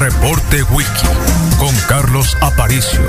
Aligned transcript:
Reporte 0.00 0.62
Wiki 0.62 1.06
con 1.58 1.76
Carlos 1.86 2.34
Aparicio. 2.40 3.02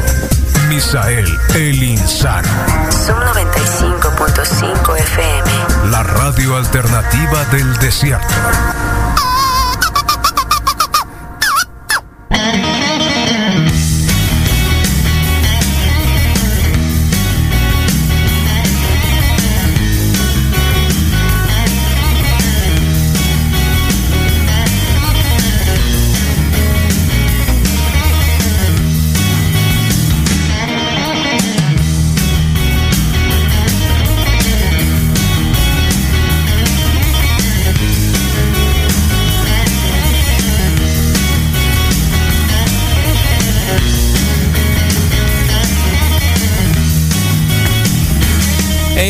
Misael 0.67 1.25
El 1.55 1.81
Insano. 1.81 2.49
Son 2.89 3.15
95.5 3.15 4.97
FM. 4.97 5.89
La 5.89 6.03
radio 6.03 6.57
alternativa 6.57 7.45
del 7.45 7.77
desierto. 7.77 8.33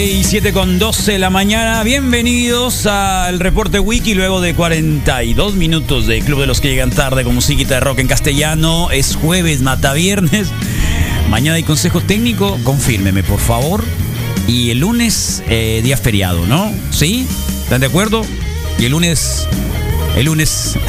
Hey, 0.03 0.23
7 0.23 0.51
con 0.51 0.79
12 0.79 1.11
de 1.11 1.19
la 1.19 1.29
mañana. 1.29 1.83
Bienvenidos 1.83 2.87
al 2.87 3.39
reporte 3.39 3.77
Wiki 3.77 4.15
luego 4.15 4.41
de 4.41 4.55
42 4.55 5.53
minutos 5.53 6.07
de 6.07 6.21
Club 6.21 6.39
de 6.39 6.47
los 6.47 6.59
que 6.59 6.69
llegan 6.69 6.89
tarde 6.89 7.23
con 7.23 7.35
musiquita 7.35 7.75
de 7.75 7.81
rock 7.81 7.99
en 7.99 8.07
castellano. 8.07 8.89
Es 8.89 9.15
jueves, 9.15 9.61
mata 9.61 9.93
viernes. 9.93 10.47
Mañana 11.29 11.57
hay 11.57 11.61
consejo 11.61 12.01
técnico. 12.01 12.57
Confírmeme, 12.63 13.21
por 13.21 13.39
favor. 13.39 13.83
Y 14.47 14.71
el 14.71 14.79
lunes, 14.79 15.43
eh, 15.47 15.81
día 15.83 15.97
feriado, 15.97 16.47
¿no? 16.47 16.73
¿Sí? 16.89 17.27
¿Están 17.61 17.81
de 17.81 17.85
acuerdo? 17.85 18.25
Y 18.79 18.85
el 18.85 18.93
lunes. 18.93 19.47
El 20.17 20.25
lunes. 20.25 20.79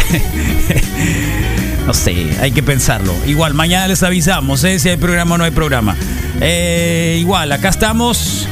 no 1.86 1.92
sé, 1.92 2.30
hay 2.40 2.52
que 2.52 2.62
pensarlo. 2.62 3.14
Igual, 3.26 3.52
mañana 3.52 3.88
les 3.88 4.02
avisamos, 4.02 4.64
¿eh? 4.64 4.78
Si 4.78 4.88
hay 4.88 4.96
programa 4.96 5.34
o 5.34 5.38
no 5.38 5.44
hay 5.44 5.50
programa. 5.50 5.98
Eh, 6.40 7.18
igual, 7.20 7.52
acá 7.52 7.68
estamos. 7.68 8.48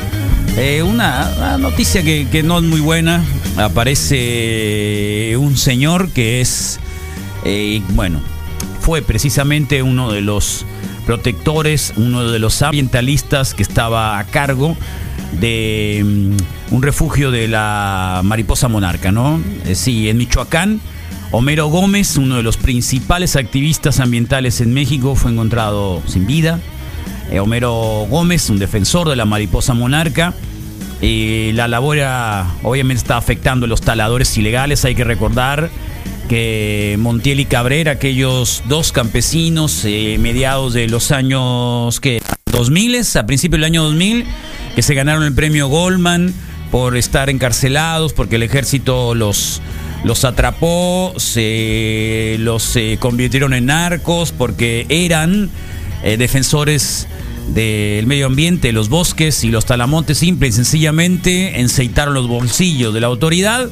Eh, 0.63 0.83
una, 0.83 1.57
noticia 1.57 2.03
que, 2.03 2.43
no 2.43 2.59
es 2.59 2.65
muy 2.65 2.83
buena. 2.83 3.25
Aparece 3.57 5.35
un 5.39 5.57
señor 5.57 6.11
que 6.11 6.43
es, 6.43 6.79
eh, 7.47 7.81
bueno, 7.95 8.21
fue 8.79 9.01
precisamente 9.01 9.83
uno 9.83 10.13
de 10.13 10.21
los 10.21 10.67
protectores, 11.07 11.95
uno 11.97 12.31
de 12.31 12.39
los 12.39 12.61
ambientalistas 12.61 13.55
que 13.55 13.63
estaba 13.63 14.19
a 14.19 14.25
cargo 14.25 14.77
de 15.41 16.03
mm, 16.05 16.75
un 16.75 16.83
refugio 16.83 17.31
de 17.31 17.49
la 17.49 18.21
mariposa 18.23 18.69
monarca, 18.69 19.13
¿no? 19.13 19.41
Eh, 19.65 19.75
sí, 19.75 20.11
en 20.11 20.19
Michoacán. 20.19 20.79
Homero 21.31 21.69
Gómez, 21.69 22.19
uno 22.19 22.37
de 22.37 22.43
los 22.43 22.59
principales 22.59 23.35
activistas 23.35 23.99
ambientales 23.99 24.61
en 24.61 24.75
México, 24.75 25.15
fue 25.15 25.33
encontrado 25.33 26.03
sin 26.07 26.27
vida. 26.27 26.59
Eh, 27.31 27.41
Homero 27.41 28.07
Gómez, 28.11 28.51
un 28.51 28.59
defensor 28.59 29.09
de 29.09 29.17
la 29.17 29.25
mariposa 29.25 29.73
monarca. 29.73 30.35
Eh, 31.03 31.53
la 31.55 31.67
labor 31.69 31.97
era- 31.99 32.47
obviamente 32.63 33.01
está 33.01 33.17
afectando 33.17 33.67
a 33.67 33.69
los 33.69 33.81
taladores 33.81 34.37
ilegales. 34.37 34.85
Hay 34.85 34.95
que 34.95 35.05
recordar 35.05 35.71
que 36.29 36.97
Montiel 36.99 37.41
y 37.41 37.45
Cabrera, 37.47 37.93
aquellos 37.93 38.63
dos 38.69 38.93
campesinos, 38.93 39.85
eh, 39.85 40.17
mediados 40.21 40.75
de 40.75 40.89
los 40.89 41.11
años 41.11 41.99
que 42.01 42.21
2000, 42.53 42.97
a 43.17 43.27
principios 43.27 43.59
del 43.59 43.65
año 43.65 43.83
2000, 43.85 44.25
que 44.75 44.83
se 44.83 44.95
ganaron 44.95 45.25
el 45.25 45.35
premio 45.35 45.69
Goldman 45.69 46.33
por 46.71 46.97
estar 46.97 47.31
encarcelados, 47.31 48.13
porque 48.13 48.37
el 48.37 48.45
ejército 48.45 49.15
los, 49.17 49.61
los 50.05 50.25
atrapó, 50.25 51.15
se 51.17 52.37
los 52.39 52.77
eh, 52.77 52.97
convirtieron 53.01 53.53
en 53.55 53.67
narcos, 53.67 54.31
porque 54.31 54.87
eran 54.89 55.51
eh, 56.05 56.17
defensores 56.17 57.09
del 57.49 58.07
medio 58.07 58.27
ambiente, 58.27 58.73
los 58.73 58.89
bosques 58.89 59.45
y 59.45 59.49
los 59.49 59.65
talamontes, 59.65 60.19
simple 60.19 60.49
y 60.49 60.53
sencillamente 60.53 61.61
enceitaron 61.61 62.15
los 62.15 62.29
bolsillos 62.29 62.95
de 62.95 63.01
la 63.01 63.09
autoridad 63.09 63.69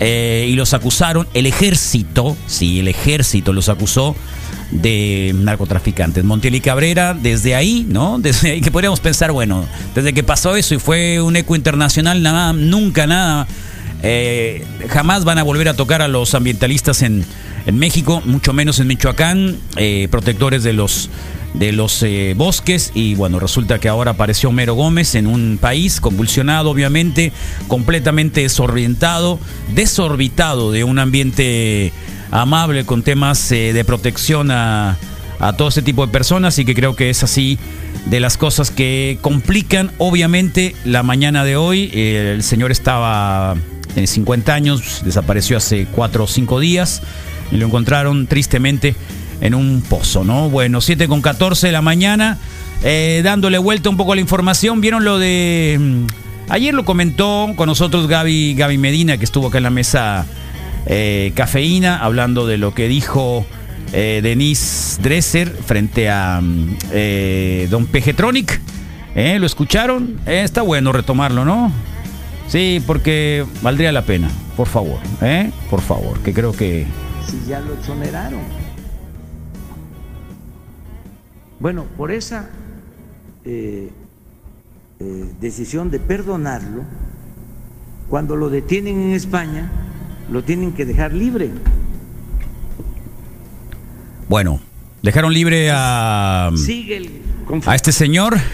eh, 0.00 0.46
y 0.48 0.54
los 0.54 0.72
acusaron, 0.72 1.28
el 1.34 1.46
ejército, 1.46 2.36
sí, 2.46 2.80
el 2.80 2.88
ejército 2.88 3.52
los 3.52 3.68
acusó 3.68 4.16
de 4.70 5.34
narcotraficantes. 5.36 6.24
Montiel 6.24 6.54
y 6.54 6.60
Cabrera, 6.60 7.12
desde 7.12 7.54
ahí, 7.54 7.84
¿no? 7.88 8.18
Desde 8.22 8.52
ahí 8.52 8.60
que 8.60 8.70
podríamos 8.70 9.00
pensar, 9.00 9.32
bueno, 9.32 9.66
desde 9.94 10.12
que 10.12 10.22
pasó 10.22 10.56
eso 10.56 10.74
y 10.74 10.78
fue 10.78 11.20
un 11.20 11.36
eco 11.36 11.54
internacional, 11.54 12.22
nada, 12.22 12.52
nunca 12.52 13.06
nada, 13.06 13.46
eh, 14.02 14.64
jamás 14.88 15.24
van 15.24 15.38
a 15.38 15.42
volver 15.42 15.68
a 15.68 15.74
tocar 15.74 16.00
a 16.00 16.08
los 16.08 16.34
ambientalistas 16.34 17.02
en, 17.02 17.24
en 17.66 17.78
México, 17.78 18.22
mucho 18.24 18.52
menos 18.52 18.78
en 18.78 18.86
Michoacán, 18.86 19.58
eh, 19.76 20.08
protectores 20.10 20.62
de 20.62 20.72
los 20.72 21.10
de 21.54 21.72
los 21.72 22.02
eh, 22.02 22.34
bosques 22.36 22.92
y 22.94 23.14
bueno, 23.14 23.40
resulta 23.40 23.78
que 23.78 23.88
ahora 23.88 24.12
apareció 24.12 24.50
Homero 24.50 24.74
Gómez 24.74 25.14
en 25.14 25.26
un 25.26 25.58
país 25.60 26.00
convulsionado, 26.00 26.70
obviamente, 26.70 27.32
completamente 27.66 28.42
desorientado, 28.42 29.38
desorbitado 29.74 30.70
de 30.70 30.84
un 30.84 30.98
ambiente 30.98 31.92
amable 32.30 32.84
con 32.84 33.02
temas 33.02 33.50
eh, 33.50 33.72
de 33.72 33.84
protección 33.84 34.50
a, 34.50 34.96
a 35.40 35.54
todo 35.54 35.68
ese 35.68 35.82
tipo 35.82 36.06
de 36.06 36.12
personas 36.12 36.58
y 36.58 36.64
que 36.64 36.74
creo 36.74 36.94
que 36.94 37.10
es 37.10 37.22
así 37.22 37.58
de 38.06 38.20
las 38.20 38.36
cosas 38.36 38.70
que 38.70 39.18
complican 39.20 39.90
obviamente 39.98 40.76
la 40.84 41.02
mañana 41.02 41.44
de 41.44 41.56
hoy. 41.56 41.90
Eh, 41.92 42.32
el 42.34 42.42
señor 42.42 42.70
estaba 42.70 43.56
en 43.96 44.06
50 44.06 44.54
años, 44.54 45.02
desapareció 45.04 45.56
hace 45.56 45.86
4 45.90 46.24
o 46.24 46.26
5 46.26 46.60
días 46.60 47.02
y 47.50 47.56
lo 47.56 47.66
encontraron 47.66 48.26
tristemente 48.26 48.94
en 49.40 49.54
un 49.54 49.82
pozo, 49.82 50.24
¿no? 50.24 50.50
Bueno, 50.50 50.80
7 50.80 51.08
con 51.08 51.22
14 51.22 51.68
de 51.68 51.72
la 51.72 51.82
mañana, 51.82 52.38
eh, 52.82 53.20
dándole 53.24 53.58
vuelta 53.58 53.88
un 53.90 53.96
poco 53.96 54.12
a 54.12 54.14
la 54.14 54.20
información. 54.20 54.80
¿Vieron 54.80 55.04
lo 55.04 55.18
de... 55.18 55.76
mm, 55.80 56.06
Ayer 56.52 56.74
lo 56.74 56.84
comentó 56.84 57.52
con 57.56 57.66
nosotros 57.68 58.08
Gaby, 58.08 58.54
Gaby 58.54 58.76
Medina, 58.76 59.16
que 59.18 59.24
estuvo 59.24 59.46
acá 59.48 59.58
en 59.58 59.64
la 59.64 59.70
mesa 59.70 60.26
eh, 60.86 61.30
cafeína, 61.36 61.98
hablando 61.98 62.44
de 62.46 62.58
lo 62.58 62.74
que 62.74 62.88
dijo 62.88 63.46
eh, 63.92 64.20
Denise 64.22 65.00
Dresser 65.00 65.48
frente 65.48 66.10
a 66.10 66.40
mm, 66.42 66.76
eh, 66.92 67.68
Don 67.70 67.86
Pejetronic. 67.86 68.60
¿Lo 69.14 69.44
escucharon? 69.46 70.18
Está 70.24 70.62
bueno 70.62 70.92
retomarlo, 70.92 71.44
¿no? 71.44 71.72
Sí, 72.48 72.82
porque 72.86 73.44
valdría 73.62 73.92
la 73.92 74.02
pena, 74.02 74.28
por 74.56 74.66
favor, 74.66 74.98
¿eh? 75.20 75.50
Por 75.68 75.80
favor, 75.82 76.18
que 76.20 76.32
creo 76.32 76.52
que... 76.52 76.86
si 77.28 77.48
ya 77.48 77.60
lo 77.60 77.74
exoneraron. 77.74 78.40
Bueno, 81.60 81.84
por 81.98 82.10
esa 82.10 82.48
eh, 83.44 83.90
eh, 84.98 85.30
decisión 85.40 85.90
de 85.90 86.00
perdonarlo, 86.00 86.84
cuando 88.08 88.34
lo 88.34 88.48
detienen 88.48 88.98
en 89.00 89.10
España, 89.12 89.70
lo 90.30 90.42
tienen 90.42 90.72
que 90.72 90.86
dejar 90.86 91.12
libre. 91.12 91.50
Bueno, 94.26 94.58
dejaron 95.02 95.34
libre 95.34 95.70
a... 95.70 96.50
Sigue 96.56 96.96
el 96.96 97.10
conflicto. 97.46 97.70
A 97.70 97.74
este 97.74 97.92
señor. 97.92 98.36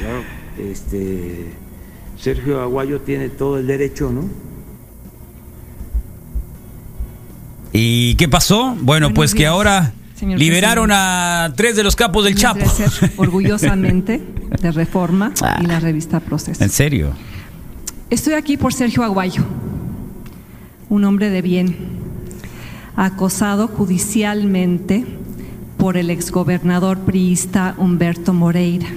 Claro, 0.00 0.22
este, 0.58 1.52
Sergio 2.18 2.62
Aguayo 2.62 3.02
tiene 3.02 3.28
todo 3.28 3.58
el 3.58 3.66
derecho, 3.66 4.10
¿no? 4.10 4.30
¿Y 7.74 8.14
qué 8.14 8.26
pasó? 8.26 8.68
Bueno, 8.80 9.08
Buenos 9.08 9.12
pues 9.12 9.34
que 9.34 9.46
ahora 9.46 9.92
señor 10.20 10.38
liberaron 10.38 10.90
a 10.92 11.50
tres 11.56 11.76
de 11.76 11.82
los 11.82 11.96
capos 11.96 12.24
del 12.24 12.34
Chapo. 12.34 12.60
Orgullosamente 13.16 14.20
de 14.60 14.70
Reforma 14.70 15.32
Ah. 15.42 15.58
y 15.62 15.66
la 15.66 15.80
revista 15.80 16.20
Proceso. 16.20 16.62
¿En 16.62 16.68
serio? 16.70 17.12
Estoy 18.10 18.34
aquí 18.34 18.56
por 18.58 18.74
Sergio 18.74 19.02
Aguayo, 19.02 19.44
un 20.90 21.04
hombre 21.04 21.30
de 21.30 21.40
bien, 21.40 21.74
acosado 22.96 23.66
judicialmente 23.68 25.06
por 25.78 25.96
el 25.96 26.10
exgobernador 26.10 26.98
priista 26.98 27.74
Humberto 27.78 28.34
Moreira. 28.34 28.88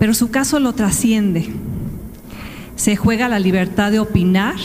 Pero 0.00 0.14
su 0.14 0.30
caso 0.30 0.58
lo 0.58 0.72
trasciende. 0.72 1.50
Se 2.74 2.96
juega 2.96 3.28
la 3.28 3.38
libertad 3.38 3.92
de 3.92 4.00
opinar, 4.00 4.56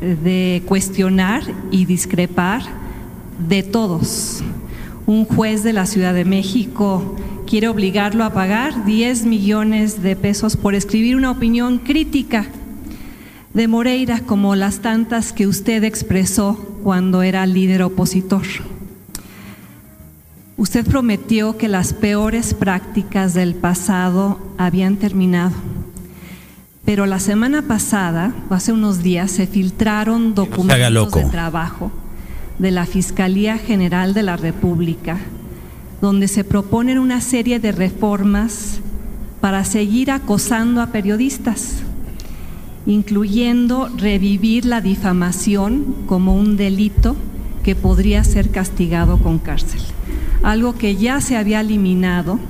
de 0.00 0.62
cuestionar 0.66 1.44
y 1.70 1.86
discrepar 1.86 2.62
de 3.48 3.62
todos. 3.62 4.42
Un 5.12 5.26
juez 5.26 5.62
de 5.62 5.74
la 5.74 5.84
Ciudad 5.84 6.14
de 6.14 6.24
México 6.24 7.16
quiere 7.46 7.68
obligarlo 7.68 8.24
a 8.24 8.32
pagar 8.32 8.86
10 8.86 9.26
millones 9.26 10.02
de 10.02 10.16
pesos 10.16 10.56
por 10.56 10.74
escribir 10.74 11.16
una 11.16 11.30
opinión 11.30 11.76
crítica 11.76 12.46
de 13.52 13.68
Moreira 13.68 14.20
como 14.20 14.54
las 14.54 14.78
tantas 14.78 15.34
que 15.34 15.46
usted 15.46 15.84
expresó 15.84 16.54
cuando 16.82 17.22
era 17.22 17.44
líder 17.44 17.82
opositor. 17.82 18.46
Usted 20.56 20.86
prometió 20.86 21.58
que 21.58 21.68
las 21.68 21.92
peores 21.92 22.54
prácticas 22.54 23.34
del 23.34 23.54
pasado 23.54 24.38
habían 24.56 24.96
terminado, 24.96 25.52
pero 26.86 27.04
la 27.04 27.20
semana 27.20 27.60
pasada, 27.60 28.32
hace 28.48 28.72
unos 28.72 29.02
días, 29.02 29.30
se 29.30 29.46
filtraron 29.46 30.34
documentos 30.34 31.12
de 31.12 31.24
trabajo 31.26 31.92
de 32.58 32.70
la 32.70 32.86
Fiscalía 32.86 33.58
General 33.58 34.14
de 34.14 34.22
la 34.22 34.36
República, 34.36 35.18
donde 36.00 36.28
se 36.28 36.44
proponen 36.44 36.98
una 36.98 37.20
serie 37.20 37.58
de 37.60 37.72
reformas 37.72 38.80
para 39.40 39.64
seguir 39.64 40.10
acosando 40.10 40.80
a 40.80 40.88
periodistas 40.88 41.82
incluyendo 42.86 43.88
revivir 43.96 44.64
la 44.64 44.80
difamación 44.80 45.94
como 46.06 46.34
un 46.34 46.56
delito 46.56 47.16
que 47.62 47.76
podría 47.76 48.24
ser 48.24 48.50
castigado 48.50 49.18
con 49.18 49.38
cárcel, 49.38 49.80
algo 50.42 50.74
que 50.74 50.96
ya 50.96 51.20
se 51.20 51.36
había 51.36 51.60
eliminado 51.60 52.40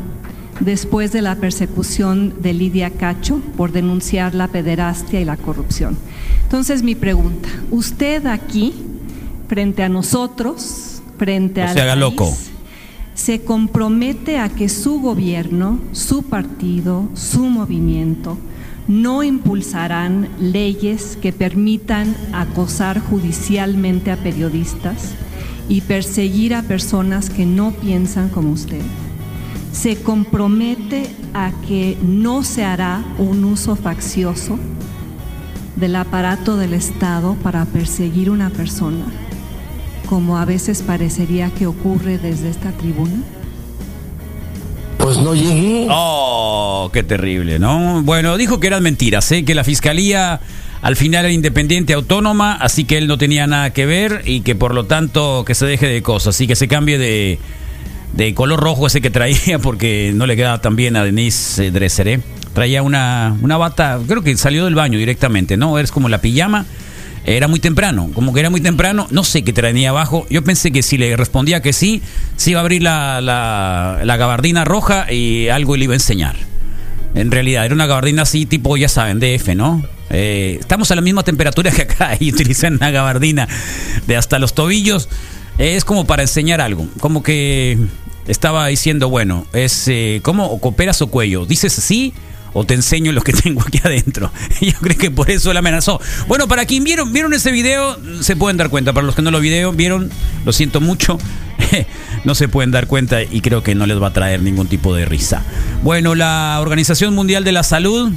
después 0.60 1.12
de 1.12 1.22
la 1.22 1.37
persecución 1.37 2.34
de 2.40 2.54
Lidia 2.54 2.90
Cacho 2.90 3.40
por 3.56 3.72
denunciar 3.72 4.34
la 4.34 4.49
pederastia 4.49 5.20
y 5.20 5.25
la 5.25 5.37
corrupción. 5.37 5.99
Entonces 6.44 6.82
mi 6.82 6.94
pregunta, 6.94 7.49
usted 7.70 8.26
aquí, 8.26 8.72
frente 9.52 9.82
a 9.82 9.90
nosotros, 9.90 11.02
frente 11.19 11.60
a 11.60 11.75
la 11.75 11.94
loco. 11.94 12.34
se 13.12 13.44
compromete 13.44 14.38
a 14.38 14.49
que 14.49 14.70
su 14.70 14.99
gobierno, 14.99 15.78
su 15.93 16.22
partido, 16.22 17.10
su 17.12 17.40
movimiento, 17.50 18.38
no 18.88 19.22
impulsarán 19.22 20.31
leyes 20.40 21.19
que 21.20 21.34
permitan 21.34 22.16
acosar 22.32 22.99
judicialmente 22.99 24.10
a 24.10 24.16
periodistas 24.16 25.10
y 25.69 25.82
perseguir 25.82 26.54
a 26.54 26.62
personas 26.62 27.28
que 27.28 27.44
no 27.44 27.72
piensan 27.72 28.31
como 28.31 28.52
usted. 28.52 28.81
Se 29.70 29.96
compromete 29.96 31.10
a 31.34 31.52
que 31.69 31.99
no 32.02 32.43
se 32.43 32.64
hará 32.64 33.04
un 33.19 33.44
uso 33.44 33.76
faccioso 33.76 34.58
del 35.76 35.94
aparato 35.96 36.56
del 36.56 36.72
Estado 36.72 37.34
para 37.43 37.66
perseguir 37.66 38.31
una 38.31 38.49
persona, 38.49 39.04
como 40.06 40.38
a 40.38 40.44
veces 40.44 40.82
parecería 40.82 41.50
que 41.50 41.66
ocurre 41.66 42.19
desde 42.19 42.50
esta 42.50 42.72
tribuna. 42.72 43.22
Pues 44.99 45.19
no 45.19 45.34
llegué. 45.34 45.87
Oh, 45.90 46.90
qué 46.93 47.02
terrible, 47.02 47.58
¿no? 47.58 48.02
Bueno, 48.02 48.37
dijo 48.37 48.60
que 48.60 48.69
eran 48.69 48.82
mentiras, 48.82 49.31
¿eh? 49.32 49.44
que 49.44 49.54
la 49.54 49.64
fiscalía 49.64 50.40
al 50.81 50.96
final 50.96 51.25
era 51.25 51.32
independiente, 51.32 51.93
autónoma, 51.93 52.54
así 52.54 52.84
que 52.84 52.99
él 52.99 53.06
no 53.06 53.19
tenía 53.19 53.46
nada 53.46 53.70
que 53.72 53.87
ver 53.87 54.22
y 54.25 54.40
que 54.40 54.54
por 54.54 54.75
lo 54.75 54.84
tanto 54.84 55.44
que 55.44 55.54
se 55.54 55.66
deje 55.66 55.87
de 55.87 56.02
cosas 56.02 56.40
y 56.40 56.46
que 56.46 56.56
se 56.56 56.69
cambie 56.69 56.99
de, 56.99 57.38
de 58.14 58.34
color 58.34 58.60
rojo 58.60 58.87
ese 58.87 59.00
que 59.00 59.10
traía 59.10 59.58
porque 59.62 60.12
no 60.14 60.26
le 60.26 60.37
quedaba 60.37 60.60
tan 60.60 60.76
bien 60.76 60.96
a 60.96 61.04
Denise 61.04 61.66
eh, 61.66 61.70
Dresser, 61.70 62.08
¿eh? 62.08 62.20
Traía 62.52 62.82
una, 62.82 63.37
una 63.40 63.56
bata, 63.56 63.99
creo 64.06 64.22
que 64.22 64.37
salió 64.37 64.66
del 64.66 64.75
baño 64.75 64.99
directamente, 64.99 65.56
¿no? 65.56 65.78
Es 65.78 65.90
como 65.90 66.08
la 66.08 66.20
pijama 66.20 66.66
era 67.25 67.47
muy 67.47 67.61
temprano, 67.61 68.11
como 68.15 68.33
que 68.33 68.41
era 68.41 68.51
muy 68.51 68.61
temprano, 68.61 69.07
no 69.11 69.23
sé 69.23 69.43
qué 69.43 69.53
traía 69.53 69.91
abajo. 69.91 70.27
Yo 70.29 70.43
pensé 70.43 70.73
que 70.73 70.83
si 70.83 70.99
le 70.99 71.17
respondía 71.17 71.63
que 71.63 71.73
sí, 71.73 72.03
se 72.37 72.51
iba 72.51 72.61
a 72.61 72.63
abrir 72.63 72.83
la, 72.83 73.21
la, 73.21 74.17
gabardina 74.17 74.65
roja 74.65 75.13
y 75.13 75.49
algo 75.49 75.77
le 75.77 75.85
iba 75.85 75.93
a 75.93 75.97
enseñar. 75.97 76.37
En 77.15 77.31
realidad, 77.31 77.65
era 77.65 77.75
una 77.75 77.87
gabardina 77.87 78.23
así, 78.23 78.47
tipo, 78.47 78.77
ya 78.77 78.89
saben, 78.89 79.21
DF, 79.21 79.55
¿no? 79.55 79.85
Eh, 80.11 80.57
estamos 80.61 80.91
a 80.91 80.97
la 80.97 81.01
misma 81.01 81.23
temperatura 81.23 81.71
que 81.71 81.83
acá 81.83 82.17
y 82.21 82.33
utilizan 82.33 82.75
una 82.75 82.91
gabardina 82.91 83.49
de 84.07 84.17
hasta 84.17 84.39
los 84.39 84.55
tobillos. 84.55 85.09
es 85.59 85.85
como 85.85 86.07
para 86.07 86.23
enseñar 86.23 86.61
algo. 86.61 86.87
Como 87.01 87.23
que 87.23 87.79
estaba 88.27 88.67
diciendo, 88.67 89.09
bueno, 89.09 89.47
es 89.53 89.87
eh, 89.87 90.21
como 90.25 90.59
cooperas 90.59 91.01
o 91.03 91.07
cuello. 91.07 91.47
Dices 91.47 91.73
sí 91.73 92.13
o 92.54 92.64
te 92.64 92.75
enseño 92.75 93.12
lo 93.12 93.22
que 93.22 93.32
tengo 93.44 93.62
aquí 93.62 93.81
adentro. 93.82 94.31
Yo 94.60 94.75
creo 94.81 94.99
que 94.99 95.10
por 95.10 95.31
eso 95.31 95.52
la 95.52 95.60
amenazó. 95.60 96.00
Bueno, 96.28 96.49
para 96.49 96.66
quien 96.66 96.84
vieron, 96.84 97.12
vieron 97.12 97.32
ese 97.34 97.52
video, 97.52 97.99
se 98.20 98.37
pueden 98.37 98.56
dar 98.56 98.70
cuenta. 98.70 98.93
Para 98.93 99.06
los 99.06 99.14
que 99.14 99.22
no 99.22 99.31
lo 99.31 99.40
vieron, 99.40 100.10
lo 100.44 100.52
siento 100.52 100.81
mucho. 100.81 101.19
no 102.25 102.34
se 102.34 102.49
pueden 102.49 102.70
dar 102.70 102.87
cuenta 102.87 103.22
y 103.22 103.40
creo 103.40 103.62
que 103.62 103.75
no 103.75 103.87
les 103.87 104.00
va 104.00 104.08
a 104.08 104.12
traer 104.12 104.43
ningún 104.43 104.66
tipo 104.66 104.94
de 104.94 105.04
risa. 105.04 105.43
Bueno, 105.82 106.14
la 106.14 106.58
Organización 106.60 107.14
Mundial 107.14 107.44
de 107.44 107.52
la 107.52 107.62
Salud 107.62 108.12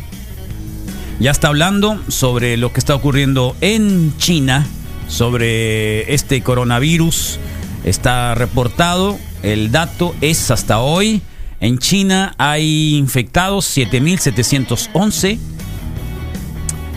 ya 1.19 1.31
está 1.31 1.47
hablando 1.47 1.99
sobre 2.09 2.57
lo 2.57 2.73
que 2.73 2.79
está 2.79 2.93
ocurriendo 2.95 3.55
en 3.61 4.15
China, 4.17 4.65
sobre 5.07 6.13
este 6.13 6.41
coronavirus. 6.41 7.39
Está 7.85 8.35
reportado, 8.35 9.17
el 9.43 9.71
dato 9.71 10.15
es 10.21 10.49
hasta 10.51 10.79
hoy 10.79 11.21
en 11.65 11.79
China 11.79 12.35
hay 12.37 12.95
infectados 12.95 13.75
7.711, 13.75 15.39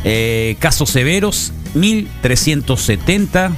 eh, 0.05 0.57
casos 0.59 0.91
severos 0.91 1.55
1.370, 1.75 3.53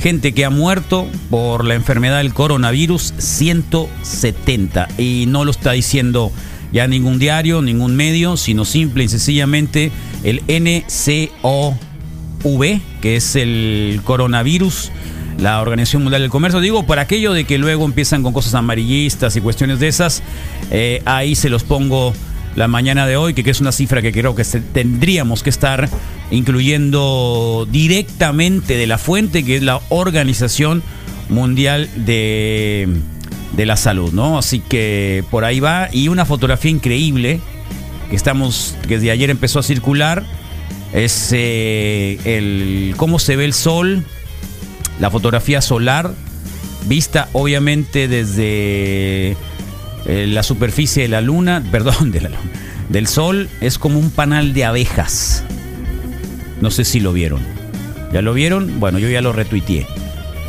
gente 0.00 0.32
que 0.32 0.44
ha 0.44 0.50
muerto 0.50 1.08
por 1.28 1.64
la 1.64 1.74
enfermedad 1.74 2.18
del 2.18 2.32
coronavirus 2.32 3.14
170. 3.18 4.86
Y 4.96 5.24
no 5.26 5.44
lo 5.44 5.50
está 5.50 5.72
diciendo 5.72 6.30
ya 6.72 6.86
ningún 6.86 7.18
diario, 7.18 7.60
ningún 7.60 7.96
medio, 7.96 8.36
sino 8.36 8.64
simple 8.64 9.02
y 9.02 9.08
sencillamente 9.08 9.90
el 10.22 10.42
NCOV, 10.46 11.80
que 13.00 13.16
es 13.16 13.34
el 13.34 14.02
coronavirus 14.04 14.92
la 15.38 15.60
Organización 15.60 16.02
Mundial 16.02 16.22
del 16.22 16.30
Comercio. 16.30 16.60
Digo, 16.60 16.84
por 16.84 16.98
aquello 16.98 17.32
de 17.32 17.44
que 17.44 17.58
luego 17.58 17.84
empiezan 17.84 18.22
con 18.22 18.32
cosas 18.32 18.54
amarillistas 18.54 19.36
y 19.36 19.40
cuestiones 19.40 19.80
de 19.80 19.88
esas, 19.88 20.22
eh, 20.70 21.02
ahí 21.04 21.34
se 21.34 21.48
los 21.48 21.64
pongo 21.64 22.12
la 22.56 22.66
mañana 22.66 23.06
de 23.06 23.16
hoy, 23.16 23.34
que, 23.34 23.48
es 23.48 23.60
una 23.60 23.72
cifra 23.72 24.02
que 24.02 24.12
creo 24.12 24.34
que 24.34 24.44
tendríamos 24.44 25.42
que 25.42 25.50
estar 25.50 25.88
incluyendo 26.30 27.68
directamente 27.70 28.76
de 28.76 28.86
la 28.86 28.98
fuente, 28.98 29.44
que 29.44 29.56
es 29.56 29.62
la 29.62 29.80
Organización 29.90 30.82
Mundial 31.28 31.88
de, 31.94 32.88
de 33.52 33.66
la 33.66 33.76
Salud, 33.76 34.12
¿no? 34.12 34.38
Así 34.38 34.60
que 34.60 35.24
por 35.30 35.44
ahí 35.44 35.60
va. 35.60 35.88
Y 35.92 36.08
una 36.08 36.24
fotografía 36.24 36.70
increíble 36.70 37.40
que 38.10 38.16
estamos, 38.16 38.74
que 38.88 38.96
desde 38.96 39.12
ayer 39.12 39.30
empezó 39.30 39.60
a 39.60 39.62
circular, 39.62 40.24
es 40.92 41.30
eh, 41.32 42.18
el 42.24 42.94
cómo 42.96 43.18
se 43.18 43.36
ve 43.36 43.44
el 43.44 43.52
sol 43.52 44.04
la 45.00 45.10
fotografía 45.10 45.60
solar, 45.60 46.12
vista 46.86 47.28
obviamente 47.32 48.08
desde 48.08 49.36
eh, 50.06 50.26
la 50.28 50.42
superficie 50.42 51.02
de 51.02 51.08
la 51.08 51.20
luna, 51.20 51.62
perdón, 51.70 52.10
de 52.10 52.22
la 52.22 52.30
del 52.88 53.06
sol, 53.06 53.48
es 53.60 53.78
como 53.78 53.98
un 53.98 54.10
panal 54.10 54.54
de 54.54 54.64
abejas. 54.64 55.44
No 56.60 56.70
sé 56.70 56.84
si 56.84 57.00
lo 57.00 57.12
vieron. 57.12 57.40
¿Ya 58.12 58.22
lo 58.22 58.32
vieron? 58.32 58.80
Bueno, 58.80 58.98
yo 58.98 59.08
ya 59.08 59.20
lo 59.20 59.32
retuiteé. 59.32 59.86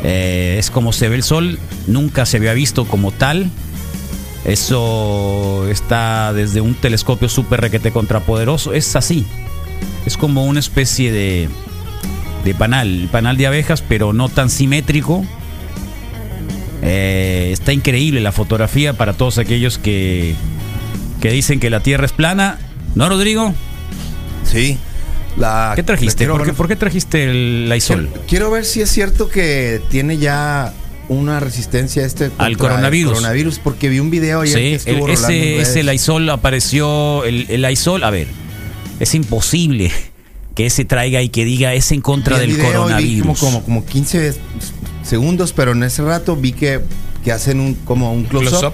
Eh, 0.02 0.56
es 0.58 0.70
como 0.70 0.92
se 0.92 1.08
ve 1.10 1.16
el 1.16 1.22
sol, 1.22 1.58
nunca 1.86 2.24
se 2.24 2.38
había 2.38 2.54
visto 2.54 2.86
como 2.86 3.12
tal. 3.12 3.50
Eso 4.44 5.68
está 5.68 6.32
desde 6.32 6.62
un 6.62 6.74
telescopio 6.74 7.28
súper 7.28 7.60
requete 7.60 7.92
contrapoderoso. 7.92 8.72
Es 8.72 8.96
así. 8.96 9.26
Es 10.06 10.16
como 10.16 10.46
una 10.46 10.60
especie 10.60 11.12
de, 11.12 11.50
de 12.44 12.54
panal, 12.54 13.08
panal 13.10 13.36
de 13.36 13.46
abejas, 13.46 13.82
pero 13.82 14.12
no 14.12 14.28
tan 14.28 14.50
simétrico. 14.50 15.24
Eh, 16.82 17.50
está 17.52 17.72
increíble 17.72 18.20
la 18.20 18.32
fotografía 18.32 18.94
para 18.94 19.12
todos 19.12 19.38
aquellos 19.38 19.78
que, 19.78 20.34
que 21.20 21.30
dicen 21.30 21.60
que 21.60 21.70
la 21.70 21.80
Tierra 21.80 22.06
es 22.06 22.12
plana. 22.12 22.58
¿No, 22.94 23.08
Rodrigo? 23.08 23.54
Sí. 24.44 24.78
La, 25.36 25.72
¿Qué 25.76 25.82
trajiste? 25.82 26.26
¿Por 26.26 26.68
qué, 26.68 26.76
trajiste 26.76 27.24
el 27.24 27.72
isol? 27.76 28.10
Quiero, 28.26 28.50
ver 28.50 28.64
si 28.64 28.80
es 28.80 28.90
cierto 28.90 29.28
que 29.28 29.80
tiene 29.90 30.18
ya 30.18 30.72
una 31.08 31.40
resistencia 31.40 32.02
a 32.02 32.06
este 32.06 32.30
al 32.38 32.56
coronavirus. 32.56 33.12
coronavirus 33.14 33.58
porque 33.58 33.88
vi 33.88 34.00
un 34.00 34.10
video 34.10 34.40
ayer 34.40 34.56
que 34.56 34.74
estuvo 34.74 35.06
el, 35.06 35.14
ese, 35.14 35.60
ese 35.60 36.30
apareció 36.30 37.24
el, 37.24 37.46
el 37.48 37.62
Lysol, 37.62 38.04
a 38.04 38.10
ver, 38.10 38.28
es 38.98 39.14
imposible 39.14 39.92
que 40.54 40.66
ese 40.66 40.84
traiga 40.84 41.22
y 41.22 41.28
que 41.28 41.44
diga 41.44 41.74
es 41.74 41.90
en 41.92 42.00
contra 42.00 42.38
del 42.38 42.58
coronavirus. 42.58 43.38
Como, 43.38 43.62
como, 43.62 43.62
como 43.64 43.84
15 43.86 44.34
segundos, 45.02 45.52
pero 45.52 45.72
en 45.72 45.82
ese 45.82 46.02
rato 46.02 46.36
vi 46.36 46.52
que 46.52 46.80
que 47.24 47.32
hacen 47.32 47.60
un 47.60 47.74
como 47.74 48.12
un 48.14 48.24
close-up 48.24 48.50
Close-up. 48.60 48.72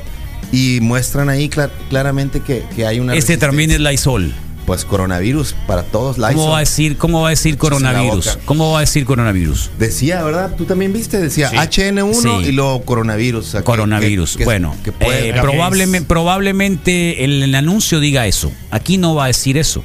y 0.53 0.79
muestran 0.81 1.29
ahí 1.29 1.49
cla- 1.49 1.71
claramente 1.91 2.41
que, 2.41 2.63
que 2.77 2.87
hay 2.87 3.01
una 3.01 3.15
Este 3.15 3.37
también 3.37 3.71
es. 3.73 3.81
Lysol. 3.81 4.33
pues 4.67 4.85
coronavirus 4.85 5.55
para 5.67 5.83
todos 5.85 6.17
¿Cómo 6.17 6.29
Lysol. 6.29 6.51
va 6.53 6.57
a 6.57 6.61
decir, 6.61 6.97
cómo 6.97 7.21
va 7.23 7.29
a 7.29 7.31
decir 7.31 7.57
coronavirus? 7.59 8.39
¿Cómo 8.45 8.71
va 8.73 8.79
a 8.79 8.81
decir 8.83 9.05
coronavirus? 9.05 9.71
Decía, 9.79 10.23
¿verdad? 10.25 10.55
Tú 10.57 10.65
también 10.65 10.93
viste, 10.93 11.19
decía 11.21 11.51
Sí. 11.51 11.57
HN1 11.57 12.15
Sí. 12.43 12.49
y 12.49 12.53
luego 12.53 12.83
coronavirus. 12.85 13.47
o 13.47 13.51
sea, 13.51 13.63
Coronavirus. 13.63 14.33
que- 14.33 14.39
que- 14.39 14.45
bueno, 14.45 14.75
que 14.85 14.93
puede- 14.93 15.31
eh, 15.31 15.35
probablemente, 15.41 16.07
probablemente 16.09 17.25
el, 17.25 17.43
el 17.43 17.55
anuncio 17.55 17.99
diga 18.01 18.27
eso. 18.27 18.53
Aquí 18.71 18.97
no 18.99 19.15
va 19.15 19.25
a 19.25 19.27
decir 19.29 19.57
eso. 19.59 19.83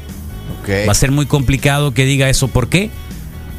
Va 0.69 0.91
a 0.91 0.95
ser 0.95 1.11
muy 1.11 1.25
complicado 1.25 1.93
que 1.93 2.05
diga 2.05 2.29
eso. 2.29 2.47
¿Por 2.47 2.69
qué? 2.69 2.89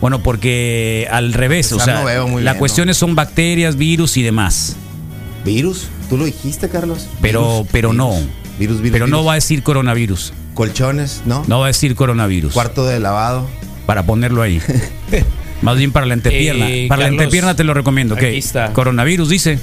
Bueno, 0.01 0.23
porque 0.23 1.07
al 1.11 1.33
revés, 1.33 1.67
Esa 1.67 1.77
o 1.77 1.81
sea, 1.81 1.95
no 2.01 2.05
veo 2.05 2.27
muy 2.29 2.43
las 2.43 2.57
cuestiones 2.57 2.97
son 2.97 3.15
bacterias, 3.15 3.77
virus 3.77 4.17
y 4.17 4.23
demás. 4.23 4.77
virus. 5.45 5.89
¿Tú 6.11 6.19
lo 6.19 6.25
dijiste, 6.25 6.69
Carlos? 6.69 7.07
Pero- 7.21 7.41
Virus, 7.63 7.69
pero 7.73 7.91
virus, 7.91 7.97
no. 7.97 8.11
Virus, 8.59 8.81
virus. 8.81 8.93
Pero 8.93 9.07
no 9.07 9.25
va 9.25 9.33
a 9.33 9.35
decir 9.37 9.63
coronavirus. 9.63 10.33
Colchones, 10.55 11.23
¿no? 11.25 11.45
No 11.47 11.61
va 11.61 11.67
a 11.67 11.69
decir 11.69 11.95
coronavirus. 11.95 12.53
Cuarto 12.53 12.85
de 12.85 13.01
lavado. 13.01 13.47
Para 13.87 14.05
ponerlo 14.05 14.43
ahí. 14.43 14.61
Más 15.63 15.77
bien 15.79 15.93
para 15.93 16.07
la 16.07 16.15
entrepierna. 16.15 16.69
Eh, 16.69 16.87
para 16.89 17.01
la 17.01 17.05
Carlos, 17.07 17.23
entrepierna 17.23 17.55
te 17.57 17.65
lo 17.65 17.73
recomiendo. 17.73 18.17
¿qué? 18.17 18.37
está. 18.37 18.73
Coronavirus 18.73 19.29
dice. 19.29 19.59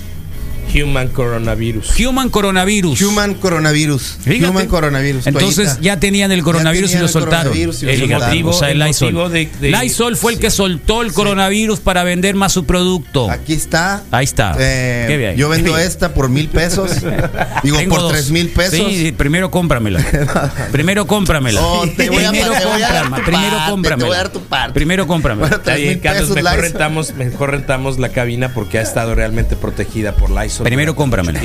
Human 0.74 1.08
coronavirus. 1.10 2.00
Human 2.00 2.30
coronavirus. 2.30 3.02
Human 3.02 3.34
coronavirus. 3.36 4.18
Fíjate. 4.22 4.50
Human 4.50 4.68
coronavirus. 4.68 5.28
Entonces 5.28 5.66
toallita. 5.66 5.82
ya 5.82 6.00
tenían 6.00 6.32
el 6.32 6.44
coronavirus 6.44 6.92
tenían 6.92 7.00
y 7.00 7.02
lo 7.02 7.08
el 7.08 7.14
soltaron. 7.14 7.44
coronavirus 7.44 7.84
y 7.84 7.86
lo 7.86 7.92
El 7.92 8.00
soltaron. 8.00 8.28
motivo- 8.28 8.50
o 8.50 8.54
sea, 8.54 8.70
el 8.72 8.82
el 8.82 8.88
Lysol. 8.88 9.14
motivo 9.14 9.30
de- 9.30 9.50
de- 9.60 9.72
Lysol 9.72 10.16
fue 10.18 10.34
el 10.34 10.40
que 10.40 10.50
soltó 10.52 11.02
el 11.02 11.14
coronavirus 11.14 11.80
para 11.80 12.04
vender 12.04 12.36
más 12.36 12.54
su 12.54 12.66
producto. 12.66 13.30
Aquí 13.30 13.54
está. 13.54 14.04
Ahí 14.12 14.26
está. 14.26 14.56
Eh, 14.60 15.06
Qué 15.08 15.18
bien. 15.18 15.36
Yo 15.36 15.50
vendo 15.50 15.72
Qué 15.72 15.78
bien. 15.78 15.88
esta 15.88 16.14
por 16.14 16.30
mil 16.30 16.48
pesos. 16.50 16.92
Digo, 17.64 17.78
Tengo 17.78 17.96
por 17.96 18.04
dos. 18.04 18.12
tres 18.14 18.32
mil 18.32 18.50
pesos. 18.50 18.78
Sí, 18.90 19.12
primero 19.18 19.50
cómpramela. 19.52 20.00
primero 20.72 21.08
cómpramela. 21.08 21.62
Oh, 21.62 21.88
te 21.88 22.10
voy 22.10 22.24
a- 22.24 22.30
primero 22.32 22.54
te 22.54 22.66
voy 22.66 22.82
a 22.82 22.90
dar 22.92 23.04
cómprame, 23.10 23.18
tu 23.18 23.24
primero 23.26 23.56
parte, 23.58 23.70
cómpramela. 23.72 23.98
te 24.00 24.06
voy 24.08 24.16
a 24.16 24.18
dar 24.18 24.30
tu 24.32 24.42
parte. 24.44 24.74
Primero 24.74 25.08
cómpramela. 25.08 25.62
Bueno, 25.64 26.00
Carlos, 26.04 26.30
mejor 26.30 26.60
rentamos, 26.60 27.14
mejor 27.16 27.52
rentamos 27.52 28.00
la 28.00 28.10
cabina 28.10 28.54
porque 28.54 28.80
ha 28.80 28.82
estado 28.82 29.16
realmente 29.16 29.56
protegida 29.56 30.16
por 30.16 30.30
Lysol. 30.30 30.59
Primero 30.64 30.96
cómpramela. 30.96 31.40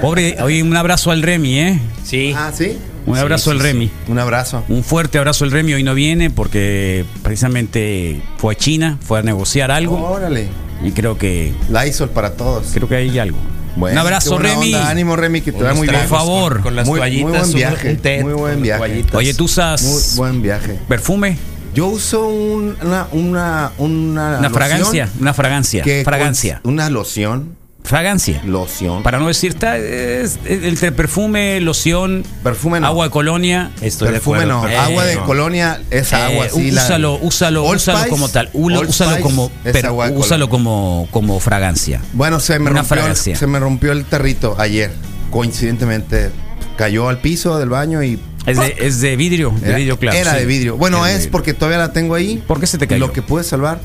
Pobre, 0.00 0.36
oye, 0.42 0.62
un 0.62 0.76
abrazo 0.76 1.10
al 1.10 1.22
Remy, 1.22 1.58
¿eh? 1.60 1.80
Sí. 2.04 2.32
Ah, 2.36 2.50
sí. 2.54 2.76
Un 3.06 3.14
Sí, 3.14 3.20
abrazo 3.20 3.44
sí, 3.44 3.50
al 3.50 3.56
sí. 3.58 3.62
Remy. 3.62 3.90
Un 4.08 4.18
abrazo. 4.18 4.64
Un 4.68 4.84
fuerte 4.84 5.18
abrazo 5.18 5.44
al 5.44 5.50
Remy. 5.50 5.74
Hoy 5.74 5.82
no 5.82 5.94
viene 5.94 6.30
porque 6.30 7.04
precisamente 7.22 8.20
fue 8.36 8.54
a 8.54 8.56
China, 8.56 8.98
fue 9.00 9.20
a 9.20 9.22
negociar 9.22 9.70
algo. 9.70 9.96
Órale. 10.10 10.48
Y 10.84 10.92
creo 10.92 11.16
que 11.18 11.52
Lysol 11.70 12.10
para 12.10 12.32
todos. 12.34 12.66
creo 12.74 12.88
que 12.88 12.96
hay 12.96 13.18
algo. 13.18 13.38
Bueno, 13.76 13.94
un 14.00 14.06
abrazo, 14.06 14.38
Remy. 14.38 14.74
onda. 14.74 14.90
Ánimo, 14.90 15.14
Remy, 15.16 15.40
que 15.40 15.52
te 15.52 15.62
va 15.62 15.72
muy 15.72 15.86
bien. 15.88 16.00
tragos 16.00 16.10
favor. 16.18 16.54
Con, 16.54 16.62
con 16.64 16.76
las 16.76 16.86
Muy- 16.86 16.98
muy 16.98 17.00
toallitas. 17.00 17.30
buen 17.30 17.44
un- 17.44 17.54
viaje, 17.54 17.94
té 17.96 18.22
muy 18.22 18.32
buen 18.32 18.62
viaje. 18.62 18.78
toallitas. 18.80 19.14
Oye, 19.14 19.34
tú 19.34 19.44
usas 19.44 19.82
Muy 19.82 20.02
buen 20.16 20.42
viaje. 20.42 20.78
perfume, 20.88 21.38
Yo 21.74 21.86
uso 21.86 22.26
un- 22.26 22.76
una, 22.82 23.06
una, 23.12 23.70
una, 23.78 24.38
una 24.38 24.48
loción 24.48 24.52
fragancia, 24.52 25.08
una 25.20 25.32
fragancia, 25.34 25.82
que 25.84 26.02
fragancia, 26.02 26.60
una 26.64 26.90
loción. 26.90 27.50
Fragancia. 27.88 28.40
Loción. 28.44 29.02
Para 29.02 29.18
no 29.18 29.26
decir, 29.26 29.50
está, 29.52 29.76
es, 29.78 30.38
es 30.44 30.62
entre 30.64 30.92
perfume, 30.92 31.60
loción, 31.60 32.24
Perfume 32.44 32.78
no. 32.80 32.86
agua 32.86 33.06
de 33.06 33.10
colonia. 33.10 33.72
Estoy 33.80 34.08
de 34.08 34.12
Perfume 34.14 34.40
acuerdo, 34.42 34.68
no. 34.68 34.78
agua 34.80 35.04
de 35.04 35.16
no. 35.16 35.24
colonia 35.24 35.80
es 35.90 36.12
agua. 36.12 36.46
Eh, 36.46 36.50
sí, 36.54 36.70
la- 36.70 36.84
úsalo, 36.84 37.18
úsalo, 37.20 37.64
Old 37.64 37.76
úsalo 37.76 37.98
Spice, 37.98 38.10
como 38.10 38.28
tal. 38.28 38.50
Ulo- 38.52 38.86
úsalo 38.88 39.10
Spice 39.12 39.22
como, 39.22 39.50
per- 39.64 39.86
agua 39.86 40.10
úsalo 40.10 40.48
como, 40.48 41.08
como 41.10 41.40
fragancia. 41.40 42.00
Bueno, 42.12 42.38
se 42.38 42.58
me, 42.58 42.70
una 42.70 42.80
rompió, 42.82 42.96
fragancia. 42.96 43.34
se 43.36 43.46
me 43.46 43.58
rompió 43.58 43.92
el 43.92 44.04
tarrito 44.04 44.54
ayer. 44.58 44.90
Coincidentemente 45.30 46.30
cayó 46.76 47.08
al 47.08 47.20
piso 47.20 47.58
del 47.58 47.70
baño 47.70 48.02
y 48.02 48.18
Es 48.46 48.58
de, 48.58 48.74
es 48.78 49.00
de 49.00 49.16
vidrio, 49.16 49.50
de 49.60 49.68
era, 49.68 49.76
vidrio 49.78 49.98
claro. 49.98 50.16
era 50.16 50.32
sí. 50.32 50.38
de 50.38 50.46
vidrio. 50.46 50.76
Bueno, 50.76 50.98
Era 50.98 51.10
es 51.12 51.16
vidrio. 51.18 51.32
porque 51.32 51.54
todavía 51.54 51.78
la 51.78 51.92
tengo 51.92 52.14
ahí. 52.14 52.42
¿Por 52.46 52.60
qué 52.60 52.66
se 52.66 52.78
te 52.78 52.86
cayó? 52.86 53.00
Lo 53.06 53.12
que 53.12 53.22
pude 53.22 53.44
salvar. 53.44 53.80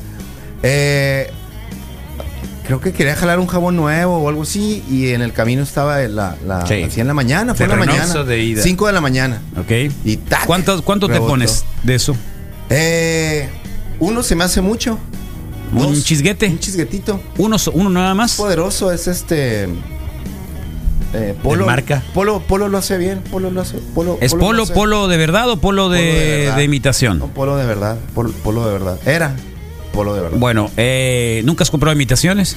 Eh, 0.62 1.30
creo 2.64 2.80
que 2.80 2.92
quería 2.92 3.14
jalar 3.14 3.38
un 3.38 3.46
jabón 3.46 3.76
nuevo 3.76 4.18
o 4.18 4.28
algo 4.28 4.42
así 4.42 4.82
y 4.90 5.08
en 5.10 5.20
el 5.22 5.32
camino 5.32 5.62
estaba 5.62 5.98
la, 6.02 6.36
la 6.46 6.66
Sí. 6.66 6.82
así 6.82 7.00
en 7.00 7.06
la 7.06 7.14
mañana, 7.14 7.54
fue 7.54 7.64
en 7.64 7.70
la 7.70 7.76
mañana. 7.76 8.24
de 8.24 8.42
ida. 8.42 8.62
5 8.62 8.86
de 8.86 8.92
la 8.92 9.00
mañana. 9.00 9.40
Ok. 9.58 9.70
Y 10.04 10.16
tac, 10.16 10.46
¿Cuánto, 10.46 10.82
cuánto 10.82 11.08
te 11.08 11.18
pones 11.20 11.64
de 11.82 11.94
eso? 11.94 12.16
Eh, 12.70 13.48
uno 14.00 14.22
se 14.22 14.34
me 14.34 14.44
hace 14.44 14.60
mucho. 14.60 14.98
¿Un 15.72 15.78
Dos, 15.94 16.04
chisguete? 16.04 16.46
Un 16.46 16.58
chisguetito. 16.58 17.20
Uno, 17.38 17.56
uno 17.72 17.90
nada 17.90 18.14
más. 18.14 18.36
Poderoso 18.36 18.92
es 18.92 19.08
este. 19.08 19.64
eh, 21.12 21.34
polo, 21.42 21.66
marca? 21.66 22.02
Polo, 22.14 22.40
polo 22.40 22.68
lo 22.68 22.78
hace 22.78 22.96
bien. 22.96 23.20
Polo 23.30 23.50
lo 23.50 23.60
hace. 23.60 23.78
Polo, 23.94 24.18
¿Es 24.20 24.32
lo 24.32 24.38
polo, 24.38 24.66
polo 24.66 25.08
de 25.08 25.16
verdad 25.16 25.50
o 25.50 25.56
polo 25.58 25.88
de, 25.88 25.98
polo 26.00 26.12
verdad. 26.44 26.56
de 26.56 26.64
imitación? 26.64 27.18
No, 27.18 27.26
polo 27.28 27.56
de 27.56 27.66
verdad. 27.66 27.98
Polo, 28.14 28.30
polo 28.42 28.66
de 28.66 28.72
verdad. 28.72 28.98
Era 29.06 29.34
polo 29.94 30.14
de 30.14 30.22
verdad. 30.22 30.38
Bueno, 30.38 30.70
eh, 30.76 31.42
¿nunca 31.44 31.62
has 31.62 31.70
comprado 31.70 31.94
imitaciones? 31.94 32.56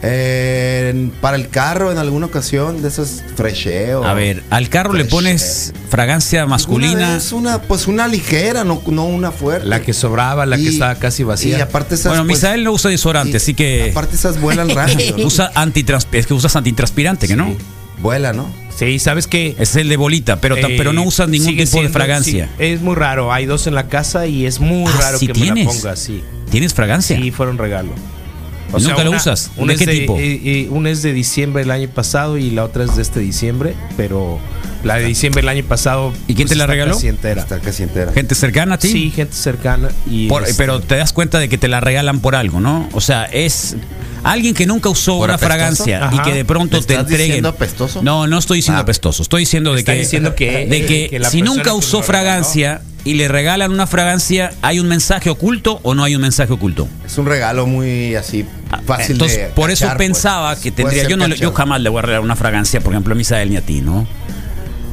Eh, 0.00 1.10
para 1.20 1.36
el 1.36 1.48
carro 1.48 1.90
en 1.90 1.98
alguna 1.98 2.26
ocasión 2.26 2.82
de 2.82 2.88
esos 2.88 3.22
fresheo. 3.34 4.04
A 4.04 4.14
ver, 4.14 4.44
al 4.48 4.68
carro 4.68 4.92
le 4.92 5.04
pones 5.04 5.72
fragancia 5.90 6.46
masculina. 6.46 7.14
vez 7.14 7.32
Una, 7.32 7.60
pues 7.62 7.88
una 7.88 8.06
ligera, 8.06 8.62
no, 8.62 8.80
no 8.86 9.04
una 9.06 9.32
fuerte. 9.32 9.66
La 9.66 9.80
que 9.80 9.92
sobraba, 9.92 10.46
la 10.46 10.56
que 10.56 10.68
estaba 10.68 10.94
casi 10.94 11.24
vacía. 11.24 11.58
Y 11.58 11.60
aparte 11.60 11.96
esas. 11.96 12.10
Bueno, 12.12 12.24
pues, 12.24 12.38
Misael 12.38 12.62
no 12.62 12.72
usa 12.72 12.90
desodorante, 12.90 13.32
y 13.32 13.36
así 13.36 13.54
que 13.54 13.88
Aparte 13.90 14.14
esas 14.14 14.40
vuelan 14.40 14.68
rápido. 14.74 15.16
¿no? 15.16 15.26
usa 15.26 15.50
antitrans 15.54 16.06
es 16.12 16.26
que 16.26 16.34
usas 16.34 16.54
antitranspirante, 16.54 17.26
que 17.26 17.34
no? 17.36 17.56
Vuela, 18.00 18.32
¿no? 18.32 18.48
Sí, 18.78 18.98
¿sabes 19.00 19.26
qué? 19.26 19.56
Es 19.58 19.74
el 19.74 19.88
de 19.88 19.96
bolita, 19.96 20.40
pero, 20.40 20.56
Eh, 20.56 20.74
pero 20.76 20.92
no 20.92 21.02
usas 21.02 21.28
ningún 21.28 21.56
tipo 21.56 21.82
de 21.82 21.88
fragancia. 21.88 22.48
sí, 22.58 22.64
es 22.64 22.80
muy 22.80 22.94
raro. 22.94 23.32
Hay 23.32 23.44
dos 23.44 23.66
en 23.66 23.74
la 23.74 23.88
casa 23.88 24.26
y 24.28 24.46
es 24.46 24.60
muy 24.60 24.88
Ah, 24.92 24.98
raro 25.00 25.18
¿sí 25.18 25.26
que 25.26 25.34
me 25.34 25.64
la 25.64 25.70
ponga 25.70 25.90
así. 25.90 26.22
¿Tienes 26.50 26.74
fragancia? 26.74 27.16
Sí, 27.18 27.30
fueron 27.32 27.58
regalo. 27.58 27.90
¿Y 28.76 28.82
nunca 28.82 29.04
lo 29.04 29.12
usas? 29.12 29.50
Una 29.56 29.72
¿De 29.72 29.78
qué 29.78 29.84
es 29.84 29.98
tipo? 30.00 30.18
eh, 30.18 30.40
eh, 30.44 30.68
una 30.70 30.90
es 30.90 31.02
de 31.02 31.12
diciembre 31.12 31.62
del 31.62 31.70
año 31.70 31.88
pasado 31.88 32.36
y 32.38 32.50
la 32.50 32.64
otra 32.64 32.84
es 32.84 32.96
de 32.96 33.02
este 33.02 33.20
diciembre, 33.20 33.74
pero 33.96 34.38
la 34.84 34.96
de 34.96 35.06
diciembre 35.06 35.40
del 35.42 35.48
año 35.48 35.64
pasado. 35.64 36.10
pues, 36.10 36.20
¿Y 36.28 36.34
quién 36.34 36.48
te 36.48 36.54
la 36.54 36.64
está 36.64 36.72
regaló? 36.72 36.94
casi 36.94 37.08
entera. 37.08 37.40
Está 37.42 37.58
casi 37.60 37.82
entera. 37.84 38.12
¿Gente 38.12 38.34
cercana 38.34 38.74
a 38.74 38.78
ti? 38.78 38.88
Sí, 38.88 39.10
gente 39.10 39.34
cercana. 39.34 39.88
Y 40.10 40.28
Por- 40.28 40.42
este, 40.44 40.54
pero 40.56 40.80
te 40.80 40.96
das 40.96 41.12
cuenta 41.12 41.38
de 41.38 41.48
que 41.48 41.56
te 41.58 41.68
la 41.68 41.80
regalan 41.80 42.20
por 42.20 42.34
algo, 42.34 42.60
¿no? 42.60 42.88
O 42.92 43.00
sea, 43.00 43.24
es 43.24 43.76
alguien 44.22 44.52
que 44.54 44.66
nunca 44.66 44.88
usó 44.88 45.18
¿Por 45.18 45.30
una 45.30 45.34
apestoso? 45.34 45.46
fragancia 45.84 46.10
y 46.12 46.18
que 46.20 46.34
de 46.34 46.44
pronto 46.44 46.76
¿Me 46.76 46.82
te 46.82 46.92
estás 46.94 47.06
entreguen. 47.06 47.26
diciendo 47.26 47.48
apestoso? 47.48 48.02
No, 48.02 48.26
no 48.26 48.38
estoy 48.38 48.58
diciendo 48.58 48.78
Ah. 48.80 48.82
apestoso. 48.82 49.22
Estoy 49.22 49.42
diciendo 49.42 49.74
de 49.74 49.82
que, 49.84 49.94
diciendo 49.94 50.34
que- 50.34 50.66
de 50.66 50.86
que, 50.86 51.08
que 51.08 51.18
la 51.18 51.30
si 51.30 51.40
nunca 51.42 51.72
usó 51.74 52.02
fragancia 52.02 52.82
y 53.04 53.14
le 53.14 53.28
regalan 53.28 53.70
una 53.72 53.86
fragancia, 53.86 54.50
¿hay 54.62 54.80
un 54.80 54.88
mensaje 54.88 55.30
oculto 55.30 55.80
o 55.82 55.94
no 55.94 56.04
hay 56.04 56.14
un 56.16 56.22
mensaje 56.22 56.52
oculto? 56.52 56.88
Es 57.06 57.16
un 57.18 57.26
regalo 57.26 57.66
muy 57.66 58.14
así 58.16 58.44
fácil 58.86 59.12
Entonces, 59.12 59.38
de 59.38 59.46
por 59.48 59.70
eso 59.70 59.86
pues. 59.86 59.96
pensaba 59.96 60.56
que 60.56 60.70
tendría. 60.70 61.04
Yo, 61.08 61.16
no, 61.16 61.26
yo 61.28 61.52
jamás 61.52 61.80
le 61.80 61.88
voy 61.88 62.00
a 62.00 62.02
regalar 62.02 62.22
una 62.24 62.36
fragancia, 62.36 62.80
por 62.80 62.92
ejemplo, 62.92 63.14
a 63.14 63.16
Misael 63.16 63.50
ni 63.50 63.56
a 63.56 63.62
ti, 63.62 63.80
¿no? 63.80 64.06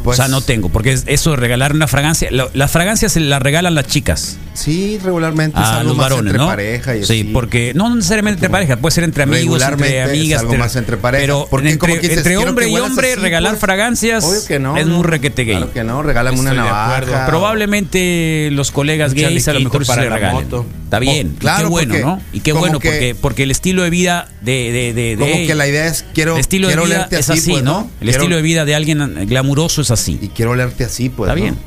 Pues, 0.03 0.19
o 0.19 0.21
sea, 0.21 0.27
no 0.29 0.41
tengo, 0.41 0.69
porque 0.69 0.91
es- 0.93 1.03
eso 1.07 1.31
de 1.31 1.37
regalar 1.37 1.73
una 1.73 1.87
fragancia, 1.87 2.29
las 2.31 2.71
fragancias 2.71 3.11
se 3.13 3.19
las 3.21 3.41
regalan 3.41 3.73
las 3.75 3.87
chicas 3.87 4.37
Sí, 4.55 4.97
regularmente 5.03 5.59
a 5.59 5.77
algo 5.79 5.89
los 5.89 5.97
varones, 5.97 6.25
entre 6.33 6.37
¿no? 6.39 6.47
pareja 6.47 6.95
y 6.95 7.03
sí, 7.05 7.21
así. 7.21 7.23
porque 7.31 7.73
no 7.75 7.93
necesariamente 7.93 8.37
entre 8.37 8.49
pareja, 8.49 8.77
puede 8.77 8.95
ser 8.95 9.03
entre 9.03 9.23
amigos, 9.23 9.59
Regularmente 9.59 9.85
entre 9.99 10.03
es 10.03 10.09
amigas, 10.19 10.41
algo 10.41 10.55
más 10.55 10.75
entre 10.75 10.97
pareja, 10.97 11.21
Pero 11.21 11.47
porque 11.51 11.69
entre, 11.71 11.79
como 11.79 11.93
que 11.95 11.99
dices, 12.07 12.17
entre 12.17 12.37
hombre 12.37 12.69
y 12.69 12.77
hombre 12.77 13.11
así, 13.13 13.21
regalar 13.21 13.51
pues. 13.51 13.59
fragancias 13.61 14.23
Obvio 14.23 14.45
que 14.47 14.59
no. 14.59 14.77
es 14.77 14.87
muy 14.87 15.03
requete 15.03 15.43
gay. 15.43 15.57
Claro 15.57 15.73
que 15.73 15.83
no, 15.83 16.01
regálame 16.01 16.39
una 16.39 16.51
Estoy 16.51 16.63
de 16.65 16.69
navaja. 16.69 17.25
Probablemente 17.27 18.49
los 18.51 18.71
colegas 18.71 19.11
Un 19.11 19.17
gays 19.21 19.47
a 19.47 19.53
lo 19.53 19.59
mejor 19.59 19.85
para 19.85 20.03
le 20.03 20.09
la 20.09 20.15
regalen. 20.15 20.43
moto. 20.45 20.65
Está 20.85 20.99
bien, 20.99 21.33
Oh, 21.35 21.39
claro, 21.39 21.59
y 21.59 21.63
qué 21.63 21.69
bueno, 21.69 21.93
porque 21.93 22.05
¿no? 22.05 22.21
Y 22.33 22.39
qué 22.39 22.51
bueno 22.53 22.79
que- 22.79 22.89
porque 22.89 23.15
porque 23.21 23.43
el 23.43 23.51
estilo 23.51 23.83
de 23.83 23.89
vida 23.89 24.27
de 24.41 24.71
de 24.71 24.93
de, 24.93 25.15
de- 25.15 25.17
Como 25.17 25.47
que 25.47 25.55
la 25.55 25.67
idea 25.67 25.85
es 25.87 26.05
quiero, 26.13 26.35
el 26.35 26.39
estilo 26.39 26.67
de 26.67 26.73
quiero 26.73 26.85
vida 26.87 26.95
olerte 26.97 27.19
es 27.19 27.29
así, 27.29 27.51
pues, 27.51 27.63
¿no? 27.63 27.89
El 27.99 28.07
Quiero- 28.07 28.11
estilo 28.23 28.35
de 28.37 28.41
vida 28.41 28.65
de 28.65 28.75
alguien 28.75 29.25
glamuroso 29.27 29.81
es 29.81 29.91
así. 29.91 30.17
Y 30.21 30.29
quiero 30.29 30.51
olerte 30.51 30.85
así, 30.85 31.09
pues. 31.09 31.27
Está 31.29 31.35
bien. 31.35 31.57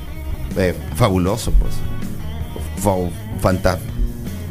Eh, 0.56 0.74
fabuloso, 0.96 1.52
pues. 1.52 1.74
Fa- 2.82 3.40
fanta, 3.40 3.78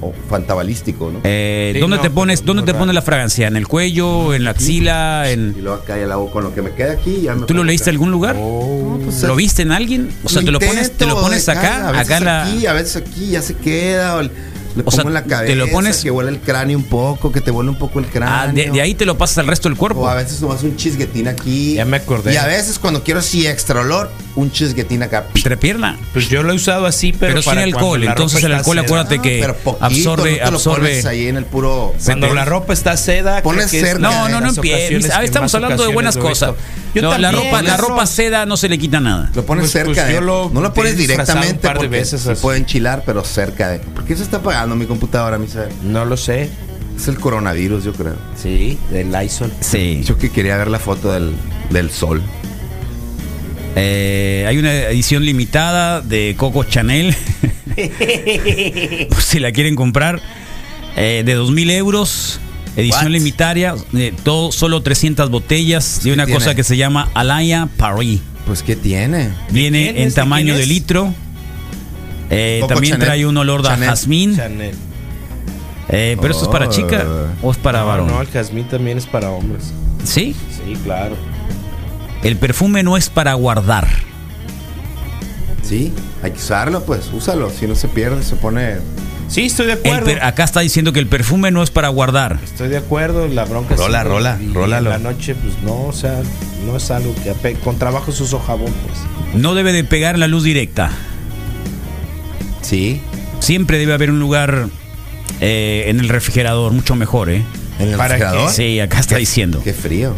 o 0.02 0.14
fantabalístico, 0.30 1.12
¿no? 1.12 1.20
Eh, 1.24 1.72
Sí, 1.74 1.80
¿Dónde 1.80 1.98
no, 1.98 2.02
te 2.02 2.10
pones 2.10 2.46
dónde 2.46 2.64
te 2.64 2.74
pones 2.74 2.94
la 2.94 3.02
fragancia? 3.02 3.48
¿En 3.48 3.56
el 3.58 3.68
cuello, 3.68 4.34
en 4.34 4.44
la 4.44 4.52
axila, 4.52 5.30
en 5.30 5.56
luego 5.62 5.82
acá 5.82 5.98
la 5.98 6.16
con 6.32 6.44
lo 6.44 6.54
que 6.54 6.62
me 6.62 6.72
queda 6.72 6.94
aquí. 6.94 7.22
Ya 7.24 7.36
me 7.36 7.46
¿Tú 7.48 7.54
lo 7.54 7.64
leíste 7.64 7.90
en 7.90 7.96
acá. 7.96 7.96
algún 7.96 8.12
lugar? 8.12 8.36
No, 8.36 9.00
pues, 9.04 9.24
¿Lo 9.24 9.36
viste 9.36 9.64
en 9.64 9.72
alguien? 9.72 10.10
O 10.24 10.30
sea, 10.30 10.42
te 10.44 10.52
lo 10.52 10.60
pones, 10.60 10.92
te 10.92 11.06
lo 11.06 11.20
pones 11.20 11.46
de 11.46 11.52
acá, 11.52 11.90
a 11.90 11.92
veces 11.92 12.06
acá 12.08 12.18
en 12.18 12.26
la. 12.26 12.44
aquí, 12.46 12.66
a 12.68 12.74
veces 12.74 12.96
aquí, 12.98 13.28
ya 13.32 13.42
se 13.42 13.56
queda. 13.56 14.16
o 14.16 14.20
el- 14.20 14.32
Le 14.78 14.84
O 14.84 14.86
pongo 14.86 14.96
sea, 14.98 15.08
en 15.08 15.14
la 15.16 15.24
te 15.24 15.30
cabeza, 15.30 15.56
lo 15.56 15.68
pones- 15.70 16.04
que 16.04 16.12
huele 16.12 16.30
el 16.30 16.40
cráneo 16.40 16.78
un 16.78 16.84
poco, 16.84 17.32
que 17.32 17.42
te 17.42 17.50
huele 17.52 17.70
un 17.72 17.78
poco 17.78 17.98
el 18.00 18.06
cráneo. 18.06 18.36
Ah, 18.36 18.48
de, 18.48 18.70
de 18.70 18.82
ahí 18.82 18.94
te 18.94 19.06
lo 19.06 19.18
pasas 19.18 19.40
al 19.40 19.48
resto 19.48 19.68
del 19.70 19.78
cuerpo. 19.78 20.02
O 20.02 20.08
a 20.08 20.14
veces 20.14 20.40
tomas 20.40 20.62
un 20.62 20.76
chisguetín 20.76 21.28
aquí. 21.28 21.74
Ya 21.74 21.86
me 21.86 21.98
acordé. 21.98 22.34
Y 22.34 22.38
a 22.38 22.46
veces 22.46 22.78
cuando 22.78 23.04
quiero 23.04 23.20
así 23.22 23.48
extra 23.48 23.82
olor, 23.82 24.12
un 24.36 24.52
chisguetín 24.52 25.02
acá. 25.02 25.26
Entrepierna. 25.34 25.98
Pues 26.14 26.30
yo 26.30 26.44
lo 26.44 26.54
he 26.54 26.56
usado 26.56 26.86
así, 26.86 27.12
pero, 27.12 27.32
Pero, 27.34 27.42
sin 27.42 27.50
para 27.50 27.62
cuando 27.62 27.78
alcohol. 27.78 28.04
Entonces 28.04 28.44
el 28.44 28.54
alcohol, 28.54 28.78
acuérdate 28.80 29.20
que 29.20 29.40
Pero 29.42 29.56
poquito, 29.56 29.86
absorbe, 29.86 30.32
no 30.32 30.38
te 30.38 30.52
lo 30.52 30.58
absorbe. 30.58 30.88
pones 30.90 31.06
ahí 31.06 31.28
en 31.28 31.38
el 31.38 31.46
puro. 31.46 31.94
Cuando 32.06 32.28
te 32.28 32.34
la 32.36 32.46
ropa 32.46 32.74
está 32.74 32.96
seda, 32.98 33.42
Pones 33.42 33.72
cerca. 33.72 33.98
No, 33.98 34.30
no, 34.30 34.40
no 34.42 34.50
empieces. 34.50 35.12
Estamos 35.24 35.54
hablando 35.56 35.84
de 35.88 35.92
buenas 35.94 36.18
cosas. 36.18 36.52
Yo 36.94 37.02
No, 37.02 37.18
la 37.18 37.30
también, 37.30 37.52
ropa, 37.52 37.62
la 37.62 37.78
ropa 37.78 38.06
seda 38.08 38.46
no 38.46 38.58
se 38.58 38.70
le 38.70 38.78
quita 38.80 39.00
nada. 39.00 39.30
Lo 39.36 39.46
pones 39.46 39.72
Pues- 39.72 39.86
pues 39.86 39.96
cerca 39.98 40.08
de. 40.08 40.14
yo 40.16 40.22
lo 40.22 40.50
no 40.52 40.62
lo 40.62 40.74
pones 40.74 40.98
directamente 40.98 41.54
un 41.56 41.60
par 41.60 41.74
de 41.74 41.80
porque 41.86 41.90
veces 42.00 42.22
se 42.22 42.36
puede 42.36 42.58
enchilar, 42.60 43.04
pero 43.06 43.24
cerca 43.24 43.70
de. 43.70 43.80
¿Por 43.80 44.04
qué 44.06 44.16
se 44.16 44.24
está 44.24 44.40
mi 44.76 44.86
computadora, 44.86 45.38
Misael? 45.38 45.70
No 45.84 46.06
lo 46.06 46.18
sé. 46.18 46.50
Es 46.96 47.08
el 47.08 47.20
coronavirus, 47.20 47.84
yo 47.84 47.94
creo. 47.94 48.16
Sí, 48.42 48.78
del 48.92 49.12
Lysol. 49.12 49.52
Sí. 49.60 50.02
Yo 50.04 50.18
que 50.18 50.32
quería 50.32 50.58
ver 50.58 50.68
la 50.70 50.80
foto 50.80 51.12
del, 51.12 51.34
del 51.70 51.92
sol. 51.92 52.22
Eh, 53.76 54.46
hay 54.48 54.58
una 54.58 54.74
edición 54.74 55.24
limitada 55.24 56.02
de 56.02 56.34
Coco 56.38 56.64
Chanel. 56.64 57.16
Por 59.10 59.22
si 59.22 59.40
la 59.40 59.52
quieren 59.52 59.76
comprar. 59.76 60.22
eh, 60.96 61.24
de 61.26 61.38
2.000 61.38 61.72
euros. 61.72 62.40
Edición 62.76 63.12
limitaria. 63.12 63.76
De 63.92 64.12
todo, 64.12 64.52
solo 64.52 64.82
300 64.82 65.30
botellas. 65.30 66.00
De 66.04 66.10
¿Qué 66.10 66.14
una 66.14 66.26
tiene? 66.26 66.40
cosa 66.40 66.56
que 66.56 66.64
se 66.64 66.78
llama 66.78 67.10
Alaya 67.14 67.68
Paris. 67.78 68.20
Pues, 68.46 68.64
¿qué 68.64 68.76
tiene? 68.76 69.30
Viene 69.52 69.90
en 69.90 69.98
es? 70.08 70.16
¿De 70.16 70.22
tamaño 70.22 70.56
de 70.56 70.66
litro. 70.66 71.14
Eh, 72.30 72.62
también 72.68 72.94
Chanel. 72.94 73.08
trae 73.08 73.26
un 73.26 73.38
olor 73.38 73.62
de 73.62 73.70
Chanel. 73.70 73.90
jazmín. 73.90 74.36
Chanel. 74.36 74.76
Eh, 75.90 76.18
pero 76.20 76.34
esto 76.34 76.46
es 76.46 76.50
para 76.52 76.68
Oh. 76.68 76.70
chica 76.70 77.06
o 77.42 77.52
es 77.52 77.58
para 77.58 77.80
no, 77.80 77.88
varón. 77.88 78.08
no, 78.08 78.20
el 78.22 78.28
jazmín 78.28 78.68
también 78.68 78.98
es 78.98 79.06
para 79.06 79.30
hombres. 79.32 79.72
Sí. 80.04 80.36
Sí, 80.52 80.76
claro. 80.84 81.16
El 82.24 82.36
perfume 82.36 82.84
no 82.84 82.98
es 82.98 83.10
para 83.10 83.34
guardar. 83.36 83.88
Sí, 85.64 85.92
hay 86.24 86.32
que 86.32 86.38
usarlo, 86.38 86.84
pues, 86.84 87.10
úsalo. 87.14 87.50
Si 87.50 87.68
no 87.68 87.76
se 87.76 87.88
pierde, 87.88 88.24
se 88.24 88.36
pone. 88.36 88.78
Sí, 89.28 89.46
estoy 89.48 89.66
de 89.68 89.74
acuerdo. 89.74 90.12
acá 90.22 90.46
está 90.46 90.62
diciendo 90.62 90.94
que 90.94 91.00
el 91.00 91.08
perfume 91.08 91.52
no 91.52 91.62
es 91.62 91.70
para 91.72 91.90
guardar. 91.90 92.40
Estoy 92.44 92.70
de 92.70 92.78
acuerdo, 92.78 93.28
la 93.28 93.44
bronca 93.44 93.74
es- 93.74 93.80
Rola, 93.80 94.04
rola, 94.06 94.38
y 94.42 94.46
en 94.46 94.84
la 94.86 94.98
noche, 95.00 95.36
pues 95.36 95.54
no, 95.64 95.84
o 95.88 95.92
sea, 95.94 96.22
no 96.66 96.78
es 96.78 96.90
algo 96.92 97.14
que 97.42 97.54
con 97.56 97.78
trabajo 97.78 98.12
se 98.14 98.24
usa 98.24 98.40
jabón, 98.40 98.72
pues. 98.86 99.42
No 99.42 99.54
debe 99.54 99.74
de 99.74 99.84
pegar 99.84 100.16
en 100.16 100.22
la 100.22 100.28
luz 100.28 100.44
directa. 100.44 100.92
Sí. 102.68 103.02
Siempre 103.40 103.78
debe 103.78 103.94
haber 103.94 104.12
un 104.12 104.20
lugar 104.20 104.68
eh, 105.42 105.86
en 105.88 106.00
el 106.00 106.10
refrigerador, 106.10 106.72
mucho 106.74 106.96
mejor, 106.96 107.30
¿eh? 107.30 107.44
¿En 107.80 107.90
el 107.90 107.96
¿Para 107.98 108.16
refrigerador? 108.16 108.52
Sí, 108.52 108.80
acá 108.80 109.00
está 109.00 109.18
diciendo. 109.18 109.62
Qué 109.64 109.74
frío. 109.74 110.16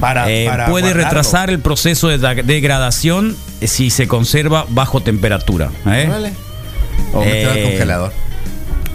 Para, 0.00 0.30
Eh, 0.30 0.46
para 0.46 0.66
puede 0.66 0.86
guardarlo. 0.86 1.04
retrasar 1.08 1.50
el 1.50 1.60
proceso 1.60 2.08
de 2.08 2.18
da- 2.18 2.34
degradación 2.34 3.36
eh, 3.60 3.66
si 3.68 3.90
se 3.90 4.06
conserva 4.06 4.66
bajo 4.68 5.00
temperatura. 5.00 5.70
¿eh? 5.86 6.06
Órale. 6.08 6.32
O 7.14 7.22
al 7.22 7.28
Eh, 7.28 7.62
congelador. 7.70 8.12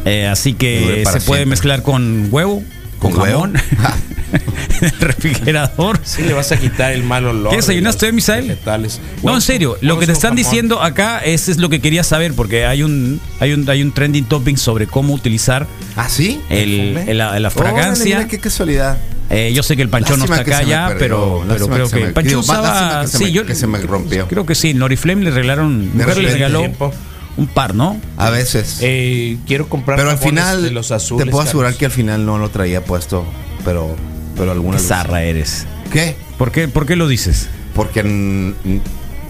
Eh, 0.05 0.27
así 0.27 0.53
Que 0.53 1.03
se 1.05 1.19
puede 1.21 1.21
siempre. 1.21 1.45
mezclar 1.47 1.81
con 1.83 2.27
huevo, 2.31 2.63
con, 2.99 3.11
¿Con 3.13 3.23
jamón, 3.25 3.53
el 4.81 4.91
refrigerador. 4.99 5.99
Sí, 6.03 6.23
le 6.23 6.33
vas 6.33 6.51
a 6.51 6.57
quitar 6.57 6.91
el 6.91 7.03
mal 7.03 7.25
olor. 7.25 7.49
¿Qué 7.51 7.57
desayunaste, 7.57 8.11
Misael? 8.11 8.47
vegetales. 8.47 8.99
No, 9.23 9.35
en 9.35 9.41
serio, 9.41 9.77
lo 9.81 9.99
que 9.99 10.05
te 10.05 10.11
están 10.13 10.31
jamón. 10.31 10.43
diciendo 10.43 10.81
acá 10.81 11.19
es, 11.19 11.49
es 11.49 11.57
lo 11.57 11.69
que 11.69 11.79
quería 11.81 12.03
saber, 12.03 12.33
porque 12.33 12.65
hay 12.65 12.83
un, 12.83 13.19
hay 13.39 13.53
un, 13.53 13.69
hay 13.69 13.81
un 13.81 13.91
trending 13.91 14.25
topic 14.25 14.57
sobre 14.57 14.87
cómo 14.87 15.13
utilizar 15.13 15.67
¿Ah, 15.95 16.07
sí? 16.09 16.39
el, 16.49 17.17
la, 17.17 17.49
fragancia. 17.49 18.05
mira 18.17 18.27
qué 18.27 18.39
casualidad. 18.39 18.97
Eh, 19.31 19.51
yo 19.53 19.61
sé 19.61 19.75
que 19.75 19.83
el 19.83 19.89
Panchón 19.89 20.17
no 20.19 20.25
está 20.25 20.43
que 20.43 20.53
acá 20.55 20.63
ya, 20.63 20.87
perdió, 20.87 20.99
pero, 20.99 21.43
que 21.47 21.71
creo 21.75 21.89
que 21.89 22.03
el 22.03 22.13
Panchón 22.13 22.29
digo, 22.29 22.39
usaba. 22.41 23.01
que 23.01 23.07
sí, 23.09 23.23
me- 23.25 23.31
yo 23.31 23.45
que 23.45 23.53
se 23.53 23.67
me 23.67 23.77
rompió. 23.79 24.27
Creo 24.27 24.43
que 24.45 24.55
sí, 24.55 24.73
Noriflame 24.73 25.23
le 25.23 25.29
regalaron, 25.31 25.95
mujer 25.95 26.17
le 26.17 26.31
regaló 26.31 26.61
Tiempo. 26.61 26.91
un 27.37 27.45
par, 27.45 27.75
¿no? 27.75 28.01
A 28.17 28.31
veces. 28.31 28.79
Eh, 28.81 29.37
quiero 29.45 29.69
comprar 29.69 29.97
pero 29.99 30.09
al 30.09 30.17
final, 30.17 30.63
de 30.63 30.71
los 30.71 30.91
azules. 30.91 31.25
te 31.25 31.31
puedo 31.31 31.43
asegurar 31.43 31.69
Carlos. 31.73 31.79
que 31.79 31.85
al 31.85 31.91
final 31.91 32.25
no 32.25 32.39
lo 32.39 32.49
traía 32.49 32.83
puesto, 32.83 33.23
pero, 33.63 33.95
pero 34.39 34.51
alguna 34.53 34.77
vez. 34.77 34.87
zarra 34.87 35.21
eres. 35.21 35.67
¿Qué? 35.93 36.15
¿Por 36.39 36.51
qué, 36.51 36.67
¿Por 36.67 36.87
qué 36.87 36.95
lo 36.95 37.07
dices? 37.07 37.47
Porque, 37.75 38.03
mm, 38.03 38.53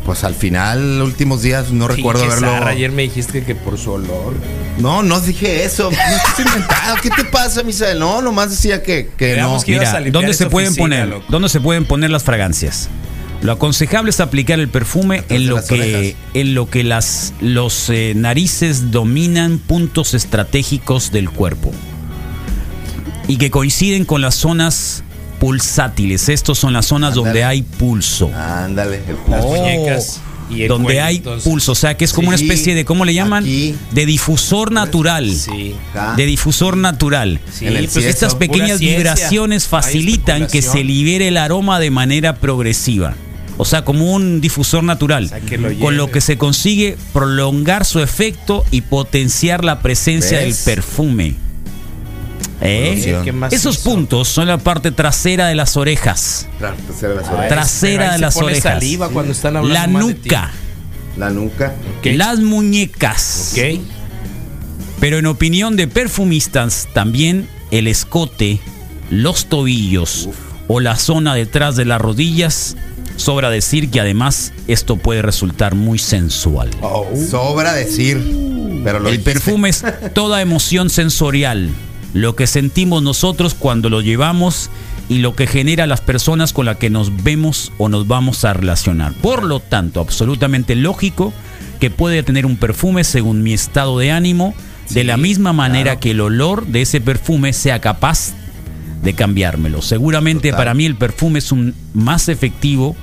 pues 0.05 0.23
al 0.23 0.33
final, 0.35 1.01
últimos 1.01 1.41
días, 1.41 1.71
no 1.71 1.87
recuerdo 1.87 2.21
Pinche 2.21 2.37
haberlo. 2.37 2.57
zarra, 2.57 2.71
Ayer 2.71 2.91
me 2.91 3.01
dijiste 3.01 3.43
que 3.43 3.53
por 3.55 3.77
su 3.77 3.91
olor. 3.91 4.33
No, 4.77 5.03
no 5.03 5.19
dije 5.19 5.65
eso. 5.65 5.91
No 5.91 6.15
estás 6.15 6.39
inventado. 6.39 6.95
¿Qué 7.01 7.09
te 7.09 7.25
pasa, 7.25 7.63
Misael? 7.63 7.99
No, 7.99 8.21
nomás 8.21 8.51
decía 8.51 8.81
que, 8.81 9.09
que 9.17 9.35
no. 9.37 9.59
Que 9.61 9.73
ibas 9.73 9.87
Mira, 9.87 9.91
a 9.91 9.99
limpiar 9.99 10.13
¿dónde 10.13 10.31
esa 10.31 10.45
se 10.45 10.49
pueden 10.49 10.69
oficina, 10.69 10.83
poner? 10.85 11.07
loco. 11.07 11.25
¿Dónde 11.29 11.49
se 11.49 11.59
pueden 11.59 11.85
poner 11.85 12.09
las 12.11 12.23
fragancias? 12.23 12.89
Lo 13.41 13.53
aconsejable 13.53 14.09
es 14.09 14.19
aplicar 14.19 14.59
el 14.59 14.67
perfume 14.67 15.19
Atrás 15.19 15.39
en 15.39 15.47
lo 15.47 15.55
las 15.55 15.65
que 15.67 16.15
en 16.33 16.53
lo 16.55 16.69
que 16.69 16.83
las 16.83 17.33
los 17.39 17.89
eh, 17.89 18.11
narices 18.15 18.91
dominan 18.91 19.59
puntos 19.59 20.13
estratégicos 20.13 21.11
del 21.13 21.29
cuerpo 21.29 21.71
y 23.29 23.37
que 23.37 23.49
coinciden 23.51 24.03
con 24.05 24.21
las 24.21 24.35
zonas 24.35 25.03
pulsátiles. 25.39 26.27
Estos 26.29 26.59
son 26.59 26.73
las 26.73 26.87
zonas 26.87 27.13
donde 27.13 27.43
hay 27.43 27.61
pulso. 27.61 28.29
Ándale, 28.35 28.97
el 29.07 29.15
Las 29.29 29.45
Oh, 29.45 29.55
muñecas 29.55 30.19
y 30.49 30.63
donde 30.65 30.85
cuello, 30.85 31.03
hay 31.03 31.17
entonces. 31.17 31.43
pulso, 31.43 31.73
o 31.73 31.75
sea 31.75 31.95
que 31.95 32.05
es 32.05 32.11
como 32.11 32.29
una 32.29 32.35
especie 32.35 32.73
de 32.73 32.83
¿cómo 32.83 33.05
le 33.05 33.13
llaman? 33.13 33.43
aquí. 33.43 33.75
De 33.91 34.07
difusor 34.07 34.71
natural. 34.71 35.31
Sí. 35.31 35.75
Acá. 35.91 36.15
De 36.15 36.25
difusor 36.25 36.75
natural. 36.75 37.39
Sí, 37.53 37.67
pues. 37.93 37.97
Estas 37.97 38.33
pequeñas 38.33 38.79
vibraciones 38.79 39.67
facilitan 39.67 40.47
que 40.47 40.61
se 40.63 40.83
libere 40.83 41.27
el 41.27 41.37
aroma 41.37 41.79
de 41.79 41.91
manera 41.91 42.35
progresiva. 42.37 43.13
O 43.57 43.65
sea, 43.65 43.83
como 43.83 44.11
un 44.15 44.41
difusor 44.41 44.83
natural. 44.83 45.29
sea, 45.29 45.39
que 45.41 45.57
lo 45.57 45.77
con 45.77 45.97
lo 45.97 46.09
que 46.09 46.21
se 46.21 46.37
consigue 46.37 46.97
prolongar 47.13 47.85
su 47.85 47.99
efecto 47.99 48.63
y 48.71 48.81
potenciar 48.81 49.63
la 49.63 49.81
presencia 49.81 50.39
¿Ves? 50.39 50.65
del 50.65 50.75
perfume. 50.75 51.35
¿Eh? 52.61 52.87
Producción. 52.89 53.23
¿Qué 53.25 53.31
más 53.31 53.53
Esos 53.53 53.75
hizo? 53.79 53.89
puntos 53.89 54.27
son 54.27 54.47
la 54.47 54.57
parte 54.57 54.91
trasera 54.91 55.47
de 55.47 55.55
las 55.55 55.77
orejas. 55.77 56.47
Tra- 56.59 56.75
trasera 56.75 57.09
de 57.13 57.15
las 57.21 57.29
orejas. 57.29 57.47
Trasera 57.49 57.91
pero 57.97 58.03
ahí 58.03 58.09
de 58.11 58.15
se 58.17 58.21
las 58.21 58.33
pone 58.33 58.45
orejas. 58.47 58.73
saliva 58.73 59.09
cuando 59.09 59.31
están 59.31 59.55
hablando 59.57 59.99
La 59.99 60.05
nuca. 60.05 60.51
La 61.17 61.29
nuca. 61.29 61.73
Las 62.03 62.39
muñecas. 62.39 63.53
Ok. 63.53 63.79
Pero 64.99 65.17
en 65.17 65.25
opinión 65.27 65.75
de 65.77 65.87
perfumistas, 65.87 66.87
también 66.93 67.47
el 67.71 67.87
escote, 67.87 68.59
los 69.09 69.45
tobillos 69.45 70.29
o 70.67 70.79
la 70.81 70.97
zona 70.97 71.33
detrás 71.35 71.75
de 71.77 71.85
las 71.85 72.01
rodillas, 72.01 72.75
sobra 73.15 73.49
decir 73.49 73.89
que 73.89 73.99
además 74.01 74.51
esto 74.67 74.97
puede 74.97 75.21
resultar 75.21 75.75
muy 75.75 75.97
sensual. 75.99 76.69
Oh. 76.81 77.07
Sobra 77.29 77.73
decir. 77.73 78.17
Pero 78.83 78.99
lo 78.99 79.09
El 79.09 79.17
dijiste. 79.17 79.31
perfume 79.33 79.69
es 79.69 79.83
toda 80.13 80.41
emoción 80.41 80.89
sensorial, 80.89 81.69
lo 82.13 82.35
que 82.35 82.47
sentimos 82.47 83.03
nosotros 83.03 83.53
cuando 83.53 83.89
lo 83.89 84.01
llevamos 84.01 84.69
y 85.09 85.19
lo 85.19 85.35
que 85.35 85.47
genera 85.47 85.87
las 85.87 86.01
personas 86.01 86.53
con 86.53 86.65
las 86.65 86.77
que 86.77 86.89
nos 86.89 87.23
vemos 87.23 87.71
o 87.77 87.89
nos 87.89 88.07
vamos 88.07 88.45
a 88.45 88.53
relacionar. 88.53 89.13
Por 89.13 89.43
lo 89.43 89.59
tanto, 89.59 89.99
absolutamente 90.01 90.75
lógico 90.75 91.33
que 91.79 91.89
puede 91.89 92.23
tener 92.23 92.45
un 92.45 92.57
perfume 92.57 93.03
según 93.03 93.41
mi 93.41 93.53
estado 93.53 93.97
de 93.97 94.11
ánimo, 94.11 94.53
de 94.89 95.03
la 95.03 95.17
misma 95.17 95.53
manera 95.53 95.99
que 95.99 96.11
el 96.11 96.21
olor 96.21 96.65
de 96.67 96.81
ese 96.81 96.99
perfume 96.99 97.53
sea 97.53 97.79
capaz 97.79 98.33
de 99.03 99.13
cambiármelo. 99.13 99.81
Seguramente 99.81 100.49
Total. 100.49 100.57
para 100.57 100.73
mí 100.73 100.85
el 100.85 100.95
perfume 100.95 101.39
es 101.39 101.51
un 101.51 101.73
más 101.93 102.27
efectivo 102.27 102.95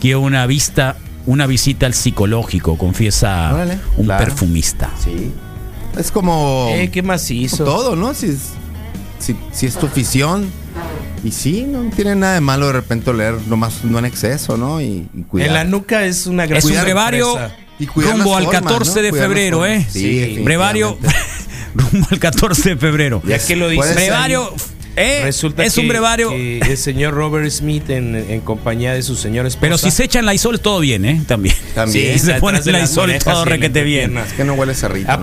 que 0.00 0.16
una 0.16 0.46
vista, 0.46 0.96
una 1.26 1.46
visita 1.46 1.86
al 1.86 1.94
psicológico, 1.94 2.78
confiesa 2.78 3.52
Órale, 3.52 3.78
un 3.96 4.06
claro. 4.06 4.24
perfumista. 4.24 4.90
Sí. 5.02 5.32
Es 5.98 6.10
como. 6.10 6.68
Eh, 6.72 6.90
¿Qué 6.90 7.02
más 7.02 7.30
hizo? 7.30 7.64
todo, 7.64 7.96
¿no? 7.96 8.14
Si 8.14 8.26
es, 8.26 8.38
si, 9.18 9.36
si 9.52 9.66
es 9.66 9.74
tu 9.76 9.86
afición. 9.86 10.50
Y 11.22 11.30
sí, 11.30 11.64
no 11.66 11.82
tiene 11.94 12.14
nada 12.16 12.34
de 12.34 12.40
malo 12.42 12.66
de 12.66 12.74
repente 12.74 13.08
oler, 13.10 13.34
nomás 13.46 13.82
no 13.84 13.98
en 13.98 14.04
exceso, 14.04 14.58
¿no? 14.58 14.82
Y, 14.82 15.08
y 15.14 15.22
cuidar. 15.22 15.48
En 15.48 15.54
la 15.54 15.64
nuca 15.64 16.04
es 16.04 16.26
una 16.26 16.44
gran 16.44 16.58
Es 16.58 16.64
un 16.66 16.80
brevario. 16.82 17.38
Y 17.78 17.86
rumbo 17.86 18.36
al 18.36 18.44
formas, 18.44 18.62
14 18.62 18.90
¿no? 18.90 19.02
de 19.02 19.10
Cuidar 19.10 19.28
febrero. 19.28 19.66
¿eh? 19.66 19.86
Sí, 19.90 20.34
Sí. 20.36 20.42
Brevario 20.42 20.98
rumbo 21.74 22.06
al 22.10 22.18
14 22.18 22.70
de 22.70 22.76
febrero. 22.76 23.22
Ya 23.26 23.38
que 23.38 23.56
lo 23.56 23.68
ser. 23.70 23.94
Brevario, 23.94 24.52
¿eh? 24.96 25.20
Resulta 25.24 25.64
es 25.64 25.74
que, 25.74 25.80
un 25.80 25.88
brevario. 25.88 26.30
que 26.30 26.60
el 26.60 26.76
señor 26.76 27.14
Robert 27.14 27.48
Smith 27.50 27.90
en, 27.90 28.14
en 28.14 28.40
compañía 28.40 28.94
de 28.94 29.02
su 29.02 29.16
señora 29.16 29.48
esposa. 29.48 29.60
Pero 29.62 29.78
si 29.78 29.90
se 29.90 30.04
echan 30.04 30.24
la 30.26 30.34
isol 30.34 30.60
todo 30.60 30.80
bien, 30.80 31.04
¿eh? 31.04 31.22
También. 31.26 31.54
También. 31.74 32.12
Si 32.12 32.18
se 32.18 32.26
detrás 32.26 32.40
pone 32.40 32.60
de 32.60 32.72
la 32.72 32.80
isol 32.82 33.12
todo 33.22 33.44
requete 33.44 33.82
bien. 33.82 34.16
Es 34.18 34.32
que 34.32 34.44
no 34.44 34.54
huele 34.54 34.74
cerrito. 34.74 35.10
Ah. 35.10 35.14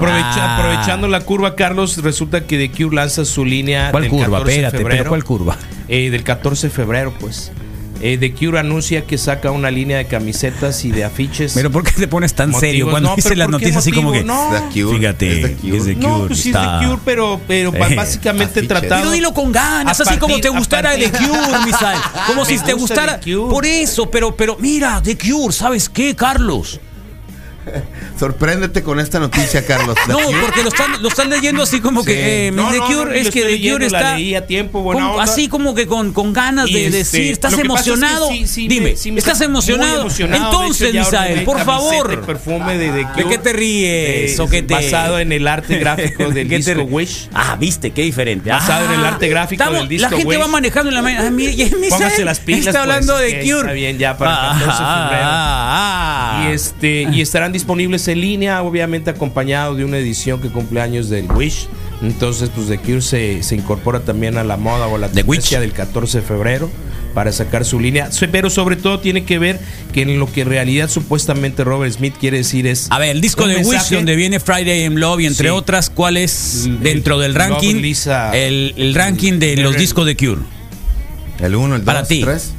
Aprovechando 0.57 1.07
la 1.07 1.21
curva, 1.21 1.55
Carlos, 1.55 1.97
resulta 1.97 2.45
que 2.45 2.57
The 2.57 2.71
Cure 2.71 2.95
lanza 2.95 3.25
su 3.25 3.45
línea 3.45 3.91
¿Cuál 3.91 4.03
del 4.03 4.11
curva? 4.11 4.25
14 4.39 4.45
de 4.45 4.51
Espérate, 4.55 4.77
febrero. 4.77 4.97
pero 4.99 5.09
¿cuál 5.09 5.23
curva? 5.23 5.57
Eh, 5.87 6.09
del 6.09 6.23
14 6.23 6.67
de 6.67 6.73
febrero, 6.73 7.13
pues. 7.19 7.51
Eh, 8.01 8.17
The 8.17 8.33
Cure 8.33 8.59
anuncia 8.59 9.05
que 9.05 9.17
saca 9.17 9.51
una 9.51 9.69
línea 9.71 9.97
de 9.97 10.07
camisetas 10.07 10.83
y 10.85 10.91
de 10.91 11.03
afiches. 11.03 11.53
Pero 11.53 11.71
¿por 11.71 11.83
qué 11.83 11.91
te 11.91 12.07
pones 12.07 12.33
tan 12.33 12.49
Motivos, 12.49 12.59
serio 12.61 12.89
cuando 12.89 13.09
no, 13.09 13.15
dices 13.15 13.37
las 13.37 13.47
¿por 13.47 13.59
qué 13.59 13.65
noticias 13.65 13.77
así 13.77 13.91
como 13.91 14.11
que... 14.11 14.23
No. 14.23 14.49
The 14.51 14.81
Cure, 14.81 14.97
Fíjate, 14.97 15.31
es 15.41 15.41
The 15.41 15.55
Cure. 15.55 15.77
es 15.77 15.85
The 15.85 15.95
no, 15.95 16.15
Cure, 16.15 16.27
pues 16.27 16.39
sí 16.39 16.49
está- 16.49 16.75
es 16.75 16.79
The 16.81 16.85
Cure, 16.87 17.01
pero, 17.05 17.41
pero 17.47 17.73
Eh, 17.75 17.95
básicamente 17.95 18.61
tratado. 18.63 19.01
Pero 19.01 19.11
dilo 19.11 19.33
con 19.33 19.51
ganas, 19.51 19.99
así 20.01 20.17
como 20.17 20.39
te 20.39 20.49
gustara 20.49 20.95
The 20.95 21.11
Cure, 21.11 21.59
Misael. 21.65 21.99
Como 22.27 22.41
Me 22.41 22.47
si 22.47 22.59
te 22.59 22.73
gusta 22.73 22.75
gustara. 23.01 23.19
The 23.19 23.33
Cure. 23.33 23.49
Por 23.53 23.65
eso, 23.65 24.09
pero, 24.09 24.35
pero 24.35 24.57
mira, 24.59 25.01
The 25.03 25.17
Cure, 25.17 25.53
¿sabes 25.53 25.87
qué, 25.89 26.15
Carlos? 26.15 26.79
Sorpréndete 28.19 28.83
con 28.83 28.99
esta 28.99 29.19
noticia, 29.19 29.65
Carlos. 29.65 29.95
No, 30.07 30.17
porque 30.41 30.63
lo 30.63 30.69
están, 30.69 31.01
lo 31.01 31.07
están 31.09 31.29
leyendo 31.29 31.63
así 31.63 31.79
como 31.79 32.01
Sí. 32.01 32.07
que 32.07 32.47
eh, 32.47 32.51
No, 32.51 32.69
The 32.71 32.77
no, 32.77 32.85
Cure 32.87 33.05
no, 33.05 33.11
es 33.11 33.29
que 33.31 33.41
The 33.43 33.69
Cure 33.71 33.85
está 33.87 34.15
leí 34.15 34.35
a 34.35 34.45
tiempo, 34.45 34.81
buena 34.81 35.01
como- 35.01 35.13
onda. 35.13 35.23
así 35.23 35.47
como 35.47 35.73
que 35.75 35.87
con, 35.87 36.13
con 36.13 36.33
ganas 36.33 36.69
Y 36.69 36.73
de 36.73 36.85
este, 36.85 36.97
decir, 36.97 37.31
estás 37.31 37.51
que 37.55 37.61
es 37.61 37.61
que 37.61 37.65
emocionado. 37.67 38.29
sí, 38.29 38.47
sí, 38.47 38.67
Dime, 38.67 38.91
me- 38.91 38.95
sí 38.95 39.11
me 39.11 39.19
¿estás 39.19 39.41
emocionado? 39.41 40.01
emocionado. 40.01 40.41
De 40.43 40.45
Entonces, 40.57 40.89
hecho, 40.89 40.99
Misael, 40.99 41.43
por 41.43 41.59
favor. 41.63 42.21
perfume 42.25 42.77
de 42.77 42.89
The 42.91 43.23
¿De 43.23 43.29
qué 43.29 43.37
te 43.37 43.53
ríes? 43.53 44.39
Eh, 44.39 44.41
¿O 44.41 44.47
qué 44.47 44.61
te- 44.61 44.73
Basado 44.73 45.19
en 45.19 45.31
el 45.31 45.47
arte 45.47 45.77
gráfico 45.79 46.29
del 46.29 46.47
¿Qué 46.47 46.57
disco? 46.57 46.81
Wish. 46.83 47.29
Ah, 47.33 47.55
viste, 47.59 47.91
qué 47.91 48.03
diferente. 48.03 48.49
Basado 48.49 48.85
en 48.85 48.99
el 48.99 49.05
arte 49.05 49.27
gráfico 49.29 49.63
estamos- 49.63 49.79
del 49.79 49.89
disco 49.89 50.09
La 50.09 50.17
gente 50.17 50.27
Wish. 50.27 50.39
va 50.41 50.47
manejando 50.47 50.89
en 50.89 50.95
la 50.95 51.01
mañana. 51.01 51.27
Ah, 51.27 51.31
Misael 51.31 52.25
las 52.25 52.39
pilas, 52.39 52.59
Está 52.67 52.71
pues, 52.71 52.81
hablando 52.81 53.17
de 53.17 53.39
Cure. 53.41 53.59
está 53.59 53.71
bien, 53.73 53.97
ya 53.97 54.17
para 54.17 54.31
el 54.31 54.37
14 54.59 54.65
de 54.65 54.89
febrero. 54.89 55.25
ah, 55.25 56.41
ah. 56.43 56.43
Y 56.49 56.53
este 56.53 57.07
están 57.51 57.59
disponibles 57.59 58.07
en 58.07 58.21
línea, 58.21 58.63
obviamente 58.63 59.09
acompañado 59.09 59.75
de 59.75 59.83
una 59.83 59.97
edición 59.97 60.39
que 60.39 60.47
cumple 60.47 60.79
años 60.79 61.09
del 61.09 61.29
Wish. 61.29 61.67
Entonces, 62.01 62.49
pues 62.49 62.69
The 62.69 62.77
Cure 62.77 63.01
se, 63.01 63.43
se 63.43 63.55
incorpora 63.55 63.99
también 63.99 64.37
a 64.37 64.45
la 64.45 64.55
moda 64.55 64.87
o 64.87 64.95
a 64.95 64.97
la 64.97 65.09
tendencia 65.09 65.59
del 65.59 65.73
14 65.73 66.21
de 66.21 66.23
febrero 66.23 66.69
para 67.13 67.33
sacar 67.33 67.65
su 67.65 67.81
línea. 67.81 68.09
Pero 68.31 68.49
sobre 68.49 68.77
todo 68.77 69.01
tiene 69.01 69.25
que 69.25 69.37
ver 69.37 69.59
que 69.91 70.03
en 70.03 70.17
lo 70.17 70.31
que 70.31 70.43
en 70.43 70.47
realidad 70.47 70.89
supuestamente 70.89 71.65
Robert 71.65 71.93
Smith 71.93 72.13
quiere 72.17 72.37
decir 72.37 72.65
es. 72.67 72.87
A 72.89 72.99
ver, 72.99 73.09
el 73.09 73.19
disco 73.19 73.45
de. 73.45 73.57
Wish, 73.57 73.89
donde 73.89 74.15
viene 74.15 74.39
Friday 74.39 74.85
in 74.85 75.01
Love 75.01 75.19
y 75.19 75.25
entre 75.25 75.51
otras, 75.51 75.89
¿cuál 75.89 76.15
es 76.15 76.69
dentro 76.79 77.19
del 77.19 77.35
ranking? 77.35 77.83
El, 78.31 78.93
ranking 78.95 79.39
de 79.39 79.57
los 79.57 79.75
discos 79.75 80.05
de 80.05 80.15
Cure. 80.15 80.41
El 81.41 81.55
1, 81.55 81.75
el 81.75 81.83
2, 81.83 82.11
el 82.11 82.21
3. 82.21 82.53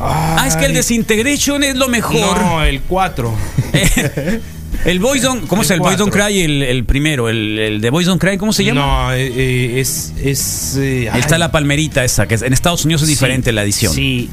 Ah, 0.00 0.44
es 0.46 0.56
que 0.56 0.66
el 0.66 0.74
Desintegration 0.74 1.64
es 1.64 1.76
lo 1.76 1.88
mejor. 1.88 2.40
No, 2.40 2.62
el 2.62 2.80
4. 2.82 3.34
Eh, 3.72 4.40
el 4.84 5.00
Boys 5.00 5.22
Don't, 5.22 5.46
¿cómo 5.46 5.62
el 5.62 5.66
es 5.66 5.70
el 5.70 5.80
Boys 5.80 5.96
Don't 5.96 6.12
Cry? 6.12 6.40
El, 6.40 6.84
primero, 6.84 7.28
el, 7.28 7.80
de 7.80 7.90
Boys 7.90 8.06
Don't 8.06 8.20
Cry, 8.20 8.36
¿cómo 8.36 8.52
se 8.52 8.64
llama? 8.64 8.80
No, 8.80 9.12
eh, 9.12 9.32
eh 9.34 9.80
es. 9.80 10.12
es 10.22 10.76
eh, 10.76 11.10
está 11.14 11.38
la 11.38 11.50
palmerita 11.50 12.04
esa, 12.04 12.26
que 12.26 12.34
en 12.34 12.52
Estados 12.52 12.84
Unidos 12.84 13.02
es 13.02 13.08
diferente 13.08 13.52
la 13.52 13.62
edición. 13.62 13.92
Sí, 13.92 14.28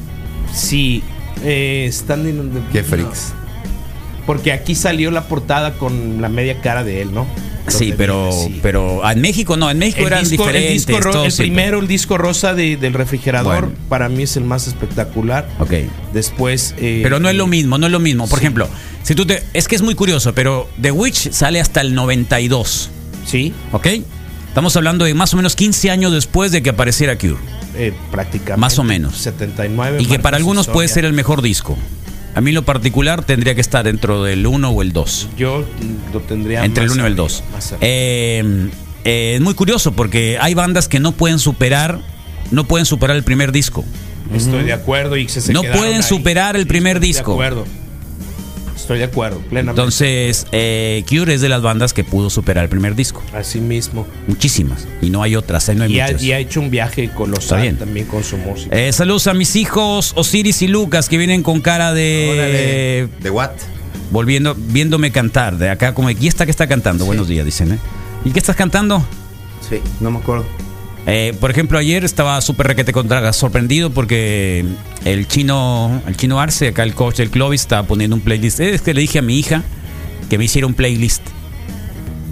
sí. 0.52 1.02
Eh, 1.42 1.88
Standing 1.92 2.38
on 2.38 2.50
the 2.52 2.60
Qué 2.72 2.82
freaks. 2.82 3.32
Porque 4.26 4.52
aquí 4.52 4.74
salió 4.74 5.10
la 5.10 5.24
portada 5.24 5.74
con 5.74 6.22
la 6.22 6.28
media 6.28 6.60
cara 6.60 6.84
de 6.84 7.02
él, 7.02 7.12
¿no? 7.12 7.26
Sí, 7.68 7.94
pero, 7.96 8.30
pero 8.62 9.04
ah, 9.04 9.12
en 9.12 9.20
México 9.22 9.56
no, 9.56 9.70
en 9.70 9.78
México 9.78 10.00
el 10.00 10.06
eran 10.08 10.28
disco, 10.28 10.46
el, 10.48 10.52
diferentes. 10.54 10.86
disco 10.86 11.22
el 11.24 11.32
primero, 11.48 11.78
el 11.80 11.88
disco 11.88 12.18
rosa 12.18 12.54
de- 12.54 12.76
del 12.76 12.92
refrigerador, 12.92 13.66
Bueno. 13.68 13.78
para 13.88 14.08
mí 14.08 14.22
es 14.24 14.36
el 14.36 14.44
más 14.44 14.66
espectacular. 14.68 15.48
Ok. 15.58 15.72
Después. 16.12 16.74
eh, 16.78 17.00
Pero 17.02 17.20
no 17.20 17.28
es 17.28 17.34
lo 17.36 17.46
mismo, 17.46 17.78
no 17.78 17.86
es 17.86 17.92
lo 17.92 18.00
mismo. 18.00 18.28
Por 18.28 18.38
Sí. 18.38 18.44
ejemplo, 18.44 18.68
si 19.02 19.14
tú 19.14 19.24
te. 19.26 19.42
Es 19.54 19.66
que 19.68 19.76
es 19.76 19.82
muy 19.82 19.94
curioso, 19.94 20.34
pero 20.34 20.68
The 20.80 20.90
Witch 20.90 21.30
sale 21.32 21.60
hasta 21.60 21.80
el 21.80 21.94
92. 21.94 22.90
Sí, 23.26 23.52
¿Ok? 23.72 23.86
Estamos 24.48 24.76
hablando 24.76 25.04
de 25.04 25.14
más 25.14 25.32
o 25.34 25.36
menos 25.36 25.56
15 25.56 25.90
años 25.90 26.12
después 26.12 26.52
de 26.52 26.62
que 26.62 26.70
apareciera 26.70 27.18
Cure. 27.18 27.36
eh, 27.76 27.92
prácticamente. 28.12 28.60
Más 28.60 28.78
o 28.78 28.84
menos. 28.84 29.16
79. 29.16 29.98
Y 30.00 30.06
que 30.06 30.20
para 30.20 30.36
algunos 30.36 30.68
puede 30.68 30.86
ser 30.86 31.04
el 31.04 31.12
mejor 31.12 31.42
disco. 31.42 31.76
A 32.34 32.40
mí 32.40 32.50
en 32.50 32.54
lo 32.56 32.64
particular 32.64 33.24
tendría 33.24 33.54
que 33.54 33.60
estar 33.60 33.84
dentro 33.84 34.22
del 34.24 34.46
1 34.46 34.68
o 34.70 34.82
el 34.82 34.92
2. 34.92 35.28
Yo 35.36 35.64
lo 36.12 36.20
tendría. 36.20 36.64
Entre 36.64 36.82
el 36.84 36.90
más 36.90 36.96
1 36.96 37.04
y 37.04 37.06
el 37.06 37.12
arriba, 37.12 37.24
2. 37.24 37.44
más 37.52 37.66
arriba. 37.72 37.78
Eh, 37.82 38.68
eh, 39.04 39.32
es 39.36 39.40
muy 39.40 39.54
curioso 39.54 39.92
porque 39.92 40.38
hay 40.40 40.54
bandas 40.54 40.88
que 40.88 40.98
no 40.98 41.12
pueden 41.12 41.38
superar, 41.38 42.00
no 42.50 42.64
pueden 42.64 42.86
superar 42.86 43.16
el 43.16 43.22
primer 43.22 43.52
disco. 43.52 43.84
Estoy 44.34 44.64
de 44.64 44.72
acuerdo 44.72 45.16
y 45.16 45.28
se, 45.28 45.40
se 45.40 45.52
No 45.52 45.62
pueden 45.62 45.96
ahí. 45.96 46.02
superar 46.02 46.56
el 46.56 46.66
primer 46.66 46.96
estoy 46.96 47.08
disco. 47.08 47.30
De 47.32 47.34
acuerdo. 47.46 47.66
Estoy 48.84 48.98
de 48.98 49.04
acuerdo, 49.04 49.38
plenamente. 49.38 49.80
Entonces, 49.80 50.46
eh, 50.52 51.02
Cure 51.08 51.32
es 51.32 51.40
de 51.40 51.48
las 51.48 51.62
bandas 51.62 51.94
que 51.94 52.04
pudo 52.04 52.28
superar 52.28 52.64
el 52.64 52.68
primer 52.68 52.94
disco. 52.94 53.22
Así 53.32 53.58
mismo. 53.58 54.06
Muchísimas. 54.26 54.86
Y 55.00 55.08
no 55.08 55.22
hay 55.22 55.36
otras, 55.36 55.70
ahí 55.70 55.76
no 55.76 55.84
hay 55.84 55.94
Y 55.96 56.00
ha, 56.00 56.06
muchas. 56.08 56.22
y 56.22 56.32
ha 56.32 56.38
hecho 56.38 56.60
un 56.60 56.70
viaje 56.70 57.08
colosal 57.08 57.62
bien. 57.62 57.78
también 57.78 58.04
con 58.04 58.22
su 58.22 58.36
música. 58.36 58.76
Eh, 58.78 58.92
saludos 58.92 59.26
a 59.26 59.32
mis 59.32 59.56
hijos 59.56 60.12
Osiris 60.16 60.60
y 60.60 60.68
Lucas 60.68 61.08
que 61.08 61.16
vienen 61.16 61.42
con 61.42 61.62
cara 61.62 61.94
de 61.94 62.28
Órale. 62.34 63.22
¿De 63.22 63.30
what? 63.30 63.52
volviendo 64.10 64.54
viéndome 64.54 65.10
cantar 65.10 65.56
de 65.56 65.70
acá 65.70 65.94
como 65.94 66.10
¿y 66.10 66.28
esta 66.28 66.44
que 66.44 66.50
está 66.50 66.66
cantando? 66.66 67.06
Buenos 67.06 67.26
días, 67.26 67.46
dicen, 67.46 67.72
¿eh? 67.72 67.78
¿Y 68.26 68.32
qué 68.32 68.38
estás 68.38 68.54
cantando? 68.54 69.02
Sí, 69.66 69.80
no 70.00 70.10
me 70.10 70.18
acuerdo. 70.18 70.44
Eh, 71.06 71.34
por 71.38 71.50
ejemplo, 71.50 71.78
ayer 71.78 72.02
estaba 72.04 72.40
súper 72.40 72.66
requete 72.68 72.92
contra 72.92 73.30
sorprendido 73.34 73.90
porque 73.90 74.64
el 75.04 75.28
chino, 75.28 76.02
el 76.06 76.16
chino 76.16 76.40
Arce, 76.40 76.68
acá 76.68 76.82
el 76.82 76.94
coach 76.94 77.16
del 77.18 77.30
Clovis, 77.30 77.60
estaba 77.60 77.86
poniendo 77.86 78.16
un 78.16 78.22
playlist. 78.22 78.60
Es 78.60 78.80
que 78.80 78.94
le 78.94 79.02
dije 79.02 79.18
a 79.18 79.22
mi 79.22 79.38
hija 79.38 79.62
que 80.30 80.38
me 80.38 80.44
hiciera 80.44 80.66
un 80.66 80.74
playlist. 80.74 81.22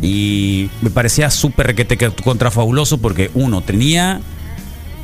Y 0.01 0.69
me 0.81 0.91
parecía 0.91 1.31
súper 1.31 1.69
requete 1.69 1.97
contra 2.25 2.51
fabuloso 2.51 2.99
porque 2.99 3.31
uno 3.35 3.61
tenía 3.61 4.21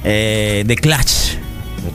eh, 0.02 0.64
The 0.66 0.74
Clash. 0.76 1.34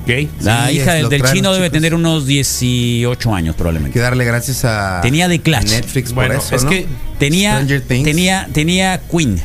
Ok. 0.02 0.30
La 0.42 0.68
Sí, 0.70 0.76
hija 0.78 0.94
del, 0.94 1.10
chino 1.24 1.52
debe 1.54 1.66
chicos. 1.66 1.72
tener 1.72 1.94
unos 1.96 2.26
18 2.26 3.36
años 3.36 3.54
Hay 3.56 3.58
probablemente. 3.58 3.94
que 3.94 4.00
darle 4.00 4.24
gracias 4.24 4.64
a 4.64 5.02
Tenía 5.02 5.28
The 5.28 5.42
Clash. 5.42 5.66
Netflix 5.70 6.14
Bueno, 6.14 6.36
por 6.36 6.44
eso, 6.44 6.56
es 6.56 6.64
¿no? 6.64 6.70
que 6.70 6.88
Tenía, 7.20 7.66
tenía, 7.88 8.48
tenía 8.54 9.02
Queen. 9.12 9.42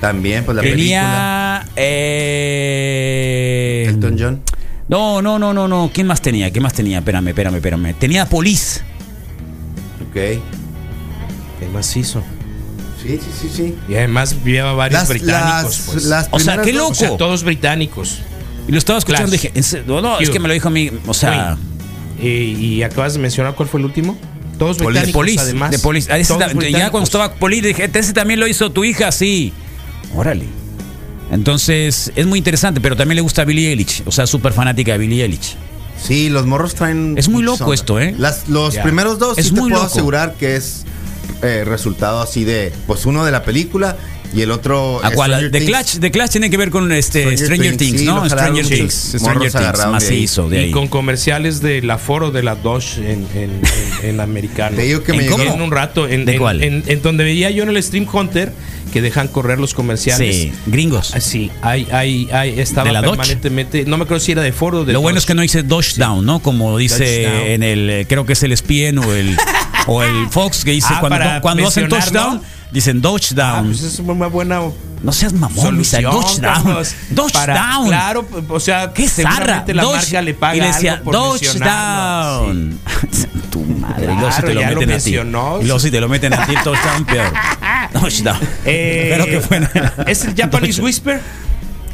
También, 0.00 0.44
pues 0.44 0.56
la 0.56 0.62
película. 0.62 0.78
tenía 0.78 1.66
eh, 1.76 3.86
Elton 3.88 4.16
John. 4.18 4.42
No, 4.88 5.20
no, 5.22 5.38
no, 5.38 5.52
no, 5.52 5.68
no. 5.68 5.90
¿Quién 5.92 6.06
más 6.06 6.22
tenía? 6.22 6.50
¿Quién 6.50 6.62
más 6.62 6.72
tenía? 6.72 6.98
Espérame, 6.98 7.28
espérame, 7.28 7.56
espérame. 7.56 7.94
Tenía 7.98 8.26
Police. 8.26 8.80
Ok. 10.08 10.14
Qué 10.14 10.40
macizo. 11.72 12.22
Sí, 13.02 13.18
sí, 13.18 13.30
sí, 13.40 13.50
sí. 13.54 13.74
Y 13.88 13.94
además 13.96 14.36
lleva 14.44 14.72
varios 14.72 15.00
Las, 15.00 15.08
británicos. 15.08 15.78
las, 15.78 15.86
pues. 15.92 16.04
las 16.04 16.28
O 16.30 16.38
sea, 16.38 16.62
qué 16.62 16.72
loco. 16.72 16.90
o 16.90 16.94
sea, 16.94 17.16
todos 17.16 17.44
británicos. 17.44 18.20
Y 18.66 18.72
lo 18.72 18.78
estaba 18.78 18.98
escuchando 18.98 19.28
y 19.34 19.38
dije, 19.38 19.52
no, 19.86 20.00
no, 20.00 20.18
es 20.20 20.30
que 20.30 20.38
me 20.40 20.48
lo 20.48 20.54
dijo 20.54 20.68
a 20.68 20.70
mí. 20.70 20.90
O 21.06 21.14
sea, 21.14 21.56
Y, 22.20 22.28
y 22.28 22.82
acabas 22.82 23.14
de 23.14 23.18
mencionar 23.18 23.54
cuál 23.54 23.68
fue 23.68 23.80
el 23.80 23.86
último. 23.86 24.16
Todos 24.58 24.78
de 24.78 24.86
británicos, 24.86 25.12
Police. 25.14 25.40
además. 25.40 25.70
de 25.70 25.78
Police. 25.78 26.12
Ah, 26.12 26.18
ya 26.18 26.90
cuando 26.90 27.04
estaba 27.04 27.32
Police 27.34 27.68
dije, 27.68 27.90
ese 27.92 28.12
también 28.12 28.40
lo 28.40 28.46
hizo 28.48 28.70
tu 28.70 28.84
hija, 28.84 29.12
sí. 29.12 29.52
Órale. 30.14 30.46
Entonces, 31.30 32.10
es 32.16 32.26
muy 32.26 32.38
interesante, 32.38 32.80
pero 32.80 32.96
también 32.96 33.16
le 33.16 33.22
gusta 33.22 33.42
a 33.42 33.44
Billie 33.44 33.68
Eilish. 33.70 34.02
O 34.06 34.12
sea, 34.12 34.26
súper 34.26 34.52
fanática 34.52 34.92
de 34.92 34.98
Billie 34.98 35.22
Eilish. 35.22 35.56
Sí, 36.02 36.28
los 36.28 36.46
morros 36.46 36.74
traen. 36.74 37.14
Es 37.18 37.28
muy 37.28 37.42
loco 37.42 37.74
esto, 37.74 38.00
¿eh? 38.00 38.14
Las, 38.18 38.48
los 38.48 38.76
primeros 38.78 39.18
dos 39.18 39.36
Es 39.36 39.46
sí 39.48 39.54
te 39.54 39.60
muy 39.60 39.70
puedo 39.70 39.82
loco. 39.82 39.92
asegurar 39.94 40.34
que 40.34 40.56
es 40.56 40.84
eh, 41.42 41.64
resultado 41.66 42.20
así 42.22 42.44
de. 42.44 42.72
Pues 42.86 43.04
uno 43.04 43.24
de 43.24 43.32
la 43.32 43.42
película 43.42 43.96
y 44.34 44.42
el 44.42 44.50
otro. 44.50 45.00
¿A 45.04 45.10
cuál? 45.10 45.50
The. 45.50 45.64
Clash, 45.64 45.98
The 45.98 46.10
Clash 46.10 46.30
tiene 46.30 46.50
que 46.50 46.56
ver 46.56 46.70
con 46.70 46.90
este 46.92 47.20
Stranger 47.36 47.46
Stranger, 47.46 47.76
Things, 47.76 47.78
Things, 47.78 48.00
sí, 48.00 48.06
¿no? 48.06 48.28
Stranger 48.28 48.66
Things. 48.66 48.94
Stranger 49.18 49.52
Things, 50.00 50.50
de 50.50 50.58
ahí. 50.58 50.68
Y 50.68 50.70
con 50.70 50.88
comerciales 50.88 51.60
del 51.60 51.90
aforo 51.90 52.30
de 52.30 52.42
la 52.42 52.54
Dodge 52.54 52.98
en, 52.98 53.26
en, 53.34 53.50
en, 54.02 54.08
en 54.10 54.20
americano. 54.20 54.76
Te 54.76 54.82
digo 54.82 55.02
que 55.02 55.12
¿En 55.12 55.18
me 55.18 55.24
llegó. 55.24 55.42
En 55.42 55.62
un 55.62 55.70
rato. 55.70 56.06
En, 56.08 56.24
¿De 56.24 56.32
en- 56.32 56.38
cuál? 56.38 56.62
En, 56.62 56.82
en 56.86 57.02
donde 57.02 57.24
veía 57.24 57.50
yo 57.50 57.62
en 57.62 57.70
el 57.70 57.82
Stream 57.82 58.06
Hunter 58.12 58.52
que 58.92 59.02
dejan 59.02 59.28
correr 59.28 59.58
los 59.58 59.74
comerciales. 59.74 60.34
Sí, 60.34 60.52
gringos. 60.66 61.12
Ah, 61.14 61.20
Sí, 61.20 61.50
hay, 61.62 61.86
hay, 61.92 62.28
hay, 62.32 62.58
estaba 62.58 62.86
¿De 62.86 62.92
la 62.92 63.02
Dodge? 63.02 63.36
No 63.86 63.96
me 63.98 64.04
acuerdo 64.04 64.20
si 64.20 64.32
era 64.32 64.42
de 64.42 64.52
Ford 64.52 64.76
o 64.76 64.84
de 64.84 64.92
Lo 64.94 65.00
bueno 65.00 65.18
es 65.18 65.26
que 65.26 65.34
Dodge. 65.34 65.36
no 65.36 65.42
dice 65.42 65.98
Down, 65.98 66.24
¿no? 66.24 66.40
Como 66.40 66.76
dice 66.78 67.54
en 67.54 67.62
el, 67.62 67.90
eh, 67.90 68.06
creo 68.08 68.24
que 68.24 68.32
es 68.32 68.42
el 68.42 68.52
ESPN 68.52 68.98
o 68.98 69.12
el, 69.14 69.36
o 69.86 70.02
el 70.02 70.28
Fox 70.30 70.64
que 70.64 70.72
dice 70.72 70.88
Ah, 70.90 71.00
cuando, 71.00 71.18
cuando 71.42 71.66
hacen 71.68 71.88
touchdown, 71.88 72.40
dicen 72.72 72.98
Ah, 72.98 73.02
touchdown. 73.02 73.66
pues 73.66 73.82
es 73.82 73.98
una 73.98 74.26
buena 74.26 74.60
no 75.02 75.12
seas 75.12 75.32
mamón, 75.32 75.56
solución. 75.64 76.02
touchdown. 76.04 76.84
Touchdown. 77.14 77.86
Claro, 77.86 78.26
o 78.48 78.60
sea, 78.60 78.92
zarra. 78.94 79.06
seguramente 79.08 79.74
la 79.74 79.84
marca 79.84 80.22
le 80.22 80.34
paga 80.34 80.56
y 80.56 80.60
le 80.60 80.66
decía 80.66 81.02
touchdown. 81.02 82.78
tu 83.50 83.60
madre. 83.64 84.04
y 84.04 84.06
luego 84.06 84.30
si 84.32 84.40
Claro, 84.42 84.48
te 84.48 84.54
lo 84.54 84.60
ya 84.60 84.70
lo 84.72 84.80
meten 84.80 84.92
a 84.92 84.98
ti. 84.98 85.10
Y 85.10 85.64
luego 85.64 85.78
si 85.78 85.90
te 85.90 86.00
lo 86.00 86.08
meten 86.08 86.34
a 86.34 86.46
ti, 86.46 86.54
touchdown, 86.64 87.04
peor. 87.04 87.32
Touchdown. 87.92 88.38
Eh, 88.64 89.08
Pero 89.12 89.24
que 89.26 89.40
fuera. 89.40 89.94
¿Es 90.06 90.24
el 90.24 90.34
Japanese 90.34 90.82
Whisper? 90.82 91.20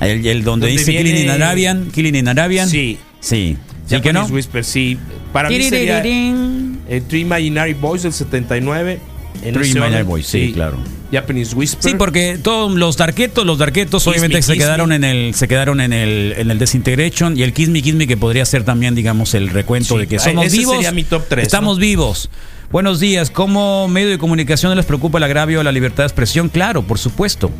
El, 0.01 0.27
el 0.27 0.43
donde 0.43 0.67
Donde 0.67 0.69
dice 0.69 0.91
viene- 0.91 1.11
Killing 1.11 1.25
in 1.25 1.31
Arabian. 1.31 1.91
Killing 1.93 2.15
in 2.17 2.29
Arabian. 2.29 2.69
Sí. 2.69 2.99
Sí. 3.21 3.57
¿Sí 3.87 4.01
que 4.01 4.13
no? 4.13 4.21
Japanese 4.21 4.33
Whisper, 4.35 4.65
sí. 4.65 4.99
Para 5.33 5.49
mí 5.51 5.63
sería 5.69 6.01
el 6.01 7.03
Three 7.07 7.21
Imaginary 7.21 7.75
Boys 7.75 8.03
del 8.03 8.13
79. 8.13 8.99
En 9.43 9.53
Three 9.55 9.79
orden, 9.79 10.07
Boys, 10.07 10.27
sí, 10.27 10.53
claro. 10.55 10.79
Japanese 11.13 11.55
Whisper. 11.55 11.91
Sí, 11.93 11.97
porque 11.99 12.39
todos 12.41 12.73
los 12.73 12.97
darquetos, 12.97 13.45
los 13.45 13.59
darquetos 13.59 14.07
obviamente 14.07 14.37
Me, 14.39 14.43
se 14.43 14.57
quedaron 14.57 14.89
Me. 14.89 14.97
en 14.97 15.05
el, 15.05 15.35
se 15.35 15.47
quedaron 15.49 15.81
en 15.81 15.93
el, 15.93 16.35
en 16.39 16.51
el 16.51 16.59
Disintegration 16.59 17.37
y 17.37 17.43
el 17.43 17.53
Kiss 17.53 17.69
Me 17.69 17.83
Kiss 17.83 17.95
Me 17.95 18.07
que 18.07 18.17
podría 18.17 18.47
ser 18.47 18.65
también, 18.65 18.95
digamos, 18.95 19.35
el 19.35 19.49
recuento 19.51 19.95
Sí, 19.95 20.01
de 20.01 20.07
que 20.07 20.17
ah, 20.17 20.21
somos 20.21 20.47
ese 20.47 20.59
vivos. 20.59 20.75
sería 20.77 20.93
mi 20.93 21.05
top 21.05 21.25
tres, 21.29 21.45
Estamos 21.47 21.77
¿no? 21.77 21.81
vivos. 21.83 22.31
Buenos 22.73 23.01
días. 23.01 23.31
¿Cómo 23.31 23.87
medio 23.87 24.09
de 24.09 24.19
comunicación 24.19 24.75
les 24.77 24.87
preocupa 24.87 25.19
el 25.19 25.25
agravio 25.25 25.61
a 25.61 25.65
la 25.65 25.73
libertad 25.73 26.05
de 26.05 26.07
expresión? 26.09 26.49
Claro, 26.49 26.83
por 26.83 26.99
supuesto. 26.99 27.51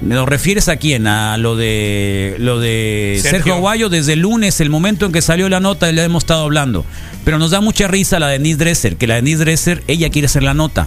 ¿Nos 0.00 0.28
refieres 0.28 0.68
a 0.68 0.76
quién? 0.76 1.08
A 1.08 1.36
lo 1.38 1.56
de 1.56 2.36
lo 2.38 2.60
de 2.60 3.14
Sergio, 3.20 3.30
Sergio. 3.38 3.54
Aguayo 3.54 3.88
desde 3.88 4.12
el 4.12 4.20
lunes, 4.20 4.60
el 4.60 4.70
momento 4.70 5.06
en 5.06 5.12
que 5.12 5.20
salió 5.22 5.48
la 5.48 5.58
nota, 5.58 5.90
le 5.90 6.04
hemos 6.04 6.22
estado 6.22 6.44
hablando. 6.44 6.84
Pero 7.24 7.38
nos 7.38 7.50
da 7.50 7.60
mucha 7.60 7.88
risa 7.88 8.20
la 8.20 8.28
de 8.28 8.34
Denise 8.34 8.58
Dresser, 8.58 8.96
que 8.96 9.08
la 9.08 9.14
de 9.16 9.22
Denise 9.22 9.38
Dresser, 9.44 9.82
ella 9.88 10.08
quiere 10.10 10.26
hacer 10.26 10.44
la 10.44 10.54
nota. 10.54 10.86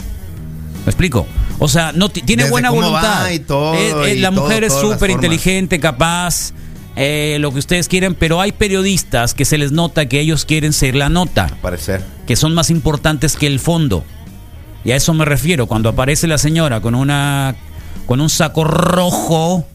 ¿Me 0.86 0.89
explico? 0.89 1.28
O 1.60 1.67
sea, 1.67 1.91
no 1.91 2.08
ti- 2.10 2.21
tiene 2.21 2.43
Desde 2.43 2.52
buena 2.52 2.69
voluntad. 2.71 3.24
va 3.26 3.34
y 3.34 3.39
todo, 3.39 4.08
y 4.08 4.17
la 4.19 4.32
todo, 4.32 4.41
mujer 4.43 4.63
es 4.63 4.74
súper 4.74 5.12
inteligente, 5.12 5.80
capaz, 5.80 6.54
eh, 6.95 7.38
lo 7.39 7.52
que 7.52 7.60
ustedes 7.60 7.88
quieren, 7.89 8.15
pero 8.15 8.39
hay 8.41 8.54
periodistas 8.54 9.34
que 9.34 9.43
se 9.45 9.58
les 9.58 9.71
nota 9.74 10.08
que 10.08 10.19
ellos 10.21 10.45
quieren 10.45 10.71
ser 10.74 10.95
la 10.95 11.10
nota 11.10 11.47
Parecer. 11.62 12.02
que 12.26 12.36
son 12.38 12.54
más 12.56 12.69
importantes 12.71 13.36
que 13.36 13.45
el 13.47 13.60
fondo. 13.60 14.04
Y 14.84 14.91
a 14.91 14.95
eso 14.95 15.13
me 15.13 15.26
refiero, 15.26 15.67
cuando 15.67 15.89
aparece 15.89 16.26
la 16.28 16.38
señora 16.39 16.80
con 16.82 16.95
una 16.95 17.56
con 18.06 18.21
un 18.21 18.30
saco 18.30 18.63
rojo, 18.63 19.65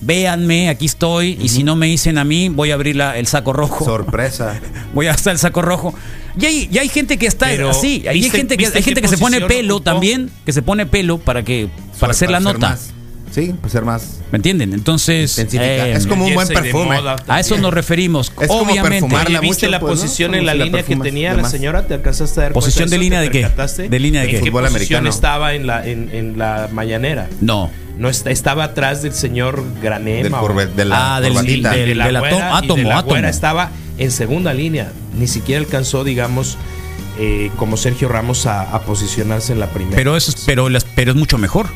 véanme, 0.00 0.68
aquí 0.68 0.86
estoy, 0.86 1.38
y 1.40 1.48
si 1.48 1.62
no 1.62 1.76
me 1.76 1.86
dicen 1.86 2.18
a 2.18 2.24
mí, 2.24 2.48
voy 2.48 2.70
a 2.70 2.74
abrir 2.74 2.96
la- 2.96 3.16
el 3.18 3.26
saco 3.26 3.52
rojo. 3.52 3.84
Sorpresa. 3.84 4.60
voy 4.94 5.06
a 5.06 5.12
estar 5.12 5.32
el 5.32 5.38
saco 5.38 5.62
rojo. 5.62 5.94
Y 6.38 6.46
hay, 6.46 6.68
y 6.72 6.78
hay 6.78 6.88
gente 6.88 7.18
que 7.18 7.26
está 7.26 7.46
Pero, 7.46 7.70
así, 7.70 8.04
hay 8.08 8.20
¿viste- 8.20 8.38
gente 8.38 8.56
que 8.56 8.66
hay 8.66 8.82
gente 8.82 9.00
que 9.02 9.08
se 9.08 9.18
pone 9.18 9.40
pelo 9.42 9.76
ocupó? 9.76 9.84
también, 9.92 10.30
que 10.46 10.52
se 10.52 10.62
pone 10.62 10.86
pelo 10.86 11.18
para 11.18 11.42
que 11.44 11.68
para 12.00 12.12
hacer 12.12 12.30
la 12.30 12.40
nota. 12.40 12.70
más. 12.70 12.92
Sí, 13.32 13.54
para 13.58 13.68
ser 13.70 13.84
más. 13.84 14.18
¿Me 14.30 14.36
entienden? 14.36 14.74
Entonces, 14.74 15.38
eh, 15.38 15.94
es 15.96 16.06
como 16.06 16.26
un 16.26 16.34
buen 16.34 16.46
perfume. 16.48 16.98
a 17.26 17.40
eso 17.40 17.56
nos 17.58 17.72
referimos. 17.72 18.30
Es 18.40 18.48
como 18.48 18.62
Obviamente. 18.70 19.14
Oye, 19.16 19.38
¿viste 19.40 19.66
mucho, 19.66 19.68
la 19.70 19.80
pues, 19.80 19.94
¿no? 19.96 20.02
posición 20.02 20.28
Como 20.32 20.38
en 20.40 20.46
la 20.46 20.52
si 20.52 20.58
la 20.58 20.64
línea 20.66 20.82
que 20.82 20.96
tenía 20.96 21.34
la 21.34 21.48
señora? 21.48 21.86
¿Te 21.86 21.94
alcanzaste 21.94 22.40
a 22.40 22.42
dar 22.44 22.52
¿Posición 22.52 22.90
de 22.90 22.98
línea 22.98 23.20
de 23.20 23.30
¿Te 23.30 23.32
qué? 23.40 23.88
¿De 23.88 23.98
línea 23.98 24.20
de 24.20 24.26
¿En 24.28 24.30
qué? 24.34 24.40
qué 24.42 24.50
Fútbol 24.50 24.64
posición 24.64 24.98
americano. 24.98 25.08
estaba 25.08 25.54
en 25.54 25.66
la, 25.66 25.86
en, 25.86 26.10
en 26.12 26.38
la 26.38 26.68
mañanera? 26.72 27.28
No. 27.40 27.70
No 27.98 28.08
est- 28.08 28.26
estaba 28.26 28.64
atrás 28.64 29.02
del 29.02 29.12
señor 29.14 29.62
Granema. 29.82 30.40
Del 30.42 30.76
de 30.76 30.84
la 30.84 31.16
Ah, 31.16 31.20
del- 31.20 31.34
del- 31.34 31.62
de 31.62 31.94
la 31.94 32.06
del 32.06 32.18
güera, 32.18 32.36
y 32.36 32.38
de 32.38 32.42
átomo, 32.52 32.88
la 32.88 32.98
átomo. 32.98 33.16
estaba 33.16 33.70
en 33.98 34.10
segunda 34.10 34.52
línea. 34.54 34.92
Ni 35.18 35.26
siquiera 35.26 35.60
alcanzó, 35.60 36.04
digamos, 36.04 36.56
eh, 37.18 37.50
como 37.56 37.76
Sergio 37.76 38.08
Ramos 38.08 38.46
a, 38.46 38.62
a 38.62 38.82
posicionarse 38.82 39.52
en 39.52 39.60
la 39.60 39.68
primera. 39.68 39.96
Pero 39.96 40.16
eso 40.16 40.30
es, 40.30 40.42
pero 40.46 40.68
las, 40.68 40.84
pero 40.84 41.12
es 41.12 41.16
mucho 41.16 41.38
mejor. 41.38 41.66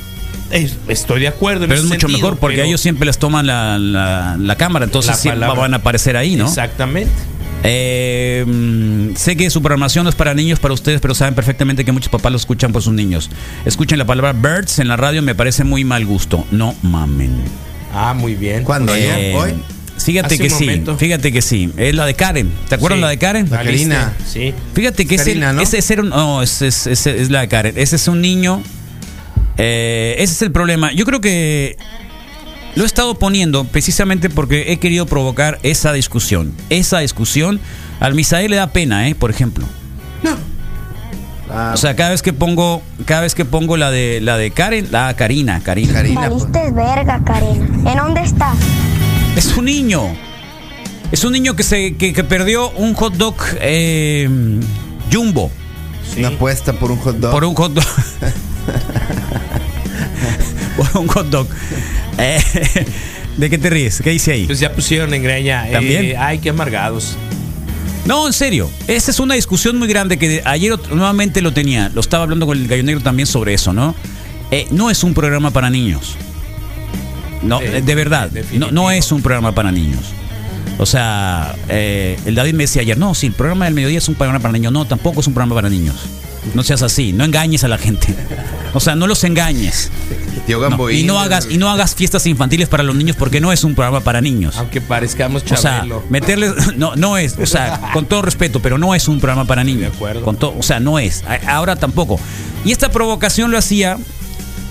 Es- 0.50 0.76
estoy 0.88 1.20
de 1.20 1.28
acuerdo. 1.28 1.64
en 1.64 1.70
Pero 1.70 1.80
es 1.82 1.86
mucho 1.86 2.00
sentido, 2.06 2.18
mejor 2.18 2.38
porque 2.38 2.56
pero- 2.56 2.68
ellos 2.68 2.80
siempre 2.80 3.06
les 3.06 3.18
toman 3.18 3.46
la, 3.46 3.78
la- 3.78 4.36
la 4.38 4.56
cámara, 4.56 4.84
entonces 4.84 5.24
La 5.36 5.52
van 5.54 5.74
a 5.74 5.78
aparecer 5.78 6.16
ahí, 6.16 6.36
¿no? 6.36 6.46
Exactamente. 6.46 7.10
Eh, 7.64 8.44
mm, 8.46 9.16
sé 9.16 9.36
que 9.36 9.50
su 9.50 9.60
programación 9.60 10.04
no 10.04 10.10
es 10.10 10.14
para 10.16 10.34
niños, 10.34 10.60
para 10.60 10.72
ustedes, 10.74 11.00
pero 11.00 11.14
saben 11.14 11.34
perfectamente 11.34 11.84
que 11.84 11.90
muchos 11.90 12.10
papás 12.10 12.30
lo 12.30 12.36
escuchan 12.38 12.72
por 12.72 12.82
sus 12.82 12.92
niños. 12.92 13.28
Escuchen 13.64 13.98
la 13.98 14.04
palabra 14.04 14.32
birds 14.32 14.78
en 14.78 14.88
la 14.88 14.96
radio, 14.96 15.20
me 15.22 15.34
parece 15.34 15.64
muy 15.64 15.82
mal 15.84 16.04
gusto. 16.06 16.46
No 16.52 16.74
mamen. 16.82 17.32
Ah, 17.92 18.14
muy 18.14 18.34
bien. 18.34 18.62
¿Cuándo? 18.62 18.94
Eh. 18.94 19.34
¿Hoy? 19.34 19.54
Fíjate 19.98 20.34
Hace 20.34 20.38
que 20.44 20.50
sí, 20.50 20.64
momento. 20.66 20.96
fíjate 20.98 21.32
que 21.32 21.40
sí. 21.42 21.72
Es 21.78 21.94
la 21.94 22.04
de 22.04 22.14
Karen. 22.14 22.52
¿Te 22.68 22.74
acuerdas 22.74 22.98
Sí. 22.98 23.02
la 23.02 23.08
de 23.08 23.18
Karen? 23.18 23.50
La 23.50 23.62
Karina. 23.64 24.12
Sí. 24.30 24.52
Fíjate 24.74 25.06
que 25.06 25.16
Karina, 25.16 25.46
ese, 25.48 25.56
¿no? 25.56 25.62
ese, 25.62 25.78
ese 25.78 25.92
era 25.94 26.02
un- 26.02 26.10
no, 26.10 26.42
es 26.42 27.30
la 27.30 27.40
de 27.40 27.48
Karen. 27.48 27.74
Ese 27.76 27.96
es 27.96 28.06
un 28.06 28.20
niño. 28.20 28.62
Eh, 29.58 30.14
ese 30.18 30.32
es 30.34 30.42
el 30.42 30.52
problema. 30.52 30.92
Yo 30.92 31.04
creo 31.04 31.20
que 31.20 31.76
lo 32.74 32.82
he 32.84 32.86
estado 32.86 33.18
poniendo 33.18 33.64
precisamente 33.64 34.28
porque 34.30 34.72
he 34.72 34.78
querido 34.78 35.06
provocar 35.06 35.58
esa 35.62 35.92
discusión. 35.92 36.52
Esa 36.70 36.98
discusión. 36.98 37.60
Al 38.00 38.14
Misael 38.14 38.50
le 38.50 38.56
da 38.56 38.68
pena, 38.72 39.08
¿eh? 39.08 39.14
Por 39.14 39.30
ejemplo. 39.30 39.64
Ah, 41.48 41.70
O 41.74 41.76
sea, 41.76 41.94
cada 41.94 42.10
vez 42.10 42.22
que 42.22 42.32
pongo, 42.32 42.82
cada 43.04 43.20
vez 43.22 43.34
que 43.36 43.44
pongo 43.44 43.76
la 43.76 43.90
de 43.92 44.20
la 44.20 44.36
de 44.36 44.50
Karen, 44.50 44.88
la 44.90 45.14
Karina, 45.14 45.60
Karina. 45.62 45.92
Karina. 45.92 46.28
pues. 46.28 46.44
Verga, 46.74 47.22
Karina. 47.24 47.90
¿En 47.92 47.96
dónde 47.98 48.22
estás? 48.22 48.56
Es 49.36 49.56
un 49.56 49.66
niño. 49.66 50.02
Es 51.12 51.22
un 51.24 51.32
niño 51.32 51.54
que 51.54 51.62
se 51.62 51.94
que, 51.96 52.12
que 52.12 52.24
perdió 52.24 52.70
un 52.70 52.94
hot 52.94 53.14
dog 53.14 53.36
eh, 53.60 54.28
jumbo 55.12 55.52
Una 56.18 56.28
apuesta 56.28 56.72
por 56.72 56.90
un 56.90 56.98
hot 56.98 57.16
dog. 57.18 57.30
por 57.30 57.44
un 57.44 57.54
hot 57.54 57.72
dog. 57.74 57.84
por 60.76 61.00
un 61.00 61.06
hot 61.08 61.28
dog. 61.30 61.46
Eh, 62.18 62.40
¿De 63.36 63.50
qué 63.50 63.58
te 63.58 63.68
ríes? 63.68 64.00
¿Qué 64.02 64.08
dice 64.08 64.32
ahí? 64.32 64.46
Pues 64.46 64.58
ya 64.58 64.72
pusieron 64.72 65.12
en 65.12 65.22
greña. 65.22 65.68
eh, 65.68 65.72
¿También? 65.72 66.14
ay, 66.18 66.38
qué 66.38 66.48
amargados. 66.48 67.14
No, 68.06 68.26
en 68.26 68.32
serio. 68.32 68.70
Esa 68.88 69.10
es 69.10 69.20
una 69.20 69.34
discusión 69.34 69.76
muy 69.78 69.86
grande 69.86 70.16
que 70.18 70.40
ayer 70.46 70.72
nuevamente 70.90 71.42
lo 71.42 71.52
tenía. 71.52 71.90
Lo 71.94 72.00
estaba 72.00 72.22
hablando 72.22 72.46
con 72.46 72.56
el 72.56 72.66
gallo 72.68 72.82
negro 72.84 73.02
también 73.02 73.26
sobre 73.26 73.52
eso, 73.52 73.74
¿no? 73.74 73.94
Eh, 74.50 74.66
no 74.70 74.88
es 74.90 75.04
un 75.04 75.12
programa 75.12 75.50
para 75.50 75.68
niños. 75.68 76.16
No, 77.42 77.58
Sí, 77.60 77.66
de 77.66 77.94
verdad. 77.94 78.30
No, 78.54 78.70
no 78.70 78.90
es 78.90 79.12
un 79.12 79.20
programa 79.20 79.52
para 79.54 79.70
niños. 79.70 80.00
O 80.78 80.86
sea, 80.86 81.54
eh, 81.68 82.18
el 82.24 82.34
David 82.34 82.54
me 82.54 82.64
decía 82.64 82.80
ayer, 82.80 82.96
no, 82.96 83.14
sí, 83.14 83.26
el 83.26 83.32
programa 83.34 83.66
del 83.66 83.74
mediodía 83.74 83.98
es 83.98 84.08
un 84.08 84.14
programa 84.14 84.40
para 84.40 84.52
niños. 84.52 84.72
No, 84.72 84.86
tampoco 84.86 85.20
es 85.20 85.26
un 85.26 85.34
programa 85.34 85.54
para 85.54 85.68
niños. 85.68 85.96
No 86.54 86.62
seas 86.62 86.82
así, 86.82 87.12
no 87.12 87.24
engañes 87.24 87.64
a 87.64 87.68
la 87.68 87.78
gente. 87.78 88.14
O 88.74 88.80
sea, 88.80 88.94
no 88.94 89.06
los 89.06 89.24
engañes. 89.24 89.90
Tío 90.46 90.58
No, 90.60 90.68
Gamboín. 90.68 90.98
y 90.98 91.02
no 91.04 91.18
hagas 91.20 91.48
y 91.50 91.58
no 91.58 91.68
hagas 91.70 91.94
fiestas 91.94 92.26
infantiles 92.26 92.68
para 92.68 92.82
los 92.84 92.94
niños 92.94 93.16
porque 93.16 93.40
no 93.40 93.52
es 93.52 93.64
un 93.64 93.74
programa 93.74 94.00
para 94.00 94.20
niños. 94.20 94.56
Aunque 94.58 94.80
parezcamos 94.80 95.42
O 95.42 95.48
sea, 95.48 95.56
Chabelo. 95.78 96.04
meterles 96.08 96.52
no 96.76 96.94
no 96.96 97.16
es, 97.18 97.36
o 97.38 97.46
sea, 97.46 97.90
con 97.92 98.06
todo 98.06 98.22
respeto, 98.22 98.60
pero 98.60 98.78
no 98.78 98.94
es 98.94 99.08
un 99.08 99.18
programa 99.18 99.44
para 99.44 99.64
niños. 99.64 99.80
De 99.90 99.96
acuerdo. 99.96 100.22
Con 100.22 100.36
todo, 100.36 100.54
o 100.58 100.62
sea, 100.62 100.78
no 100.80 100.98
es. 100.98 101.24
Ahora 101.48 101.76
tampoco. 101.76 102.20
Y 102.64 102.72
esta 102.72 102.90
provocación 102.90 103.50
lo 103.50 103.58
hacía 103.58 103.98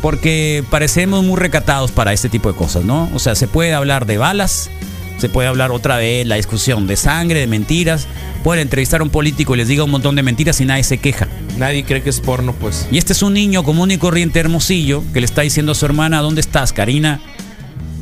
porque 0.01 0.63
parecemos 0.69 1.23
muy 1.23 1.37
recatados 1.37 1.91
para 1.91 2.13
este 2.13 2.29
tipo 2.29 2.51
de 2.51 2.57
cosas, 2.57 2.85
¿no? 2.85 3.09
O 3.13 3.19
sea, 3.19 3.35
se 3.35 3.47
puede 3.47 3.73
hablar 3.73 4.05
de 4.05 4.17
balas, 4.17 4.69
se 5.17 5.29
puede 5.29 5.47
hablar 5.47 5.71
otra 5.71 5.97
vez 5.97 6.27
la 6.27 6.35
discusión 6.35 6.87
de 6.87 6.95
sangre, 6.95 7.39
de 7.39 7.47
mentiras. 7.47 8.07
Pueden 8.43 8.63
entrevistar 8.63 9.01
a 9.01 9.03
un 9.03 9.09
político 9.09 9.55
y 9.55 9.57
les 9.57 9.67
diga 9.67 9.83
un 9.83 9.91
montón 9.91 10.15
de 10.15 10.23
mentiras 10.23 10.59
y 10.61 10.65
nadie 10.65 10.83
se 10.83 10.97
queja. 10.97 11.27
Nadie 11.57 11.83
cree 11.83 12.03
que 12.03 12.09
es 12.09 12.19
porno, 12.19 12.53
pues. 12.53 12.87
Y 12.91 12.97
este 12.97 13.13
es 13.13 13.21
un 13.21 13.33
niño 13.33 13.63
común 13.63 13.91
y 13.91 13.97
corriente 13.97 14.39
hermosillo 14.39 15.03
que 15.13 15.21
le 15.21 15.25
está 15.25 15.41
diciendo 15.41 15.71
a 15.71 15.75
su 15.75 15.85
hermana, 15.85 16.21
¿dónde 16.21 16.41
estás, 16.41 16.73
Karina? 16.73 17.21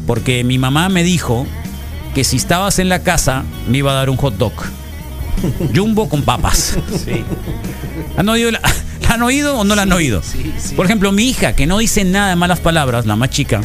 Porque 0.08 0.44
mi 0.44 0.58
mamá 0.58 0.90
me 0.90 1.04
dijo 1.04 1.46
que 2.14 2.24
si 2.24 2.38
estabas 2.38 2.80
en 2.80 2.90
la 2.90 3.04
casa 3.04 3.44
me 3.70 3.78
iba 3.78 3.92
a 3.92 3.96
dar 3.96 4.10
un 4.10 4.18
hot 4.18 4.38
dog. 4.38 4.54
Jumbo 5.76 6.10
con 6.10 6.24
papas. 6.24 6.78
Sí. 7.06 7.24
¿Han 8.18 8.28
oído 8.28 8.52
la, 8.52 8.60
¿la 9.02 9.14
han 9.14 9.22
oído 9.22 9.58
o 9.58 9.64
no 9.64 9.76
la 9.76 9.84
han 9.84 9.92
oído? 9.92 10.22
Sí, 10.24 10.52
sí. 10.58 10.76
Por 10.76 10.86
ejemplo, 10.86 11.12
mi 11.12 11.30
hija, 11.30 11.54
que 11.54 11.68
no 11.68 11.78
dice 11.78 12.04
nada 12.04 12.30
de 12.30 12.36
malas 12.36 12.60
palabras, 12.60 13.06
la 13.06 13.16
más 13.16 13.30
chica, 13.30 13.62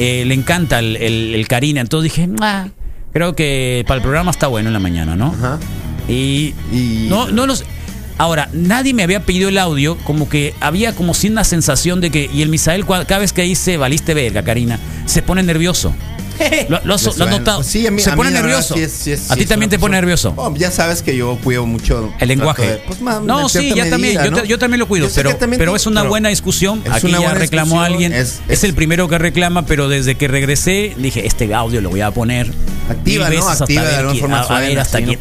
eh, 0.00 0.24
le 0.26 0.34
encanta 0.34 0.78
el, 0.80 0.96
el- 0.96 1.34
el 1.34 1.46
Karina. 1.48 1.80
Entonces 1.80 2.12
dije, 2.12 2.28
"Ah, 2.40 2.68
creo 3.12 3.34
que 3.36 3.84
para 3.86 3.96
el 3.98 4.02
programa 4.02 4.30
está 4.30 4.46
bueno 4.48 4.68
en 4.68 4.72
la 4.72 4.80
mañana, 4.80 5.14
¿no? 5.14 5.28
Ajá. 5.38 5.58
Y, 6.08 6.54
Y- 6.72 7.06
no, 7.08 7.30
no 7.30 7.46
los. 7.46 7.64
Ahora, 8.18 8.50
nadie 8.52 8.92
me 8.92 9.02
había 9.02 9.20
pedido 9.24 9.48
el 9.48 9.56
audio, 9.56 9.96
como 10.04 10.28
que 10.28 10.54
había 10.60 10.94
como 10.94 11.14
si 11.14 11.28
una 11.28 11.44
sensación 11.44 12.00
de 12.00 12.10
que. 12.10 12.28
Y 12.32 12.42
el 12.42 12.48
Misael, 12.50 12.84
cada 12.84 13.18
vez 13.18 13.32
que 13.32 13.42
dice 13.42 13.76
valiste 13.78 14.12
verga, 14.12 14.42
Karina, 14.42 14.78
se 15.06 15.22
pone 15.22 15.42
nervioso. 15.42 15.94
¿Lo, 16.68 16.80
lo 16.84 16.94
has, 16.94 17.00
¿Le 17.02 17.06
lo 17.06 17.10
has 17.10 17.16
suena? 17.16 17.38
notado? 17.38 17.58
Pues 17.58 17.66
sí, 17.68 17.86
a 17.86 17.90
mí- 17.90 18.02
se 18.02 18.10
a 18.10 18.12
mí 18.12 18.16
pone 18.16 18.30
verdad 18.30 18.42
nervioso. 18.46 18.74
sí 18.74 18.80
es- 18.82 18.92
sí 18.92 19.12
es- 19.12 19.30
a 19.30 19.36
ti 19.36 19.46
también 19.46 19.70
te 19.70 19.78
pone 19.78 19.96
nervioso. 19.96 20.32
Oh, 20.36 20.54
ya 20.56 20.70
sabes 20.70 21.02
que 21.02 21.16
yo 21.16 21.38
cuido 21.42 21.66
mucho. 21.66 22.12
El 22.18 22.28
lenguaje. 22.28 22.66
de, 22.66 22.76
pues, 22.86 23.00
no, 23.00 23.48
sí, 23.48 23.68
ya 23.74 23.88
también. 23.90 24.00
medida, 24.00 24.24
Yo, 24.24 24.30
¿no? 24.30 24.36
ta- 24.38 24.44
yo 24.44 24.58
también 24.58 24.80
lo 24.80 24.88
cuido, 24.88 25.08
pero, 25.14 25.34
también 25.36 25.58
pero 25.58 25.76
es 25.76 25.86
una 25.86 26.00
pero 26.02 26.10
buena 26.10 26.28
discusión. 26.28 26.82
Aquí 26.90 27.06
una 27.06 27.18
ya 27.18 27.24
buena 27.26 27.38
reclamó 27.38 27.80
alguien. 27.82 28.12
es- 28.12 28.40
Es, 28.48 28.64
el 28.64 28.74
primero 28.74 29.08
que 29.08 29.18
reclama, 29.18 29.66
pero 29.66 29.88
desde 29.88 30.14
que 30.16 30.28
regresé 30.28 30.94
dije, 30.96 31.26
este 31.26 31.52
audio 31.54 31.80
lo 31.80 31.90
voy 31.90 32.00
a 32.00 32.10
poner. 32.10 32.50
Activa, 32.88 33.30
¿no? 33.30 33.48
Activa 33.48 33.82
de 33.84 33.96
alguna 33.96 34.20
forma 34.20 34.40
a- 34.40 34.60
ver 34.60 34.78
hasta 34.80 34.98
así, 34.98 35.16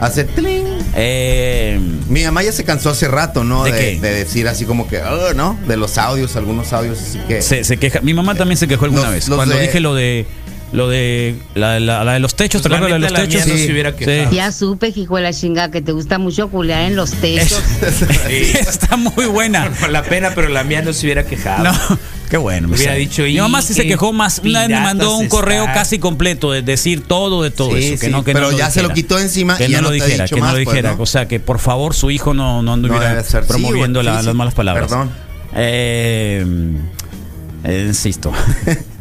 Hace 0.00 0.24
tling. 0.24 0.66
eh, 0.94 1.78
Mi 2.08 2.22
mamá 2.24 2.42
ya 2.42 2.52
se 2.52 2.64
cansó 2.64 2.90
hace 2.90 3.08
rato, 3.08 3.44
¿no? 3.44 3.64
¿De 3.64 3.72
De, 3.72 3.78
qué? 3.78 4.00
de 4.00 4.10
decir 4.14 4.48
así 4.48 4.64
como 4.64 4.88
que, 4.88 4.98
"Oh", 5.02 5.34
¿no? 5.34 5.58
De 5.68 5.76
los 5.76 5.98
audios, 5.98 6.36
algunos 6.36 6.72
audios, 6.72 6.98
así 7.00 7.18
que. 7.28 7.42
se, 7.42 7.64
se 7.64 7.76
queja. 7.76 8.00
Mi 8.00 8.14
mamá 8.14 8.34
también 8.34 8.56
se 8.58 8.66
quejó 8.68 8.84
alguna 8.86 9.04
Los- 9.04 9.12
vez. 9.12 9.28
los 9.28 9.36
Cuando 9.36 9.54
de- 9.56 9.62
dije 9.62 9.80
lo 9.80 9.94
de 9.94 10.26
lo 10.72 10.88
de 10.88 11.36
la, 11.54 11.78
la- 11.78 12.02
la 12.02 12.14
de 12.14 12.18
los 12.18 12.34
techos, 12.34 12.60
¿te 12.60 12.68
Pues 12.68 12.80
la 12.80 12.86
de 12.88 12.98
los 12.98 13.12
la 13.12 13.20
techos? 13.20 13.46
no 13.46 13.54
se 13.56 13.70
hubiera 13.70 13.94
quejado. 13.94 14.32
Ya 14.32 14.50
supe, 14.50 14.88
hijo 14.96 15.16
de 15.16 15.22
la 15.22 15.32
chinga, 15.32 15.70
que 15.70 15.80
te 15.80 15.92
gusta 15.92 16.18
mucho 16.18 16.48
culear 16.48 16.82
en 16.82 16.96
los 16.96 17.12
techos. 17.12 17.62
Sí. 18.28 18.52
Está 18.58 18.96
muy 18.96 19.26
buena. 19.26 19.70
La 19.90 20.02
pena, 20.02 20.32
pero 20.34 20.48
la 20.48 20.64
mía 20.64 20.82
no 20.82 20.92
se 20.92 21.06
hubiera 21.06 21.24
quejado. 21.24 21.62
No, 21.64 21.72
qué 22.28 22.36
bueno. 22.36 22.68
Hubiera 22.68 22.92
Misael. 22.94 22.98
dicho, 23.08 23.22
Mi 23.22 23.36
mamá 23.38 23.62
sí 23.62 23.72
"Y 23.72 23.76
se 23.76 23.86
quejó 23.86 24.12
más. 24.12 24.40
Una 24.44 24.60
vez 24.60 24.68
me 24.70 24.80
mandó 24.80 25.16
un 25.16 25.28
correo 25.28 25.62
están". 25.62 25.74
casi 25.74 25.98
completo 25.98 26.50
de 26.52 26.62
decir 26.62 27.02
todo 27.02 27.42
de 27.42 27.50
todo 27.50 27.76
Sí, 27.76 27.84
eso. 27.92 28.00
Que 28.00 28.06
sí, 28.06 28.12
no, 28.12 28.24
que 28.24 28.32
pero 28.32 28.46
no 28.46 28.52
lo 28.52 28.58
ya 28.58 28.70
se 28.70 28.82
lo 28.82 28.90
quitó 28.92 29.18
encima 29.18 29.56
Que 29.56 29.64
y 29.64 29.68
no 29.68 29.72
ya 29.72 29.78
lo 29.80 29.88
no 29.88 29.88
ha 29.90 29.92
dijera, 29.94 30.26
que 30.28 30.36
no 30.40 30.46
lo 30.46 30.52
pues, 30.52 30.66
dijera. 30.66 30.94
¿no? 30.96 31.02
O 31.02 31.06
sea, 31.06 31.26
que 31.28 31.40
por 31.40 31.58
favor 31.58 31.94
su 31.94 32.10
hijo 32.10 32.34
no, 32.34 32.62
no 32.62 32.72
anduviera. 32.72 33.22
Sí, 33.22 33.36
promoviendo 33.46 34.02
la- 34.02 34.22
las 34.22 34.34
malas 34.34 34.54
palabras. 34.54 34.88
Perdón. 34.88 35.10
Eh, 35.54 36.44
eh, 37.64 37.84
insisto. 37.88 38.32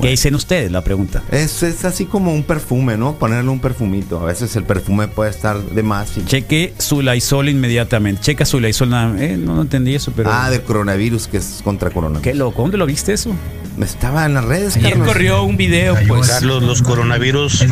¿Qué 0.00 0.08
dicen 0.10 0.34
ustedes? 0.34 0.70
La 0.70 0.82
pregunta. 0.82 1.22
Es, 1.30 1.62
es 1.62 1.84
así 1.84 2.04
como 2.04 2.32
un 2.32 2.42
perfume, 2.44 2.96
¿no? 2.96 3.14
Ponerle 3.18 3.50
un 3.50 3.60
perfumito. 3.60 4.20
A 4.20 4.24
veces 4.26 4.54
el 4.56 4.64
perfume 4.64 5.08
puede 5.08 5.30
estar 5.30 5.58
de 5.60 5.82
más. 5.82 6.16
y- 6.16 6.24
Cheque 6.24 6.72
su 6.78 7.02
Lysol 7.02 7.48
inmediatamente. 7.48 8.20
Checa 8.22 8.44
su 8.44 8.60
Lysol. 8.60 8.90
nada- 8.90 9.14
Eh, 9.22 9.36
no, 9.36 9.54
no 9.54 9.62
entendí 9.62 9.94
eso, 9.94 10.12
pero. 10.14 10.30
Ah, 10.32 10.50
del 10.50 10.62
coronavirus, 10.62 11.26
que 11.28 11.38
es 11.38 11.60
contra 11.64 11.90
coronavirus. 11.90 12.22
Qué 12.22 12.34
loco. 12.34 12.62
¿Dónde 12.62 12.76
lo 12.78 12.86
viste 12.86 13.12
eso? 13.12 13.34
Estaba 13.80 14.26
en 14.26 14.34
las 14.34 14.44
redes, 14.44 14.74
Ayer 14.76 14.90
Carlos. 14.90 15.06
corrió 15.08 15.42
un 15.44 15.56
video, 15.56 15.96
pues. 16.08 16.28
Carlos, 16.28 16.62
los 16.64 16.82
coronavirus 16.82 17.64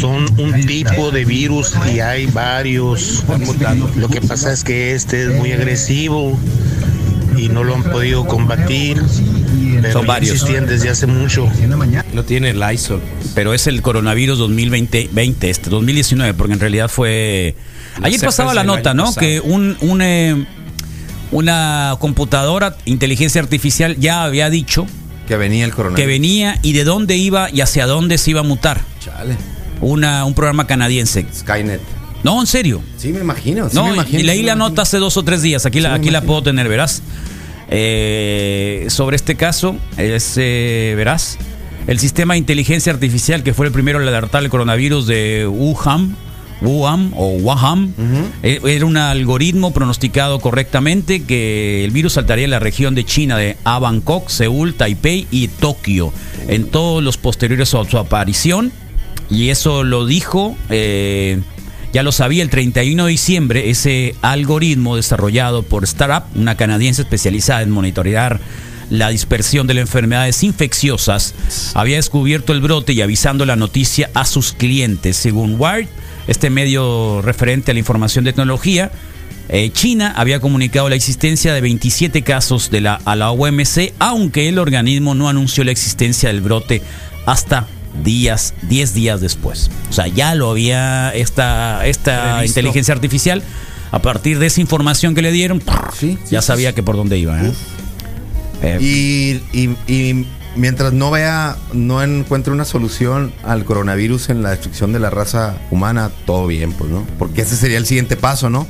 son 0.00 0.24
un 0.38 0.64
tipo 0.66 1.10
de 1.10 1.24
virus 1.26 1.74
y 1.94 2.00
hay 2.00 2.26
varios. 2.26 3.22
Lo 3.96 4.08
que 4.08 4.22
pasa 4.22 4.52
es 4.52 4.64
que 4.64 4.92
este 4.94 5.22
es 5.24 5.34
muy 5.38 5.52
agresivo 5.52 6.38
y 7.36 7.48
no 7.50 7.62
lo 7.62 7.74
han 7.74 7.82
podido 7.82 8.24
combatir. 8.26 9.02
Pero 9.88 9.98
Son 10.00 10.06
varios. 10.06 10.34
existían 10.34 10.66
desde 10.66 10.88
hace 10.90 11.06
mucho. 11.06 11.48
No 12.12 12.24
tiene 12.24 12.54
Lysol. 12.54 13.00
Pero 13.34 13.52
es 13.54 13.66
el 13.66 13.82
coronavirus 13.82 14.38
2020, 14.38 15.10
20, 15.12 15.50
este, 15.50 15.70
2019, 15.70 16.34
porque 16.34 16.54
en 16.54 16.60
realidad 16.60 16.88
fue. 16.88 17.54
Ayer 18.02 18.20
pasaba 18.20 18.54
la 18.54 18.64
nota, 18.64 18.94
¿no? 18.94 19.04
pasado. 19.04 19.20
Que 19.20 19.40
un, 19.40 19.76
un, 19.80 20.00
eh, 20.02 20.46
una 21.32 21.96
computadora, 22.00 22.76
inteligencia 22.84 23.40
artificial, 23.40 23.96
ya 23.98 24.24
había 24.24 24.50
dicho 24.50 24.86
Que 25.28 25.36
venía 25.36 25.64
el 25.64 25.70
que 25.70 25.76
coronavirus. 25.76 26.06
venía 26.08 26.58
y 26.62 26.72
de 26.72 26.84
dónde 26.84 27.16
iba 27.16 27.50
y 27.50 27.60
hacia 27.60 27.86
dónde 27.86 28.18
se 28.18 28.30
iba 28.30 28.40
a 28.40 28.44
mutar. 28.44 28.80
Chale. 29.00 29.36
Una, 29.80 30.24
un 30.24 30.34
programa 30.34 30.66
canadiense. 30.66 31.26
Skynet. 31.34 31.80
No, 32.22 32.40
en 32.40 32.46
serio. 32.46 32.80
Sí, 32.96 33.12
me 33.12 33.20
imagino. 33.20 33.68
Sí 33.68 33.76
no, 33.76 33.84
me 33.86 33.94
imagino. 33.94 34.18
y 34.20 34.22
leí 34.22 34.38
sí 34.38 34.44
la 34.44 34.54
nota 34.54 34.82
hace 34.82 34.98
dos 34.98 35.16
o 35.18 35.22
tres 35.24 35.42
días. 35.42 35.66
Aquí, 35.66 35.78
Sí, 35.78 35.82
la, 35.82 35.94
aquí 35.94 36.10
la 36.10 36.22
puedo 36.22 36.42
tener, 36.42 36.68
verás. 36.68 37.02
Eh, 37.76 38.86
sobre 38.88 39.16
este 39.16 39.34
caso, 39.34 39.76
es, 39.96 40.34
eh, 40.36 40.94
verás, 40.96 41.38
el 41.88 41.98
sistema 41.98 42.34
de 42.34 42.38
inteligencia 42.38 42.92
artificial 42.92 43.42
que 43.42 43.52
fue 43.52 43.66
el 43.66 43.72
primero 43.72 44.00
en 44.00 44.06
alertar 44.06 44.44
el 44.44 44.48
coronavirus 44.48 45.08
de 45.08 45.48
Wuhan, 45.48 46.16
Wuhan 46.62 47.12
o 47.16 47.30
Wuhan, 47.30 47.92
eh, 48.44 48.60
era 48.64 48.86
un 48.86 48.96
algoritmo 48.96 49.72
pronosticado 49.72 50.38
correctamente 50.38 51.24
que 51.24 51.84
el 51.84 51.90
virus 51.90 52.12
saltaría 52.12 52.44
en 52.44 52.52
la 52.52 52.60
región 52.60 52.94
de 52.94 53.04
China 53.04 53.36
de 53.36 53.56
a 53.64 53.80
Bangkok, 53.80 54.28
Seúl, 54.28 54.74
Taipei 54.74 55.26
y 55.32 55.48
Tokio 55.48 56.12
en 56.46 56.66
todos 56.66 57.02
los 57.02 57.18
posteriores 57.18 57.74
a 57.74 57.84
su 57.84 57.98
aparición. 57.98 58.70
Y 59.30 59.48
eso 59.48 59.82
lo 59.82 60.06
dijo, 60.06 60.56
eh, 60.70 61.40
ya 61.94 62.02
lo 62.02 62.10
sabía 62.10 62.42
el 62.42 62.50
31 62.50 63.04
de 63.04 63.10
diciembre, 63.12 63.70
ese 63.70 64.16
algoritmo 64.20 64.96
desarrollado 64.96 65.62
por 65.62 65.84
Startup, 65.84 66.24
una 66.34 66.56
canadiense 66.56 67.02
especializada 67.02 67.62
en 67.62 67.70
monitorear 67.70 68.40
la 68.90 69.10
dispersión 69.10 69.68
de 69.68 69.74
las 69.74 69.82
enfermedades 69.82 70.42
infecciosas, 70.42 71.36
había 71.72 71.94
descubierto 71.94 72.52
el 72.52 72.60
brote 72.60 72.94
y 72.94 73.00
avisando 73.00 73.46
la 73.46 73.54
noticia 73.54 74.10
a 74.12 74.24
sus 74.24 74.54
clientes. 74.54 75.16
Según 75.16 75.54
Wired, 75.56 75.86
este 76.26 76.50
medio 76.50 77.22
referente 77.22 77.70
a 77.70 77.74
la 77.74 77.78
información 77.78 78.24
de 78.24 78.32
tecnología, 78.32 78.90
eh, 79.48 79.70
China 79.72 80.12
había 80.16 80.40
comunicado 80.40 80.88
la 80.88 80.96
existencia 80.96 81.54
de 81.54 81.60
27 81.60 82.22
casos 82.22 82.72
de 82.72 82.80
la, 82.80 82.94
a 83.04 83.14
la 83.14 83.30
OMC, 83.30 83.92
aunque 84.00 84.48
el 84.48 84.58
organismo 84.58 85.14
no 85.14 85.28
anunció 85.28 85.62
la 85.62 85.70
existencia 85.70 86.28
del 86.28 86.40
brote 86.40 86.82
hasta 87.24 87.68
días, 88.02 88.54
10 88.62 88.94
días 88.94 89.20
después. 89.20 89.70
O 89.90 89.92
sea, 89.92 90.06
ya 90.08 90.34
lo 90.34 90.50
había 90.50 91.10
esta, 91.14 91.86
esta 91.86 92.44
inteligencia 92.44 92.94
artificial, 92.94 93.42
a 93.92 94.00
partir 94.00 94.38
de 94.38 94.46
esa 94.46 94.60
información 94.60 95.14
que 95.14 95.22
le 95.22 95.30
dieron, 95.32 95.62
Sí, 95.96 96.18
ya 96.30 96.40
sí, 96.42 96.46
sabía 96.48 96.74
que 96.74 96.82
por 96.82 96.96
dónde 96.96 97.18
iba. 97.18 97.40
¿eh? 97.40 97.52
Eh, 98.62 98.78
Y, 99.52 99.58
y- 99.58 99.76
y 99.86 100.26
mientras 100.56 100.92
no 100.92 101.10
vea, 101.10 101.56
no 101.72 102.02
encuentre 102.02 102.52
una 102.52 102.64
solución 102.64 103.32
al 103.44 103.64
coronavirus 103.64 104.30
en 104.30 104.42
la 104.42 104.50
destrucción 104.50 104.92
de 104.92 104.98
la 105.00 105.10
raza 105.10 105.56
humana, 105.70 106.10
todo 106.26 106.46
bien, 106.46 106.72
pues, 106.72 106.90
¿no? 106.90 107.06
Porque 107.18 107.42
ese 107.42 107.56
sería 107.56 107.78
el 107.78 107.86
siguiente 107.86 108.16
paso, 108.16 108.50
¿no? 108.50 108.66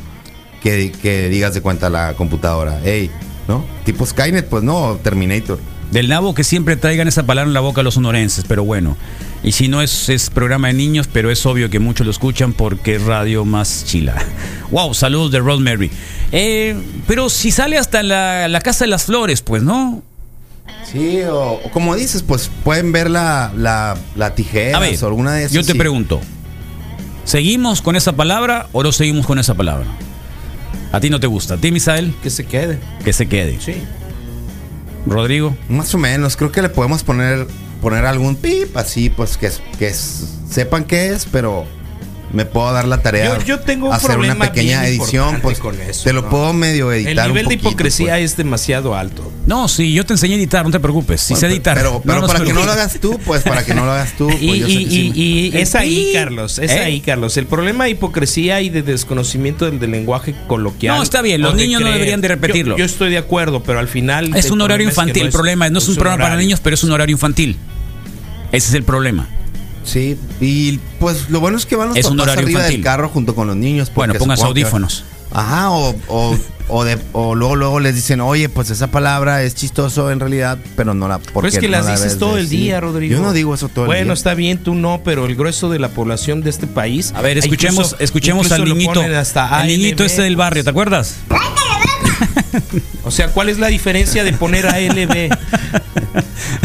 Que, 0.62 0.92
que 0.92 1.28
digas 1.28 1.54
de 1.54 1.60
cuenta 1.60 1.86
a 1.88 1.90
la 1.90 2.14
computadora, 2.14 2.80
hey, 2.84 3.10
¿no? 3.48 3.64
Tipo 3.84 4.04
Skynet, 4.06 4.48
pues 4.48 4.62
no, 4.62 4.98
Terminator. 5.02 5.58
Del 5.94 6.08
nabo 6.08 6.34
que 6.34 6.42
siempre 6.42 6.76
traigan 6.76 7.06
esa 7.06 7.22
palabra 7.24 7.48
en 7.48 7.54
la 7.54 7.60
boca 7.60 7.80
a 7.82 7.84
los 7.84 7.94
sonorenses, 7.94 8.44
pero 8.48 8.64
bueno. 8.64 8.96
Y 9.44 9.52
si 9.52 9.68
no 9.68 9.80
es, 9.80 10.08
es 10.08 10.28
programa 10.28 10.66
de 10.66 10.74
niños, 10.74 11.06
pero 11.06 11.30
es 11.30 11.46
obvio 11.46 11.70
que 11.70 11.78
muchos 11.78 12.04
lo 12.04 12.10
escuchan 12.10 12.52
porque 12.52 12.96
es 12.96 13.02
radio 13.02 13.44
más 13.44 13.84
chila. 13.86 14.16
Wow, 14.72 14.92
saludos 14.92 15.30
de 15.30 15.38
Rosemary. 15.38 15.92
Eh, 16.32 16.74
pero 17.06 17.28
si 17.28 17.52
sale 17.52 17.78
hasta 17.78 18.02
la, 18.02 18.48
la 18.48 18.60
Casa 18.60 18.86
de 18.86 18.90
las 18.90 19.04
Flores, 19.04 19.40
pues, 19.40 19.62
¿no? 19.62 20.02
Sí, 20.90 21.20
o, 21.22 21.60
o 21.64 21.70
como 21.70 21.94
dices, 21.94 22.24
pues 22.24 22.50
pueden 22.64 22.90
ver 22.90 23.08
la, 23.08 23.52
la, 23.56 23.96
la 24.16 24.34
tijera 24.34 24.80
o 24.80 25.06
alguna 25.06 25.34
de 25.34 25.42
esas. 25.42 25.52
yo 25.52 25.62
te 25.62 25.72
sí. 25.74 25.78
pregunto, 25.78 26.20
¿seguimos 27.24 27.82
con 27.82 27.94
esa 27.94 28.14
palabra 28.14 28.66
o 28.72 28.82
no 28.82 28.90
seguimos 28.90 29.26
con 29.26 29.38
esa 29.38 29.54
palabra? 29.54 29.86
¿A 30.90 30.98
ti 30.98 31.08
no 31.08 31.20
te 31.20 31.28
gusta? 31.28 31.54
¿A 31.54 31.56
ti, 31.58 31.70
Misael? 31.70 32.12
Que 32.20 32.30
se 32.30 32.46
quede. 32.46 32.80
Que 33.04 33.12
se 33.12 33.28
quede. 33.28 33.60
Sí. 33.60 33.76
Rodrigo. 35.06 35.56
Más 35.68 35.94
o 35.94 35.98
menos, 35.98 36.36
creo 36.36 36.52
que 36.52 36.62
le 36.62 36.68
podemos 36.68 37.02
poner 37.02 37.46
poner 37.84 38.06
algún 38.06 38.34
pip 38.36 38.74
así, 38.78 39.10
pues 39.10 39.36
que, 39.36 39.50
que 39.78 39.92
sepan 39.92 40.84
qué 40.84 41.10
es, 41.10 41.26
pero 41.30 41.66
me 42.34 42.44
puedo 42.44 42.72
dar 42.72 42.86
la 42.86 42.98
tarea. 43.00 43.38
Yo- 43.38 43.44
yo 43.44 43.60
tengo 43.60 43.86
un 43.88 43.92
hacer 43.94 44.10
una 44.10 44.14
problema 44.16 44.44
pequeña 44.46 44.82
bien 44.82 44.92
edición, 44.94 45.38
pues 45.40 45.58
con 45.58 45.80
eso, 45.80 46.04
te 46.04 46.12
lo 46.12 46.22
¿no? 46.22 46.28
puedo 46.30 46.52
medio 46.52 46.92
editar. 46.92 47.12
El 47.12 47.18
un 47.20 47.26
nivel 47.28 47.46
de 47.46 47.54
hipocresía 47.54 48.14
pues. 48.14 48.32
es 48.32 48.36
demasiado 48.36 48.94
alto. 48.96 49.30
No, 49.46 49.68
sí, 49.68 49.92
yo 49.92 50.04
te 50.04 50.14
enseñé 50.14 50.34
a 50.34 50.36
editar, 50.38 50.64
no 50.64 50.70
te 50.70 50.80
preocupes. 50.80 51.20
Sí 51.20 51.34
Bueno, 51.34 51.40
sé 51.40 51.46
pero- 51.46 51.54
editar. 51.54 51.76
Pero, 51.76 52.26
para 52.26 52.40
que 52.44 52.52
no 52.52 52.64
lo 52.64 52.72
hagas 52.72 52.98
tú, 53.00 53.18
pues 53.24 53.42
para 53.42 53.64
que 53.64 53.74
no 53.74 53.84
lo 53.84 53.92
hagas 53.92 54.12
tú. 54.16 54.26
Pues, 54.34 54.42
Y- 54.42 54.58
yo 54.58 54.66
sé 54.66 54.72
y- 54.72 54.84
que 54.84 54.90
sí. 54.90 55.12
y- 55.14 55.46
y- 55.54 55.56
Es 55.58 55.74
ahí, 55.74 56.10
Carlos, 56.12 56.58
es 56.58 56.70
¿Eh? 56.72 56.80
ahí, 56.80 57.00
Carlos. 57.00 57.36
El 57.36 57.46
problema 57.46 57.84
de 57.84 57.90
hipocresía 57.90 58.60
y 58.62 58.68
de 58.70 58.82
desconocimiento 58.82 59.64
del, 59.66 59.78
del 59.78 59.90
lenguaje 59.92 60.34
coloquial. 60.48 60.96
No, 60.96 61.02
está 61.02 61.22
bien, 61.22 61.40
los 61.40 61.54
niños 61.54 61.80
no 61.82 61.90
deberían 61.92 62.20
de 62.20 62.28
repetirlo. 62.28 62.74
Yo, 62.74 62.78
yo 62.80 62.84
estoy 62.84 63.10
de 63.10 63.18
acuerdo, 63.18 63.62
pero 63.62 63.78
al 63.78 63.88
final. 63.88 64.34
Es 64.34 64.50
un 64.50 64.60
horario 64.60 64.88
problema 64.88 64.90
es 64.90 64.94
que 64.96 65.00
infantil. 65.02 65.22
no 65.22 65.26
el 65.26 65.32
problema 65.32 65.70
no 65.70 65.78
es 65.78 65.88
un 65.88 65.94
programa 65.96 66.24
para 66.24 66.36
niños, 66.36 66.60
pero 66.60 66.74
es 66.74 66.82
un 66.84 66.90
horario 66.90 67.12
infantil. 67.14 67.56
Ese 68.52 68.68
es 68.68 68.74
el 68.74 68.82
problema. 68.84 69.28
Sí, 69.84 70.18
y 70.40 70.78
pues 70.98 71.28
lo 71.30 71.40
bueno 71.40 71.58
es 71.58 71.66
que 71.66 71.76
van 71.76 71.88
los 71.90 71.96
Es 71.98 72.06
un 72.06 72.16
papás 72.16 72.32
horario 72.32 72.44
arriba 72.46 72.60
infantil. 72.60 72.76
del 72.80 72.84
carro 72.84 73.08
junto 73.10 73.34
con 73.34 73.46
los 73.46 73.56
niños. 73.56 73.92
Bueno, 73.94 74.14
que- 74.14 74.42
audífonos. 74.42 75.04
Ajá, 75.30 75.70
o, 75.72 75.94
o, 76.08 76.36
o, 76.68 76.84
de- 76.84 76.96
o 77.12 77.34
luego, 77.34 77.56
luego 77.56 77.80
les 77.80 77.94
dicen, 77.96 78.20
oye, 78.20 78.48
pues 78.48 78.70
esa 78.70 78.86
palabra 78.86 79.42
es 79.42 79.54
chistoso 79.56 80.10
en 80.12 80.20
realidad, 80.20 80.58
pero 80.76 80.94
no 80.94 81.08
la. 81.08 81.18
Pero 81.18 81.32
porque 81.34 81.48
es 81.48 81.58
que 81.58 81.66
no 81.66 81.72
las 81.72 81.86
la 81.86 81.92
dices 81.92 82.18
todo 82.18 82.36
el 82.36 82.44
decir". 82.44 82.60
día, 82.60 82.80
Rodrigo. 82.80 83.16
Yo 83.16 83.20
no 83.22 83.32
digo 83.32 83.52
eso 83.54 83.68
todo 83.68 83.84
el 83.84 83.88
Bueno, 83.88 84.04
día. 84.04 84.12
está 84.14 84.34
bien, 84.34 84.58
tú 84.58 84.74
no, 84.74 85.02
pero 85.04 85.26
el 85.26 85.34
grueso 85.34 85.68
de 85.70 85.80
la 85.80 85.88
población 85.88 86.40
de 86.42 86.50
este 86.50 86.66
país. 86.68 87.12
A 87.16 87.20
ver, 87.20 87.36
escuchemos, 87.38 87.86
incluso- 87.88 87.96
escuchemos 87.98 88.46
incluso 88.46 88.62
al 88.62 88.68
niñito. 88.68 89.00
hasta 89.18 89.60
El 89.62 89.66
niñito 89.68 90.02
ALB. 90.04 90.06
este 90.10 90.22
del 90.22 90.36
barrio, 90.36 90.62
¿te 90.64 90.70
acuerdas? 90.70 91.16
O 93.02 93.10
sea, 93.10 93.28
¿cuál 93.28 93.48
es 93.48 93.58
la 93.58 93.66
diferencia 93.66 94.22
de 94.24 94.32
poner 94.32 94.66
a 94.66 94.78
LB? 94.80 95.30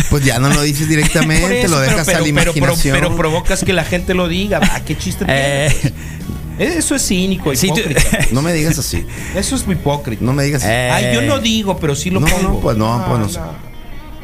Pues 0.10 0.24
ya 0.26 0.40
no 0.40 0.50
lo 0.50 0.62
dices 0.62 0.88
directamente, 0.88 1.62
eso, 1.62 1.70
lo 1.70 1.78
pero- 1.80 1.92
dejas 1.92 2.06
pero, 2.06 2.18
a 2.18 2.22
la 2.22 2.26
pero, 2.26 2.36
pero- 2.36 2.52
imaginación. 2.66 2.98
pero 2.98 3.16
provocas 3.16 3.64
que 3.64 3.74
la 3.74 3.84
gente 3.84 4.14
lo 4.14 4.28
diga. 4.28 4.60
Ah, 4.62 4.82
qué 4.86 4.98
chiste 4.98 5.26
Eh. 5.28 5.74
Eso 6.60 6.96
es 6.96 7.08
cínico, 7.08 7.56
Sí, 7.56 7.70
tú- 7.70 7.80
hipócrita. 7.80 8.20
No 8.32 8.42
me 8.42 8.52
digas 8.54 8.78
así. 8.78 9.06
Eso 9.36 9.56
es 9.56 9.66
muy 9.66 9.76
hipócrita. 9.76 10.24
No 10.26 10.34
me 10.34 10.44
digas 10.44 10.62
así. 10.64 10.72
Eh, 10.72 10.90
Ay, 10.92 11.14
yo 11.16 11.22
no 11.22 11.40
digo, 11.40 11.78
pero 11.80 11.96
sí 11.96 12.10
lo 12.10 12.20
no, 12.20 12.28
pongo. 12.28 12.42
no, 12.50 12.60
pues 12.60 12.78
no, 12.78 13.06
pues 13.08 13.20
no 13.20 13.30
sé. 13.30 13.40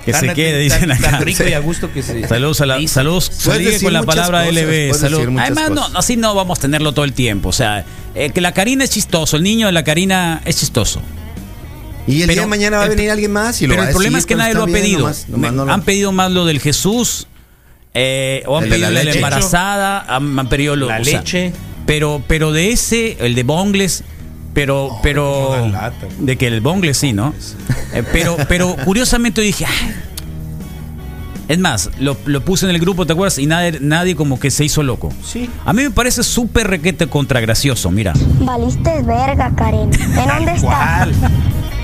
que 0.06 0.14
se 0.14 0.26
Tan- 0.28 0.36
quede, 0.36 0.68
tan- 0.70 0.80
dicen 0.80 0.92
acá. 0.92 1.12
Tan 1.12 1.22
rico 1.26 1.44
y 1.48 1.54
a 1.54 1.60
gusto 1.60 1.92
que 1.94 2.04
se. 2.04 2.28
Saludos 2.28 2.60
a 2.62 2.66
la, 2.68 2.78
dice. 2.78 2.94
saludos, 2.96 3.32
decir 3.58 3.84
con 3.84 3.94
la 3.94 4.04
palabra 4.04 4.46
cosas, 4.46 4.54
LB. 4.54 4.66
puedes 4.68 4.98
salud. 5.00 5.18
decir 5.18 5.32
muchas 5.32 5.46
Además, 5.58 5.72
no, 5.92 5.98
así 5.98 6.18
no 6.18 6.36
vamos 6.36 6.60
a 6.60 6.62
tenerlo 6.62 6.92
todo 6.94 7.06
el 7.06 7.14
tiempo. 7.14 7.50
O 7.50 7.54
sea, 7.54 7.86
eh, 8.14 8.30
que 8.32 8.42
la 8.42 8.52
Karina 8.52 8.84
es 8.84 8.90
chistoso, 8.92 9.38
el 9.38 9.44
niño 9.44 9.66
de 9.68 9.72
la 9.72 9.84
Karina 9.84 10.42
es 10.46 10.58
chistoso. 10.58 11.02
Y 12.08 12.22
el 12.22 12.28
Pero 12.28 12.34
día 12.34 12.42
de 12.44 12.48
mañana 12.48 12.78
va 12.78 12.84
a 12.84 12.86
el- 12.86 12.96
venir 12.96 13.10
alguien 13.12 13.32
más 13.32 13.62
y 13.62 13.66
lo 13.68 13.72
Pero 13.74 13.82
va 13.84 13.88
el 13.90 13.94
problema 13.94 14.18
es 14.20 14.26
que 14.26 14.36
nadie 14.36 14.54
lo 14.54 14.64
ha 14.64 14.66
bien, 14.68 14.80
pedido. 14.80 15.00
nomás- 15.00 15.28
nomás 15.30 15.52
Me- 15.52 15.58
no 15.58 15.66
lo- 15.66 15.74
Han 15.74 15.82
pedido 15.82 16.12
más 16.12 16.32
lo 16.32 16.46
del 16.46 16.60
Jesús, 16.60 17.28
eh, 17.94 18.44
o 18.46 18.58
han 18.58 18.66
El 18.66 18.70
de 18.70 18.76
pedido 18.78 18.92
la 18.92 19.12
embarazada, 19.12 20.00
han, 20.16 20.38
han 20.38 20.48
pedido 20.50 20.76
lo- 20.76 20.88
La 20.88 21.00
o 21.00 21.04
sea, 21.04 21.20
leche. 21.20 21.54
pero, 21.86 22.22
pero 22.28 22.52
de 22.52 22.72
ese, 22.72 23.18
el 23.20 23.34
de 23.36 23.44
Bongles, 23.44 24.04
pero, 24.54 24.98
pero. 25.02 25.72
de 26.20 26.36
que 26.38 26.48
el 26.48 26.62
Bongles 26.62 26.98
sí, 26.98 27.12
¿no? 27.14 27.34
Eh, 27.94 28.04
pero, 28.12 28.38
pero 28.48 28.76
curiosamente 28.86 29.42
dije, 29.42 29.66
"Ay". 29.66 29.96
es 31.48 31.60
más, 31.60 31.90
lo, 32.00 32.18
lo 32.26 32.44
puse 32.44 32.66
en 32.66 32.72
el 32.72 32.80
grupo, 32.80 33.06
¿te 33.06 33.14
acuerdas? 33.14 33.38
Y 33.38 33.46
nadie, 33.46 33.78
nadie 33.80 34.16
como 34.16 34.40
que 34.40 34.50
se 34.50 34.66
hizo 34.66 34.82
loco. 34.82 35.14
Sí. 35.24 35.48
A 35.64 35.74
mí 35.74 35.84
me 35.84 35.92
parece 35.92 36.24
súper 36.24 36.68
requete 36.68 37.08
contra 37.08 37.40
gracioso, 37.40 37.92
mira. 37.92 38.14
Valiste 38.40 39.02
verga, 39.04 39.52
Karen. 39.56 39.92
¿En 39.94 40.28
dónde 40.28 40.52
estás? 40.56 41.10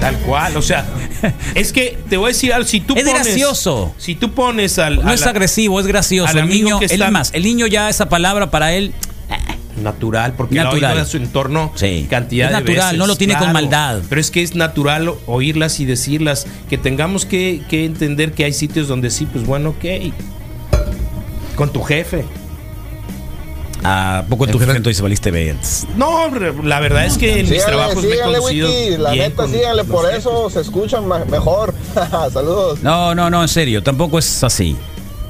Tal 0.02 0.18
cual, 0.18 0.58
o 0.58 0.62
sea, 0.62 0.86
es 1.56 1.72
que 1.72 1.98
te 2.10 2.18
voy 2.18 2.26
a 2.26 2.34
decir 2.34 2.52
algo, 2.52 2.68
si 2.68 2.82
tú 2.82 2.96
Es 2.98 3.04
pones, 3.06 3.24
gracioso. 3.24 3.94
Si 3.98 4.16
tú 4.16 4.32
pones 4.34 4.78
al 4.80 5.06
No 5.06 5.14
es 5.14 5.26
agresivo, 5.26 5.80
es 5.80 5.88
gracioso. 5.88 6.38
El 6.38 6.50
niño, 6.50 6.80
que 6.80 6.86
está- 6.86 7.10
más, 7.12 7.30
el 7.34 7.44
niño 7.44 7.68
ya 7.68 7.88
esa 7.90 8.10
palabra 8.10 8.52
para 8.52 8.74
él 8.74 8.94
natural, 9.82 10.34
porque 10.36 10.56
Natural. 10.56 10.82
la 10.82 10.88
ha 10.90 10.92
oído 10.94 11.04
a 11.04 11.06
su 11.06 11.18
entorno 11.18 11.72
Sí. 11.76 12.08
cantidad 12.10 12.48
Es 12.50 12.54
de 12.56 12.60
natural, 12.62 12.86
veces, 12.88 12.98
no 13.00 13.08
lo 13.08 13.16
tiene 13.16 13.38
con 13.38 13.54
maldad. 13.54 14.02
Pero 14.10 14.20
es 14.20 14.30
que 14.32 14.42
es 14.44 14.54
natural 14.56 15.14
oírlas 15.28 15.80
y 15.80 15.86
decirlas, 15.86 16.46
que 16.70 16.78
tengamos 16.78 17.26
que, 17.26 17.62
que 17.70 17.86
entender 17.86 18.34
que 18.34 18.44
hay 18.44 18.54
sitios 18.54 18.88
donde 18.90 19.10
sí, 19.12 19.26
pues 19.32 19.46
bueno, 19.46 19.70
ok. 19.70 20.14
Con 21.56 21.72
tu 21.72 21.82
jefe. 21.84 22.26
¿A 23.84 24.26
poco 24.30 24.46
tu 24.48 24.60
jefe 24.60 24.72
entonces 24.78 25.02
valiste 25.02 25.32
ver? 25.32 25.56
No, 25.96 26.30
la 26.64 26.80
verdad 26.80 27.06
es 27.06 27.18
que 27.18 27.40
en 27.40 27.50
mis 27.50 27.62
Síganle, 27.62 27.66
trabajos 27.66 28.04
me 28.04 28.10
he 28.10 28.14
síganle, 28.14 28.38
conocido 28.38 28.70
Wiki. 28.70 28.98
La 28.98 29.12
bien 29.12 29.30
neta, 29.30 29.48
síganle, 29.48 29.84
por 29.86 30.06
jefes. 30.06 30.20
eso 30.20 30.50
se 30.50 30.62
escuchan 30.62 31.04
mejor. 31.30 31.74
Saludos. 32.34 32.84
No, 32.84 33.16
no, 33.16 33.30
no, 33.30 33.42
en 33.42 33.48
serio, 33.48 33.82
tampoco 33.82 34.20
es 34.20 34.44
así. 34.44 34.76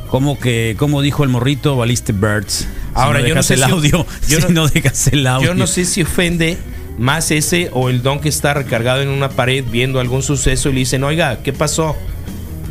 Como 0.09 0.37
que, 0.37 0.75
como 0.77 1.01
dijo 1.01 1.23
el 1.23 1.29
morrito, 1.29 1.77
valiste 1.77 2.11
birds. 2.11 2.67
Ahora, 2.93 3.19
si 3.19 3.23
no 3.23 3.29
yo 3.29 3.35
no 3.35 3.43
sé 3.43 3.53
el 3.53 3.63
si- 3.63 3.71
audio, 3.71 4.05
yo 4.27 4.37
si 4.41 4.43
no- 4.43 4.49
no 4.49 4.67
dejas 4.67 5.07
el 5.07 5.25
audio. 5.25 5.47
Yo 5.47 5.53
no 5.55 5.65
sé 5.67 5.85
si 5.85 6.01
ofende 6.01 6.57
más 6.97 7.31
ese 7.31 7.69
o 7.73 7.87
el 7.89 8.03
don 8.03 8.19
que 8.19 8.27
está 8.27 8.53
recargado 8.53 9.01
en 9.01 9.07
una 9.07 9.29
pared 9.29 9.63
viendo 9.71 10.01
algún 10.01 10.21
suceso 10.23 10.67
y 10.69 10.73
le 10.73 10.79
dicen, 10.79 11.05
oiga, 11.05 11.41
¿qué 11.41 11.53
pasó? 11.53 11.95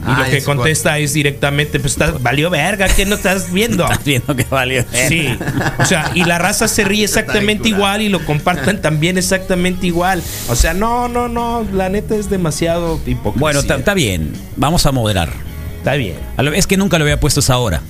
Y 0.02 0.10
Ah, 0.10 0.22
lo 0.24 0.30
que 0.30 0.38
es 0.38 0.44
contesta 0.44 0.98
es 0.98 1.12
directamente, 1.12 1.78
pues 1.78 1.92
estás, 1.92 2.22
valió 2.22 2.48
verga, 2.48 2.88
¿qué 2.88 3.04
no 3.04 3.16
estás 3.16 3.52
viendo? 3.52 3.84
Estás 3.84 4.04
viendo 4.04 4.34
que 4.34 4.44
valió. 4.48 4.84
Sí, 5.08 5.36
o 5.78 5.84
sea, 5.84 6.10
y 6.14 6.24
la 6.24 6.38
raza 6.38 6.68
se 6.68 6.84
ríe 6.84 7.04
exactamente 7.04 7.68
igual 7.68 8.00
y 8.00 8.08
lo 8.08 8.24
comparten 8.24 8.80
también 8.80 9.18
exactamente 9.18 9.86
igual. 9.86 10.22
O 10.48 10.56
sea, 10.56 10.72
no, 10.72 11.08
no, 11.08 11.28
no, 11.28 11.66
la 11.72 11.90
neta 11.90 12.14
es 12.16 12.30
demasiado 12.30 12.98
hipocresía. 13.06 13.40
Bueno, 13.40 13.60
está 13.60 13.94
bien. 13.94 14.32
Vamos 14.56 14.86
a 14.86 14.92
moderar. 14.92 15.30
Está 15.78 15.94
bien. 15.94 16.16
Es 16.54 16.66
que 16.66 16.76
nunca 16.76 16.98
lo 16.98 17.04
había 17.04 17.20
puesto 17.20 17.40
esa 17.40 17.58
hora. 17.58 17.82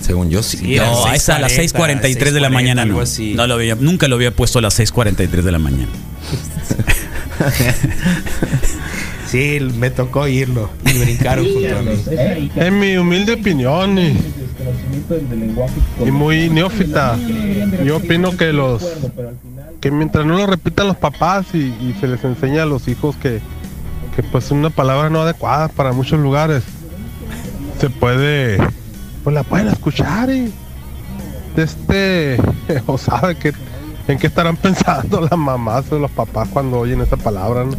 Según 0.00 0.30
yo, 0.30 0.42
sí. 0.42 0.56
Sí, 0.58 0.76
no, 0.76 1.06
a 1.06 1.16
esa 1.16 1.36
a 1.36 1.38
las 1.40 1.52
6:40, 1.52 2.00
6:43 2.00 2.30
de 2.30 2.40
la 2.40 2.48
6:40, 2.48 2.52
mañana. 2.52 2.84
No, 2.84 3.04
no 3.34 3.46
lo 3.46 3.54
había, 3.54 3.74
nunca 3.74 4.06
lo 4.06 4.14
había 4.14 4.30
puesto 4.30 4.60
a 4.60 4.62
las 4.62 4.78
6:43 4.78 5.42
de 5.42 5.52
la 5.52 5.58
mañana. 5.58 5.88
Sí, 9.28 9.58
me 9.78 9.90
tocó 9.90 10.20
oírlo 10.20 10.70
y 10.86 10.98
brincaron 10.98 11.44
junto 11.44 11.76
a 11.76 11.82
mí. 11.82 12.50
En 12.56 12.78
mi 12.78 12.96
humilde 12.96 13.34
opinión 13.34 13.98
y, 13.98 14.16
y 16.04 16.10
muy 16.10 16.48
neófita, 16.48 17.16
yo 17.84 17.98
opino 17.98 18.36
que 18.36 18.52
los 18.52 18.84
que 19.80 19.90
mientras 19.90 20.26
no 20.26 20.36
lo 20.36 20.46
repitan 20.46 20.88
los 20.88 20.96
papás 20.96 21.46
y, 21.54 21.58
y 21.58 21.94
se 22.00 22.08
les 22.08 22.24
enseña 22.24 22.62
a 22.62 22.66
los 22.66 22.88
hijos 22.88 23.16
que, 23.16 23.40
que 24.16 24.22
pues 24.22 24.50
una 24.50 24.70
palabra 24.70 25.10
no 25.10 25.22
adecuada 25.22 25.68
para 25.68 25.92
muchos 25.92 26.18
lugares 26.18 26.64
se 27.80 27.90
puede 27.90 28.58
pues 29.22 29.34
la 29.34 29.44
pueden 29.44 29.68
escuchar 29.68 30.30
y 30.30 30.52
este 31.56 32.38
o 32.86 32.98
sabe 32.98 33.36
que 33.36 33.52
en 34.08 34.18
qué 34.18 34.26
estarán 34.26 34.56
pensando 34.62 35.20
las 35.20 35.38
mamás 35.38 35.92
o 35.92 35.98
los 35.98 36.10
papás 36.10 36.48
cuando 36.52 36.80
oyen 36.80 37.00
esa 37.00 37.16
palabra 37.16 37.64
¿no? 37.64 37.72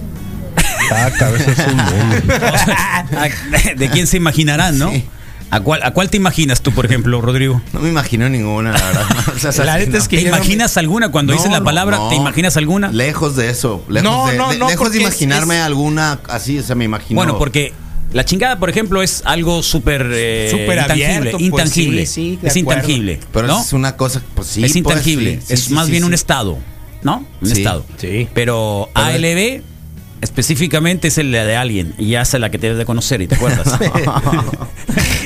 Cada 0.89 1.11
cabeza 1.11 1.51
es 1.51 1.59
un 1.59 1.77
mundo 1.77 2.35
¿De 3.77 3.89
quién 3.89 4.07
se 4.07 4.17
imaginarán, 4.17 4.77
no? 4.77 4.91
¿A 5.51 5.61
cuál, 5.61 5.81
¿A 5.83 5.91
cuál 5.91 6.09
te 6.11 6.17
imaginas 6.17 6.61
tú, 6.61 6.71
por 6.71 6.85
ejemplo, 6.85 7.21
Rodrigo? 7.21 7.59
No 7.73 7.79
me 7.79 7.89
imagino 7.89 8.29
ninguna, 8.29 8.71
la 8.71 8.79
verdad. 8.85 9.05
O 9.35 9.51
sea, 9.51 9.65
La 9.65 9.77
neta 9.79 9.93
no. 9.93 9.97
es 9.97 10.07
que 10.07 10.17
¿Te 10.17 10.27
imaginas 10.27 10.77
alguna 10.77 11.09
cuando 11.09 11.33
No, 11.33 11.37
dices 11.39 11.51
la 11.51 11.63
palabra? 11.63 11.97
no. 11.97 12.09
¿Te 12.09 12.15
imaginas 12.15 12.55
alguna? 12.57 12.91
Lejos 12.91 13.35
de 13.35 13.49
eso. 13.49 13.83
Lejos 13.89 14.03
No, 14.11 14.27
de, 14.27 14.37
no, 14.37 14.53
no, 14.53 14.69
lejos 14.69 14.91
de 14.91 14.97
es- 14.99 15.03
imaginarme 15.03 15.55
es- 15.57 15.61
alguna 15.63 16.19
así, 16.29 16.59
o 16.59 16.63
sea, 16.63 16.75
me 16.75 16.85
imagino. 16.85 17.17
Bueno, 17.17 17.39
porque 17.39 17.73
la 18.13 18.25
chingada, 18.25 18.59
por 18.59 18.69
ejemplo, 18.69 19.01
es 19.01 19.23
algo 19.25 19.63
súper 19.63 20.07
eh, 20.13 20.49
Súper 20.51 20.77
intangible. 20.81 21.05
abierto, 21.15 21.31
pues, 21.37 21.43
intangible. 21.43 22.05
sí, 22.05 22.39
es 22.43 22.55
intangible. 22.55 23.19
Pero 23.33 23.47
¿no? 23.47 23.59
es 23.59 23.73
una 23.73 23.95
cosa, 23.97 24.21
pues 24.35 24.49
sí. 24.49 24.63
es 24.63 24.71
pues, 24.71 24.75
intangible. 24.75 25.39
sí, 25.43 25.53
es 25.53 25.59
sí, 25.63 25.73
más 25.73 25.85
sí, 25.87 25.91
bien 25.93 26.03
un 26.03 26.13
estado. 26.13 26.59
¿No? 27.01 27.25
Un 27.41 27.47
Sí. 27.47 27.53
estado. 27.53 27.85
Sí. 27.97 28.27
Pero 28.35 28.89
Pero- 28.93 29.05
ALB 29.07 29.63
específicamente 30.21 31.07
es 31.09 31.17
el 31.17 31.31
de 31.31 31.55
alguien. 31.55 31.93
Y 31.97 32.09
ya 32.09 32.21
es 32.21 32.33
la 32.33 32.49
que 32.49 32.57
te 32.57 32.67
debes 32.67 32.77
de 32.79 32.85
conocer 32.85 33.21
y 33.21 33.27
te 33.27 33.35
acuerdas. 33.35 33.67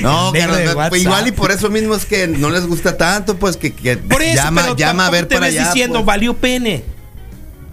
No, 0.02 0.32
Carlos, 0.38 0.88
pues, 0.90 1.02
igual 1.02 1.28
y 1.28 1.32
por 1.32 1.50
eso 1.50 1.70
mismo 1.70 1.94
es 1.94 2.04
que 2.04 2.26
no 2.26 2.50
les 2.50 2.66
gusta 2.66 2.96
tanto, 2.96 3.36
pues 3.38 3.56
que, 3.56 3.72
que 3.72 3.96
Por 3.96 4.22
eso, 4.22 4.34
llama, 4.42 4.62
pero 4.62 4.76
llama 4.76 5.06
a 5.06 5.10
ver 5.10 5.26
te 5.26 5.36
para 5.36 5.46
ves 5.46 5.56
allá. 5.58 5.68
diciendo 5.68 5.94
pues. 6.00 6.06
valió 6.06 6.34
pene. 6.34 6.84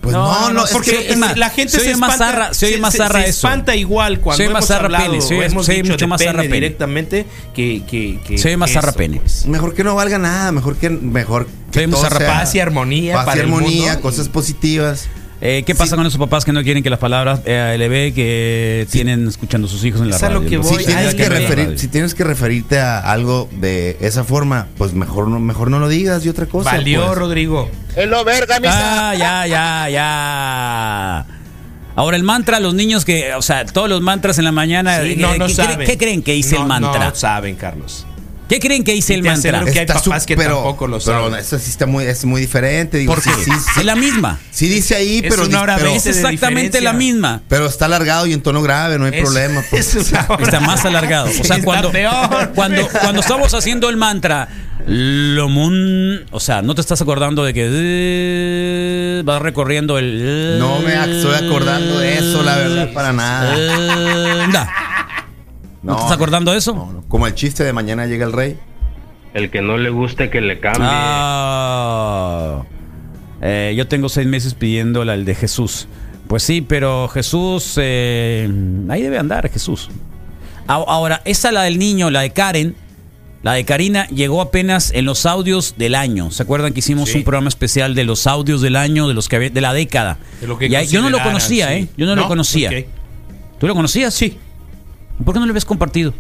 Pues 0.02 0.16
no, 0.16 0.50
no, 0.52 0.64
es 0.66 0.72
porque 0.72 0.92
que- 0.92 1.12
es- 1.12 1.18
más- 1.18 1.38
la 1.38 1.50
gente 1.50 1.74
se 1.74 1.80
se, 1.80 1.88
oye 1.90 1.96
más 1.98 2.14
espanta, 2.14 2.32
zarra- 2.50 2.54
se 2.54 2.66
oye 2.68 2.78
más 2.80 2.96
zarra 2.96 3.22
se 3.22 3.30
eso. 3.30 3.48
espanta 3.48 3.76
igual 3.76 4.20
cuando 4.20 4.38
Se 4.38 4.44
oye 4.46 4.54
más 4.54 4.62
hemos 4.62 4.68
zarra 4.70 4.86
hablado 4.86 5.06
pene, 5.12 5.22
se 5.22 5.34
o 5.36 5.38
oye- 5.38 5.46
hemos 5.48 5.66
se 5.66 5.74
dicho 5.74 5.86
mucho 5.92 5.98
de 6.06 6.08
más 6.08 6.18
pene 6.20 6.32
zarra 6.32 6.42
pene. 6.44 6.54
directamente 6.56 7.26
que, 7.54 7.84
que, 7.86 8.20
que 8.26 8.38
Se 8.38 8.48
oye 8.48 8.58
más 8.58 8.72
eso, 8.72 8.80
zarra 8.82 8.94
pene. 8.94 9.20
pues. 9.20 9.46
Mejor 9.46 9.76
que 9.76 9.84
no 9.84 9.94
valga 9.94 10.18
nada, 10.18 10.52
mejor 10.52 10.78
que 10.78 10.90
mejor 10.90 11.48
que 11.72 11.88
todo 11.88 12.02
sea 12.10 12.18
Paz 12.18 12.56
y 12.56 12.60
armonía 12.60 13.14
paz 13.14 13.24
y 13.24 13.26
para 13.28 13.42
el 13.42 13.46
armonía, 13.48 13.86
mundo. 13.94 14.02
cosas 14.02 14.28
positivas. 14.30 15.08
Eh, 15.44 15.64
¿Qué 15.66 15.74
pasa 15.74 15.96
con 15.96 16.06
esos 16.06 16.20
papás 16.20 16.46
que 16.46 16.52
no 16.52 16.62
quieren 16.62 16.84
que 16.84 16.92
las 16.92 17.00
palabras 17.00 17.42
eh, 17.46 17.60
ALB 17.60 18.14
que 18.14 18.86
tienen 18.92 19.28
escuchando 19.28 19.68
sus 19.68 19.84
hijos 19.84 20.00
en 20.02 20.12
la 20.12 20.20
lo 20.20 20.22
radio? 20.36 20.50
que 20.50 20.58
Los 20.58 20.70
voy. 20.70 20.80
Si 20.80 20.86
tienes, 20.86 21.16
que 21.16 21.24
que 21.24 21.30
ver. 21.30 21.42
referir, 21.42 21.80
si 21.80 21.88
tienes 21.88 22.14
que 22.14 22.24
referirte 22.24 22.80
a 22.80 23.00
algo 23.00 23.50
de 23.54 23.98
esa 24.02 24.24
forma, 24.24 24.68
pues 24.78 24.94
mejor 24.94 25.28
no, 25.30 25.40
mejor 25.40 25.72
no 25.72 25.80
lo 25.80 25.90
digas 25.90 26.24
y 26.26 26.30
otra 26.30 26.46
cosa. 26.46 26.70
Valió, 26.72 27.08
pues. 27.08 27.18
Rodrigo. 27.18 27.70
Es 27.96 28.08
lo 28.08 28.24
verga, 28.24 28.60
misa. 28.60 29.10
Ah, 29.10 29.16
ya, 29.16 29.48
ya, 29.48 29.90
ya. 29.90 31.26
Ahora 31.96 32.18
el 32.18 32.24
mantra, 32.24 32.60
los 32.60 32.76
niños 32.76 33.04
que, 33.04 33.34
o 33.34 33.42
sea, 33.42 33.66
todos 33.66 33.90
los 33.90 34.02
mantras 34.02 34.38
en 34.38 34.46
la 34.46 34.52
mañana, 34.52 35.02
Sí, 35.02 35.14
eh, 35.14 35.16
no, 35.18 35.36
no 35.38 35.48
¿qué, 35.48 35.54
saben. 35.56 35.88
qué 35.88 35.98
creen 35.98 36.22
que 36.22 36.34
dice 36.34 36.56
No, 36.56 36.62
el 36.62 36.68
mantra? 36.68 37.10
No 37.10 37.16
saben, 37.16 37.56
Carlos. 37.56 38.06
¿Qué 38.52 38.60
creen 38.60 38.84
que 38.84 38.92
dice 38.92 39.14
el 39.14 39.24
mantra? 39.24 39.64
que 39.64 39.70
hay 39.72 39.78
Está 39.86 39.94
papás 39.94 40.26
que 40.26 40.36
tampoco 40.36 40.86
lo 40.86 41.00
pero 41.00 41.30
saben. 41.30 41.40
eso 41.40 41.58
sí 41.58 41.70
está 41.70 41.86
muy, 41.86 42.04
es 42.04 42.26
muy 42.26 42.42
diferente. 42.42 42.98
Digo, 42.98 43.14
¿Por 43.14 43.24
sí, 43.24 43.30
qué? 43.34 43.46
sí, 43.46 43.52
sí. 43.52 43.80
Es 43.80 43.86
la 43.86 43.96
misma. 43.96 44.40
Sí 44.52 44.68
dice 44.68 44.94
ahí, 44.96 45.20
Es 45.24 45.30
pero, 45.34 45.46
una 45.46 45.62
hora 45.62 45.78
pero, 45.78 45.92
Es 45.92 46.06
exactamente 46.06 46.82
la 46.82 46.92
misma. 46.92 47.42
pero 47.48 47.66
está 47.66 47.86
alargado 47.86 48.28
y 48.28 48.34
en 48.34 48.42
tono 48.42 48.62
grave, 48.62 49.00
no 49.00 49.06
hay 49.06 49.14
Es- 49.16 49.22
problema. 49.22 49.64
pues. 49.70 49.96
es 49.96 50.12
Está 50.42 50.60
más 50.60 50.84
alargado. 50.84 51.28
O 51.30 51.32
sea, 51.32 51.42
Está 51.56 51.62
cuando, 51.64 51.92
peor. 51.94 52.52
cuando, 52.54 52.86
cuando 52.90 53.22
estamos 53.22 53.54
haciendo 53.54 53.88
el 53.90 53.96
mantra, 53.96 54.50
lo 54.86 55.48
mun, 55.48 56.26
o 56.32 56.40
sea, 56.42 56.62
no 56.62 56.76
te 56.76 56.82
estás 56.82 57.02
acordando 57.02 57.46
de 57.46 57.54
que 57.54 57.70
eh, 57.72 59.22
vas 59.24 59.42
recorriendo 59.42 59.98
el. 59.98 60.58
No 60.60 60.80
me 60.80 60.94
estoy 60.94 61.36
acordando 61.36 62.00
de 62.00 62.18
eso, 62.18 62.44
la 62.44 62.58
verdad, 62.58 62.90
para 62.94 63.14
nada. 63.14 63.56
Eh, 63.58 64.48
da. 64.52 64.70
¿No, 65.84 65.96
te 65.96 66.02
estás 66.02 66.16
acordando 66.16 66.52
de 66.52 66.58
eso? 66.60 66.74
No, 66.76 66.92
no. 66.94 67.04
Como 67.08 67.26
el 67.28 67.34
chiste 67.34 67.64
de 67.64 67.74
mañana 67.74 68.06
llega 68.06 68.26
el 68.26 68.34
rey. 68.34 68.58
El 69.34 69.50
que 69.50 69.62
no 69.62 69.78
le 69.78 69.90
guste 69.90 70.30
que 70.30 70.42
le 70.42 70.60
cambie. 70.60 70.88
Ah. 70.92 72.64
Eh, 73.42 73.74
yo 73.76 73.88
tengo 73.88 74.10
seis 74.10 74.28
meses 74.28 74.54
pidiendo 74.54 75.02
el 75.04 75.26
de 75.26 75.36
Jesús. 75.36 75.88
Pues 76.28 76.44
sí, 76.44 76.62
pero 76.62 77.08
Jesús, 77.08 77.74
eh, 77.82 78.50
ahí 78.90 79.02
debe 79.02 79.18
andar 79.18 79.50
Jesús. 79.50 79.90
Ahora, 80.68 81.22
esa 81.26 81.52
la 81.52 81.64
del 81.64 81.80
niño, 81.80 82.10
la 82.12 82.22
de 82.22 82.30
Karen, 82.32 82.76
la 83.44 83.54
de 83.54 83.66
Karina, 83.66 84.08
llegó 84.08 84.40
apenas 84.42 84.92
en 84.94 85.06
los 85.06 85.26
audios 85.26 85.74
del 85.78 85.96
año. 85.96 86.30
¿Se 86.32 86.44
acuerdan 86.44 86.72
que 86.74 86.80
hicimos 86.80 87.10
Sí. 87.10 87.18
un 87.18 87.24
programa 87.24 87.50
especial 87.50 87.96
de 87.96 88.04
los 88.06 88.28
audios 88.28 88.62
del 88.62 88.76
año, 88.78 89.08
de 89.08 89.14
los 89.16 89.28
que 89.28 89.36
había- 89.38 89.50
de 89.50 89.60
la 89.62 89.74
década? 89.74 90.20
De 90.40 90.48
lo 90.48 90.58
que 90.58 90.68
Y 90.68 90.76
ahí- 90.76 90.88
yo 90.88 91.02
no 91.02 91.10
lo 91.10 91.22
conocía, 91.22 91.68
sí. 91.70 91.74
¿eh? 91.74 91.88
Yo 91.98 92.06
no, 92.06 92.16
lo 92.16 92.28
conocía. 92.28 92.70
¿Tú 93.60 93.68
lo 93.68 93.74
conocías? 93.76 94.14
Sí. 94.14 94.38
¿Por 95.24 95.34
qué 95.34 95.40
no 95.40 95.46
lo 95.46 95.52
habías 95.52 95.66
compartido? 95.66 96.14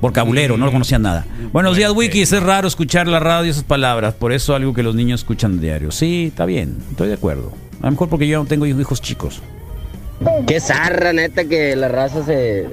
Por 0.00 0.12
cabulero, 0.12 0.56
no 0.56 0.64
lo 0.64 0.72
conocían 0.72 1.02
nada. 1.02 1.26
Buenos 1.52 1.76
días, 1.76 1.92
Wiki. 1.92 2.22
Es 2.22 2.42
raro 2.42 2.66
escuchar 2.66 3.06
la 3.06 3.20
radio 3.20 3.50
esas 3.50 3.64
palabras. 3.64 4.14
Por 4.14 4.32
eso 4.32 4.54
algo 4.54 4.72
que 4.72 4.82
los 4.82 4.94
niños 4.94 5.20
escuchan 5.20 5.60
diario. 5.60 5.90
Sí, 5.90 6.28
está 6.28 6.46
bien. 6.46 6.78
Estoy 6.90 7.08
de 7.08 7.14
acuerdo. 7.14 7.52
A 7.82 7.86
lo 7.86 7.92
mejor 7.92 8.08
porque 8.08 8.26
yo 8.26 8.38
no 8.38 8.46
tengo 8.46 8.64
hijos 8.66 9.02
chicos. 9.02 9.42
Qué 10.46 10.60
zarra, 10.60 11.12
neta, 11.12 11.44
que 11.44 11.76
la 11.76 11.88
raza 11.88 12.24
se, 12.24 12.66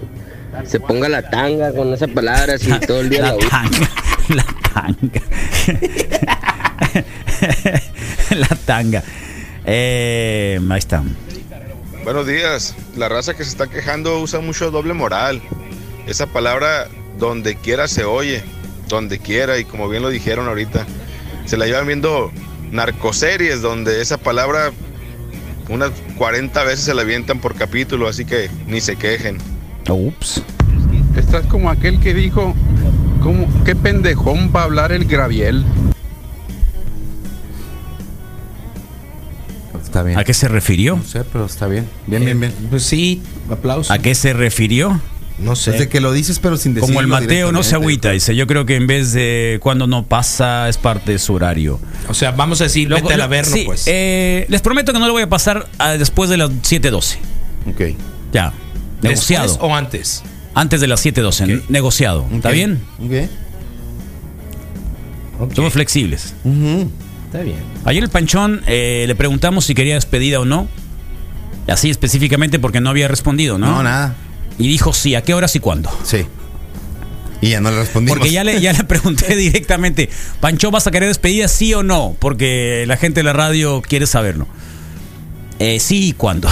se 0.65 0.79
ponga 0.79 1.09
la 1.09 1.29
tanga 1.29 1.73
con 1.73 1.93
esa 1.93 2.07
palabra 2.07 2.55
así 2.55 2.71
todo 2.87 3.01
el 3.01 3.09
día 3.09 3.21
la, 3.21 3.37
tanga. 3.37 3.89
La 4.29 4.45
tanga. 4.73 5.21
la 8.37 8.47
tanga. 8.65 9.03
Eh, 9.65 10.59
ahí 10.69 10.79
está. 10.79 11.03
Buenos 12.07 12.25
días. 12.25 12.73
La 12.95 13.09
raza 13.09 13.35
que 13.35 13.43
se 13.43 13.49
está 13.49 13.67
quejando 13.67 14.21
usa 14.21 14.39
mucho 14.39 14.71
doble 14.71 14.93
moral. 14.93 15.41
Esa 16.05 16.25
palabra 16.25 16.87
donde 17.19 17.57
quiera 17.57 17.89
se 17.89 18.05
oye, 18.05 18.45
donde 18.87 19.19
quiera 19.19 19.59
y 19.59 19.65
como 19.65 19.89
bien 19.89 20.03
lo 20.03 20.09
dijeron 20.09 20.47
ahorita, 20.47 20.85
se 21.43 21.57
la 21.57 21.65
llevan 21.65 21.85
viendo 21.85 22.31
narcoseries 22.71 23.61
donde 23.61 24.01
esa 24.01 24.17
palabra 24.17 24.71
unas 25.67 25.91
40 26.17 26.63
veces 26.63 26.85
se 26.85 26.93
la 26.93 27.01
avientan 27.01 27.41
por 27.41 27.55
capítulo, 27.55 28.07
así 28.07 28.23
que 28.23 28.49
ni 28.67 28.79
se 28.79 28.95
quejen. 28.95 29.39
Ups. 29.89 30.41
Estás 31.17 31.45
como 31.47 31.69
aquel 31.69 31.99
que 31.99 32.13
dijo, 32.13 32.55
¿cómo, 33.21 33.49
qué 33.65 33.75
pendejón 33.75 34.53
va 34.55 34.61
a 34.61 34.63
hablar 34.63 34.93
el 34.93 35.03
Graviel. 35.03 35.65
Está 39.97 40.03
bien. 40.03 40.19
¿A 40.19 40.23
qué 40.23 40.33
se 40.35 40.47
refirió? 40.47 40.95
No 40.97 41.03
sé, 41.03 41.23
pero 41.23 41.45
está 41.45 41.65
bien. 41.67 41.87
Bien, 42.05 42.23
bien, 42.23 42.39
bien. 42.39 42.53
Pues 42.69 42.83
sí, 42.83 43.23
aplausos. 43.49 43.89
¿A 43.89 43.97
qué 43.97 44.13
se 44.13 44.31
refirió? 44.33 45.01
No 45.39 45.55
sé. 45.55 45.71
Desde 45.71 45.89
que 45.89 46.01
lo 46.01 46.11
dices, 46.13 46.37
pero 46.39 46.55
sin 46.57 46.75
decirlo 46.75 46.87
Como 46.87 47.01
el 47.01 47.07
Mateo 47.07 47.51
no 47.51 47.63
se 47.63 47.73
agüita, 47.75 48.11
dice. 48.11 48.35
Yo 48.35 48.45
creo 48.45 48.65
que 48.67 48.75
en 48.75 48.85
vez 48.85 49.11
de 49.13 49.57
cuando 49.61 49.87
no 49.87 50.05
pasa, 50.05 50.69
es 50.69 50.77
parte 50.77 51.13
de 51.13 51.19
su 51.19 51.33
horario. 51.33 51.79
O 52.09 52.13
sea, 52.13 52.29
vamos 52.31 52.61
a 52.61 52.65
decir, 52.65 52.87
Luego- 52.89 53.07
vete 53.07 53.15
al 53.15 53.21
averno, 53.21 53.55
sí, 53.55 53.63
pues. 53.65 53.85
eh, 53.87 54.45
les 54.49 54.61
prometo 54.61 54.93
que 54.93 54.99
no 54.99 55.07
lo 55.07 55.13
voy 55.13 55.23
a 55.23 55.29
pasar 55.29 55.67
a- 55.79 55.91
después 55.93 56.29
de 56.29 56.37
las 56.37 56.51
7.12. 56.63 57.17
Ok. 57.67 57.81
Ya. 58.33 58.53
Negociado. 59.01 59.47
¿Después 59.47 59.67
o 59.71 59.75
antes? 59.75 60.23
Antes 60.53 60.79
de 60.79 60.87
las 60.87 61.03
7.12. 61.03 61.63
Negociado. 61.69 62.27
¿Está 62.31 62.49
bien? 62.51 62.81
Ok. 65.39 65.53
Somos 65.55 65.73
flexibles. 65.73 66.33
Está 67.37 67.45
bien. 67.45 67.59
Ayer 67.85 68.03
el 68.03 68.09
Panchón 68.09 68.63
eh, 68.65 69.05
le 69.05 69.13
preguntamos 69.13 69.63
si 69.65 69.75
quería 69.75 69.93
despedida 69.93 70.39
o 70.39 70.45
no. 70.45 70.67
Así 71.67 71.91
específicamente 71.91 72.57
porque 72.57 72.81
no 72.81 72.89
había 72.89 73.07
respondido, 73.07 73.59
¿no? 73.59 73.67
No, 73.67 73.83
nada. 73.83 74.15
Y 74.57 74.67
dijo 74.67 74.91
sí, 74.91 75.13
¿a 75.13 75.21
qué 75.21 75.35
horas 75.35 75.55
y 75.55 75.59
cuándo? 75.59 75.95
Sí. 76.03 76.25
Y 77.41 77.49
ya 77.49 77.61
no 77.61 77.69
le 77.69 77.77
respondimos. 77.77 78.17
Porque 78.17 78.31
ya 78.31 78.43
le, 78.43 78.59
ya 78.59 78.73
le 78.73 78.83
pregunté 78.85 79.35
directamente, 79.35 80.09
Pancho, 80.39 80.71
¿vas 80.71 80.87
a 80.87 80.91
querer 80.91 81.09
despedida 81.09 81.47
sí 81.47 81.75
o 81.75 81.83
no? 81.83 82.15
Porque 82.17 82.85
la 82.87 82.97
gente 82.97 83.19
de 83.19 83.25
la 83.25 83.33
radio 83.33 83.83
quiere 83.83 84.07
saberlo. 84.07 84.47
Eh, 85.59 85.79
sí 85.79 86.07
y 86.07 86.13
cuándo. 86.13 86.49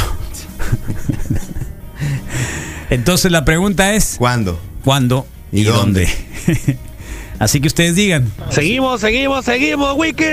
Entonces 2.92 3.32
la 3.32 3.44
pregunta 3.44 3.96
es... 3.96 4.18
¿Cuándo? 4.20 4.62
¿Cuándo 4.84 5.26
y, 5.52 5.62
¿Y 5.62 5.64
dónde? 5.64 6.08
Así 7.40 7.60
que 7.60 7.68
ustedes 7.68 7.96
digan. 7.96 8.32
Seguimos, 8.50 9.02
seguimos, 9.02 9.46
seguimos, 9.46 9.96
Wiki. 9.98 10.24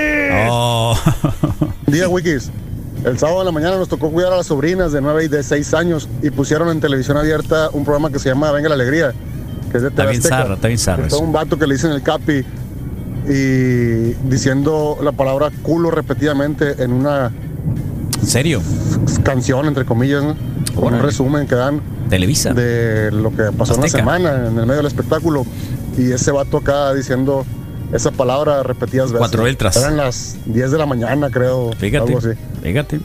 Oh. 0.48 0.96
Día 1.86 2.08
Wikis. 2.08 2.50
El 3.04 3.18
sábado 3.18 3.40
de 3.40 3.46
la 3.46 3.52
mañana 3.52 3.76
nos 3.76 3.88
tocó 3.88 4.10
cuidar 4.10 4.32
a 4.32 4.36
las 4.36 4.46
sobrinas 4.46 4.92
de 4.92 5.00
9 5.00 5.24
y 5.24 5.28
de 5.28 5.42
6 5.42 5.74
años 5.74 6.08
y 6.22 6.30
pusieron 6.30 6.68
en 6.68 6.80
televisión 6.80 7.16
abierta 7.16 7.68
un 7.72 7.84
programa 7.84 8.10
que 8.10 8.20
se 8.20 8.28
llama 8.28 8.52
Venga 8.52 8.68
la 8.68 8.76
Alegría, 8.76 9.12
que 9.72 9.78
es 9.78 9.82
de 9.82 9.88
Está 9.88 10.06
bien 10.06 10.22
zarra, 10.22 10.54
está 10.54 10.68
bien 10.68 10.78
Está 10.78 11.16
un 11.16 11.32
vato 11.32 11.58
que 11.58 11.66
le 11.66 11.74
dicen 11.74 11.90
el 11.90 12.02
capi 12.02 12.44
y 13.28 14.14
diciendo 14.28 14.98
la 15.02 15.10
palabra 15.12 15.50
culo 15.62 15.90
repetidamente 15.90 16.82
en 16.82 16.92
una 16.92 17.32
¿En 18.20 18.26
serio? 18.26 18.62
canción, 19.24 19.66
entre 19.66 19.84
comillas, 19.84 20.22
¿no? 20.22 20.36
Con 20.76 20.94
un 20.94 21.02
resumen 21.02 21.48
que 21.48 21.56
dan 21.56 21.80
Televisa. 22.08 22.52
de 22.54 23.10
lo 23.10 23.34
que 23.34 23.50
pasó 23.56 23.74
en 23.74 23.80
la 23.80 23.88
semana 23.88 24.46
en 24.46 24.58
el 24.58 24.66
medio 24.66 24.76
del 24.76 24.86
espectáculo. 24.86 25.44
Y 25.96 26.12
ese 26.12 26.30
vato 26.30 26.58
acá 26.58 26.94
diciendo 26.94 27.44
esa 27.92 28.10
palabra 28.10 28.62
repetidas 28.62 29.06
veces. 29.06 29.18
Cuatro 29.18 29.44
letras. 29.44 29.76
Eran 29.76 29.96
las 29.96 30.36
10 30.46 30.70
de 30.70 30.78
la 30.78 30.86
mañana, 30.86 31.30
creo. 31.30 31.72
Fíjate. 31.78 32.06
Algo 32.06 32.18
así. 32.18 32.38
Fíjate. 32.62 33.00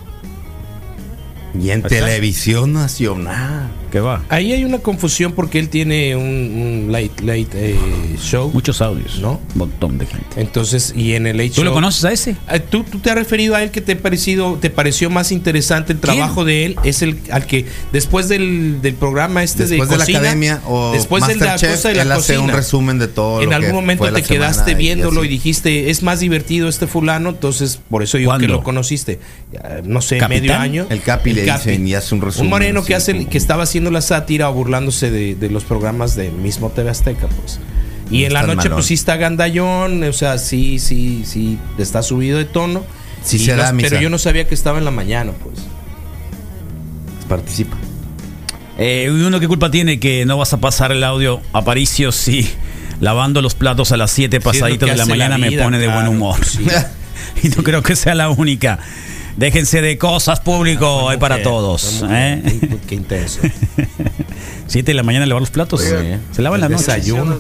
Y 1.60 1.72
en 1.72 1.84
televisión 1.84 2.74
nacional. 2.74 3.70
¿Qué 3.98 4.02
va? 4.02 4.22
Ahí 4.30 4.54
hay 4.54 4.64
una 4.64 4.78
confusión 4.78 5.32
porque 5.32 5.58
él 5.58 5.70
tiene 5.70 6.16
un, 6.16 6.24
un 6.24 6.92
late, 6.92 7.24
late 7.24 7.48
eh, 7.72 7.76
show. 8.22 8.52
Muchos 8.54 8.80
audios. 8.84 9.18
¿No? 9.20 9.42
Un 9.54 9.58
montón 9.58 9.98
de 9.98 10.06
gente. 10.06 10.40
Entonces, 10.40 10.94
y 10.96 11.14
en 11.16 11.26
el 11.26 11.38
late 11.38 11.50
¿Tú 11.50 11.64
lo 11.64 11.72
show- 11.72 11.74
conoces 11.74 12.06
a 12.06 12.12
ese? 12.12 12.36
Ah, 12.48 12.60
¿Tú, 12.60 12.84
tú 12.84 13.00
te 13.00 13.10
has 13.10 13.16
referido 13.16 13.56
a 13.56 13.64
él 13.64 13.72
que 13.72 13.82
te, 13.82 13.94
ha 13.94 13.98
parecido, 13.98 14.60
te 14.62 14.70
pareció 14.70 15.10
más 15.10 15.32
interesante 15.32 15.94
el 15.94 16.00
trabajo 16.00 16.46
de 16.46 16.66
él. 16.66 16.76
Es 16.84 17.02
el 17.02 17.18
al 17.32 17.48
que 17.48 17.66
después 17.92 18.30
del, 18.30 18.84
del 18.84 18.94
programa 18.94 19.42
este 19.42 19.66
Después 19.66 19.90
de 19.90 19.96
de 19.96 19.98
la 19.98 20.04
cocina, 20.06 20.20
academia 20.20 20.62
o 20.68 20.92
después 20.92 21.26
de 21.26 21.36
la 21.38 21.46
Masterchef, 21.46 21.76
cosa 21.78 21.90
de 21.90 21.96
la 21.96 22.02
él 22.04 22.12
hace 22.12 22.34
cocina. 22.36 22.52
un 22.54 22.56
resumen 22.56 23.00
de 23.00 23.08
todo 23.08 23.42
En 23.42 23.50
lo 23.50 23.56
algún 23.56 23.70
que 23.72 23.76
momento 23.76 24.04
fue 24.04 24.12
la 24.12 24.20
te 24.22 24.28
quedaste 24.28 24.72
y 24.74 24.76
viéndolo 24.76 25.24
y, 25.24 25.28
así. 25.28 25.34
dijiste, 25.34 25.90
es 25.90 26.04
más 26.04 26.20
divertido 26.20 26.70
este 26.70 26.86
fulano, 26.86 27.30
entonces 27.30 27.80
por 27.90 28.04
eso 28.04 28.20
yo 28.20 28.26
que 28.26 28.28
¿Cuándo? 28.28 28.48
lo 28.48 28.64
conociste. 28.64 29.20
No 29.86 30.02
sé, 30.02 30.20
¿Capitán? 30.20 30.42
medio 30.42 30.56
año. 30.56 30.86
El 30.92 31.02
Capi 31.02 31.34
le 31.34 31.46
dicen 31.46 31.88
y 31.88 31.96
hace 31.96 32.14
un 32.14 32.22
resumen. 32.22 32.46
Un 32.46 32.50
moreno 32.52 32.80
así 32.82 32.88
que 32.90 32.96
hace 32.96 33.14
como- 33.14 33.30
que 33.30 33.38
estaba 33.40 33.64
haciendo 33.64 33.87
la 33.92 34.02
sátira 34.02 34.50
o 34.50 34.54
burlándose 34.54 35.12
de, 35.12 35.36
de 35.36 35.50
los 35.50 35.64
programas 35.64 36.16
de 36.16 36.30
mismo 36.32 36.70
TV 36.70 36.90
Azteca, 36.90 37.28
pues. 37.28 37.60
Y 38.10 38.22
No 38.22 38.28
en 38.28 38.34
la 38.34 38.42
noche, 38.44 38.56
malón. 38.56 38.74
pues 38.74 38.86
sí 38.86 38.94
está 38.94 39.18
gandallón, 39.18 40.04
o 40.04 40.14
sea, 40.14 40.38
sí, 40.38 40.80
sí, 40.80 41.24
sí, 41.26 41.58
está 41.78 42.02
subido 42.04 42.38
de 42.38 42.46
tono. 42.46 42.84
Sí 43.24 43.38
se 43.40 43.56
da 43.56 43.68
no- 43.68 43.74
misa. 43.74 43.90
pero 43.90 44.02
yo 44.02 44.10
no 44.10 44.18
sabía 44.18 44.48
que 44.48 44.56
estaba 44.56 44.78
en 44.78 44.86
la 44.86 44.92
mañana, 44.92 45.34
pues. 45.44 45.56
Participa. 47.28 47.76
Eh, 48.78 49.06
¿y 49.12 49.22
uno 49.22 49.40
qué 49.40 49.48
culpa 49.48 49.72
tiene 49.72 50.00
que 50.00 50.26
no 50.26 50.38
vas 50.38 50.54
a 50.54 50.58
pasar 50.60 50.92
el 50.92 51.04
audio 51.04 51.42
a 51.52 51.64
Paricio 51.66 52.12
si 52.12 52.48
lavando 53.02 53.42
los 53.42 53.56
platos 53.56 53.92
a 53.92 53.98
las 53.98 54.12
7 54.12 54.38
es 54.38 54.44
lo 54.46 54.52
pasaditas 54.52 54.90
de 54.92 54.96
la 54.96 55.06
mañana 55.06 55.38
me 55.38 55.52
pone 55.52 55.80
de 55.80 55.88
buen 55.88 56.08
humor? 56.08 56.44
sí. 56.46 56.66
y 57.44 57.50
no 57.50 57.64
creo 57.64 57.82
que 57.84 57.96
sea 57.96 58.16
la 58.16 58.30
única. 58.30 58.80
Déjense 59.38 59.82
de 59.82 59.98
cosas 59.98 60.40
público, 60.40 61.10
hay 61.10 61.18
para 61.18 61.42
todos. 61.44 62.04
¿eh? 62.10 62.42
qué- 62.88 62.96
intenso. 62.96 63.40
7 64.68 64.92
de 64.92 64.94
la 64.96 65.04
mañana 65.04 65.26
lavar 65.26 65.42
los 65.42 65.52
platos. 65.52 65.82
Se 65.82 66.42
lavan 66.42 66.58
en 66.58 66.62
la 66.62 66.70
noche. 66.70 66.84
desayuno. 66.92 67.40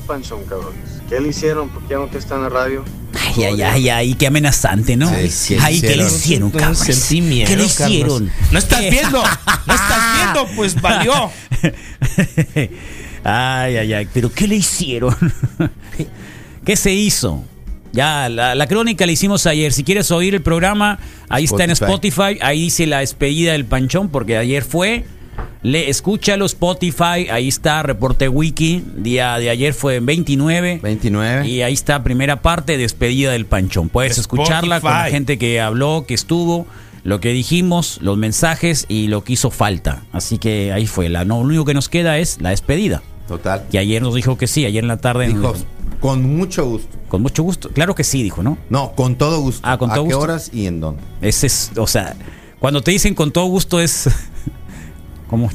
¿Qué 1.09 1.19
le 1.19 1.29
hicieron? 1.29 1.69
¿Por 1.69 1.81
qué 1.83 1.89
ya 1.91 1.97
no 1.97 2.09
que 2.09 2.17
está 2.17 2.35
en 2.35 2.43
la 2.43 2.49
radio? 2.49 2.85
Ay, 3.35 3.43
ay, 3.43 3.61
ay, 3.61 3.89
ay, 3.89 4.13
qué 4.13 4.27
amenazante, 4.27 4.95
¿no? 4.95 5.09
Sí, 5.29 5.55
¿qué 5.55 5.59
ay, 5.61 5.81
¿qué 5.81 5.95
le 5.97 6.03
hicieron? 6.05 6.51
cabros? 6.51 6.77
Sentí 6.79 7.21
miedo, 7.21 7.47
¿Qué 7.47 7.55
le 7.57 7.67
Carlos. 7.67 7.79
hicieron? 7.89 8.31
No 8.51 8.59
estás 8.59 8.79
¿Qué? 8.79 8.89
viendo, 8.91 9.23
no 9.23 9.73
estás 9.73 10.15
viendo, 10.15 10.47
pues 10.55 10.79
valió. 10.81 11.13
Ay, 13.23 13.75
ay, 13.77 13.93
ay, 13.93 14.07
pero 14.13 14.31
¿qué 14.31 14.47
le 14.47 14.55
hicieron? 14.55 15.13
¿Qué 16.65 16.75
se 16.77 16.93
hizo? 16.93 17.43
Ya, 17.97 18.29
la, 18.29 18.53
la 18.53 18.67
crónica 18.67 19.07
la 19.07 19.11
hicimos 19.11 19.47
ayer. 19.47 19.73
Si 19.73 19.83
quieres 19.83 20.11
oír 20.11 20.35
el 20.35 20.43
programa, 20.43 20.99
ahí 21.29 21.45
está 21.45 21.63
en 21.63 21.71
Spotify. 21.71 22.37
Ahí 22.41 22.61
dice 22.61 22.85
la 22.85 22.99
despedida 22.99 23.53
del 23.53 23.65
panchón, 23.65 24.09
porque 24.09 24.37
ayer 24.37 24.63
fue. 24.63 25.05
Le, 25.63 25.89
escúchalo 25.89 26.45
Spotify, 26.45 27.27
ahí 27.31 27.47
está, 27.47 27.81
reporte 27.81 28.29
wiki. 28.29 28.83
Día 28.97 29.39
de 29.39 29.49
ayer 29.49 29.73
fue 29.73 29.95
en 29.95 30.05
29. 30.05 30.79
29. 30.83 31.47
Y 31.47 31.63
ahí 31.63 31.73
está, 31.73 32.03
primera 32.03 32.41
parte, 32.43 32.77
despedida 32.77 33.31
del 33.31 33.47
panchón. 33.47 33.89
Puedes 33.89 34.19
escucharla 34.19 34.79
con 34.79 34.91
la 34.91 35.09
gente 35.09 35.39
que 35.39 35.59
habló, 35.59 36.05
que 36.07 36.13
estuvo, 36.13 36.67
lo 37.03 37.19
que 37.19 37.29
dijimos, 37.29 37.97
los 38.01 38.15
mensajes 38.17 38.85
y 38.89 39.07
lo 39.07 39.23
que 39.23 39.33
hizo 39.33 39.49
falta. 39.49 40.03
Así 40.11 40.37
que 40.37 40.71
ahí 40.71 40.85
fue. 40.85 41.09
La, 41.09 41.25
no, 41.25 41.37
lo 41.41 41.47
único 41.47 41.65
que 41.65 41.73
nos 41.73 41.89
queda 41.89 42.19
es 42.19 42.39
la 42.41 42.51
despedida. 42.51 43.01
Total. 43.27 43.65
Y 43.71 43.77
ayer 43.77 44.03
nos 44.03 44.13
dijo 44.13 44.37
que 44.37 44.45
sí, 44.45 44.65
ayer 44.65 44.83
en 44.83 44.87
la 44.87 44.97
tarde. 44.97 45.27
Dijo, 45.27 45.39
nos- 45.39 45.65
con 45.99 46.23
mucho 46.35 46.65
gusto. 46.65 46.97
con 47.09 47.21
mucho 47.21 47.43
gusto. 47.43 47.69
Claro 47.69 47.95
que 47.95 48.03
sí, 48.03 48.21
dijo, 48.23 48.43
¿no? 48.43 48.57
No, 48.69 48.93
con 48.93 49.15
todo 49.15 49.39
gusto. 49.41 49.61
Ah, 49.63 49.77
con 49.77 49.91
¿A 49.91 49.95
todo 49.95 50.03
qué 50.07 50.13
gusto. 50.13 50.23
horas 50.23 50.49
y 50.53 50.65
en 50.67 50.79
dónde? 50.79 51.01
Ese 51.21 51.47
es, 51.47 51.71
o 51.77 51.87
sea, 51.87 52.15
cuando 52.59 52.81
te 52.81 52.91
dicen 52.91 53.13
con 53.15 53.31
todo 53.31 53.45
gusto 53.45 53.79
es. 53.79 54.09
¿Cómo? 55.29 55.49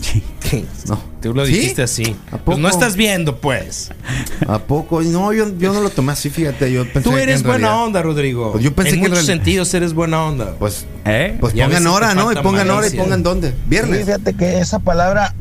No. 0.87 1.01
Tú 1.23 1.33
lo 1.33 1.47
¿Sí? 1.47 1.53
dijiste 1.53 1.83
así. 1.83 2.15
¿A 2.31 2.37
Pues 2.37 2.59
no 2.59 2.69
poco? 2.69 2.79
estás 2.79 2.95
viendo, 2.95 3.39
pues. 3.39 3.91
¿A 4.47 4.59
poco? 4.59 5.01
No, 5.01 5.33
yo, 5.33 5.47
yo 5.57 5.73
no 5.73 5.81
lo 5.81 5.89
tomé 5.89 6.13
así, 6.13 6.29
fíjate. 6.29 6.71
Yo 6.71 6.83
pensé 6.93 7.09
Tú 7.09 7.17
eres 7.17 7.41
en 7.41 7.47
buena 7.47 7.69
realidad- 7.69 7.85
onda, 7.87 8.03
Rodrigo. 8.03 8.53
Pues 8.53 8.63
yo 8.63 8.75
pensé 8.75 8.91
en 8.91 9.01
que 9.01 9.07
en 9.07 9.11
muchos 9.13 9.27
realidad- 9.27 9.45
sentidos 9.45 9.73
eres 9.73 9.95
buena 9.95 10.25
onda. 10.27 10.57
Pues, 10.59 10.85
¿Eh? 11.07 11.39
pues 11.41 11.55
pongan 11.55 11.87
hora, 11.87 12.15
¿no? 12.15 12.31
Y 12.33 12.35
pongan 12.37 12.69
hora 12.71 12.87
y 12.87 12.91
pongan 12.91 13.23
dónde. 13.23 13.49
Sí, 13.53 13.55
Viernes. 13.67 14.05
fíjate 14.05 14.35
que 14.35 14.59
esa 14.59 14.79
palabra, 14.81 15.35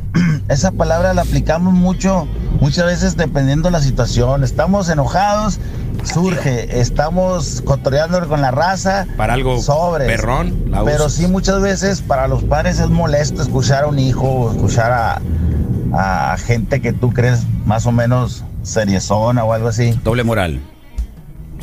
esa 0.52 0.72
palabra 0.72 1.14
la 1.14 1.22
aplicamos 1.22 1.74
mucho, 1.74 2.28
muchas 2.60 2.86
veces 2.86 3.18
dependiendo 3.18 3.70
de 3.70 3.72
la 3.74 3.82
situación. 3.82 4.44
Estamos 4.44 4.90
enojados, 4.90 5.60
surge, 6.04 6.80
estamos 6.80 7.62
cotoreando 7.64 8.28
con 8.28 8.42
la 8.42 8.52
raza. 8.52 9.08
Para 9.16 9.34
algo 9.34 9.62
sobres. 9.62 10.08
perrón, 10.08 10.66
la 10.68 10.84
Pero 10.84 11.06
usas. 11.06 11.14
sí 11.14 11.28
muchas 11.28 11.62
veces 11.62 12.02
para 12.02 12.28
los 12.28 12.44
padres 12.44 12.80
es 12.80 12.90
molesto 12.90 13.42
escuchar 13.42 13.86
a 13.86 13.88
un 13.88 13.98
hijo, 14.00 14.28
o 14.28 14.52
escuchar 14.52 14.92
a, 14.92 16.32
a 16.34 16.38
gente 16.38 16.82
que 16.82 16.92
tú 16.92 17.12
crees 17.12 17.44
más 17.66 17.86
o 17.86 17.92
menos 17.92 18.44
seriezona 18.64 19.44
o 19.44 19.54
algo 19.54 19.70
así. 19.70 19.98
Doble 20.04 20.24
moral. 20.24 20.60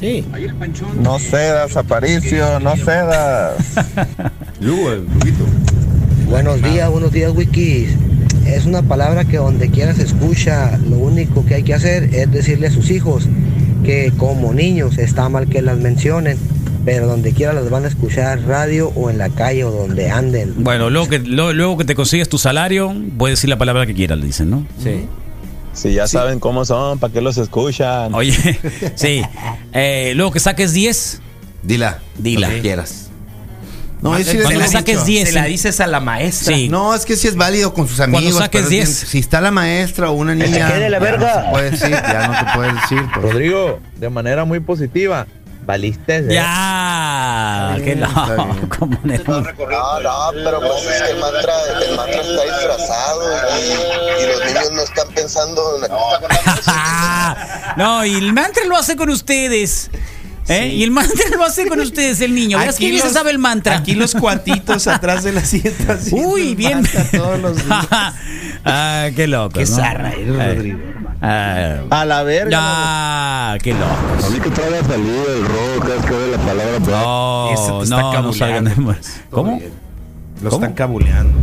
Sí. 0.00 0.24
No 1.00 1.18
cedas, 1.18 1.76
Aparicio, 1.76 2.60
no 2.60 2.76
cedas. 2.76 3.56
Buenos 6.28 6.62
días, 6.62 6.90
buenos 6.90 7.10
días, 7.10 7.32
Wikis. 7.34 7.96
Es 8.48 8.66
una 8.66 8.82
palabra 8.82 9.24
que 9.24 9.36
donde 9.36 9.70
quiera 9.70 9.94
se 9.94 10.02
escucha. 10.02 10.76
Lo 10.88 10.96
único 10.98 11.44
que 11.46 11.56
hay 11.56 11.62
que 11.62 11.74
hacer 11.74 12.14
es 12.14 12.30
decirle 12.32 12.66
a 12.68 12.70
sus 12.70 12.90
hijos 12.90 13.28
que 13.84 14.12
como 14.16 14.52
niños 14.52 14.98
está 14.98 15.28
mal 15.28 15.48
que 15.48 15.62
las 15.62 15.78
mencionen, 15.78 16.36
pero 16.84 17.06
donde 17.06 17.32
quiera 17.32 17.52
las 17.52 17.70
van 17.70 17.84
a 17.84 17.88
escuchar 17.88 18.40
radio 18.42 18.90
o 18.96 19.10
en 19.10 19.18
la 19.18 19.28
calle 19.28 19.64
o 19.64 19.70
donde 19.70 20.10
anden. 20.10 20.54
Bueno, 20.64 20.90
luego 20.90 21.08
que, 21.08 21.18
lo- 21.20 21.52
luego 21.52 21.76
que 21.78 21.84
te 21.84 21.94
consigues 21.94 22.28
tu 22.28 22.38
salario, 22.38 22.94
puedes 23.18 23.38
decir 23.38 23.50
la 23.50 23.58
palabra 23.58 23.86
que 23.86 23.94
quieras, 23.94 24.18
le 24.18 24.26
dicen, 24.26 24.50
¿no? 24.50 24.66
Sí. 24.82 25.04
Si 25.74 25.92
ya 25.92 26.08
saben 26.08 26.40
cómo 26.40 26.64
son, 26.64 26.98
¿para 26.98 27.12
qué 27.12 27.20
los 27.20 27.38
escuchan? 27.38 28.12
Oye, 28.14 28.32
sí. 28.96 29.22
Eh, 29.72 30.12
luego 30.16 30.32
que 30.32 30.40
saques 30.40 30.72
10, 30.72 31.20
Dila. 31.62 32.00
Dila. 32.18 32.48
Lo 32.48 32.54
que 32.54 32.60
quieras. 32.62 33.07
No, 34.00 34.14
Ah, 34.14 34.18
yo 34.20 34.30
sí 34.30 34.38
cuando 34.38 34.64
saques 34.66 35.04
dicho. 35.04 35.04
10. 35.06 35.28
Se 35.30 35.34
la 35.34 35.44
dices 35.44 35.80
a 35.80 35.86
la 35.86 36.00
maestra. 36.00 36.54
Sí. 36.54 36.68
No, 36.68 36.94
es 36.94 37.04
que 37.04 37.16
sí 37.16 37.26
es 37.28 37.34
válido 37.36 37.74
con 37.74 37.88
sus 37.88 37.98
amigos. 38.00 38.34
saques 38.36 38.50
pero 38.50 38.64
es 38.64 38.70
10. 38.70 38.84
bien- 39.00 39.10
Si 39.10 39.18
está 39.18 39.40
la 39.40 39.50
maestra 39.50 40.10
o 40.10 40.12
una 40.12 40.34
niña. 40.34 40.68
quede 40.72 40.88
la 40.90 40.98
ya 40.98 41.04
verga. 41.04 41.34
No 41.34 41.44
se 41.44 41.50
puede 41.50 41.70
decir, 41.70 41.90
ya 41.90 42.28
no 42.28 42.38
te 42.46 42.52
puedes 42.56 42.74
decir. 42.82 43.02
pues. 43.12 43.22
Rodrigo, 43.32 43.80
de 43.96 44.08
manera 44.10 44.44
muy 44.44 44.60
positiva, 44.60 45.26
Valiste. 45.66 46.16
¿eh? 46.18 46.26
Ya, 46.30 47.76
qué 47.84 47.94
loco. 47.96 48.56
¿cómo 48.78 48.98
no? 49.04 49.40
No, 49.40 50.00
no, 50.00 50.30
pero 50.32 50.60
pues 50.60 50.86
es 50.86 51.02
que 51.02 51.10
el 51.10 51.18
mantra, 51.18 51.52
el 51.88 51.96
mantra 51.96 52.20
está 52.22 52.42
disfrazado 52.44 53.22
y, 53.58 54.22
y 54.22 54.26
los 54.28 54.44
niños 54.46 54.72
no 54.72 54.82
están 54.82 55.08
pensando 55.14 55.76
en 55.84 55.90
No, 57.76 58.04
y 58.06 58.14
el 58.14 58.32
mantra 58.32 58.64
lo 58.64 58.76
hace 58.76 58.96
con 58.96 59.10
ustedes. 59.10 59.90
¿Eh? 60.48 60.68
Y 60.68 60.82
el 60.82 60.90
mantra 60.90 61.24
lo 61.36 61.44
hace 61.44 61.66
con 61.66 61.80
ustedes, 61.80 62.20
el 62.20 62.34
niño. 62.34 62.58
Verás 62.58 62.76
que 62.76 62.90
bien 62.90 63.02
se 63.02 63.10
sabe 63.10 63.30
el 63.30 63.38
mantra. 63.38 63.76
Aquí 63.78 63.94
los 63.94 64.14
cuatitos 64.14 64.86
atrás 64.86 65.22
de 65.24 65.32
la 65.32 65.44
siesta. 65.44 65.92
haciendo 65.94 66.28
Uy, 66.28 66.54
bien. 66.54 66.82
todos 67.12 67.38
los 67.40 67.56
días. 67.56 67.86
ah, 68.64 69.08
qué 69.14 69.26
loco. 69.26 69.54
Qué 69.58 69.64
¿no? 69.64 69.76
zarra 69.76 70.10
eres, 70.12 70.28
Eh, 70.38 70.54
Rodrigo. 70.54 70.78
ah, 71.22 71.74
A 71.90 72.04
la 72.04 72.22
verga. 72.22 72.58
ah, 72.60 73.56
qué 73.62 73.72
loco. 73.72 74.26
A 74.26 74.30
mí 74.30 74.40
que 74.40 74.50
traga 74.50 74.82
salido 74.84 75.34
el 75.34 75.44
rojo 75.44 75.80
cada 75.80 75.94
vez 75.96 76.06
que 76.06 76.12
ve 76.12 76.30
la 76.32 76.38
palabra. 76.38 76.78
No, 76.80 77.50
no, 77.52 77.84
no 77.84 78.12
cabuleando, 78.12 78.32
salgan. 78.32 78.84
pues. 78.84 79.20
¿Cómo? 79.30 79.60
Lo 80.42 80.50
¿Cómo? 80.50 80.62
están 80.64 80.74
cabuleando. 80.76 81.36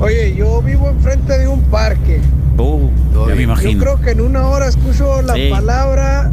Oye, 0.00 0.34
yo 0.34 0.60
vivo 0.62 0.88
enfrente 0.88 1.38
de 1.38 1.46
un 1.46 1.62
parque. 1.64 2.20
Uh, 2.58 2.90
ya 3.14 3.26
me 3.26 3.36
Yo 3.36 3.40
imagino. 3.42 3.80
creo 3.80 4.00
que 4.00 4.10
en 4.10 4.20
una 4.22 4.46
hora 4.48 4.66
escucho 4.66 5.22
la 5.22 5.34
Sí. 5.34 5.48
palabra 5.50 6.32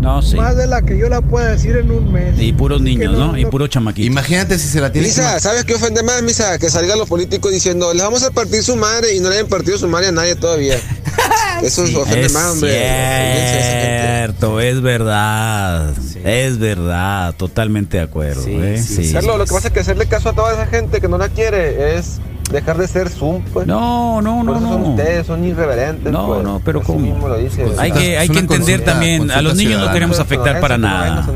No, 0.00 0.22
sí. 0.22 0.36
más 0.36 0.56
de 0.56 0.66
la 0.66 0.82
que 0.82 0.96
yo 0.96 1.08
la 1.08 1.20
pueda 1.20 1.50
decir 1.50 1.76
en 1.76 1.90
un 1.90 2.10
mes. 2.10 2.38
Y 2.38 2.52
puros 2.52 2.80
niños, 2.80 3.12
no, 3.12 3.32
¿no? 3.32 3.38
Y 3.38 3.44
puro 3.44 3.66
chamaquito. 3.66 4.06
Imagínate 4.06 4.58
si 4.58 4.66
se 4.66 4.80
la 4.80 4.90
tiene 4.90 5.08
que 5.08 5.14
Misa, 5.14 5.38
¿sabes 5.40 5.64
qué 5.64 5.74
ofende 5.74 6.02
más, 6.02 6.22
Misa? 6.22 6.58
Que 6.58 6.70
salgan 6.70 6.98
los 6.98 7.08
políticos 7.08 7.52
diciendo, 7.52 7.92
les 7.92 8.02
vamos 8.02 8.22
a 8.22 8.30
partir 8.30 8.62
su 8.62 8.76
madre 8.76 9.14
y 9.14 9.20
no 9.20 9.28
le 9.28 9.36
hayan 9.36 9.48
partido 9.48 9.76
su 9.76 9.88
madre 9.88 10.08
a 10.08 10.12
nadie 10.12 10.36
todavía. 10.36 10.76
Eso 11.62 11.82
ofende 11.82 12.26
Es 12.26 12.32
más, 12.32 12.52
hombre. 12.52 12.70
Cierto, 12.70 14.60
es 14.60 14.80
verdad. 14.80 15.94
Es 16.24 16.58
verdad, 16.58 17.34
totalmente 17.36 17.98
de 17.98 18.02
acuerdo. 18.02 18.44
¿eh? 18.46 18.82
Sí. 18.82 19.12
Carlos, 19.12 19.38
lo 19.38 19.44
que 19.44 19.52
pasa 19.52 19.68
es 19.68 19.74
que 19.74 19.80
hacerle 19.80 20.06
caso 20.06 20.30
a 20.30 20.32
toda 20.32 20.52
esa 20.52 20.66
gente 20.66 21.00
que 21.00 21.08
no 21.08 21.18
la 21.18 21.28
quiere 21.28 21.98
es 21.98 22.20
dejar 22.50 22.78
de 22.78 22.88
ser 22.88 23.08
Zoom, 23.08 23.42
pues. 23.52 23.66
No, 23.66 24.20
no, 24.22 24.42
no, 24.42 24.56
eso 24.56 24.68
son 24.68 24.82
no. 24.82 24.88
ustedes, 24.90 25.26
son 25.26 25.44
irreverentes. 25.44 26.12
No, 26.12 26.26
pues. 26.26 26.42
no, 26.42 26.60
pero 26.64 26.80
Así 26.80 26.86
¿cómo? 26.86 27.00
mismo 27.00 27.28
lo 27.28 27.36
dice. 27.36 27.64
Hay 27.78 27.92
que, 27.92 28.18
hay 28.18 28.28
que 28.28 28.38
entender 28.38 28.84
también, 28.84 29.30
a 29.30 29.42
los 29.42 29.56
niños 29.56 29.80
no 29.80 29.92
queremos 29.92 30.18
afectar 30.18 30.60
para 30.60 30.78
nada. 30.78 31.26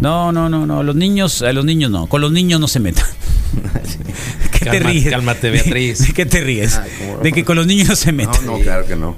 No, 0.00 0.30
no, 0.30 0.48
no, 0.48 0.64
no, 0.64 0.82
los 0.82 0.94
niños, 0.94 1.42
a 1.42 1.52
los 1.52 1.64
niños 1.64 1.90
no, 1.90 2.06
con 2.06 2.20
los 2.20 2.30
niños 2.30 2.60
no 2.60 2.68
se 2.68 2.78
metan. 2.78 3.04
¿Qué 4.58 4.70
te 4.70 4.78
ríes? 4.78 5.10
cálmate, 5.10 5.50
Beatriz. 5.50 5.98
¿De 6.06 6.12
qué 6.12 6.26
te 6.26 6.40
ríes? 6.40 6.76
Ay, 6.76 6.90
cómo 6.98 7.16
no. 7.16 7.22
De 7.22 7.32
que 7.32 7.44
con 7.44 7.56
los 7.56 7.66
niños 7.66 7.88
no 7.88 7.96
se 7.96 8.12
metan. 8.12 8.46
No, 8.46 8.58
no, 8.58 8.62
claro 8.62 8.86
que 8.86 8.96
no. 8.96 9.16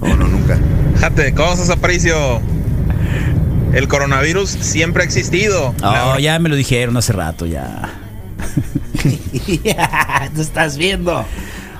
No, 0.00 0.16
no, 0.16 0.28
nunca. 0.28 0.58
Fíjate, 0.94 1.32
cosas, 1.34 1.70
Aparicio. 1.70 2.40
El 3.72 3.88
coronavirus 3.88 4.50
siempre 4.50 5.02
ha 5.02 5.06
existido. 5.06 5.74
Oh, 5.82 6.18
ya 6.18 6.38
me 6.38 6.48
lo 6.48 6.56
dijeron 6.56 6.96
hace 6.96 7.12
rato, 7.12 7.46
ya. 7.46 7.90
Te 10.34 10.40
estás 10.40 10.76
viendo. 10.76 11.24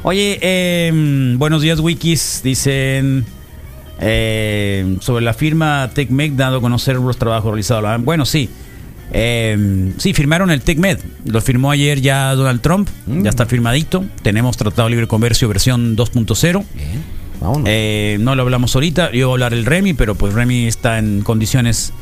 Oye, 0.02 0.38
eh, 0.40 1.34
buenos 1.36 1.62
días, 1.62 1.78
Wikis. 1.78 2.40
Dicen 2.42 3.24
eh, 4.00 4.96
sobre 5.00 5.24
la 5.24 5.32
firma 5.32 5.90
TechMed, 5.94 6.32
dado 6.32 6.58
a 6.58 6.60
conocer 6.60 6.96
los 6.96 7.16
trabajos 7.16 7.50
realizados. 7.50 8.04
Bueno, 8.04 8.26
sí. 8.26 8.50
Eh, 9.12 9.92
sí, 9.98 10.14
firmaron 10.14 10.50
el 10.50 10.62
TechMed. 10.62 10.98
Lo 11.26 11.40
firmó 11.40 11.70
ayer 11.70 12.00
ya 12.00 12.34
Donald 12.34 12.60
Trump. 12.60 12.88
Ya 13.06 13.30
está 13.30 13.46
firmadito. 13.46 14.04
Tenemos 14.22 14.56
Tratado 14.56 14.84
de 14.84 14.90
Libre 14.90 15.06
Comercio 15.06 15.48
versión 15.48 15.96
2.0. 15.96 16.64
Eh, 17.66 18.18
no 18.20 18.34
lo 18.34 18.42
hablamos 18.42 18.74
ahorita. 18.74 19.12
Yo 19.12 19.28
voy 19.28 19.32
a 19.32 19.34
hablar 19.34 19.54
el 19.54 19.66
Remy, 19.66 19.94
pero 19.94 20.14
pues 20.14 20.34
Remy 20.34 20.66
está 20.66 20.98
en 20.98 21.22
condiciones 21.22 21.92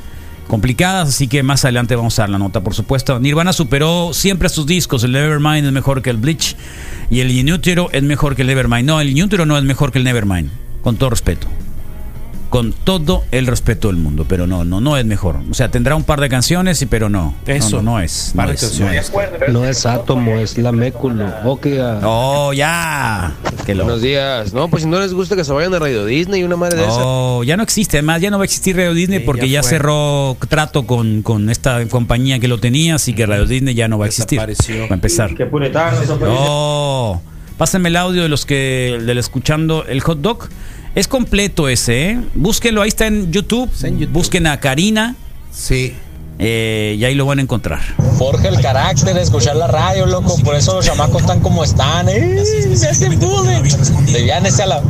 complicadas, 0.50 1.08
así 1.08 1.28
que 1.28 1.44
más 1.44 1.64
adelante 1.64 1.94
vamos 1.94 2.18
a 2.18 2.22
dar 2.22 2.30
la 2.30 2.38
nota, 2.38 2.60
por 2.60 2.74
supuesto. 2.74 3.20
Nirvana 3.20 3.52
superó 3.52 4.10
siempre 4.12 4.46
a 4.46 4.48
sus 4.50 4.66
discos. 4.66 5.04
El 5.04 5.12
Nevermind 5.12 5.64
es 5.64 5.72
mejor 5.72 6.02
que 6.02 6.10
el 6.10 6.16
Bleach 6.16 6.56
y 7.08 7.20
el 7.20 7.30
Inútero 7.30 7.88
es 7.92 8.02
mejor 8.02 8.34
que 8.34 8.42
el 8.42 8.48
Nevermind. 8.48 8.84
No, 8.84 9.00
el 9.00 9.10
Inútero 9.10 9.46
no 9.46 9.56
es 9.56 9.62
mejor 9.62 9.92
que 9.92 9.98
el 9.98 10.04
Nevermind, 10.04 10.50
con 10.82 10.96
todo 10.96 11.10
respeto. 11.10 11.46
Con 12.50 12.72
todo 12.72 13.24
el 13.30 13.46
respeto 13.46 13.88
del 13.88 13.96
mundo, 13.96 14.26
pero 14.28 14.46
no, 14.46 14.64
no, 14.64 14.80
no 14.80 14.96
es 14.96 15.06
mejor. 15.06 15.36
O 15.50 15.54
sea, 15.54 15.70
tendrá 15.70 15.94
un 15.94 16.02
par 16.02 16.20
de 16.20 16.28
canciones, 16.28 16.82
y 16.82 16.86
pero 16.86 17.08
no. 17.08 17.34
Eso. 17.46 17.76
No, 17.76 17.82
no, 17.82 17.92
no 17.92 18.00
es. 18.00 18.32
No 18.34 18.46
de 18.46 18.54
es, 18.54 18.80
no 18.80 18.90
es. 18.90 19.12
No 19.48 19.64
es 19.64 19.86
átomo, 19.86 20.36
es 20.36 20.58
la 20.58 20.72
méculo. 20.72 21.26
Ok, 21.44 21.68
ah. 21.80 22.00
Oh, 22.02 22.52
ya. 22.52 23.34
Qué 23.64 23.74
loco. 23.74 23.86
Buenos 23.86 24.02
días. 24.02 24.52
No, 24.52 24.68
pues 24.68 24.82
si 24.82 24.88
no 24.88 24.98
les 24.98 25.14
gusta 25.14 25.36
que 25.36 25.44
se 25.44 25.52
vayan 25.52 25.72
a 25.74 25.78
Radio 25.78 26.04
Disney 26.04 26.40
y 26.40 26.44
una 26.44 26.56
madre 26.56 26.78
de 26.78 26.82
esa. 26.82 26.98
Oh, 26.98 27.44
ya 27.44 27.56
no 27.56 27.62
existe, 27.62 27.98
además 27.98 28.20
ya 28.20 28.30
no 28.30 28.38
va 28.38 28.42
a 28.42 28.46
existir 28.46 28.76
Radio 28.76 28.94
Disney 28.94 29.20
Sí, 29.20 29.24
porque 29.24 29.48
ya 29.48 29.62
cerró 29.62 30.36
trato 30.48 30.86
con, 30.86 31.22
con 31.22 31.50
esta 31.50 31.86
compañía 31.86 32.40
que 32.40 32.48
lo 32.48 32.58
tenía, 32.58 32.96
así 32.96 33.14
que 33.14 33.26
Radio 33.26 33.46
Disney 33.46 33.74
ya 33.74 33.86
no 33.86 33.98
va 33.98 34.06
a 34.06 34.08
existir. 34.08 34.40
Va 34.40 34.44
a 34.44 34.94
empezar. 34.94 35.34
Qué 35.34 35.46
puritano, 35.46 36.00
eso 36.02 36.18
Oh, 36.26 37.20
pásenme 37.56 37.90
el 37.90 37.96
audio 37.96 38.22
de 38.22 38.28
los 38.28 38.44
que 38.44 38.98
del 39.00 39.18
escuchando 39.18 39.84
el 39.86 40.00
hot 40.00 40.20
dog. 40.20 40.48
Es 40.94 41.06
completo 41.06 41.68
ese, 41.68 42.10
¿eh? 42.10 42.20
Búsquenlo, 42.34 42.82
ahí 42.82 42.88
está 42.88 43.06
en 43.06 43.30
YouTube. 43.30 43.70
Busquen 44.10 44.46
a 44.46 44.58
Karina. 44.58 45.14
Sí. 45.52 45.94
y 46.98 47.04
ahí 47.04 47.14
lo 47.14 47.26
van 47.26 47.38
a 47.38 47.42
encontrar. 47.42 47.80
Forja 48.18 48.48
el 48.48 48.60
carácter 48.60 49.14
de 49.14 49.22
escuchar 49.22 49.56
la 49.56 49.66
radio, 49.66 50.06
loco. 50.06 50.36
Por 50.42 50.56
eso 50.56 50.74
los 50.74 50.86
chamacos 50.86 51.22
están 51.22 51.40
como 51.40 51.62
están. 51.62 52.08
¡Eh! 52.08 52.42
¡Se 52.74 52.88
hacen 52.88 53.18
a 54.62 54.66
la. 54.66 54.80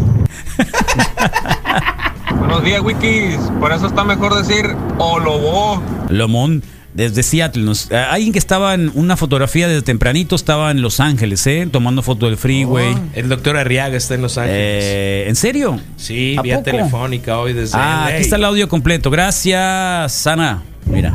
Buenos 2.38 2.64
días, 2.64 2.80
Wikis. 2.82 3.36
Por 3.59 3.72
eso 3.72 3.86
está 3.86 4.05
mejor 4.05 4.42
decir 4.42 4.74
Olobo. 4.98 5.82
Lomón, 6.09 6.62
desde 6.95 7.22
Seattle. 7.22 7.62
Nos- 7.62 7.91
a- 7.93 8.11
alguien 8.12 8.32
que 8.32 8.38
estaba 8.38 8.74
en 8.74 8.91
una 8.95 9.16
fotografía 9.16 9.68
desde 9.68 9.82
tempranito 9.82 10.34
estaba 10.36 10.70
en 10.70 10.82
Los 10.82 11.01
Ángeles, 11.01 11.47
¿eh? 11.47 11.68
Tomando 11.70 12.03
foto 12.03 12.26
del 12.26 12.36
freeway. 12.36 12.97
El 13.14 13.28
doctor 13.28 13.57
Arriaga 13.57 13.97
está 13.97 14.14
en 14.14 14.22
Los 14.22 14.38
Ángeles. 14.38 14.59
Eh, 14.61 15.24
¿En 15.28 15.36
serio? 15.36 15.78
sí, 15.97 16.36
¿a 16.38 16.43
vía 16.43 16.57
poco? 16.57 16.64
telefónica 16.70 17.38
hoy 17.38 17.53
desde 17.53 17.76
Ah, 17.78 18.07
LA. 18.09 18.14
aquí 18.14 18.22
está 18.22 18.36
el 18.36 18.45
audio 18.45 18.68
completo. 18.68 19.11
Gracias, 19.11 20.12
Sana. 20.12 20.62
Mira. 20.86 21.14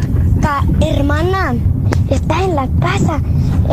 Hermana, 0.81 1.55
estás 2.09 2.41
en 2.43 2.55
la 2.55 2.67
casa. 2.79 3.19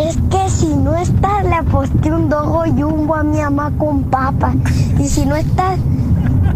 Es 0.09 0.17
que 0.31 0.51
si 0.51 0.67
no 0.67 0.97
estás, 0.97 1.45
le 1.45 1.55
aposté 1.55 2.11
un 2.11 2.29
dogo 2.29 2.65
jumbo 2.67 3.15
a 3.15 3.23
mi 3.23 3.39
mamá 3.39 3.71
con 3.79 4.05
papa. 4.05 4.55
Y 4.99 5.07
si 5.09 5.27
no 5.27 5.37
estás, 5.37 5.79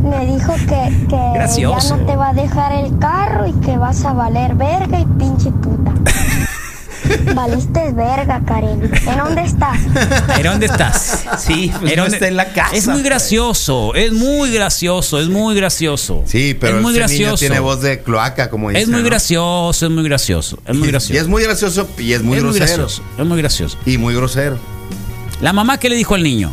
me 0.07 0.27
dijo 0.27 0.55
que, 0.55 1.07
que 1.09 1.61
ya 1.61 1.79
no 1.91 2.07
te 2.07 2.17
va 2.17 2.29
a 2.31 2.33
dejar 2.35 2.73
el 2.73 2.99
carro 2.99 3.47
y 3.47 3.53
que 3.65 3.77
vas 3.77 4.05
a 4.05 4.13
valer 4.13 4.55
verga 4.55 4.99
y 5.01 5.05
pinche 5.19 5.51
puta. 5.51 5.93
Valiste 7.35 7.93
verga, 7.93 8.41
Karen. 8.45 8.91
¿En 9.07 9.19
dónde 9.19 9.43
estás? 9.43 9.79
¿En 10.37 10.43
dónde 10.43 10.67
estás? 10.67 11.25
Sí, 11.39 11.71
pues 11.81 11.93
¿En 11.93 11.97
no 11.99 12.03
dónde- 12.05 12.17
está 12.17 12.29
en 12.29 12.37
la 12.37 12.53
casa. 12.53 12.75
Es 12.75 12.89
muy 12.89 13.03
gracioso, 13.03 13.95
es 13.95 14.13
muy 14.13 14.51
gracioso, 14.51 15.21
es 15.21 15.29
muy 15.29 15.55
gracioso. 15.55 16.23
Sí, 16.27 16.57
pero 16.59 16.79
es 16.79 16.83
muy 16.83 16.99
ese 16.99 17.19
niño 17.19 17.35
tiene 17.37 17.61
voz 17.61 17.81
de 17.83 18.03
cloaca, 18.03 18.51
como 18.51 18.71
dice. 18.71 18.83
es 18.83 18.89
muy 18.89 19.03
gracioso, 19.03 19.87
es 19.87 19.93
muy 19.93 20.03
gracioso, 20.05 20.59
es 20.67 20.75
muy 20.77 20.89
gracioso. 20.89 21.15
Y 21.15 21.19
es 21.19 21.29
muy 21.29 21.43
gracioso 21.45 21.89
y 21.99 22.13
es 22.13 22.23
muy 22.23 22.39
Es 22.39 22.43
muy 22.45 22.55
grosero. 22.59 22.83
gracioso, 22.83 23.03
es 23.19 23.25
muy 23.27 23.39
gracioso. 23.39 23.79
Y 23.87 23.99
muy 23.99 24.15
grosero. 24.15 24.59
La 25.41 25.53
mamá 25.53 25.79
que 25.79 25.89
le 25.89 25.95
dijo 25.97 26.15
al 26.15 26.23
niño, 26.25 26.53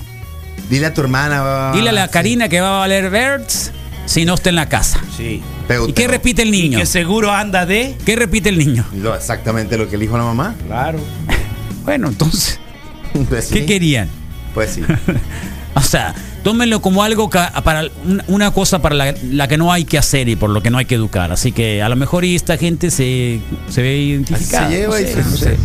Dile 0.69 0.87
a 0.87 0.93
tu 0.93 1.01
hermana. 1.01 1.71
dile 1.73 1.89
a 1.89 1.91
la 1.91 2.07
Karina 2.07 2.49
que 2.49 2.61
va 2.61 2.77
a 2.77 2.79
valer 2.79 3.09
Verts 3.09 3.71
si 4.05 4.25
no 4.25 4.33
está 4.33 4.49
en 4.49 4.55
la 4.55 4.67
casa. 4.69 4.99
Sí. 5.15 5.41
¿Y 5.87 5.93
qué 5.93 6.07
repite 6.07 6.41
el 6.41 6.51
niño? 6.51 6.79
que 6.79 6.85
seguro 6.85 7.31
anda 7.31 7.65
de. 7.65 7.95
¿Qué 8.05 8.15
repite 8.15 8.49
el 8.49 8.57
niño? 8.57 8.85
Lo- 8.95 9.15
exactamente 9.15 9.77
lo 9.77 9.89
que 9.89 9.97
le 9.97 10.03
dijo 10.05 10.17
la 10.17 10.23
mamá. 10.23 10.55
Claro. 10.67 10.99
Bueno, 11.83 12.07
entonces, 12.07 12.59
Pues 13.29 13.47
¿qué 13.47 13.59
sí. 13.59 13.65
querían? 13.65 14.07
Pues 14.53 14.71
sí. 14.75 14.81
O 15.75 15.81
sea, 15.81 16.13
tómenlo 16.43 16.81
como 16.83 17.03
algo 17.03 17.29
ca- 17.31 17.51
para 17.63 17.85
un- 18.05 18.21
una 18.27 18.51
cosa 18.51 18.79
para 18.81 18.93
la, 18.95 19.15
la 19.31 19.47
que 19.47 19.57
no 19.57 19.73
hay 19.73 19.85
que 19.85 19.97
hacer 19.97 20.29
y 20.29 20.35
por 20.35 20.51
lo 20.51 20.61
que 20.61 20.69
no 20.69 20.77
hay 20.77 20.85
que 20.85 20.93
educar. 20.95 21.31
Así 21.31 21.51
que 21.51 21.81
a 21.81 21.89
lo 21.89 21.95
mejor 21.95 22.23
y 22.25 22.35
esta 22.35 22.57
gente 22.57 22.91
se, 22.91 23.41
se 23.69 23.81
ve 23.81 23.97
identificada. 23.97 24.69
se 24.69 24.75
lleva 24.75 24.93
no 24.95 24.99
y 25.01 25.03
sé, 25.07 25.13
se- 25.13 25.23
no 25.23 25.35
sé. 25.37 25.57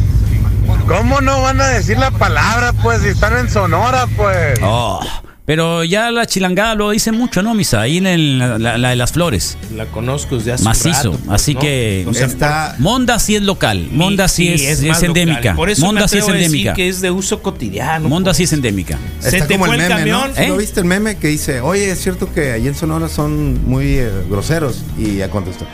¿Cómo 0.86 1.20
no 1.20 1.42
van 1.42 1.60
a 1.60 1.66
decir 1.68 1.98
la 1.98 2.10
palabra, 2.10 2.72
pues, 2.82 3.02
si 3.02 3.08
están 3.08 3.36
en 3.38 3.50
Sonora, 3.50 4.06
pues? 4.16 4.58
Oh, 4.62 5.00
pero 5.44 5.82
ya 5.84 6.10
la 6.10 6.26
chilangada 6.26 6.74
lo 6.74 6.90
dice 6.90 7.10
mucho, 7.12 7.42
¿no, 7.42 7.54
Misa? 7.54 7.80
Ahí 7.82 7.96
en 7.98 8.06
el- 8.06 8.38
la, 8.62 8.76
la 8.78 8.90
de 8.90 8.96
las 8.96 9.12
flores. 9.12 9.56
La 9.74 9.86
conozco 9.86 10.36
desde 10.36 10.52
hace 10.52 10.62
un 10.62 10.68
Macizo. 10.68 11.12
rato, 11.12 11.18
pues, 11.24 11.30
así 11.42 11.54
¿no? 11.54 11.60
que 11.60 12.04
O 12.08 12.12
sea, 12.14 12.26
Está. 12.26 12.74
Monda 12.78 13.18
sí 13.18 13.36
es 13.36 13.42
local. 13.42 13.88
Monda 13.92 14.28
sí, 14.28 14.48
es, 14.48 14.82
es, 14.82 15.02
endémica. 15.02 15.54
Por 15.54 15.70
eso 15.70 15.84
Monda 15.86 16.02
me 16.02 16.08
sí 16.08 16.18
es 16.18 16.28
endémica. 16.28 16.74
que 16.74 16.88
es 16.88 17.00
de 17.00 17.10
uso 17.10 17.40
cotidiano. 17.42 18.08
Monda 18.08 18.32
sí 18.34 18.42
es 18.44 18.52
endémica. 18.52 18.98
Se 19.20 19.28
Está 19.36 19.46
te 19.46 19.54
como 19.54 19.66
fue 19.66 19.76
el 19.76 19.80
el 19.82 19.88
meme, 19.88 19.98
camión, 20.00 20.32
¿no? 20.36 20.42
¿eh? 20.42 20.48
¿Lo 20.48 20.56
viste 20.58 20.80
el 20.80 20.86
meme 20.86 21.16
que 21.16 21.28
dice, 21.28 21.60
oye, 21.62 21.90
es 21.90 22.00
cierto 22.02 22.30
que 22.32 22.52
allí 22.52 22.68
en 22.68 22.74
Sonora 22.74 23.08
son 23.08 23.66
muy 23.68 23.86
eh, 23.98 24.10
groseros? 24.28 24.82
Y 24.98 25.16
ya 25.16 25.30
contestó, 25.30 25.66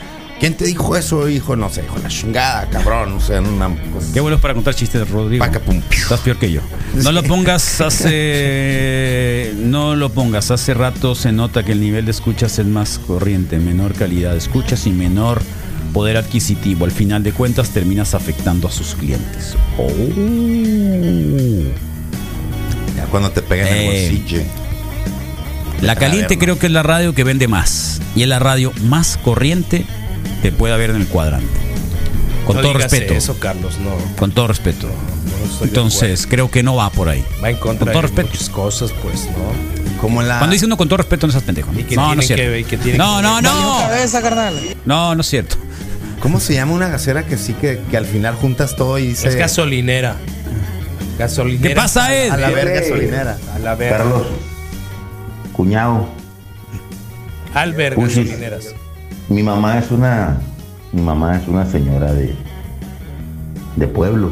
¿quién 0.45 0.59
te 0.59 0.66
dijo 0.66 0.95
eso, 0.95 1.26
hijo? 1.26 1.57
No 1.57 1.70
sé, 1.70 1.82
hijo, 1.84 1.97
la 2.03 2.11
chingada, 2.11 2.68
cabrón. 2.68 3.14
O 3.14 3.20
sea, 3.20 3.40
una. 3.40 3.74
Qué 4.12 4.20
bueno 4.20 4.36
es 4.36 4.42
para 4.42 4.53
contar 4.53 4.74
chistes, 4.74 5.09
Rodrigo. 5.09 5.42
Estás 5.42 6.20
peor 6.20 6.36
que 6.36 6.53
yo. 6.53 6.61
No 7.03 7.12
lo 7.12 7.22
pongas 7.22 7.80
hace. 7.80 9.55
No 9.57 9.97
lo 9.97 10.11
pongas. 10.11 10.51
Hace 10.51 10.74
rato 10.74 11.14
se 11.14 11.32
nota 11.32 11.62
que 11.62 11.72
el 11.72 11.80
nivel 11.80 12.05
de 12.05 12.11
escuchas 12.11 12.59
es 12.59 12.66
más 12.66 12.99
corriente, 12.99 13.59
menor 13.59 13.95
calidad 13.95 14.32
de 14.32 14.38
escuchas 14.38 14.86
y 14.86 14.90
menor 14.90 15.40
poder 15.95 16.18
adquisitivo. 16.18 16.84
Al 16.84 16.92
final 16.92 17.22
de 17.22 17.32
cuentas 17.32 17.70
terminas 17.70 18.14
afectando 18.14 18.68
a 18.68 18.70
sus 18.70 18.95
clientes. 18.97 19.57
Oh. 19.78 19.88
Ya 22.95 23.07
cuando 23.07 23.30
te 23.30 23.40
pegan 23.40 23.68
en 23.68 23.74
el 23.76 23.80
Eh, 23.80 24.09
bolsillo. 24.11 24.42
La 25.80 25.97
caliente 25.97 26.36
creo 26.36 26.59
que 26.59 26.66
es 26.66 26.72
la 26.72 26.82
radio 26.82 27.14
que 27.14 27.24
vende 27.24 27.49
más. 27.49 28.03
Y 28.14 28.24
es 28.24 28.28
la 28.28 28.40
radio 28.40 28.74
más 28.82 29.16
corriente 29.16 29.86
que 30.42 30.52
puede 30.52 30.74
haber 30.74 30.90
en 30.90 30.96
el 30.96 31.06
cuadrante. 31.06 31.46
Con 32.46 32.56
No 32.56 32.62
todo 32.62 32.74
respeto. 32.74 33.14
Eso, 33.14 33.38
Carlos, 33.38 33.78
no. 33.78 33.90
Con 34.16 34.32
todo 34.32 34.46
respeto. 34.48 34.86
no 34.88 35.64
Entonces, 35.64 36.26
creo 36.26 36.50
que 36.50 36.62
no 36.62 36.76
va 36.76 36.90
por 36.90 37.08
ahí. 37.08 37.24
Va 37.42 37.48
en 37.50 37.56
contra 37.56 37.86
Con 37.86 37.92
todo 37.92 38.02
de 38.02 38.08
respeto. 38.08 38.28
muchas 38.30 38.48
cosas, 38.50 38.92
pues, 39.02 39.26
¿no? 39.26 39.98
Como 40.00 40.20
la. 40.22 40.38
Cuando 40.38 40.52
dice 40.52 40.66
uno 40.66 40.76
con 40.76 40.88
todo 40.88 40.98
respeto, 40.98 41.26
no 41.26 41.32
seas 41.32 41.44
pendejo. 41.44 41.72
¿no? 41.72 41.86
que 41.86 41.96
no, 41.96 42.14
no 42.14 42.20
es 42.20 42.26
cierto. 42.26 42.44
que- 42.44 42.60
y 42.60 42.64
que 42.64 42.76
tiene 42.76 42.98
no, 42.98 43.16
que- 43.16 43.22
no, 43.22 43.40
no. 43.40 43.78
cabeza, 43.80 44.20
carnal. 44.20 44.54
No, 44.84 45.14
no 45.14 45.20
es 45.22 45.26
cierto. 45.26 45.56
¿Cómo 46.20 46.38
se 46.40 46.52
llama 46.54 46.72
una 46.72 46.88
gasera 46.88 47.24
que 47.26 47.38
sí 47.38 47.54
que, 47.54 47.80
que 47.90 47.96
al 47.96 48.04
final 48.06 48.34
juntas 48.34 48.76
todo 48.76 48.98
y 48.98 49.08
dice. 49.08 49.28
Es 49.28 49.36
gasolinera. 49.36 50.16
Gasolinera. 51.18 51.68
¿Qué 51.68 51.74
pasa, 51.74 52.14
Ed? 52.14 52.30
A 52.30 52.36
la 52.36 52.50
verga 52.50 52.80
gasolinera. 52.80 53.38
A 53.54 53.58
la 53.58 53.74
verga. 53.74 53.98
Carlos, 53.98 54.26
cuñado, 55.54 56.08
Albert 57.54 57.94
Puchis. 57.96 58.16
gasolineras. 58.18 58.74
Mi 59.28 59.42
mamá 59.42 59.78
es 59.78 59.90
una, 59.90 60.38
mi 60.92 61.02
mamá 61.02 61.36
es 61.36 61.48
una 61.48 61.66
señora 61.66 62.12
de, 62.12 62.34
de 63.76 63.86
pueblo, 63.86 64.30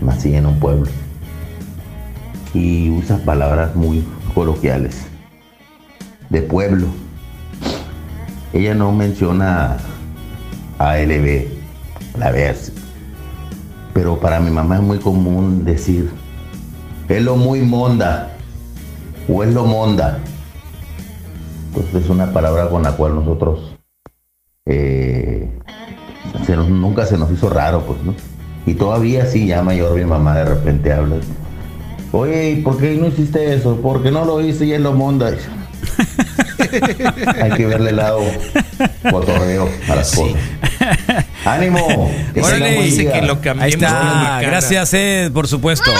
nací 0.00 0.34
en 0.34 0.46
un 0.46 0.58
pueblo 0.58 0.86
y 2.54 2.90
usa 2.90 3.18
palabras 3.18 3.74
muy 3.74 4.04
coloquiales 4.34 5.06
de 6.30 6.42
pueblo. 6.42 6.86
Ella 8.52 8.74
no 8.74 8.92
menciona 8.92 9.76
ALB, 10.78 11.48
la 12.18 12.30
vez, 12.30 12.72
pero 13.92 14.18
para 14.18 14.40
mi 14.40 14.50
mamá 14.50 14.76
es 14.76 14.82
muy 14.82 14.98
común 14.98 15.64
decir 15.64 16.10
es 17.08 17.22
lo 17.22 17.36
muy 17.36 17.60
monda 17.60 18.36
o 19.28 19.44
es 19.44 19.54
lo 19.54 19.64
monda. 19.64 20.18
Entonces 21.76 22.04
es 22.04 22.10
una 22.10 22.32
palabra 22.32 22.68
con 22.68 22.82
la 22.82 22.92
cual 22.92 23.14
nosotros 23.14 23.76
eh, 24.66 25.48
se 26.46 26.56
nos- 26.56 26.68
nunca 26.68 27.06
se 27.06 27.16
nos 27.18 27.30
hizo 27.30 27.48
raro, 27.50 27.82
pues, 27.86 28.02
¿no? 28.02 28.14
Y 28.66 28.74
todavía 28.74 29.26
sí, 29.26 29.46
ya 29.46 29.62
mayor 29.62 29.94
mi 29.96 30.04
mamá 30.04 30.34
de 30.36 30.44
repente 30.46 30.92
habla. 30.92 31.16
Oye, 32.12 32.50
¿y 32.50 32.56
por 32.62 32.78
qué 32.78 32.94
no 32.94 33.06
hiciste 33.08 33.54
eso? 33.54 33.76
¿Por 33.80 34.02
qué 34.02 34.10
no 34.10 34.24
lo 34.24 34.40
hice 34.40 34.64
y 34.66 34.72
es 34.72 34.80
lo 34.80 34.92
monda? 34.92 35.32
Hay 37.42 37.50
que 37.52 37.66
verle 37.66 37.90
el 37.90 37.96
lado 37.96 38.20
cotorreo 39.10 39.68
a 39.88 39.94
las 39.96 40.14
cosas. 40.14 40.34
¡Ánimo! 41.44 42.10
Que 42.34 42.40
tengan 42.40 42.44
Órale. 42.56 42.74
buen 42.76 42.86
Dice 42.86 43.02
día. 43.02 43.12
que 43.12 43.22
lo 43.22 43.34
Ahí 43.34 43.40
cambiemos 43.40 43.74
por 43.76 43.84
está. 43.84 44.02
macana. 44.04 44.40
Gracias, 44.42 44.94
Ed, 44.94 45.32
por 45.32 45.46
supuesto. 45.46 45.90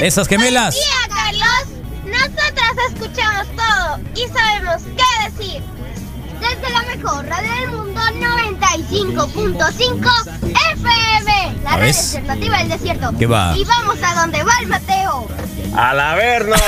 Esas 0.00 0.26
gemelas. 0.26 0.74
Buen 0.74 0.84
día, 0.84 1.16
Carlos. 1.16 1.66
Nosotras 2.06 2.72
escuchamos 2.92 3.21
y 4.14 4.20
sabemos 4.32 4.82
qué 4.96 5.30
decir. 5.30 5.60
Desde 6.40 6.70
la 6.72 6.82
mejor 6.96 7.24
radio 7.26 7.52
del 7.60 7.70
mundo, 7.70 8.00
95.5 8.00 10.10
FM. 10.74 11.30
La 11.62 11.70
¿A 11.70 11.76
radio 11.76 11.94
alternativa 11.98 12.58
del 12.58 12.68
desierto. 12.68 13.12
¿Qué 13.18 13.26
va? 13.26 13.56
Y 13.56 13.64
vamos 13.64 13.96
a 14.02 14.14
donde 14.20 14.42
va 14.42 14.52
el 14.60 14.66
Mateo. 14.66 15.28
¡A 15.76 15.94
la 15.94 16.14
verno! 16.16 16.56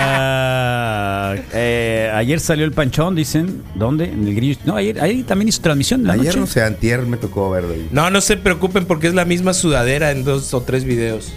Ah, 0.00 1.34
eh, 1.52 2.10
ayer 2.14 2.40
salió 2.40 2.64
el 2.64 2.72
panchón, 2.72 3.14
dicen. 3.14 3.62
¿Dónde? 3.74 4.04
En 4.06 4.26
el 4.26 4.34
grillo. 4.34 4.58
No, 4.64 4.76
ayer, 4.76 5.00
ayer 5.00 5.24
también 5.24 5.48
hizo 5.48 5.60
transmisión. 5.62 6.04
la 6.04 6.14
Ayer 6.14 6.26
noche. 6.26 6.40
no 6.40 6.46
sé, 6.46 6.62
antier 6.62 7.02
me 7.02 7.16
tocó 7.16 7.50
verlo. 7.50 7.74
ahí. 7.74 7.88
No, 7.90 8.10
no 8.10 8.20
se 8.20 8.36
preocupen 8.36 8.86
porque 8.86 9.08
es 9.08 9.14
la 9.14 9.24
misma 9.24 9.54
sudadera 9.54 10.10
en 10.10 10.24
dos 10.24 10.52
o 10.54 10.62
tres 10.62 10.84
videos. 10.84 11.32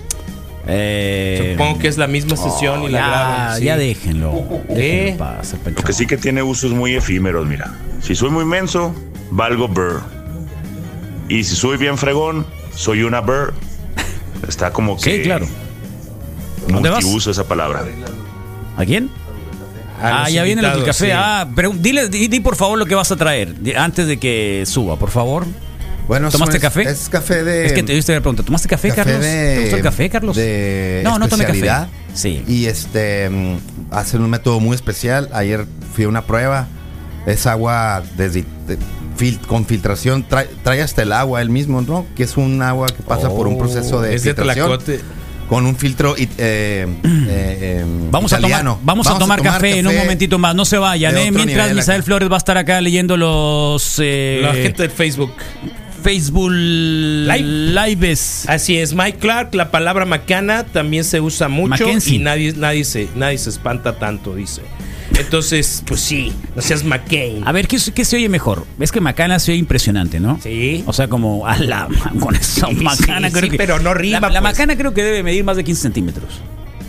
Eh, 0.68 1.56
Supongo 1.58 1.80
que 1.80 1.88
es 1.88 1.98
la 1.98 2.08
misma 2.08 2.38
sesión 2.38 2.82
oh, 2.82 2.88
y 2.88 2.92
la 2.92 3.00
ya, 3.00 3.08
graban. 3.08 3.58
sí. 3.58 3.64
ya 3.66 3.78
déjenlo. 3.78 4.44
Déjenlo 4.70 5.26
Lo 5.76 5.84
que 5.84 5.94
sí 5.94 6.06
que 6.06 6.18
tiene 6.18 6.44
usos 6.44 6.72
muy 6.72 6.96
efímeros, 6.96 7.48
mira. 7.48 7.74
Si 8.02 8.16
soy 8.16 8.30
muy 8.30 8.46
menso, 8.46 8.94
valgo 9.32 9.68
burr. 9.68 10.02
Y 11.30 11.44
si 11.44 11.56
soy 11.56 11.78
bien 11.78 11.98
fregón, 11.98 12.46
soy 12.76 13.04
una 13.04 13.22
burr. 13.22 13.54
Está 14.48 14.72
como 14.72 14.98
que. 14.98 15.18
Sí, 15.18 15.22
claro. 15.24 15.48
¿Dónde 16.68 16.90
vas? 16.90 17.04
Multiuso 17.04 17.32
esa 17.32 17.48
palabra. 17.48 17.84
¿A 18.78 18.86
quién? 18.86 19.10
A 20.02 20.24
Ah, 20.24 20.30
ya 20.30 20.44
viene 20.44 20.62
el 20.68 20.84
café. 20.84 21.06
sí. 21.06 21.12
Ah, 21.14 21.48
pero 21.56 21.72
dile, 21.76 22.10
di, 22.10 22.28
di, 22.28 22.40
por 22.40 22.56
favor 22.56 22.78
lo 22.78 22.86
que 22.86 22.96
vas 22.96 23.12
a 23.12 23.16
traer 23.16 23.56
antes 23.78 24.08
de 24.08 24.18
que 24.18 24.64
suba, 24.66 24.96
por 24.98 25.10
favor. 25.12 25.46
Bueno, 26.12 26.30
¿Tomaste 26.30 26.58
es- 26.58 26.62
café? 26.62 26.82
Es 26.84 27.08
café 27.08 27.42
de. 27.46 27.68
Es 27.68 27.72
que 27.72 27.84
te 27.84 27.94
diste 27.94 28.14
la 28.14 28.20
pregunta. 28.20 28.44
¿Tomaste 28.44 28.68
café, 28.68 28.90
café 28.90 29.02
Carlos? 29.06 29.22
de- 29.24 29.54
¿Te 29.56 29.62
gustó 29.62 29.76
el 29.78 29.82
café, 29.82 30.10
Carlos? 30.10 30.36
De 30.36 31.00
no, 31.06 31.18
no 31.18 31.30
tomé 31.30 31.46
café. 31.46 31.72
Sí. 32.14 32.44
Y 32.50 32.66
este 32.66 33.30
mm, 33.30 33.56
hacen 33.92 34.22
un 34.22 34.30
método 34.30 34.60
muy 34.60 34.76
especial. 34.76 35.30
Ayer 35.32 35.66
fui 35.96 36.04
a 36.04 36.10
una 36.10 36.24
prueba. 36.24 36.68
Es 37.26 37.48
agua 37.48 38.04
desde 38.18 38.44
de- 38.68 39.38
con 39.48 39.66
filtración. 39.66 40.24
Trae, 40.28 40.50
trae 40.64 40.82
hasta 40.82 41.02
el 41.04 41.14
agua 41.14 41.42
él 41.42 41.50
mismo, 41.50 41.82
¿no? 41.82 42.06
Que 42.18 42.24
es 42.24 42.36
un 42.36 42.62
agua 42.62 42.88
que 42.88 43.04
pasa 43.04 43.30
por 43.30 43.48
un 43.48 43.54
Oh, 43.54 43.60
proceso 43.60 44.02
de 44.02 44.14
es 44.14 44.24
de 44.24 44.34
filtración. 44.34 44.68
Tlacote. 44.68 45.00
Con 45.48 45.66
un 45.66 45.78
filtro 45.78 46.16
eh, 46.18 46.28
eh, 46.38 47.80
em, 47.84 48.12
Vamos 48.12 48.34
a, 48.34 48.40
italiano. 48.40 48.72
tomar, 48.72 48.86
vamos 48.86 49.08
a 49.08 49.18
tomar 49.18 49.42
café, 49.42 49.80
en 49.80 49.88
un 49.88 49.96
momentito 49.96 50.38
más. 50.38 50.56
No 50.56 50.66
se 50.66 50.78
vayan, 50.78 51.16
de 51.16 51.28
¿eh? 51.28 51.32
Mientras 51.32 51.74
Misael. 51.74 52.04
Flores 52.04 52.30
va 52.30 52.36
a 52.36 52.38
estar 52.38 52.58
acá 52.58 52.82
leyendo 52.82 53.16
los. 53.16 53.96
eh, 54.04 54.40
La 54.44 54.54
gente 54.54 54.82
del 54.82 54.92
Facebook. 54.92 55.32
Facebook 56.02 56.52
Lives. 56.52 58.46
Así 58.48 58.78
es, 58.78 58.94
Mike 58.94 59.18
Clark, 59.20 59.54
la 59.56 59.72
palabra 59.72 60.06
macana 60.06 60.64
también 60.66 61.04
se 61.04 61.22
usa 61.22 61.48
mucho 61.48 61.70
Mackenzie. 61.70 62.16
y 62.16 62.20
nadie, 62.20 62.54
nadie, 62.58 62.84
se, 62.84 63.08
nadie 63.16 63.38
se 63.38 63.50
espanta 63.50 63.98
tanto, 63.98 64.36
dice. 64.36 64.62
Entonces, 65.20 65.84
pues 65.86 66.00
sí, 66.00 66.32
no 66.56 66.62
seas 66.62 66.84
McCain. 66.86 67.46
A 67.46 67.52
ver, 67.52 67.68
¿qué, 67.68 67.78
¿qué 67.94 68.06
se 68.06 68.16
oye 68.16 68.30
mejor? 68.30 68.66
Es 68.80 68.92
que 68.92 69.02
Macana 69.02 69.40
se 69.40 69.52
oye 69.52 69.60
impresionante, 69.60 70.20
¿no? 70.22 70.40
Sí. 70.42 70.84
O 70.88 70.94
sea, 70.94 71.08
como 71.10 71.46
a 71.46 71.58
la 71.58 71.88
con 72.20 72.36
Sí, 72.42 72.62
Macana 72.82 73.28
sí, 73.28 73.34
creo 73.34 73.46
sí, 73.46 73.50
que. 73.52 73.58
pero 73.58 73.80
no 73.80 73.94
rima, 73.94 74.20
La, 74.22 74.30
la 74.30 74.42
pues. 74.42 74.54
Macana 74.54 74.78
creo 74.78 74.94
que 74.94 75.04
debe 75.04 75.22
medir 75.22 75.44
más 75.44 75.58
de 75.58 75.64
15 75.66 75.82
centímetros. 75.82 76.42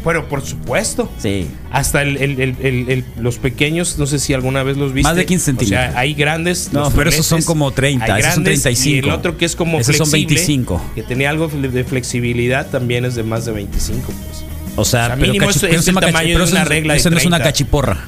Pero 0.04 0.28
por 0.28 0.42
supuesto. 0.44 1.10
Sí. 1.18 1.46
Hasta 1.70 2.02
el, 2.02 2.16
el- 2.16 2.40
el- 2.40 3.04
los 3.20 3.38
pequeños, 3.38 3.98
no 3.98 4.06
sé 4.06 4.18
si 4.18 4.34
alguna 4.34 4.62
vez 4.62 4.76
los 4.76 4.92
viste. 4.92 5.08
Más 5.08 5.16
de 5.16 5.26
15 5.26 5.42
O 5.42 5.44
centímetros. 5.44 5.92
sea, 5.92 5.98
hay 5.98 6.14
grandes. 6.14 6.72
No, 6.72 6.90
pero 6.90 7.10
esos 7.10 7.24
son 7.26 7.42
como 7.42 7.70
30, 7.70 8.04
hay 8.04 8.20
esos 8.20 8.34
son 8.34 8.42
grandes, 8.44 8.62
35. 8.62 8.94
Y 8.94 8.98
el 8.98 9.10
otro 9.14 9.36
que 9.38 9.44
es 9.44 9.54
como 9.56 9.78
Esos 9.78 9.96
son 9.96 10.08
flexible, 10.08 10.34
25. 10.36 10.82
Que 10.94 11.02
tenía 11.02 11.30
algo 11.30 11.48
de 11.48 11.84
flexibilidad 11.84 12.68
también 12.70 13.04
es 13.04 13.14
de 13.14 13.22
más 13.22 13.44
de 13.44 13.52
25. 13.52 14.06
Pues. 14.06 14.44
O 14.74 14.84
sea, 14.84 15.04
O 15.06 15.06
sea, 15.06 15.16
pero, 15.16 15.50
es- 15.50 15.62
el 15.86 15.94
tamaño 15.94 16.38
de 16.38 16.50
una 16.50 16.64
regla 16.64 16.96
eso 16.96 17.10
no 17.10 17.18
es 17.18 17.26
una 17.26 17.36
30. 17.36 17.44
cachiporra. 17.52 18.04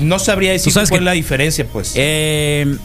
No 0.00 0.18
sabría 0.18 0.52
decir 0.52 0.72
cuál 0.72 0.86
es 1.00 1.02
la 1.02 1.12
diferencia, 1.12 1.66
pues. 1.66 1.92
Eh, 1.96 2.76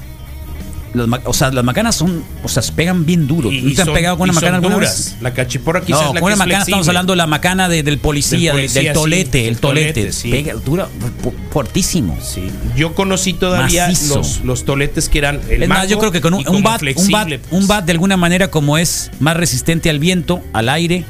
ma- 1.05 1.21
o 1.25 1.33
sea, 1.33 1.51
las 1.51 1.63
macanas 1.63 1.95
son, 1.95 2.23
o 2.43 2.47
sea, 2.47 2.63
se 2.63 2.71
pegan 2.71 3.05
bien 3.05 3.27
duro. 3.27 3.51
Y- 3.51 3.61
¿Tú 3.61 3.75
te 3.75 3.81
has 3.83 3.89
pegado 3.89 4.17
con 4.17 4.23
una 4.29 4.33
macana 4.33 4.55
alguna 4.57 4.75
duras. 4.75 4.97
vez? 5.13 5.21
La 5.21 5.33
cachiporra 5.33 5.81
quizás 5.81 6.01
No, 6.05 6.13
la 6.13 6.19
con 6.21 6.27
una 6.27 6.35
macana 6.37 6.59
estamos 6.59 6.65
flexible. 6.77 6.89
hablando 6.89 7.13
de 7.13 7.17
la 7.17 7.27
macana 7.27 7.69
de- 7.69 7.83
del 7.83 7.99
policía, 7.99 8.53
Del 8.53 8.61
policía, 8.61 8.81
del 8.81 8.87
sí, 8.93 8.93
tolete, 8.93 9.37
del 9.39 9.47
el 9.49 9.57
tolete. 9.59 9.93
tolete, 9.93 10.11
sí. 10.13 10.31
Pega, 10.31 10.53
dura, 10.55 10.87
fu- 11.21 11.33
fuertísimo. 11.51 12.17
Sí. 12.21 12.49
Yo 12.75 12.95
conocí 12.95 13.33
todavía 13.33 13.89
los, 14.07 14.41
los 14.43 14.63
toletes 14.65 15.09
que 15.09 15.19
eran 15.19 15.41
el 15.49 15.63
es 15.63 15.69
más, 15.69 15.87
yo 15.89 15.99
creo 15.99 16.11
que 16.11 16.21
con 16.21 16.33
un, 16.33 16.47
un 16.47 16.63
bat, 16.63 16.81
un 16.95 17.11
bat, 17.11 17.27
pues. 17.27 17.41
un 17.51 17.67
bat 17.67 17.85
de 17.85 17.91
alguna 17.91 18.15
manera 18.17 18.49
como 18.49 18.77
es 18.77 19.11
más 19.19 19.35
resistente 19.35 19.89
al 19.89 19.99
viento, 19.99 20.41
al 20.53 20.69
aire, 20.69 21.03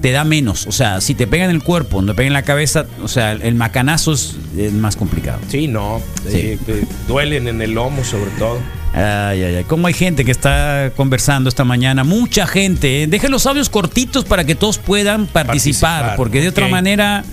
te 0.00 0.12
da 0.12 0.22
menos. 0.22 0.66
O 0.68 0.72
sea, 0.72 1.00
si 1.00 1.14
te 1.14 1.26
pega 1.26 1.44
en 1.44 1.50
el 1.50 1.60
cuerpo, 1.62 2.00
no 2.02 2.12
te 2.12 2.16
pega 2.18 2.28
en 2.28 2.32
la 2.32 2.42
cabeza, 2.42 2.86
o 3.02 3.08
sea, 3.08 3.32
el 3.32 3.54
macanazo 3.56 4.12
es, 4.12 4.36
es 4.56 4.72
más 4.72 4.94
complicado. 4.94 5.40
Sí, 5.48 5.66
no. 5.66 6.00
Sí. 6.30 6.36
eh, 6.36 6.58
eh, 6.68 6.84
duelen 7.08 7.48
en 7.48 7.60
el 7.62 7.72
lomo, 7.72 8.04
sobre 8.04 8.30
todo. 8.38 8.58
Ay, 8.94 9.42
ay, 9.42 9.54
ay. 9.56 9.64
¿Cómo 9.64 9.86
hay 9.86 9.94
gente 9.94 10.24
que 10.24 10.30
está 10.30 10.90
conversando 10.96 11.48
esta 11.48 11.64
mañana? 11.64 12.04
Mucha 12.04 12.46
gente. 12.46 13.02
¿eh? 13.02 13.06
Dejen 13.06 13.30
los 13.30 13.46
audios 13.46 13.68
cortitos 13.68 14.24
para 14.24 14.44
que 14.44 14.54
todos 14.54 14.78
puedan 14.78 15.26
participar. 15.26 15.46
Participar, 15.46 16.16
porque 16.16 16.40
de 16.40 16.48
otra 16.48 16.68
manera, 16.68 17.24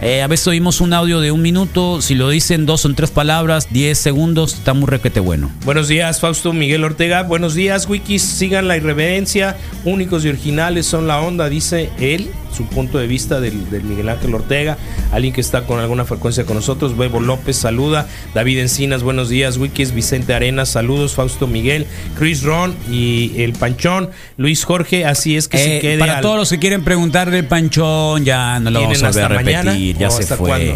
eh, 0.00 0.22
a 0.22 0.26
veces 0.28 0.46
oímos 0.46 0.80
un 0.80 0.92
audio 0.92 1.20
de 1.20 1.32
un 1.32 1.42
minuto. 1.42 2.00
Si 2.02 2.14
lo 2.14 2.28
dicen 2.28 2.66
dos 2.66 2.84
o 2.84 2.94
tres 2.94 3.10
palabras, 3.10 3.68
diez 3.70 3.98
segundos, 3.98 4.54
está 4.54 4.72
muy 4.72 4.86
requete 4.86 5.20
bueno. 5.20 5.50
Buenos 5.64 5.88
días, 5.88 6.20
Fausto 6.20 6.52
Miguel 6.52 6.84
Ortega. 6.84 7.22
Buenos 7.24 7.54
días, 7.54 7.88
Wikis. 7.88 8.22
Sigan 8.22 8.68
la 8.68 8.76
irreverencia. 8.76 9.56
Únicos 9.84 10.24
y 10.24 10.28
originales 10.28 10.86
son 10.86 11.06
la 11.08 11.20
onda, 11.20 11.48
dice 11.48 11.90
él. 11.98 12.30
Su 12.56 12.64
punto 12.64 12.98
de 12.98 13.06
vista 13.06 13.40
del, 13.40 13.70
del 13.70 13.82
Miguel 13.84 14.08
Ángel 14.08 14.34
Ortega. 14.34 14.78
Alguien 15.12 15.32
que 15.34 15.40
está 15.40 15.64
con 15.64 15.78
alguna 15.80 16.04
frecuencia 16.04 16.44
con 16.44 16.56
nosotros. 16.56 16.96
Bebo 16.96 17.20
López, 17.20 17.56
saluda. 17.56 18.08
David 18.34 18.58
Encinas, 18.60 19.02
buenos 19.02 19.28
días, 19.28 19.58
Wikis. 19.58 19.92
Vicente 19.92 20.32
Arenas, 20.34 20.70
saludos. 20.70 21.14
Fausto 21.14 21.46
Miguel. 21.46 21.86
Chris 22.18 22.42
Ron 22.42 22.74
y 22.90 23.32
el 23.42 23.52
Panchón. 23.52 24.10
Luis 24.38 24.64
Jorge, 24.64 25.04
así 25.04 25.36
es 25.36 25.46
que 25.46 25.58
se 25.58 25.76
Eh, 25.76 25.80
quede 25.80 25.98
para 25.98 26.16
al- 26.16 26.22
todos 26.22 26.36
los 26.38 26.50
que 26.50 26.58
quieren 26.58 26.82
preguntarle, 26.84 27.42
Panchón, 27.42 28.24
ya 28.24 28.58
no 28.60 28.70
lo 28.70 28.80
vamos 28.82 29.02
a 29.02 29.08
hasta 29.08 29.28
mañana. 29.28 29.62
repetir. 29.72 29.87
Ya 29.94 30.10
se 30.10 30.22
¿hasta 30.22 30.36
fue. 30.36 30.48
cuándo? 30.48 30.74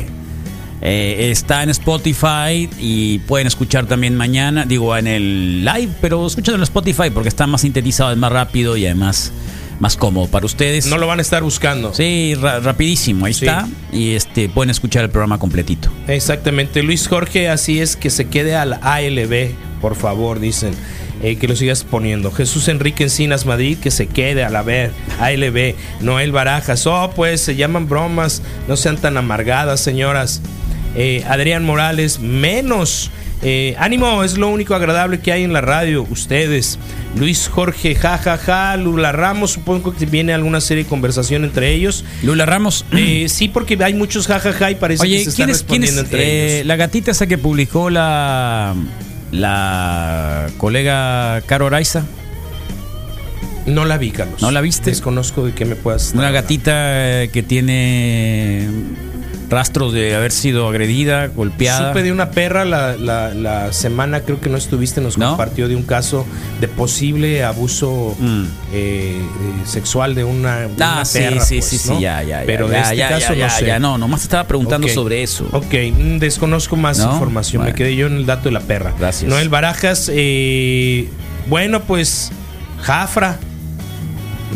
Eh, 0.84 1.30
está 1.30 1.62
en 1.62 1.70
Spotify 1.70 2.68
y 2.80 3.20
pueden 3.20 3.46
escuchar 3.46 3.86
también 3.86 4.16
mañana, 4.16 4.64
digo 4.64 4.96
en 4.96 5.06
el 5.06 5.64
live, 5.64 5.90
pero 6.00 6.26
escúchenlo 6.26 6.56
en 6.56 6.62
Spotify 6.64 7.08
porque 7.14 7.28
está 7.28 7.46
más 7.46 7.60
sintetizado, 7.60 8.10
es 8.10 8.18
más 8.18 8.32
rápido 8.32 8.76
y 8.76 8.86
además 8.86 9.30
más 9.78 9.96
cómodo 9.96 10.26
para 10.28 10.44
ustedes. 10.46 10.86
No 10.86 10.98
lo 10.98 11.06
van 11.06 11.18
a 11.20 11.22
estar 11.22 11.42
buscando. 11.42 11.94
Sí, 11.94 12.34
ra- 12.34 12.58
rapidísimo, 12.60 13.26
ahí 13.26 13.34
Sí. 13.34 13.46
está. 13.46 13.68
Y 13.92 14.10
este 14.14 14.48
pueden 14.48 14.70
escuchar 14.70 15.04
el 15.04 15.10
programa 15.10 15.38
completito. 15.38 15.88
Exactamente, 16.08 16.82
Luis 16.82 17.06
Jorge, 17.08 17.48
así 17.48 17.80
es 17.80 17.96
que 17.96 18.10
se 18.10 18.26
quede 18.28 18.56
al 18.56 18.74
ALB, 18.82 19.54
por 19.80 19.94
favor, 19.94 20.40
dicen. 20.40 20.72
Eh, 21.22 21.36
que 21.36 21.48
lo 21.48 21.56
sigas 21.56 21.84
poniendo. 21.84 22.30
Jesús 22.30 22.68
Enrique 22.68 23.04
Encinas 23.04 23.46
Madrid, 23.46 23.78
que 23.78 23.90
se 23.90 24.06
quede 24.06 24.44
a 24.44 24.50
la 24.50 24.62
ver, 24.62 24.92
ALB. 25.20 25.74
Noel 26.00 26.32
Barajas, 26.32 26.86
oh, 26.86 27.12
pues 27.14 27.40
se 27.40 27.56
llaman 27.56 27.88
bromas, 27.88 28.42
no 28.68 28.76
sean 28.76 28.96
tan 28.96 29.16
amargadas, 29.16 29.80
señoras. 29.80 30.42
Eh, 30.94 31.24
Adrián 31.28 31.64
Morales, 31.64 32.20
menos. 32.20 33.10
Eh, 33.44 33.74
ánimo, 33.78 34.22
es 34.22 34.38
lo 34.38 34.48
único 34.48 34.74
agradable 34.74 35.18
que 35.18 35.32
hay 35.32 35.42
en 35.42 35.52
la 35.52 35.60
radio, 35.60 36.06
ustedes. 36.08 36.78
Luis 37.16 37.48
Jorge, 37.48 37.94
jajaja, 37.96 38.36
ja, 38.38 38.70
ja. 38.70 38.76
Lula 38.76 39.10
Ramos, 39.10 39.50
supongo 39.52 39.94
que 39.94 40.06
viene 40.06 40.32
alguna 40.32 40.60
serie 40.60 40.84
de 40.84 40.88
conversación 40.88 41.44
entre 41.44 41.72
ellos. 41.72 42.04
Lula 42.22 42.46
Ramos. 42.46 42.84
Eh, 42.92 43.26
sí, 43.28 43.48
porque 43.48 43.76
hay 43.82 43.94
muchos 43.94 44.28
jajaja 44.28 44.70
y 44.70 44.74
parece 44.76 45.02
que 45.02 45.08
Oye, 45.08 45.24
se 45.24 45.30
están 45.30 45.46
¿quién 45.46 45.50
es, 45.50 45.62
quién 45.64 45.82
es 45.82 45.90
respondiendo 45.90 46.00
entre 46.02 46.54
ellos. 46.56 46.66
la 46.66 46.76
gatita 46.76 47.10
esa 47.10 47.26
que 47.26 47.36
publicó 47.36 47.90
la 47.90 48.74
la 49.32 50.46
colega 50.58 51.40
Caro 51.46 51.66
Araiza? 51.66 52.04
No 53.66 53.84
la 53.84 53.96
vi, 53.96 54.10
Carlos. 54.10 54.40
¿No 54.42 54.50
la 54.50 54.60
viste? 54.60 54.90
Desconozco 54.90 55.46
de 55.46 55.52
qué 55.54 55.64
me 55.64 55.76
puedas. 55.76 56.12
Una 56.14 56.30
gatita 56.30 57.22
eh, 57.22 57.30
que 57.32 57.42
tiene 57.42 58.68
rastros 59.52 59.92
de 59.92 60.16
haber 60.16 60.32
sido 60.32 60.66
agredida, 60.68 61.28
golpeada. 61.28 61.88
Supe 61.90 62.02
de 62.02 62.10
una 62.10 62.30
perra 62.32 62.64
la, 62.64 62.96
la- 62.96 63.32
la 63.34 63.72
semana, 63.72 64.22
creo 64.22 64.40
que 64.40 64.48
no 64.50 64.56
estuviste, 64.56 65.00
nos 65.00 65.16
¿No? 65.18 65.28
compartió 65.28 65.68
de 65.68 65.76
un 65.76 65.84
caso 65.84 66.26
de 66.60 66.66
posible 66.66 67.44
abuso 67.44 68.16
Mm. 68.18 68.42
eh, 68.44 68.46
eh, 68.72 69.20
sexual 69.64 70.14
de 70.16 70.24
una, 70.24 70.60
de 70.60 70.82
Ah, 70.82 70.94
una 70.96 71.04
sí, 71.04 71.18
perra. 71.18 71.44
sí, 71.44 71.58
pues, 71.58 71.66
sí, 71.70 71.78
sí, 71.78 71.88
¿no? 71.90 72.00
ya, 72.00 72.22
ya, 72.22 72.40
ya, 72.40 72.46
Pero 72.46 72.66
de 72.66 72.74
ya, 72.74 72.82
este 72.82 72.96
ya, 72.96 73.08
caso 73.10 73.34
ya, 73.34 73.46
no 73.46 73.52
sé. 73.52 73.66
ya, 73.66 73.78
no, 73.78 73.98
nomás 73.98 74.22
estaba 74.22 74.44
preguntando 74.48 74.86
Ok. 74.88 74.92
sobre 74.94 75.22
eso. 75.22 75.46
Ok, 75.52 75.74
mm, 75.96 76.16
desconozco 76.18 76.74
más 76.76 76.98
¿No? 76.98 77.12
información. 77.12 77.62
Me 77.64 77.74
quedé 77.74 77.94
yo 77.94 78.08
en 78.08 78.16
el 78.16 78.26
dato 78.26 78.44
de 78.44 78.52
la 78.52 78.60
perra. 78.60 78.92
Gracias. 78.98 79.28
Noel 79.30 79.48
Barajas, 79.50 80.10
eh, 80.12 81.08
bueno, 81.46 81.82
pues 81.82 82.32
Jafra. 82.80 83.38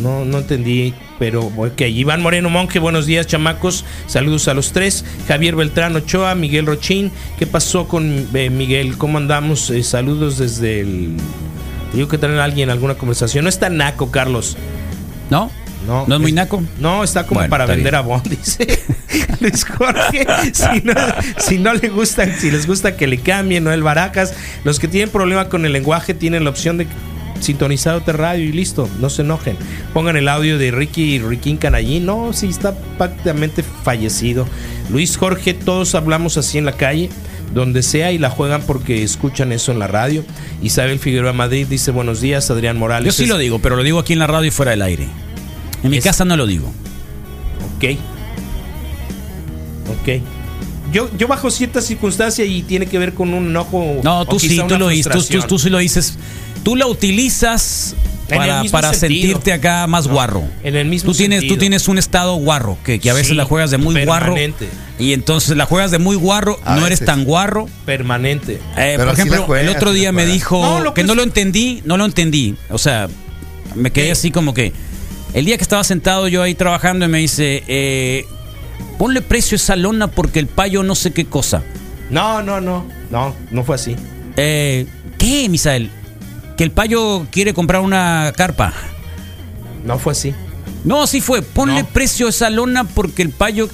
No, 0.02 0.24
no 0.24 0.38
entendí, 0.38 0.94
pero 1.18 1.50
ok. 1.56 1.80
Iván 1.82 2.22
Moreno 2.22 2.50
Monje, 2.50 2.78
buenos 2.78 3.06
días, 3.06 3.26
chamacos. 3.26 3.84
Saludos 4.06 4.48
a 4.48 4.54
los 4.54 4.72
tres. 4.72 5.04
Javier 5.28 5.56
Beltrán 5.56 5.96
Ochoa, 5.96 6.34
Miguel 6.34 6.66
Rochín. 6.66 7.10
¿Qué 7.38 7.46
pasó 7.46 7.88
con 7.88 8.28
eh, 8.34 8.50
Miguel? 8.50 8.96
¿Cómo 8.98 9.18
andamos? 9.18 9.70
Eh, 9.70 9.82
saludos 9.82 10.38
desde 10.38 10.80
el. 10.80 11.16
Digo 11.92 12.08
que 12.08 12.18
traen 12.18 12.38
a 12.38 12.44
alguien 12.44 12.70
alguna 12.70 12.94
conversación. 12.94 13.44
No 13.44 13.48
está 13.48 13.68
naco, 13.70 14.10
Carlos. 14.10 14.56
¿No? 15.30 15.50
No, 15.86 16.04
¿No 16.08 16.16
es 16.16 16.20
muy 16.20 16.32
naco? 16.32 16.62
No, 16.80 17.04
está 17.04 17.26
como 17.26 17.38
Bueno, 17.40 17.50
para 17.50 17.64
está 17.64 17.74
vender 17.76 17.92
bien. 17.92 18.04
a 18.04 18.06
Bond, 18.06 18.28
dice 18.28 18.66
Luis 19.40 19.64
Jorge. 19.64 20.26
Si 20.52 20.80
no, 20.82 20.94
si 21.38 21.58
no 21.58 21.74
le 21.74 21.88
gustan, 21.90 22.34
si 22.36 22.50
les 22.50 22.66
gusta 22.66 22.96
que 22.96 23.06
le 23.06 23.18
cambien, 23.18 23.62
Noel 23.62 23.84
Barajas. 23.84 24.34
Los 24.64 24.80
que 24.80 24.88
tienen 24.88 25.10
problema 25.10 25.48
con 25.48 25.64
el 25.64 25.72
lenguaje 25.72 26.12
tienen 26.12 26.42
la 26.42 26.50
opción 26.50 26.76
de 26.76 26.88
sintonizar 27.40 27.94
otra 27.94 28.14
radio 28.14 28.44
y 28.44 28.52
listo, 28.52 28.88
no 29.00 29.10
se 29.10 29.22
enojen. 29.22 29.56
Pongan 29.92 30.16
el 30.16 30.28
audio 30.28 30.58
de 30.58 30.70
Ricky 30.70 31.14
y 31.14 31.18
Riquín 31.20 31.56
Canallín. 31.56 32.06
No, 32.06 32.32
sí, 32.32 32.48
está 32.48 32.74
prácticamente 32.98 33.62
fallecido. 33.84 34.46
Luis 34.90 35.16
Jorge, 35.16 35.54
todos 35.54 35.94
hablamos 35.94 36.36
así 36.36 36.58
en 36.58 36.64
la 36.64 36.72
calle. 36.72 37.10
Donde 37.54 37.82
sea 37.84 38.10
y 38.12 38.18
la 38.18 38.28
juegan 38.28 38.60
porque 38.66 39.02
escuchan 39.04 39.52
eso 39.52 39.70
en 39.72 39.78
la 39.78 39.86
radio. 39.86 40.24
Isabel 40.62 40.98
Figueroa 40.98 41.32
Madrid 41.32 41.66
dice 41.70 41.90
buenos 41.92 42.20
días, 42.20 42.50
Adrián 42.50 42.76
Morales. 42.76 43.06
Yo 43.06 43.12
sí 43.16 43.22
Es- 43.22 43.28
lo 43.28 43.38
digo, 43.38 43.60
pero 43.60 43.76
lo 43.76 43.82
digo 43.84 43.98
aquí 44.00 44.12
en 44.14 44.18
la 44.18 44.26
radio 44.26 44.48
y 44.48 44.50
fuera 44.50 44.72
del 44.72 44.82
aire. 44.82 45.06
En 45.82 45.90
mi 45.90 45.98
Es- 45.98 46.04
casa 46.04 46.24
no 46.24 46.36
lo 46.36 46.44
digo. 46.46 46.66
Ok. 47.76 47.96
Ok. 50.02 50.20
Yo, 50.92 51.08
yo 51.16 51.28
bajo 51.28 51.50
cierta 51.50 51.80
circunstancia 51.80 52.44
y 52.44 52.62
tiene 52.62 52.86
que 52.86 52.98
ver 52.98 53.12
con 53.14 53.32
un 53.34 53.46
enojo. 53.46 54.00
No, 54.02 54.24
tú 54.26 54.38
sí, 54.38 54.60
tú 54.68 54.78
lo 54.78 54.88
dices, 54.88 55.12
tú, 55.12 55.22
tú, 55.22 55.46
tú 55.46 55.58
sí 55.58 55.70
lo 55.70 55.78
dices. 55.78 56.16
Tú 56.66 56.74
la 56.74 56.88
utilizas 56.88 57.94
para, 58.28 58.64
para 58.72 58.92
sentirte 58.92 59.52
acá 59.52 59.86
más 59.86 60.08
No, 60.08 60.14
guarro. 60.14 60.42
en 60.64 60.74
el 60.74 60.88
mismo 60.88 61.12
tú 61.12 61.16
tienes, 61.16 61.38
sentido. 61.42 61.54
tú 61.54 61.60
tienes 61.60 61.86
un 61.86 61.96
estado 61.96 62.34
guarro, 62.34 62.76
que, 62.84 62.98
que 62.98 63.08
a 63.08 63.12
veces 63.14 63.28
Sí, 63.28 63.34
la 63.34 63.44
juegas 63.44 63.70
de 63.70 63.78
muy 63.78 63.94
permanente. 63.94 64.66
guarro. 64.66 64.82
Y 64.98 65.12
entonces 65.12 65.56
la 65.56 65.64
juegas 65.66 65.92
de 65.92 66.00
muy 66.00 66.16
guarro, 66.16 66.58
A 66.64 66.74
no 66.74 66.84
eres 66.84 67.04
tan 67.04 67.22
guarro. 67.24 67.68
Permanente. 67.84 68.60
Eh, 68.76 68.94
por 68.98 69.10
ejemplo, 69.10 69.44
juegas, 69.44 69.70
el 69.70 69.76
otro 69.76 69.92
día 69.92 70.10
me 70.10 70.26
dijo 70.26 70.60
No, 70.60 70.80
lo 70.80 70.92
que 70.92 71.02
que 71.02 71.06
no 71.06 71.14
lo 71.14 71.22
entendí, 71.22 71.82
no 71.84 71.96
lo 71.96 72.04
entendí. 72.04 72.56
O 72.70 72.78
sea, 72.78 73.06
me 73.76 73.92
quedé 73.92 74.06
¿Qué? 74.06 74.10
así 74.12 74.32
como 74.32 74.52
que. 74.52 74.72
El 75.34 75.44
día 75.44 75.56
que 75.58 75.62
estaba 75.62 75.84
sentado 75.84 76.26
yo 76.26 76.42
ahí 76.42 76.56
trabajando 76.56 77.04
y 77.04 77.08
me 77.08 77.18
dice, 77.18 77.62
eh, 77.68 78.24
ponle 78.98 79.22
precio 79.22 79.54
a 79.54 79.58
esa 79.58 79.76
lona 79.76 80.08
porque 80.08 80.40
el 80.40 80.48
payo 80.48 80.82
no 80.82 80.96
sé 80.96 81.12
qué 81.12 81.26
cosa. 81.26 81.62
No, 82.10 82.42
no, 82.42 82.60
no. 82.60 82.86
No, 83.12 83.36
no 83.52 83.62
fue 83.62 83.76
así. 83.76 83.94
Eh, 84.36 84.86
¿Qué, 85.16 85.48
Misael? 85.48 85.90
Que 86.56 86.64
el 86.64 86.70
payo 86.70 87.26
quiere 87.30 87.52
comprar 87.54 87.82
una 87.82 88.32
carpa. 88.36 88.72
No 89.84 89.98
fue 89.98 90.12
así. 90.12 90.34
No, 90.84 91.06
sí 91.06 91.20
fue. 91.20 91.42
Ponle 91.42 91.82
No. 91.82 91.88
precio 91.88 92.26
a 92.26 92.30
esa 92.30 92.50
lona 92.50 92.84
porque 92.84 93.22
el 93.22 93.30
payo. 93.30 93.68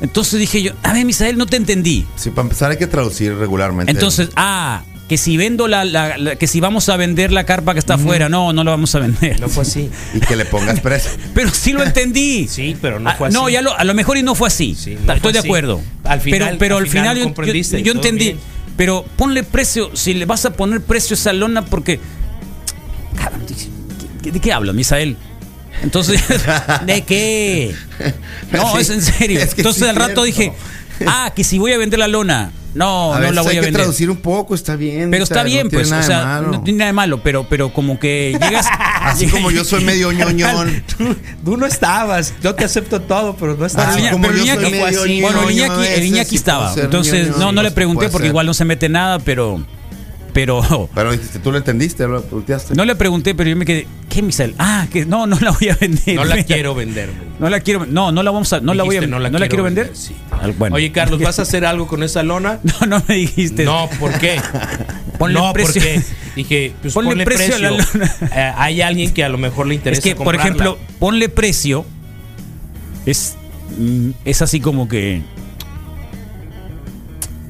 Entonces 0.00 0.38
dije 0.38 0.62
yo, 0.62 0.72
a 0.82 0.92
ver, 0.92 1.04
Misael, 1.06 1.38
no 1.38 1.46
te 1.46 1.56
entendí. 1.56 2.04
Sí, 2.16 2.30
para 2.30 2.42
empezar 2.42 2.70
hay 2.70 2.76
que 2.76 2.86
traducir 2.86 3.34
regularmente. 3.34 3.90
Entonces, 3.90 4.28
ah, 4.36 4.82
que 5.08 5.16
si 5.16 5.36
vendo 5.38 5.68
la, 5.68 5.84
la- 5.86 6.18
la- 6.18 6.36
que 6.36 6.46
si 6.46 6.60
vamos 6.60 6.88
a 6.90 6.96
vender 6.98 7.32
la 7.32 7.44
carpa 7.44 7.72
que 7.72 7.78
está 7.78 7.94
afuera, 7.94 8.28
no, 8.28 8.52
no 8.52 8.62
la 8.64 8.72
vamos 8.72 8.94
a 8.94 8.98
vender. 8.98 9.40
No 9.40 9.48
fue 9.48 9.62
así. 9.62 9.88
Y 10.12 10.20
que 10.20 10.36
le 10.36 10.44
pongas 10.44 10.80
precio. 10.80 11.12
Pero 11.34 11.48
sí 11.50 11.72
lo 11.72 11.82
entendí. 11.82 12.46
Sí, 12.48 12.76
pero 12.82 13.00
no 13.00 13.08
Ah, 13.08 13.14
fue 13.16 13.28
así. 13.28 13.34
no, 13.36 13.48
ya 13.48 13.62
lo, 13.62 13.74
a 13.74 13.84
lo 13.84 13.94
mejor 13.94 14.18
y 14.18 14.22
no 14.22 14.34
fue 14.34 14.48
así. 14.48 14.74
Sí, 14.74 14.90
no 14.94 15.00
Estoy 15.14 15.20
fue 15.20 15.32
de 15.32 15.38
así. 15.38 15.48
acuerdo. 15.48 15.80
Al 16.04 16.20
final- 16.20 16.40
pero, 16.40 16.58
pero 16.58 16.76
al 16.76 16.82
al 16.84 16.88
final 16.90 17.04
final, 17.04 17.16
yo- 17.18 17.24
comprendiste 17.24 17.82
yo, 17.82 17.92
entendí. 17.92 18.24
bien. 18.24 18.38
Pero 18.76 19.06
ponle 19.16 19.42
precio, 19.44 19.90
si 19.94 20.12
le 20.12 20.26
vas 20.26 20.44
a 20.44 20.50
poner 20.52 20.82
precio 20.82 21.14
a 21.14 21.18
esa 21.18 21.32
lona, 21.32 21.64
porque. 21.64 21.98
¿De, 24.22 24.40
qué 24.40 24.52
hablas, 24.52 24.74
Misael? 24.74 25.16
Entonces, 25.82 26.20
¿de 26.86 27.02
qué? 27.02 27.74
No, 28.52 28.78
es 28.78 28.90
en 28.90 29.02
serio. 29.02 29.40
es 29.40 29.54
que 29.54 29.60
Entonces 29.60 29.82
al 29.88 29.96
rato 29.96 30.24
dije, 30.24 30.52
ah, 31.06 31.32
que 31.34 31.44
si 31.44 31.58
voy 31.58 31.72
a 31.72 31.78
vender 31.78 31.98
la 31.98 32.08
lona. 32.08 32.50
No, 32.74 33.14
a 33.14 33.16
no 33.16 33.20
veces 33.20 33.34
la 33.36 33.40
voy 33.42 33.50
hay 33.52 33.56
a 33.56 33.60
que 33.60 33.64
vender. 33.68 33.82
traducir 33.84 34.10
un 34.10 34.18
poco, 34.18 34.54
está 34.54 34.76
bien. 34.76 35.10
Pero 35.10 35.24
está 35.24 35.42
bien, 35.44 35.68
no 35.68 35.70
pues, 35.70 35.90
o 35.90 36.02
sea, 36.02 36.24
malo. 36.26 36.50
no 36.52 36.62
tiene 36.62 36.80
nada 36.80 36.88
de 36.88 36.92
malo, 36.92 37.22
pero, 37.22 37.48
pero 37.48 37.72
como 37.72 37.98
que 37.98 38.36
llegas. 38.38 38.66
Así 39.00 39.28
como 39.28 39.50
yo 39.50 39.64
soy 39.64 39.82
medio 39.82 40.12
ñoñón. 40.12 40.82
Tú, 40.98 41.16
tú 41.42 41.56
no 41.56 41.64
estabas. 41.64 42.34
Yo 42.42 42.54
te 42.54 42.64
acepto 42.64 43.00
todo, 43.00 43.34
pero 43.36 43.56
no 43.56 43.64
estabas. 43.64 43.94
Así 43.94 44.00
Pero 44.02 44.12
como 44.12 44.26
el 44.28 44.36
yo 44.36 44.44
Iñaki- 44.44 44.60
soy 44.60 44.70
medio 44.70 44.86
así. 45.02 45.20
Bueno, 45.22 45.42
el 45.48 45.50
Iñaki, 45.56 45.86
el 45.86 46.04
Iñaki 46.04 46.28
sí 46.30 46.36
estaba. 46.36 46.74
Entonces, 46.76 47.34
no, 47.38 47.50
no 47.50 47.62
le 47.62 47.70
pregunté 47.70 48.10
porque 48.10 48.24
ser. 48.26 48.32
igual 48.32 48.44
no 48.44 48.52
se 48.52 48.66
mete 48.66 48.90
nada, 48.90 49.20
pero. 49.20 49.64
Pero. 50.36 50.88
Pero 50.94 51.12
dijiste, 51.12 51.38
tú 51.38 51.50
lo 51.50 51.56
entendiste, 51.56 52.06
lo 52.06 52.20
volteaste. 52.20 52.74
No 52.74 52.84
le 52.84 52.94
pregunté, 52.94 53.34
pero 53.34 53.48
yo 53.48 53.56
me 53.56 53.64
quedé. 53.64 53.86
¿Qué 54.10 54.20
Misael? 54.20 54.54
Ah, 54.58 54.86
que 54.92 55.06
no, 55.06 55.26
no 55.26 55.38
la 55.40 55.50
voy 55.52 55.70
a 55.70 55.76
vender. 55.76 56.14
No 56.14 56.24
la 56.26 56.44
quiero 56.44 56.74
vender. 56.74 57.06
güey. 57.08 57.28
No 57.40 57.48
la 57.48 57.60
quiero. 57.60 57.86
No, 57.86 58.12
no 58.12 58.22
la 58.22 58.30
vamos 58.30 58.52
a. 58.52 58.60
No 58.60 58.74
la 58.74 58.82
voy 58.84 58.96
a. 58.96 59.00
Dijiste, 59.00 59.18
No 59.30 59.38
la, 59.38 59.48
quiero 59.48 59.64
vender. 59.64 59.90
Sí. 59.94 60.14
Al- 60.30 60.52
bueno. 60.52 60.76
Oye, 60.76 60.92
Carlos, 60.92 61.20
¿vas 61.22 61.38
a 61.38 61.42
hacer 61.48 61.64
algo 61.64 61.86
con 61.86 62.02
esa 62.02 62.22
lona? 62.22 62.60
No, 62.62 62.86
no 62.86 63.02
me 63.08 63.14
dijiste. 63.14 63.64
No, 63.64 63.88
¿por 63.98 64.12
qué? 64.18 64.38
Ponle 65.18 65.40
no, 65.40 65.54
precio. 65.54 65.80
porque 65.80 66.02
dije, 66.36 66.72
pues 66.82 66.92
Ponle 66.92 67.10
ponle, 67.12 67.24
precio 67.24 67.46
precio. 67.56 67.66
a 67.68 67.70
la 67.70 67.78
lona. 67.78 68.14
Eh, 68.36 68.52
hay 68.58 68.82
alguien 68.82 69.14
que 69.14 69.24
a 69.24 69.30
lo 69.30 69.38
mejor 69.38 69.66
le 69.66 69.74
interesa 69.74 70.00
Es 70.00 70.04
que, 70.04 70.14
por 70.22 70.34
ejemplo, 70.34 70.78
ponle 70.98 71.30
precio. 71.30 71.86
Es. 73.06 73.36
mm, 73.78 74.10
Es 74.26 74.42
así 74.42 74.60
como 74.60 74.86
que. 74.86 75.22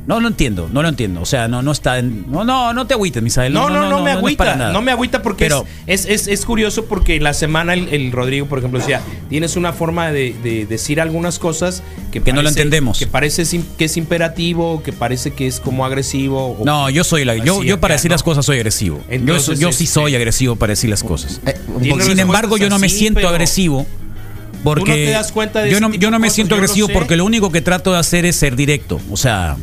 No 0.06 0.20
lo 0.20 0.28
entiendo, 0.28 0.68
no 0.72 0.82
lo 0.82 0.88
entiendo. 0.88 1.20
O 1.20 1.26
sea, 1.26 1.48
no, 1.48 1.62
no 1.62 1.72
está 1.72 1.98
en. 1.98 2.30
No, 2.30 2.44
no, 2.44 2.72
no 2.72 2.86
te 2.86 2.94
agüites, 2.94 3.20
Misael. 3.22 3.52
No, 3.52 3.68
no, 3.68 3.90
no, 3.90 4.02
me 4.04 4.12
agüita. 4.12 4.54
No, 4.70 4.80
me 4.80 4.92
agüita 4.92 5.20
porque 5.20 5.46
Pero- 5.46 5.64
es, 5.88 6.04
es, 6.04 6.10
es- 6.22 6.28
es 6.28 6.44
curioso 6.44 6.84
porque 6.84 7.16
en 7.16 7.24
la 7.24 7.34
semana 7.34 7.74
el, 7.74 7.88
el 7.88 8.12
Rodrigo, 8.12 8.46
por 8.46 8.58
ejemplo, 8.58 8.78
decía, 8.78 9.00
tienes 9.28 9.56
una 9.56 9.72
forma 9.72 10.12
de, 10.12 10.34
de 10.44 10.64
decir 10.64 11.00
algunas 11.00 11.40
cosas 11.40 11.82
que, 12.12 12.20
Que 12.22 12.32
no 12.32 12.42
lo 12.42 12.48
entendemos. 12.48 12.98
Que 13.00 13.08
parece 13.08 13.42
que 13.76 13.84
es 13.86 13.96
imperativo, 13.96 14.82
que 14.84 14.92
parece 14.92 15.32
que 15.32 15.48
es 15.48 15.58
como 15.58 15.84
agresivo. 15.84 16.56
o- 16.58 16.64
No, 16.64 16.88
yo 16.88 17.02
soy 17.02 17.24
la, 17.24 17.34
yo, 17.36 17.64
yo 17.64 17.80
para 17.80 17.94
decir 17.94 18.10
¿no? 18.10 18.14
las 18.14 18.22
cosas 18.22 18.46
soy 18.46 18.58
agresivo. 18.58 19.00
Yo, 19.24 19.40
sí 19.40 19.52
este- 19.68 19.86
soy 19.86 20.14
agresivo 20.14 20.54
para 20.54 20.70
decir 20.72 20.88
las 20.88 21.02
cosas. 21.02 21.40
Eh, 21.46 21.56
Sin 22.00 22.18
embargo, 22.20 22.56
yo 22.56 22.68
no 22.68 22.78
me 22.78 22.86
así, 22.86 22.98
siento 22.98 23.18
pero- 23.18 23.30
agresivo 23.30 23.86
porque 24.62 24.82
Tú 24.84 24.88
no 24.90 24.94
te 24.94 25.10
das 25.10 25.32
cuenta 25.32 25.62
de 25.62 25.70
yo 25.70 25.80
no, 25.80 25.92
yo 25.94 26.10
no 26.10 26.18
me 26.18 26.26
cosas, 26.26 26.34
siento 26.34 26.54
agresivo 26.54 26.86
sé. 26.88 26.92
porque 26.92 27.16
lo 27.16 27.24
único 27.24 27.50
que 27.52 27.60
trato 27.60 27.92
de 27.92 27.98
hacer 27.98 28.24
es 28.24 28.36
ser 28.36 28.56
directo. 28.56 29.00
O 29.12 29.16
sea, 29.16 29.56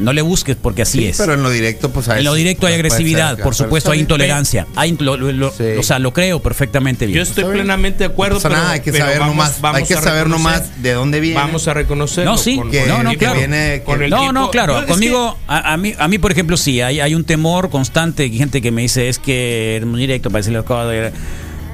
No 0.00 0.12
le 0.12 0.22
busques 0.22 0.56
porque 0.56 0.82
así 0.82 0.98
Sí, 0.98 1.06
es. 1.06 1.16
pero 1.18 1.34
en 1.34 1.42
lo 1.42 1.50
directo, 1.50 1.90
pues 1.90 2.08
En 2.08 2.24
lo 2.24 2.34
directo 2.34 2.66
hay 2.66 2.74
agresividad, 2.74 3.38
por 3.38 3.54
supuesto 3.54 3.90
hay 3.92 4.00
intolerancia. 4.00 4.66
Hay, 4.76 4.96
lo- 4.98 5.16
lo- 5.16 5.30
lo- 5.32 5.52
O 5.78 5.82
sea, 5.82 5.98
lo 5.98 6.12
creo 6.12 6.40
perfectamente 6.40 7.06
bien. 7.06 7.16
Yo 7.18 7.22
estoy 7.22 7.44
plenamente 7.44 7.98
de 8.00 8.04
acuerdo, 8.06 8.36
No 8.36 8.42
pero, 8.42 8.54
nada, 8.56 8.70
hay 8.72 8.80
que 8.80 8.92
pero 8.92 9.04
saber 9.04 9.18
vamos- 9.20 9.36
nomás- 9.36 9.60
vamos 9.60 9.78
hay 9.80 9.86
que 9.86 9.94
a 9.94 10.00
saber 10.02 10.24
reconocer- 10.24 10.30
nomás 10.30 10.82
de 10.82 10.92
dónde 10.92 11.20
viene. 11.20 11.36
Vamos 11.36 11.68
a 11.68 11.74
reconocerlo. 11.74 12.30
No, 12.32 12.36
sí, 12.38 12.56
con- 12.56 12.70
que- 12.70 12.86
no, 12.86 13.02
no, 13.02 13.12
claro. 13.14 13.38
viene- 13.38 13.82
con 13.84 14.02
el 14.02 14.10
no, 14.10 14.20
tipo- 14.20 14.32
no, 14.32 14.50
claro. 14.50 14.80
No, 14.80 14.86
Conmigo, 14.86 15.36
a, 15.46 15.72
a 15.72 15.76
mí, 15.76 15.94
a 15.98 16.08
mí, 16.08 16.18
por 16.18 16.32
ejemplo, 16.32 16.56
sí, 16.56 16.80
hay, 16.80 17.00
hay 17.00 17.14
un 17.14 17.24
temor 17.24 17.70
constante. 17.70 18.22
Hay 18.24 18.36
gente 18.36 18.60
que 18.62 18.70
me 18.70 18.82
dice, 18.82 19.08
es 19.08 19.18
que 19.18 19.82
muy 19.86 20.00
directo 20.00 20.30
para 20.30 20.40
decirle 20.40 20.58
las 20.58 20.66
cosas. 20.66 20.88
de- 20.90 21.12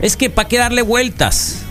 Es 0.02 0.16
que, 0.16 0.28
¿para 0.30 0.48
qué 0.48 0.58
darle 0.58 0.82
vueltas? 0.82 1.62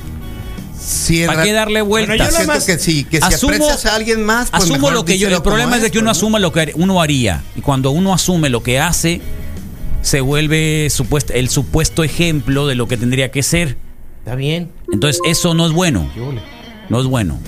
Sí, 0.80 1.24
¿Para 1.26 1.40
ra- 1.40 1.44
qué 1.46 1.52
darle 1.54 1.82
Bueno, 1.82 2.08
vueltas? 2.08 2.28
yo 2.28 2.34
nada 2.40 2.46
más- 2.54 2.66
que 2.66 2.78
sí, 2.78 3.04
que 3.06 3.20
si 3.22 3.24
aprecias 3.34 3.86
a 3.86 3.96
alguien 3.96 4.24
más, 4.24 4.50
pues 4.52 4.64
asumo 4.64 4.92
lo 4.92 5.06
que 5.06 5.18
yo. 5.18 5.28
El 5.30 5.42
problema 5.42 5.76
es 5.78 5.82
de 5.82 5.92
que 5.92 6.00
uno 6.00 6.06
¿no? 6.06 6.12
asuma 6.12 6.40
lo 6.40 6.52
que 6.52 6.72
uno 6.76 7.02
haría. 7.02 7.44
Y 7.56 7.62
cuando 7.62 7.92
uno 7.92 8.14
asume 8.14 8.50
lo 8.50 8.62
que 8.64 8.80
hace, 8.80 9.22
se 10.02 10.22
vuelve 10.22 10.88
el 11.34 11.50
supuesto 11.50 12.04
ejemplo 12.04 12.68
de 12.68 12.76
lo 12.76 12.88
que 12.88 12.98
tendría 12.98 13.32
que 13.32 13.42
ser. 13.44 13.78
Está 14.20 14.36
bien. 14.36 14.72
Entonces, 14.92 15.22
eso 15.26 15.54
no 15.54 15.66
es 15.66 15.72
bueno. 15.72 16.10
No 16.90 17.00
es 17.00 17.06
bueno. 17.08 17.40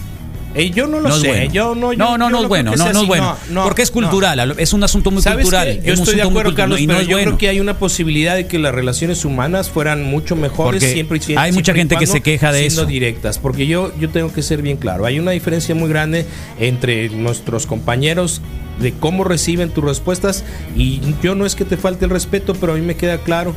Eh, 0.57 0.71
yo 0.71 0.87
no 0.87 0.99
lo 0.99 1.09
No 1.09 1.15
sé. 1.17 1.27
bueno. 1.27 1.51
Yo 1.53 1.75
no, 1.75 1.93
yo- 1.93 1.97
no, 1.99 2.17
no, 2.17 2.25
yo 2.25 2.29
no 2.31 2.41
es 2.41 2.47
bueno. 2.47 2.75
No, 2.75 2.91
no 2.93 3.01
es 3.01 3.07
bueno. 3.07 3.37
No, 3.49 3.63
porque 3.63 3.81
es 3.83 3.91
cultural. 3.91 4.55
Es 4.57 4.73
un 4.73 4.83
asunto 4.83 5.11
muy 5.11 5.21
¿Sabes 5.21 5.43
cultural. 5.45 5.81
Yo 5.83 5.93
es 5.93 5.99
estoy 5.99 6.15
de 6.15 6.23
acuerdo, 6.23 6.53
Carlos, 6.55 6.79
pero 6.85 7.01
yo 7.01 7.07
bueno. 7.11 7.23
creo 7.31 7.37
que 7.37 7.49
hay 7.49 7.59
una 7.59 7.77
posibilidad 7.77 8.35
de 8.35 8.47
que 8.47 8.59
las 8.59 8.73
relaciones 8.73 9.23
humanas 9.25 9.69
fueran 9.69 10.03
mucho 10.03 10.35
mejores 10.35 10.81
Porque 10.81 10.93
siempre 10.93 11.17
y 11.17 11.21
siempre. 11.21 11.43
hay 11.45 11.51
mucha 11.51 11.73
gente 11.73 11.95
que 11.97 12.07
se 12.07 12.21
queja 12.21 12.51
de 12.51 12.59
siendo 12.59 12.81
eso. 12.81 12.89
directas. 12.89 13.37
Porque 13.39 13.67
yo, 13.67 13.91
yo 13.99 14.09
tengo 14.09 14.33
que 14.33 14.41
ser 14.41 14.61
bien 14.61 14.77
claro. 14.77 15.05
Hay 15.05 15.19
una 15.19 15.31
diferencia 15.31 15.75
muy 15.75 15.89
grande 15.89 16.25
entre 16.59 17.09
nuestros 17.09 17.65
compañeros 17.65 18.41
de 18.79 18.93
cómo 18.93 19.23
reciben 19.23 19.69
tus 19.69 19.83
respuestas. 19.83 20.43
Y 20.75 21.01
yo 21.21 21.35
no 21.35 21.45
es 21.45 21.55
que 21.55 21.65
te 21.65 21.77
falte 21.77 22.05
el 22.05 22.11
respeto, 22.11 22.53
pero 22.55 22.73
a 22.73 22.75
mí 22.75 22.81
me 22.81 22.95
queda 22.95 23.17
claro. 23.19 23.55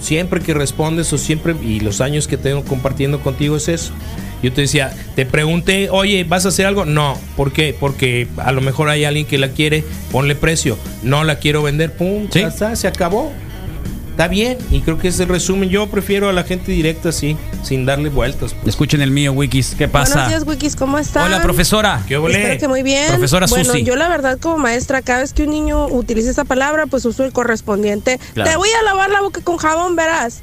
Siempre 0.00 0.40
que 0.40 0.54
respondes 0.54 1.12
o 1.12 1.18
siempre, 1.18 1.54
y 1.62 1.80
los 1.80 2.00
años 2.00 2.26
que 2.26 2.36
tengo 2.36 2.64
compartiendo 2.64 3.20
contigo 3.20 3.56
es 3.56 3.68
eso. 3.68 3.92
Yo 4.42 4.52
te 4.52 4.62
decía, 4.62 4.94
te 5.14 5.26
pregunté, 5.26 5.90
oye, 5.90 6.24
¿vas 6.24 6.46
a 6.46 6.48
hacer 6.48 6.64
algo? 6.64 6.86
No. 6.86 7.18
¿Por 7.36 7.52
qué? 7.52 7.76
Porque 7.78 8.26
a 8.38 8.52
lo 8.52 8.62
mejor 8.62 8.88
hay 8.88 9.04
alguien 9.04 9.26
que 9.26 9.36
la 9.36 9.48
quiere, 9.48 9.84
ponle 10.10 10.34
precio. 10.34 10.78
No 11.02 11.24
la 11.24 11.38
quiero 11.38 11.62
vender, 11.62 11.92
pum, 11.92 12.28
ya 12.30 12.48
está, 12.48 12.74
se 12.74 12.88
acabó. 12.88 13.32
Está 14.10 14.28
bien, 14.28 14.58
y 14.70 14.80
creo 14.82 14.98
que 14.98 15.08
es 15.08 15.18
el 15.20 15.28
resumen. 15.28 15.70
Yo 15.70 15.86
prefiero 15.86 16.28
a 16.28 16.32
la 16.32 16.44
gente 16.44 16.72
directa 16.72 17.08
así, 17.08 17.36
sin 17.62 17.86
darle 17.86 18.10
vueltas. 18.10 18.54
Escuchen 18.66 19.00
el 19.00 19.10
mío, 19.10 19.32
Wikis. 19.32 19.74
¿Qué 19.76 19.88
pasa? 19.88 20.14
Buenos 20.14 20.28
días, 20.28 20.44
Wikis, 20.46 20.76
¿cómo 20.76 20.98
están? 20.98 21.24
Hola, 21.26 21.40
profesora. 21.40 22.02
¿Qué 22.06 22.16
Espero 22.16 22.58
que 22.58 22.68
muy 22.68 22.82
bien. 22.82 23.08
Profesora 23.08 23.46
bueno, 23.48 23.64
Susi. 23.64 23.82
yo 23.82 23.96
la 23.96 24.08
verdad 24.08 24.38
como 24.38 24.58
maestra, 24.58 25.00
cada 25.00 25.20
vez 25.20 25.32
que 25.32 25.44
un 25.44 25.50
niño 25.50 25.86
utiliza 25.86 26.30
esa 26.30 26.44
palabra, 26.44 26.86
pues 26.86 27.04
uso 27.06 27.24
el 27.24 27.32
correspondiente. 27.32 28.20
Claro. 28.34 28.50
Te 28.50 28.56
voy 28.56 28.68
a 28.78 28.82
lavar 28.82 29.10
la 29.10 29.22
boca 29.22 29.40
con 29.40 29.56
jabón, 29.56 29.96
verás. 29.96 30.42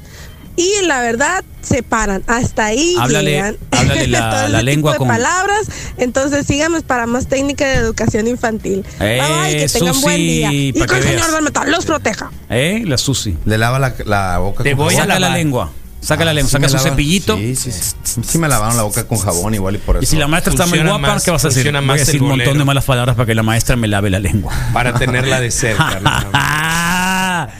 Y 0.58 0.84
la 0.86 1.00
verdad, 1.00 1.44
se 1.62 1.82
paran. 1.84 2.22
Hasta 2.26 2.66
ahí 2.66 2.94
Háblale- 2.98 3.30
llegan. 3.30 3.56
háblale 3.70 4.08
la- 4.08 4.30
Todo 4.30 4.40
ese 4.42 4.48
la 4.50 4.62
lengua 4.62 4.92
tipo 4.92 5.04
de 5.04 5.08
con- 5.08 5.16
palabras. 5.16 5.60
Entonces 5.98 6.46
síganos 6.46 6.82
para 6.82 7.06
más 7.06 7.28
técnica 7.28 7.64
de 7.66 7.74
educación 7.76 8.26
infantil. 8.26 8.84
Eh, 8.98 9.22
bye 9.24 9.50
bye, 9.52 9.56
que 9.56 9.68
tengan 9.68 10.00
buen 10.00 10.16
día. 10.16 10.52
Y 10.52 10.72
que 10.72 10.82
el 10.82 11.02
señor 11.04 11.30
del 11.30 11.42
metal 11.44 11.70
los 11.70 11.86
proteja. 11.86 12.32
¿Eh? 12.50 12.82
La 12.86 12.98
Susi. 12.98 13.36
Le 13.44 13.56
lava 13.56 13.78
la, 13.78 13.94
la 14.04 14.38
boca 14.38 14.64
Te 14.64 14.74
voy 14.74 14.96
a 14.96 15.02
Saca 15.02 15.20
la 15.20 15.28
lengua. 15.30 15.70
Saca 16.00 16.24
la 16.24 16.30
Ah, 16.30 16.34
lengua. 16.34 16.48
sí 16.48 16.52
Saca 16.56 16.68
su 16.68 16.76
lavan. 16.76 16.90
cepillito. 16.92 17.36
Sí, 17.36 17.56
sí, 17.56 17.70
sí. 17.72 18.20
Sí 18.26 18.38
me 18.38 18.48
lavaron 18.48 18.76
la 18.76 18.82
boca 18.84 19.06
con 19.06 19.18
jabón 19.18 19.54
igual 19.54 19.74
y 19.76 19.78
por 19.78 19.96
eso. 19.96 20.02
Y 20.02 20.06
si 20.06 20.16
la 20.16 20.26
maestra 20.28 20.52
está 20.52 20.66
muy 20.66 20.78
guapa, 20.80 20.98
más- 20.98 21.24
¿qué 21.24 21.30
vas 21.30 21.44
a 21.44 21.48
decir? 21.48 21.70
Voy 21.72 21.90
a 21.90 21.94
decir 21.94 22.20
un 22.22 22.28
montón 22.30 22.58
de 22.58 22.64
malas 22.64 22.84
palabras 22.84 23.14
para 23.16 23.26
que 23.26 23.34
la 23.34 23.42
maestra 23.42 23.76
me 23.76 23.86
lave 23.88 24.10
la 24.10 24.18
lengua. 24.18 24.52
Para 24.72 24.94
tenerla 24.94 25.40
de 25.40 25.50
cerca. 25.52 27.48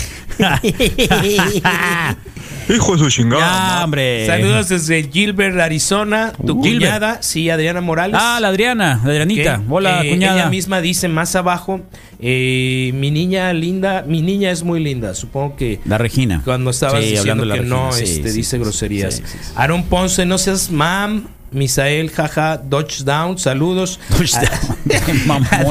Hijo 2.72 2.92
de 2.92 2.98
su 2.98 3.10
chingada. 3.10 3.40
Ya, 3.78 3.84
hombre. 3.84 4.26
Saludos 4.26 4.68
desde 4.68 5.08
Gilbert, 5.10 5.58
Arizona. 5.58 6.32
Tu 6.46 6.52
Uh, 6.52 6.62
Gilbert. 6.62 6.92
cuñada, 6.92 7.18
sí, 7.22 7.50
Adriana 7.50 7.80
Morales. 7.80 8.16
Ah, 8.20 8.38
la 8.40 8.48
Adriana, 8.48 9.00
la 9.04 9.10
Adrianita. 9.10 9.60
Hola, 9.68 10.04
eh, 10.04 10.10
cuñada. 10.10 10.40
Ella 10.42 10.50
misma 10.50 10.80
dice 10.80 11.08
más 11.08 11.34
abajo, 11.34 11.80
eh, 12.20 12.92
mi 12.94 13.10
niña 13.10 13.52
linda, 13.52 14.04
mi 14.06 14.22
niña 14.22 14.50
es 14.52 14.62
muy 14.62 14.78
linda. 14.80 15.14
Supongo 15.14 15.56
que 15.56 15.80
La 15.84 15.98
Regina. 15.98 16.42
cuando 16.44 16.70
estabas 16.70 17.02
Sí, 17.02 17.10
diciendo 17.12 17.42
hablando 17.42 17.44
de 17.44 17.48
la 17.48 17.54
que 17.64 17.68
no 17.68 17.92
sí, 17.92 18.04
este, 18.04 18.28
sí, 18.30 18.36
dice 18.36 18.56
sí, 18.56 18.62
groserías. 18.62 19.14
sí, 19.14 19.22
sí, 19.26 19.38
sí. 19.42 19.52
Aaron 19.56 19.82
Ponce, 19.84 20.24
no 20.24 20.38
seas 20.38 20.70
mam. 20.70 21.26
Misael, 21.52 22.10
jaja, 22.10 22.58
Dodge 22.58 23.02
Down, 23.04 23.36
saludos. 23.38 23.98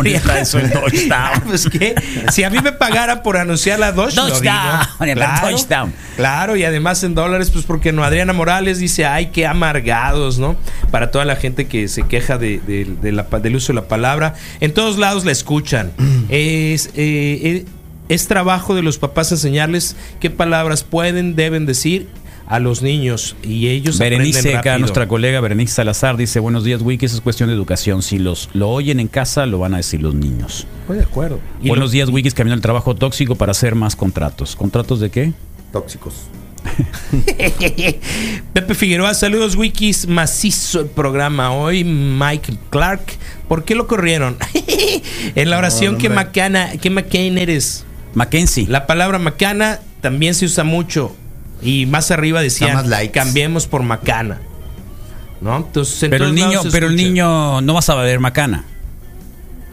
Está 0.06 0.40
eso 0.42 0.60
el 0.60 0.70
Dodge 0.70 1.08
Down. 1.08 1.42
Pues 1.48 1.68
que 1.70 1.96
si 2.32 2.44
a 2.44 2.50
mí 2.50 2.58
me 2.62 2.72
pagaran 2.72 3.24
por 3.24 3.38
anunciar 3.38 3.80
la 3.80 3.92
Dodge, 3.92 4.16
lo 4.16 4.28
Dodge 4.28 4.42
digo. 4.42 4.54
Down, 4.54 5.18
la 5.20 5.40
Dodge 5.42 5.68
Down. 5.68 5.94
Claro, 6.16 6.56
y 6.56 6.64
además 6.64 7.04
en 7.04 7.16
dólares, 7.16 7.50
pues 7.52 7.66
porque 7.66 7.92
no. 7.92 8.04
Adriana 8.04 8.34
Morales 8.34 8.80
dice, 8.80 9.06
ay, 9.06 9.28
qué 9.28 9.48
amargados, 9.48 10.38
¿no? 10.38 10.56
Para 10.92 11.12
toda 11.12 11.26
la 11.26 11.36
gente 11.36 11.68
que 11.68 11.88
se 11.88 12.04
queja 12.04 12.38
de, 12.38 12.60
de- 12.60 12.86
de 13.02 13.12
la 13.12 13.28
pa- 13.28 13.40
del 13.40 13.56
uso 13.56 13.74
de 13.74 13.76
la 13.82 13.88
palabra. 13.88 14.36
En 14.60 14.74
todos 14.74 14.98
lados 14.98 15.26
la 15.26 15.32
escuchan. 15.32 15.92
es, 16.30 16.88
eh, 16.88 16.92
eh, 16.96 17.66
es 18.10 18.28
trabajo 18.28 18.76
de 18.76 18.82
los 18.82 18.98
papás 18.98 19.32
enseñarles 19.32 19.96
qué 20.20 20.30
palabras 20.30 20.84
pueden, 20.84 21.36
deben 21.36 21.66
decir 21.66 22.08
a 22.50 22.60
los 22.60 22.82
niños. 22.82 23.36
Y 23.44 23.68
ellos 23.70 23.98
Berenice, 24.00 24.40
aprenden 24.40 24.58
acá 24.60 24.70
rápido. 24.72 24.80
nuestra 24.80 25.08
colega 25.08 25.40
Berenice 25.40 25.74
Salazar 25.76 26.18
dice, 26.18 26.40
buenos 26.42 26.64
días, 26.66 26.82
Wiki, 26.82 27.06
eso 27.06 27.16
es 27.16 27.22
cuestión 27.22 27.48
de 27.48 27.56
educación. 27.56 28.02
Si 28.02 28.18
los 28.20 28.50
lo 28.54 28.70
oyen 28.70 29.00
en 29.00 29.08
casa, 29.08 29.46
lo 29.46 29.60
van 29.60 29.76
a 29.76 29.78
decir 29.78 30.02
los 30.02 30.16
niños. 30.16 30.68
Estoy 30.82 30.98
de 30.98 31.04
acuerdo. 31.04 31.40
Y 31.62 31.70
buenos 31.70 31.90
lo- 31.90 31.92
días, 31.92 32.10
Wikis, 32.10 32.34
camino 32.34 32.56
al 32.56 32.62
trabajo 32.62 32.96
tóxico 32.96 33.36
para 33.36 33.52
hacer 33.52 33.76
más 33.76 33.96
contratos. 33.96 34.56
¿Contratos 34.56 35.00
de 35.00 35.10
qué? 35.12 35.32
Tóxicos. 35.72 36.16
Pepe 38.54 38.76
Figueroa, 38.76 39.14
saludos 39.14 39.56
wikis, 39.56 40.08
macizo 40.08 40.82
el 40.82 40.88
programa 40.88 41.52
hoy, 41.52 41.84
Mike 41.84 42.54
Clark, 42.70 43.02
¿por 43.48 43.64
qué 43.64 43.76
lo 43.76 43.88
corrieron? 43.88 44.38
en 45.36 45.50
la 45.50 45.58
oración 45.58 45.94
No, 45.94 46.00
que 46.00 46.10
macana, 46.10 46.72
que 46.78 46.90
McCain 46.90 47.38
eres. 47.38 47.86
Mackenzie. 48.14 48.68
La 48.68 48.88
palabra 48.88 49.20
macana 49.20 49.80
también 50.02 50.34
se 50.34 50.46
usa 50.46 50.64
mucho 50.64 51.16
y 51.62 51.86
más 51.86 52.12
arriba 52.12 52.42
decían 52.42 52.74
Nada 52.74 52.88
más 53.02 53.10
cambiemos 53.10 53.68
por 53.68 53.84
macana. 53.84 54.42
¿No? 55.42 55.56
Entonces, 55.58 56.04
en 56.04 56.10
Pero 56.12 56.26
el 56.26 56.36
niño, 56.36 56.62
pero 56.72 56.88
el 56.88 56.96
niño 56.96 57.62
no 57.62 57.74
vas 57.74 57.90
a 57.90 57.96
ver 57.96 58.20
macana. 58.20 58.66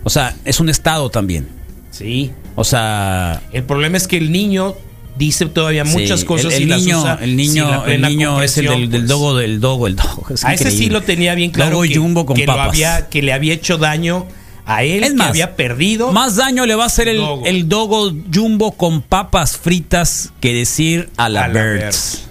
O 0.04 0.10
sea, 0.10 0.36
es 0.44 0.60
un 0.60 0.68
estado 0.68 1.10
también. 1.10 1.48
Sí. 1.90 2.30
O 2.54 2.62
sea, 2.62 3.42
El 3.52 3.64
problema 3.64 3.96
es 3.96 4.06
que 4.06 4.16
el 4.16 4.30
niño 4.30 4.76
dice 5.16 5.46
todavía 5.46 5.84
sí, 5.84 5.98
muchas 5.98 6.24
cosas 6.24 6.54
el, 6.54 6.60
y 6.60 6.62
el 6.64 6.68
las 6.70 6.80
niño, 6.82 7.00
usa 7.00 7.18
el 7.20 7.36
niño, 7.36 7.84
el 7.86 8.02
niño 8.02 8.42
es 8.42 8.58
el 8.58 8.66
del, 8.66 8.88
pues. 8.90 9.08
dogo, 9.08 9.36
del 9.36 9.60
dogo, 9.60 9.86
el 9.86 9.96
dogo. 9.96 10.26
Es 10.30 10.44
A 10.44 10.54
ese 10.54 10.70
sí 10.70 10.88
lo 10.88 11.02
tenía 11.02 11.34
bien 11.34 11.50
claro 11.50 11.72
Dogo 11.72 11.82
que, 11.82 11.96
jumbo 11.96 12.26
con 12.26 12.36
que 12.36 12.46
lo 12.46 12.52
papas. 12.52 12.68
había, 12.68 13.08
que 13.08 13.22
le 13.22 13.32
había 13.32 13.54
hecho 13.54 13.78
daño 13.78 14.26
a 14.66 14.82
él, 14.82 15.04
Es 15.04 15.10
que 15.10 15.16
más, 15.16 15.28
había 15.28 15.54
perdido. 15.56 16.12
Más 16.12 16.36
daño 16.36 16.66
le 16.66 16.74
va 16.74 16.82
a 16.84 16.86
hacer 16.86 17.08
el, 17.08 17.18
Dogo. 17.18 17.46
el 17.46 17.68
dogo 17.68 18.12
jumbo 18.34 18.72
con 18.72 19.00
papas 19.02 19.56
fritas 19.56 20.32
que 20.40 20.52
decir 20.52 21.08
a 21.16 21.28
la, 21.28 21.44
A 21.44 21.48
la 21.48 21.62
Birds. 21.62 22.28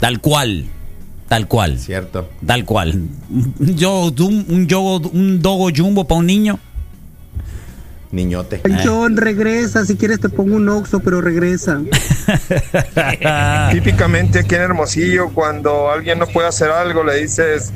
Tal 0.00 0.20
cual. 0.20 0.66
Tal 1.28 1.48
cual. 1.48 1.78
Cierto. 1.80 2.28
Tal 2.46 2.64
cual. 2.64 3.02
Un, 3.30 3.76
yo- 3.76 4.12
un, 4.20 4.46
un 4.48 4.66
yogo- 4.68 5.10
un 5.12 5.42
dogo 5.42 5.68
jumbo 5.74 6.06
para 6.06 6.20
un 6.20 6.26
niño. 6.26 6.58
Niñote. 8.12 8.60
John, 8.84 9.16
regresa. 9.16 9.84
Si 9.84 9.96
quieres 9.96 10.20
te 10.20 10.28
pongo 10.28 10.54
un 10.54 10.68
oxo, 10.68 11.00
pero 11.00 11.20
regresa. 11.20 11.80
Típicamente 13.72 14.40
aquí 14.40 14.54
en 14.54 14.60
Hermosillo, 14.62 15.30
cuando 15.32 15.90
alguien 15.90 16.18
no 16.20 16.26
puede 16.26 16.46
hacer 16.48 16.70
algo, 16.70 17.02
le 17.02 17.16
dices, 17.22 17.72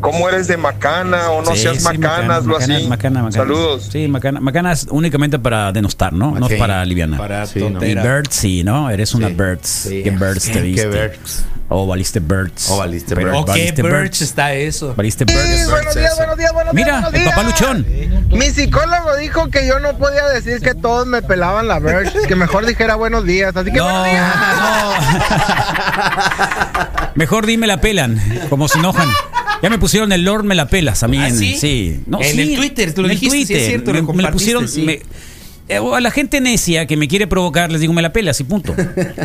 ¿cómo 0.00 0.28
eres 0.28 0.48
de 0.48 0.56
macana? 0.56 1.30
O 1.30 1.42
no 1.42 1.52
Sí, 1.54 1.62
seas 1.62 1.78
sí, 1.78 1.84
macana, 1.84 2.36
hazlo 2.36 2.54
macana, 2.54 2.76
así. 2.76 2.86
macana, 2.88 3.22
macana. 3.22 3.44
Saludos. 3.44 3.88
Sí, 3.90 4.08
macana, 4.08 4.40
macana 4.40 4.72
es 4.72 4.86
únicamente 4.90 5.38
para 5.38 5.72
denostar, 5.72 6.12
¿no? 6.12 6.32
No 6.38 6.48
Sí, 6.48 6.54
es 6.54 6.60
para 6.60 6.80
aliviar. 6.80 7.10
para 7.16 7.46
sí, 7.46 7.60
tontera. 7.60 8.04
Y 8.04 8.08
birds, 8.08 8.34
sí, 8.34 8.64
¿no? 8.64 8.90
Eres 8.90 9.14
una 9.14 9.28
Sí, 9.28 9.34
birds. 9.34 9.68
sí. 9.68 10.02
¿Qué 10.02 10.10
birds 10.10 10.44
te 10.46 10.52
¿Qué 10.52 10.60
viste? 10.62 10.86
birds? 10.88 11.44
O 11.72 11.86
valiste 11.86 12.18
birds. 12.18 12.68
O 12.68 12.78
valiste 12.78 13.14
Pero 13.14 13.28
birds. 13.30 13.42
¿O 13.42 13.44
qué 13.44 13.50
valiste 13.52 13.82
birds 13.82 14.22
está 14.22 14.52
eso? 14.54 14.92
Valiste 14.96 15.24
birds. 15.24 15.70
buenos 15.70 15.94
días, 15.94 16.16
buenos 16.16 16.36
días, 16.36 16.52
buenos 16.52 16.74
días. 16.74 16.86
Mira, 16.86 17.00
buenos 17.00 17.14
el 17.14 17.24
papá 17.30 17.42
luchón. 17.44 17.86
Mi 18.30 18.50
psicólogo 18.50 19.14
dijo 19.16 19.48
que 19.50 19.64
yo 19.68 19.78
no 19.78 19.96
podía 19.96 20.26
decir 20.26 20.60
que 20.60 20.74
todos 20.74 21.06
me 21.06 21.22
pelaban 21.22 21.68
la 21.68 21.78
verge, 21.78 22.26
que 22.26 22.34
mejor 22.34 22.66
dijera 22.66 22.96
buenos 22.96 23.24
días, 23.24 23.54
así 23.56 23.70
que 23.70 23.78
No, 23.78 23.84
buenos 23.84 24.04
días. 24.06 24.26
Mejor 27.14 27.46
dime 27.46 27.66
la 27.66 27.80
pelan, 27.80 28.20
como 28.48 28.68
se 28.68 28.78
enojan. 28.78 29.08
Ya 29.62 29.70
me 29.70 29.78
pusieron 29.78 30.10
el 30.12 30.22
Lord 30.24 30.44
me 30.44 30.54
la 30.54 30.68
pelas 30.68 31.02
a 31.02 31.08
mí 31.08 31.18
¿Ah, 31.18 31.28
en 31.28 31.36
sí? 31.38 31.56
sí. 31.58 32.00
No, 32.06 32.20
En 32.22 32.32
sí, 32.34 32.40
el 32.40 32.54
Twitter, 32.56 32.94
tú 32.94 33.02
lo 33.02 33.08
en 33.08 33.14
dijiste, 33.14 33.46
sí, 33.46 33.54
es 33.54 33.66
cierto, 33.66 33.92
lo 33.92 34.02
me, 34.02 34.12
me 34.14 34.22
la 34.22 34.30
pusieron 34.32 34.66
sí. 34.68 34.82
me- 34.82 35.02
eh, 35.68 35.78
a 35.94 36.00
la 36.00 36.10
gente 36.10 36.40
necia 36.40 36.86
que 36.86 36.96
me 36.96 37.06
quiere 37.06 37.28
provocar, 37.28 37.70
les 37.70 37.80
digo, 37.80 37.92
me 37.92 38.02
la 38.02 38.12
pelas 38.12 38.40
y 38.40 38.44
punto. 38.44 38.74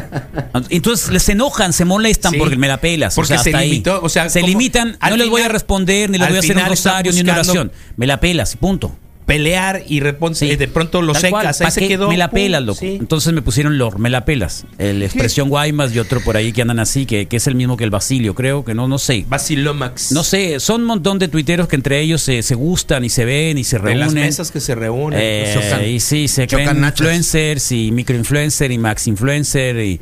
Entonces 0.69 1.23
se 1.23 1.31
enojan, 1.31 1.73
se 1.73 1.85
molestan 1.85 2.33
Sí. 2.33 2.37
porque 2.37 2.55
me 2.55 2.67
la 2.67 2.77
pelas. 2.79 3.15
Porque 3.15 3.33
o 3.33 3.37
sea, 3.37 3.43
se 3.43 3.49
hasta 3.49 3.57
ahí. 3.59 3.83
o 4.01 4.09
sea, 4.09 4.29
se 4.29 4.43
limitan, 4.43 4.95
no 5.09 5.17
les 5.17 5.27
voy 5.29 5.41
a 5.41 5.47
responder, 5.47 6.09
ni 6.09 6.17
les 6.19 6.27
voy 6.27 6.37
a 6.37 6.39
hacer 6.41 6.57
un 6.57 6.65
rosario, 6.65 7.11
ni 7.11 7.21
una 7.21 7.33
oración. 7.33 7.71
Me 7.97 8.05
la 8.05 8.19
pelas 8.19 8.53
y 8.53 8.57
punto. 8.57 8.95
Pelear 9.25 9.83
y 9.87 9.97
eh, 9.99 10.57
de 10.57 10.67
pronto 10.67 11.01
lo 11.01 11.13
Tal 11.13 11.21
secas. 11.23 11.61
Ahí 11.61 11.65
¿pa' 11.65 11.71
se 11.71 11.79
qué? 11.81 11.87
quedó. 11.87 12.09
Me 12.09 12.17
la 12.17 12.29
pelas, 12.29 12.61
loco. 12.63 12.79
sí. 12.79 12.97
Entonces 12.99 13.33
me 13.33 13.41
pusieron 13.41 13.77
Lord, 13.77 13.97
me 13.97 14.09
la 14.09 14.23
pelas. 14.23 14.65
El 14.77 15.01
expresión 15.01 15.49
Guaymas 15.49 15.93
y 15.95 15.99
otro 15.99 16.21
por 16.21 16.37
ahí 16.37 16.53
que 16.53 16.61
andan 16.61 16.79
así, 16.79 17.05
que, 17.05 17.25
que 17.27 17.37
es 17.37 17.47
el 17.47 17.55
mismo 17.55 17.75
que 17.75 17.83
el 17.83 17.89
Basilio, 17.89 18.35
creo 18.35 18.63
que 18.63 18.73
no, 18.75 18.87
no 18.87 18.99
sé. 18.99 19.25
Basilomax. 19.27 20.11
No 20.11 20.23
sé, 20.23 20.59
son 20.59 20.81
un 20.81 20.87
montón 20.87 21.17
de 21.19 21.27
tuiteros 21.27 21.67
que 21.67 21.75
entre 21.75 21.99
ellos 22.01 22.21
se, 22.21 22.43
se 22.43 22.55
gustan 22.55 23.03
y 23.03 23.09
se 23.09 23.25
ven 23.25 23.57
y 23.57 23.63
se 23.63 23.77
reúnen. 23.77 23.99
las 23.99 24.13
mesas 24.13 24.51
que 24.51 24.59
se 24.59 24.75
reúnen. 24.75 25.19
Eh, 25.21 25.53
chocan- 25.55 25.87
y 25.87 25.99
sí, 25.99 26.27
se 26.27 26.45
chocan 26.47 26.65
creen 26.65 26.81
nachos. 26.81 27.01
influencers 27.01 27.71
y 27.71 27.91
microinfluencer 27.91 28.71
y 28.71 28.77
max 28.77 29.07
influencer 29.07 29.77
y, 29.79 29.99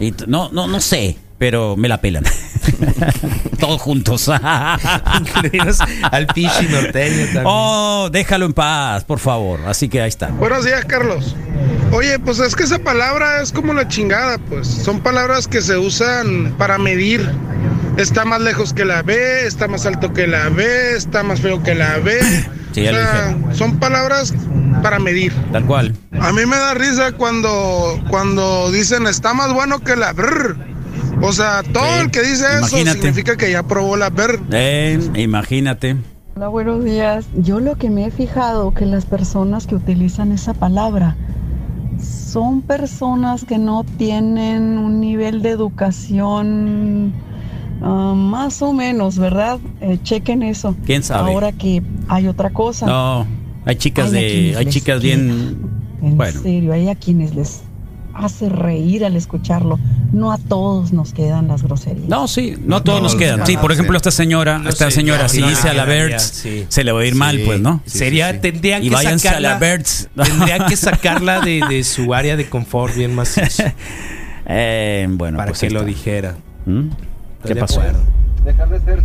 y 0.00 0.12
t- 0.12 0.24
no, 0.26 0.48
no, 0.52 0.66
no 0.66 0.80
sé, 0.80 1.16
pero 1.38 1.76
me 1.76 1.88
la 1.88 2.00
pelan. 2.00 2.24
Todos 3.60 3.80
juntos. 3.80 4.30
Incluidos 5.20 5.78
al 6.10 6.26
Pichi 6.28 6.66
norteño 6.68 7.24
también. 7.26 7.44
oh, 7.46 8.08
déjalo 8.10 8.46
en 8.46 8.52
paz, 8.52 9.04
por 9.04 9.18
favor. 9.18 9.60
Así 9.66 9.88
que 9.88 10.00
ahí 10.00 10.08
está. 10.08 10.28
Buenos 10.28 10.64
días, 10.64 10.84
Carlos. 10.84 11.36
Oye, 11.92 12.18
pues 12.18 12.40
es 12.40 12.56
que 12.56 12.64
esa 12.64 12.78
palabra 12.78 13.40
es 13.42 13.52
como 13.52 13.72
la 13.72 13.86
chingada, 13.88 14.38
pues. 14.38 14.66
Son 14.66 15.00
palabras 15.00 15.46
que 15.46 15.60
se 15.62 15.76
usan 15.76 16.54
para 16.58 16.78
medir. 16.78 17.28
Está 17.96 18.24
más 18.24 18.40
lejos 18.40 18.72
que 18.72 18.84
la 18.84 19.02
B, 19.02 19.46
está 19.46 19.68
más 19.68 19.86
alto 19.86 20.12
que 20.12 20.26
la 20.26 20.48
B, 20.48 20.96
está 20.96 21.22
más 21.22 21.40
feo 21.40 21.62
que 21.62 21.74
la 21.74 21.98
B. 21.98 22.20
Sí, 22.74 22.82
ya 22.82 22.90
o 22.90 22.92
lo 22.92 22.98
sea, 22.98 23.36
son 23.54 23.78
palabras 23.78 24.34
para 24.82 24.98
medir. 24.98 25.32
Tal 25.52 25.64
cual. 25.64 25.94
A 26.20 26.32
mí 26.32 26.44
me 26.44 26.56
da 26.56 26.74
risa 26.74 27.12
cuando, 27.12 28.02
cuando 28.10 28.72
dicen 28.72 29.06
está 29.06 29.32
más 29.32 29.52
bueno 29.52 29.78
que 29.78 29.94
la 29.94 30.12
brr. 30.12 30.56
O 31.22 31.32
sea, 31.32 31.62
todo 31.62 31.84
Sí, 31.84 32.00
el 32.02 32.10
que 32.10 32.22
dice 32.22 32.44
eso 32.62 32.76
significa 32.76 33.36
que 33.36 33.50
ya 33.50 33.62
probó 33.62 33.96
la 33.96 34.10
brr. 34.10 34.40
Eh, 34.52 34.98
imagínate. 35.16 35.96
Hola, 36.36 36.48
buenos 36.48 36.84
días. 36.84 37.26
Yo 37.36 37.60
lo 37.60 37.76
que 37.76 37.90
me 37.90 38.06
he 38.06 38.10
fijado 38.10 38.74
que 38.74 38.86
las 38.86 39.06
personas 39.06 39.66
que 39.66 39.74
utilizan 39.76 40.32
esa 40.32 40.52
palabra 40.54 41.16
son 42.00 42.60
personas 42.62 43.44
que 43.44 43.56
no 43.58 43.84
tienen 43.84 44.76
un 44.78 45.00
nivel 45.00 45.42
de 45.42 45.50
educación 45.50 47.12
ah, 47.80 48.12
más 48.16 48.60
o 48.62 48.72
menos, 48.72 49.16
¿verdad? 49.18 49.58
Eh, 49.80 49.98
chequen 50.02 50.42
eso. 50.42 50.74
¿Quién 50.84 51.02
sabe? 51.02 51.30
Ahora 51.32 51.52
que 51.52 51.82
hay 52.08 52.26
otra 52.26 52.50
cosa. 52.50 52.86
No, 52.86 53.26
hay 53.64 53.76
chicas 53.76 54.12
Hay 54.12 54.50
de, 54.52 54.56
hay 54.58 54.66
chicas 54.66 55.00
bien, 55.00 55.56
En 56.02 56.16
bueno. 56.16 56.40
serio, 56.42 56.72
hay 56.72 56.88
a 56.88 56.96
quienes 56.96 57.34
les 57.34 57.62
hace 58.14 58.48
reír 58.48 59.04
al 59.04 59.16
escucharlo. 59.16 59.78
No 60.12 60.32
a 60.32 60.38
todos 60.38 60.92
nos 60.92 61.12
quedan 61.12 61.48
las 61.48 61.62
groserías. 61.62 62.08
No, 62.08 62.28
sí, 62.28 62.54
no 62.64 62.82
todos 62.82 63.02
nos 63.02 63.14
quedan. 63.16 63.44
Sí, 63.46 63.56
por 63.56 63.72
ejemplo, 63.72 63.96
esta 63.96 64.10
señora, 64.10 64.58
No 64.58 64.68
esta 64.68 64.86
sé, 64.90 64.96
señora, 64.96 65.28
si 65.28 65.42
dice 65.42 65.68
a 65.68 65.74
la 65.74 66.18
sí. 66.18 66.66
se 66.68 66.84
le 66.84 66.92
va 66.92 67.00
a 67.00 67.04
ir 67.04 67.12
Sí, 67.14 67.18
mal, 67.18 67.40
pues, 67.44 67.60
¿no? 67.60 67.80
sí, 67.84 67.98
Sería, 67.98 68.28
sí, 68.30 68.34
sí. 68.36 68.40
tendrían 68.40 68.84
Y 68.84 68.88
que 68.88 68.94
váyanse 68.94 69.28
a 69.28 69.32
sacarla, 69.32 69.58
la 69.58 69.58
Birds. 69.58 70.08
Tendrían 70.22 70.66
que 70.66 70.76
sacarla 70.76 71.40
de, 71.40 71.60
de 71.68 71.84
su 71.84 72.14
área 72.14 72.36
de 72.36 72.48
confort 72.48 72.94
bien 72.94 73.14
macizo. 73.14 73.62
Eh, 74.46 75.06
bueno, 75.08 75.38
para 75.38 75.52
pues 75.52 75.60
que 75.60 75.70
lo 75.70 75.84
dijera. 75.84 76.36
¿Mm? 76.66 76.88
¿Qué 77.46 77.56
pasó? 77.56 77.80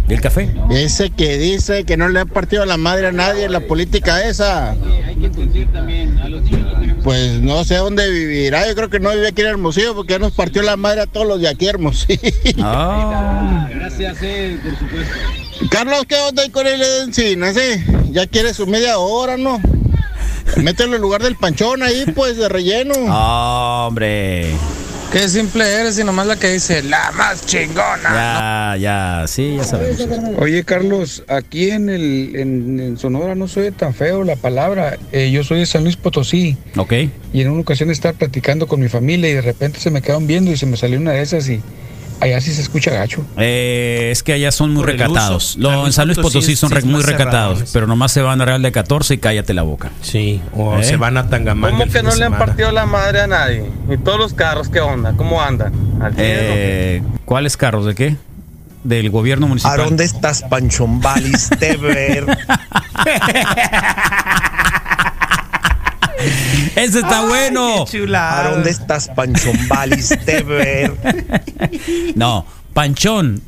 ¿Y 0.07 0.13
el 0.13 0.21
café? 0.21 0.49
Ese 0.69 1.11
que 1.11 1.37
dice 1.37 1.83
que 1.85 1.95
no 1.97 2.09
le 2.09 2.19
ha 2.19 2.25
partido 2.25 2.65
la 2.65 2.77
madre 2.77 3.07
a 3.07 3.11
nadie 3.11 3.45
en 3.45 3.51
la 3.53 3.61
política 3.61 4.23
esa. 4.27 4.75
Pues 7.03 7.39
no 7.41 7.63
sé 7.63 7.75
dónde 7.75 8.09
vivirá. 8.09 8.67
Yo 8.67 8.75
creo 8.75 8.89
que 8.89 8.99
no 8.99 9.11
vive 9.11 9.27
aquí 9.29 9.41
en 9.41 9.47
Hermosillo 9.47 9.95
porque 9.95 10.13
ya 10.13 10.19
nos 10.19 10.33
partió 10.33 10.61
la 10.61 10.75
madre 10.75 11.01
a 11.01 11.05
todos 11.07 11.27
los 11.27 11.39
de 11.39 11.47
aquí 11.47 11.67
Hermosillo. 11.67 12.19
Gracias, 13.69 14.17
eh, 14.21 14.59
por 14.61 14.77
supuesto. 14.77 15.15
Carlos, 15.69 16.03
¿qué 16.07 16.15
onda 16.15 16.43
ahí 16.43 16.49
con 16.49 16.67
el 16.67 16.79
de 16.79 17.01
Encinas, 17.03 17.55
eh? 17.57 17.83
Ya 18.11 18.27
quiere 18.27 18.53
su 18.53 18.67
media 18.67 18.97
hora, 18.97 19.37
¿no? 19.37 19.61
Mételo 20.57 20.95
en 20.95 21.01
lugar 21.01 21.21
del 21.21 21.35
panchón 21.35 21.83
ahí, 21.83 22.05
pues, 22.15 22.37
de 22.37 22.49
relleno. 22.49 22.93
Hombre. 22.95 24.53
Qué 25.11 25.27
simple 25.27 25.67
eres 25.67 25.97
y 25.97 26.03
nomás 26.03 26.27
la 26.27 26.35
que 26.35 26.49
dice 26.51 26.83
la 26.83 27.11
más 27.13 27.43
chingona. 27.43 28.77
Ya, 28.77 28.77
ya, 28.77 29.27
sí, 29.27 29.55
ya 29.57 29.63
sabemos. 29.63 30.07
Oye, 30.37 30.63
Carlos, 30.63 31.23
aquí 31.27 31.71
en, 31.71 31.89
el, 31.89 32.35
en, 32.35 32.79
en 32.79 32.97
Sonora 32.97 33.33
no 33.33 33.47
soy 33.47 33.71
tan 33.71 33.95
feo 33.95 34.23
la 34.23 34.35
palabra. 34.35 34.99
Eh, 35.11 35.31
yo 35.31 35.43
soy 35.43 35.61
de 35.61 35.65
San 35.65 35.83
Luis 35.83 35.95
Potosí. 35.95 36.57
Ok. 36.77 36.93
Y 37.33 37.41
en 37.41 37.49
una 37.49 37.61
ocasión 37.61 37.89
estaba 37.89 38.13
platicando 38.15 38.67
con 38.67 38.79
mi 38.81 38.87
familia 38.87 39.31
y 39.31 39.33
de 39.33 39.41
repente 39.41 39.79
se 39.79 39.89
me 39.89 40.03
quedaron 40.03 40.27
viendo 40.27 40.51
y 40.51 40.57
se 40.57 40.67
me 40.67 40.77
salió 40.77 40.99
una 40.99 41.13
de 41.13 41.23
esas 41.23 41.49
y 41.49 41.59
allá 42.19 42.41
sí 42.41 42.53
se 42.53 42.61
escucha 42.61 42.91
gacho. 42.91 43.25
Eh, 43.37 44.09
es 44.11 44.23
que 44.23 44.33
allá 44.33 44.51
son 44.51 44.73
muy 44.73 44.81
Por 44.83 44.91
recatados. 44.91 45.55
uso. 45.55 45.59
Lo- 45.59 45.69
San 45.71 45.85
en 45.85 45.93
San 45.93 46.07
Luis 46.07 46.19
Potosí 46.19 46.55
son 46.55 46.69
sí 46.69 46.85
muy 46.87 47.01
recatados, 47.01 47.53
cerrados. 47.59 47.69
pero 47.73 47.87
nomás 47.87 48.11
se 48.11 48.21
van 48.21 48.41
a 48.41 48.45
Real 48.45 48.61
de 48.61 48.71
14 48.71 49.13
y 49.13 49.17
cállate 49.17 49.53
la 49.53 49.61
boca. 49.63 49.89
Sí, 50.01 50.41
o 50.55 50.77
¿Eh? 50.79 50.83
se 50.83 50.97
van 50.97 51.17
a 51.17 51.29
Tangamanga. 51.29 51.77
¿Cómo 51.77 51.91
que 51.91 52.03
no 52.03 52.15
le 52.15 52.25
han 52.25 52.37
partido 52.37 52.71
la 52.71 52.85
madre 52.85 53.21
a 53.21 53.27
nadie? 53.27 53.65
¿Y 53.89 53.97
todos 53.97 54.19
los 54.19 54.33
carros 54.33 54.69
qué 54.69 54.79
onda? 54.79 55.13
¿Cómo 55.15 55.41
andan? 55.41 55.73
Eh, 56.17 57.01
¿Cuáles 57.25 57.57
carros? 57.57 57.85
¿De 57.85 57.95
qué? 57.95 58.15
Del 58.83 59.09
gobierno 59.09 59.47
municipal. 59.47 59.79
¿A 59.79 59.83
dónde 59.83 60.05
estás, 60.05 60.41
Panchón 60.43 61.01
Balistever? 61.01 62.25
Ese 66.75 66.99
está 66.99 67.25
bueno. 67.25 67.85
¿A 68.15 68.49
dónde 68.51 68.69
estás, 68.69 69.07
Panchón 69.09 69.57
Balistever? 69.67 70.93
no, 72.15 72.45
Panchón. 72.73 73.41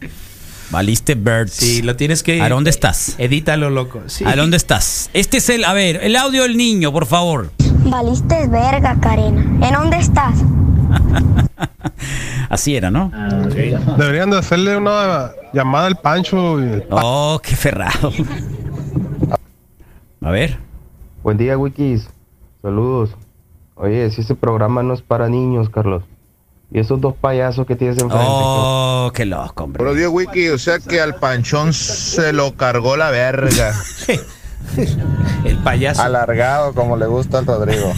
Valiste 0.69 1.15
Birds. 1.15 1.51
Sí, 1.51 1.81
lo 1.81 1.97
tienes 1.97 2.23
que. 2.23 2.41
¿A 2.41 2.47
dónde 2.47 2.69
estás? 2.69 3.15
Edítalo, 3.17 3.69
loco. 3.69 4.01
Sí. 4.07 4.23
¿A 4.25 4.37
dónde 4.37 4.55
estás? 4.55 5.09
Este 5.13 5.37
es 5.37 5.49
el, 5.49 5.65
a 5.65 5.73
ver, 5.73 5.99
el 6.01 6.15
audio 6.15 6.43
del 6.43 6.55
niño, 6.55 6.93
por 6.93 7.05
favor. 7.05 7.51
Valiste 7.83 8.47
verga, 8.47 8.97
Karena. 9.01 9.67
¿En 9.67 9.73
dónde 9.73 9.97
estás? 9.97 10.33
Así 12.49 12.75
era, 12.75 12.89
¿no? 12.89 13.11
Deberían 13.97 14.29
de 14.29 14.37
hacerle 14.37 14.77
una 14.77 15.31
llamada 15.53 15.87
al 15.87 15.97
Pancho. 15.97 16.61
y- 16.63 16.83
Oh, 16.89 17.39
qué 17.43 17.55
ferrado. 17.55 18.11
A 20.21 20.31
ver. 20.31 20.57
Buen 21.23 21.37
día, 21.37 21.57
Wikis. 21.57 22.07
Saludos. 22.61 23.11
Oye, 23.75 24.09
si 24.11 24.21
ese 24.21 24.35
programa 24.35 24.83
no 24.83 24.93
es 24.93 25.01
para 25.01 25.27
niños, 25.29 25.69
Carlos. 25.69 26.03
Y 26.71 26.79
esos 26.79 27.01
dos 27.01 27.15
payasos 27.15 27.65
que 27.65 27.75
tienes 27.75 27.97
enfrente. 27.97 28.25
Oh, 28.27 29.11
qué 29.13 29.25
loco, 29.25 29.63
hombre. 29.63 29.83
Buenos 29.83 29.97
días, 29.97 30.09
Wiki. 30.11 30.49
O 30.49 30.57
sea 30.57 30.79
que 30.79 31.01
al 31.01 31.15
panchón 31.15 31.73
se 31.73 32.31
lo 32.31 32.55
cargó 32.55 32.95
la 32.95 33.09
verga. 33.09 33.73
El 35.43 35.57
payaso. 35.57 36.01
Alargado, 36.01 36.73
como 36.73 36.95
le 36.95 37.07
gusta 37.07 37.39
al 37.39 37.45
Rodrigo. 37.45 37.91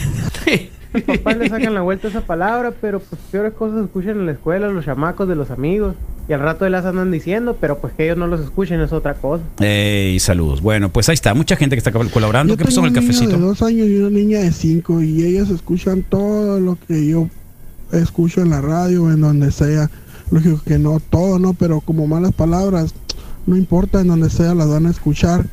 Los 0.94 1.04
papás 1.04 1.38
le 1.38 1.50
sacan 1.50 1.74
la 1.74 1.82
vuelta 1.82 2.08
a 2.08 2.10
esa 2.12 2.22
palabra, 2.22 2.72
pero 2.80 3.00
pues 3.00 3.20
peores 3.32 3.54
cosas 3.54 3.86
escuchan 3.86 4.20
en 4.20 4.26
la 4.26 4.34
escuela, 4.34 4.68
los 4.70 4.86
chamacos 4.86 5.28
de 5.28 5.36
los 5.36 5.52
amigos. 5.52 5.96
Y 6.28 6.34
al 6.34 6.40
rato 6.40 6.68
las 6.70 6.86
andan 6.86 7.12
diciendo, 7.12 7.58
pero 7.60 7.80
pues 7.80 7.94
que 7.94 8.06
ellos 8.06 8.18
no 8.18 8.28
los 8.28 8.40
escuchen 8.40 8.80
es 8.80 8.94
otra 8.94 9.16
cosa. 9.16 9.44
Ey, 9.60 10.20
saludos. 10.20 10.62
Bueno, 10.62 10.90
pues 10.90 11.10
ahí 11.10 11.16
está. 11.16 11.34
Mucha 11.34 11.56
gente 11.58 11.76
que 11.76 11.80
está 11.80 11.92
colaborando. 11.92 12.56
¿Qué 12.56 12.64
pasó 12.64 12.82
con 12.82 12.90
el 12.90 12.96
cafecito? 12.96 13.32
de 13.32 13.40
dos 13.40 13.62
años 13.62 13.88
y 13.88 13.98
una 13.98 14.10
niña 14.10 14.40
de 14.40 14.52
cinco 14.52 15.02
y 15.02 15.24
ellas 15.24 15.50
escuchan 15.50 16.04
todo 16.04 16.60
lo 16.60 16.78
que 16.88 17.08
yo 17.08 17.28
escucho 17.92 18.42
en 18.42 18.52
la 18.52 18.62
radio, 18.62 19.12
en 19.12 19.22
donde 19.22 19.52
sea. 19.52 19.90
Lógico 20.32 20.62
que 20.66 20.80
no 20.80 21.00
todo, 21.00 21.40
¿no? 21.40 21.54
Pero 21.54 21.82
como 21.82 22.08
malas 22.08 22.32
palabras, 22.32 22.96
no 23.46 23.58
importa 23.58 24.02
en 24.02 24.08
donde 24.08 24.30
sea, 24.30 24.56
las 24.56 24.70
van 24.70 24.86
a 24.86 24.92
escuchar. 24.92 25.46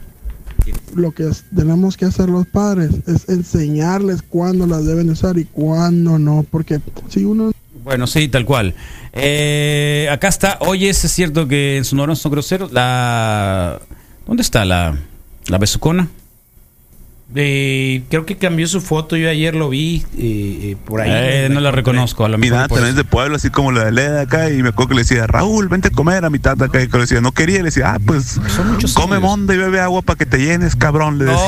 Lo 0.94 1.12
que 1.12 1.30
tenemos 1.54 1.96
que 1.96 2.04
hacer 2.04 2.28
los 2.28 2.46
padres 2.46 2.90
es 3.06 3.28
enseñarles 3.28 4.22
cuándo 4.22 4.66
las 4.66 4.84
deben 4.84 5.10
usar 5.10 5.38
y 5.38 5.44
cuándo 5.44 6.18
no, 6.18 6.44
porque 6.50 6.80
si 7.08 7.24
uno 7.24 7.52
Bueno, 7.84 8.06
sí, 8.06 8.28
tal 8.28 8.44
cual. 8.44 8.74
Eh, 9.12 10.08
acá 10.10 10.28
está. 10.28 10.58
Oye, 10.60 10.90
¿es 10.90 10.98
cierto 10.98 11.48
que 11.48 11.76
en 11.76 11.84
Sonora 11.84 12.14
son 12.14 12.32
groseros? 12.32 12.72
La... 12.72 13.80
¿Dónde 14.26 14.42
está 14.42 14.64
la, 14.64 14.96
la 15.48 15.58
besucona? 15.58 16.08
Eh, 17.34 18.02
creo 18.10 18.26
que 18.26 18.36
cambió 18.36 18.66
su 18.66 18.80
foto. 18.80 19.16
Yo 19.16 19.28
ayer 19.30 19.54
lo 19.54 19.68
vi 19.68 20.04
eh, 20.18 20.72
eh, 20.72 20.76
por 20.84 21.00
ahí. 21.00 21.10
Eh, 21.12 21.48
no 21.50 21.60
la 21.60 21.70
reconozco. 21.70 22.24
A 22.24 22.28
lo 22.28 22.38
Mi 22.38 22.50
mejor 22.50 22.66
por 22.68 22.78
también 22.78 22.90
es 22.90 22.96
de 22.96 23.04
pueblo, 23.04 23.36
así 23.36 23.50
como 23.50 23.70
la 23.70 23.84
de 23.84 23.92
Leda 23.92 24.22
acá. 24.22 24.50
Y 24.50 24.62
me 24.62 24.70
acuerdo 24.70 24.88
que 24.90 24.94
le 24.96 25.02
decía, 25.02 25.26
Raúl, 25.28 25.68
vente 25.68 25.88
a 25.88 25.90
comer 25.92 26.24
a 26.24 26.30
mi 26.30 26.38
tata 26.40 26.64
acá. 26.64 26.82
Y 26.82 26.88
que 26.88 26.96
le 26.96 27.02
decía, 27.02 27.20
no 27.20 27.30
quería. 27.32 27.58
Le 27.58 27.64
decía, 27.64 27.92
ah, 27.94 27.98
pues 28.04 28.40
come 28.94 29.18
monda 29.20 29.54
y 29.54 29.58
bebe 29.58 29.80
agua 29.80 30.02
para 30.02 30.16
que 30.18 30.26
te 30.26 30.38
llenes, 30.38 30.74
cabrón. 30.74 31.18
Le 31.18 31.26
decía. 31.26 31.40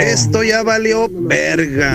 Esto 0.00 0.42
ya 0.42 0.62
valió 0.62 1.08
verga. 1.10 1.94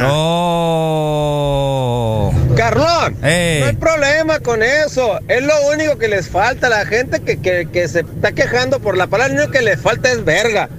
No. 1.01 2.31
Carlón, 2.55 3.15
Eh. 3.23 3.59
no 3.61 3.68
hay 3.68 3.76
problema 3.76 4.39
con 4.39 4.61
eso. 4.63 5.19
Es 5.27 5.43
lo 5.43 5.53
único 5.73 5.97
que 5.97 6.07
les 6.07 6.27
falta. 6.30 6.69
La 6.69 6.85
gente 6.85 7.22
que, 7.22 7.38
que, 7.39 7.68
que 7.72 7.88
se 7.88 8.01
está 8.01 8.31
quejando 8.34 8.80
por 8.80 8.97
la 8.97 9.07
palabra, 9.07 9.34
lo 9.34 9.41
único 9.43 9.51
que 9.57 9.61
les 9.61 9.80
falta 9.80 10.11
es 10.11 10.23
verga. 10.26 10.69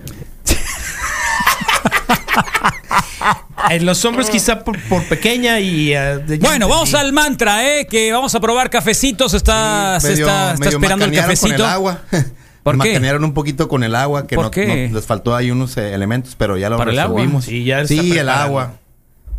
En 3.71 3.87
los 3.87 4.05
hombres 4.05 4.29
quizá 4.29 4.65
por, 4.65 4.79
por 4.89 5.05
pequeña 5.09 5.61
y... 5.61 5.93
eh, 5.95 6.19
de- 6.27 6.39
Bueno, 6.39 6.69
vamos 6.69 6.93
al 6.95 7.13
mantra, 7.13 7.65
¿eh? 7.67 7.87
Que 7.87 8.13
vamos 8.13 8.35
a 8.35 8.41
probar 8.41 8.69
cafecitos. 8.71 9.35
Está, 9.35 9.99
se 10.01 10.11
Medio- 10.11 10.27
está, 10.27 10.53
esperando 10.55 11.05
el 11.05 11.11
macanearon 11.11 11.15
con 11.15 11.23
cafecito. 11.23 11.55
el 11.65 11.71
agua. 11.71 12.03
¿Por 12.63 12.75
qué? 12.79 12.91
Macanearon 12.91 13.25
un 13.25 13.35
poquito 13.35 13.69
con 13.69 13.83
el 13.83 13.95
agua, 13.95 14.27
que 14.27 14.37
¿Por 14.37 14.57
no, 14.57 14.75
les 14.75 15.05
faltó 15.07 15.35
ahí 15.35 15.51
unos 15.51 15.77
eh, 15.77 15.95
elementos, 15.95 16.35
pero 16.37 16.57
ya 16.57 16.71
lo 16.71 16.77
¿Para 16.77 16.93
el 16.93 16.99
agua? 16.99 17.17
resolvimos. 17.21 17.45
Sí, 17.45 17.65
ya 17.65 17.81
está 17.81 17.95
sí, 17.95 18.17
el 18.17 18.29
agua. 18.29 18.75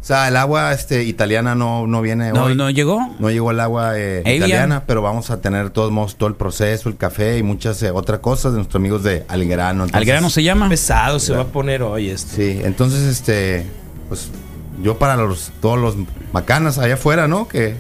O 0.04 0.06
sea, 0.06 0.28
el 0.28 0.36
agua 0.36 0.74
este, 0.74 1.06
italiana 1.06 1.56
no, 1.56 1.88
no 1.88 2.02
viene 2.02 2.34
¿No, 2.34 2.44
hoy. 2.44 2.56
¿No 2.56 2.70
llegó? 2.70 3.00
No 3.20 3.32
llegó 3.32 3.52
el 3.52 3.60
agua 3.62 3.98
eh, 3.98 4.22
italiana, 4.36 4.84
pero 4.86 5.02
vamos 5.02 5.30
a 5.30 5.40
tener 5.40 5.70
todos 5.70 5.94
modos 5.94 6.18
todo 6.18 6.28
el 6.28 6.36
proceso, 6.36 6.90
el 6.90 6.98
café 6.98 7.38
y 7.38 7.44
muchas 7.44 7.82
eh, 7.84 7.90
otras 7.90 8.20
cosas 8.20 8.52
de 8.52 8.58
nuestros 8.58 8.82
amigos 8.82 9.02
de 9.04 9.24
Algrano. 9.30 9.88
¿Al 9.94 10.04
grano 10.04 10.30
se 10.30 10.44
llama? 10.44 10.68
Pesado 10.68 11.20
se 11.20 11.32
va 11.32 11.44
a 11.44 11.48
poner 11.48 11.84
hoy 11.84 12.10
esto. 12.10 12.34
Sí, 12.36 12.60
entonces, 12.66 13.04
este, 13.04 13.66
pues 14.10 14.28
yo 14.82 14.98
para 14.98 15.16
los 15.16 15.54
todos 15.62 15.80
los 15.80 15.96
macanas 16.34 16.80
allá 16.80 16.96
afuera, 16.96 17.30
¿no? 17.30 17.48
Que, 17.48 17.78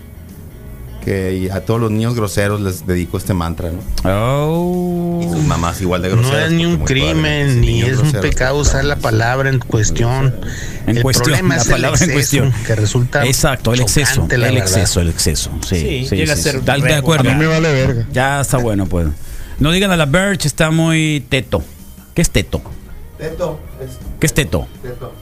que 1.03 1.49
a 1.51 1.61
todos 1.61 1.79
los 1.81 1.91
niños 1.91 2.15
groseros 2.15 2.61
les 2.61 2.85
dedico 2.87 3.17
este 3.17 3.33
mantra, 3.33 3.69
¿no? 3.71 3.79
Oh. 4.09 5.19
Y 5.21 5.29
sus 5.29 5.43
mamás 5.43 5.81
igual 5.81 6.01
de 6.01 6.09
No 6.09 6.17
groseras. 6.17 6.45
es 6.47 6.51
ni 6.53 6.65
un 6.65 6.77
crimen, 6.77 7.59
ni 7.61 7.81
es 7.81 7.97
un 7.99 8.11
pecado 8.13 8.57
usar 8.57 8.85
la 8.85 8.95
palabra 8.95 9.49
en 9.49 9.59
cuestión. 9.59 10.33
En 10.87 10.97
el 10.97 11.03
cuestión, 11.03 11.25
problema 11.25 11.55
la 11.55 11.61
es 11.61 11.67
el 11.67 11.71
palabra 11.73 12.05
en 12.05 12.11
cuestión. 12.11 12.53
que 12.65 12.75
resulta 12.75 13.25
Exacto, 13.25 13.73
el 13.73 13.81
exceso. 13.81 14.27
El 14.29 14.41
verdad. 14.41 14.57
exceso, 14.57 15.01
el 15.01 15.09
exceso. 15.09 15.51
Sí, 15.67 15.75
Sí, 15.75 16.05
sí, 16.09 16.15
llega 16.15 16.35
sí, 16.35 16.39
a 16.39 16.43
ser 16.43 16.55
sí. 16.55 16.61
Dale, 16.65 16.85
de 16.87 16.95
acuerdo. 16.95 17.29
A 17.29 17.33
mí 17.33 17.39
me 17.39 17.47
vale 17.47 17.71
verga. 17.73 18.07
Ya 18.11 18.39
está 18.41 18.57
bueno, 18.57 18.85
pues. 18.85 19.07
No 19.59 19.71
digan 19.71 19.91
a 19.91 19.97
la 19.97 20.05
Birch, 20.05 20.45
está 20.45 20.71
muy 20.71 21.25
teto. 21.29 21.61
¿Qué 22.13 22.21
es 22.21 22.29
teto? 22.29 22.61
Teto, 23.17 23.59
¿Qué 24.19 24.25
es 24.25 24.33
teto? 24.33 24.67
teto. 24.81 25.13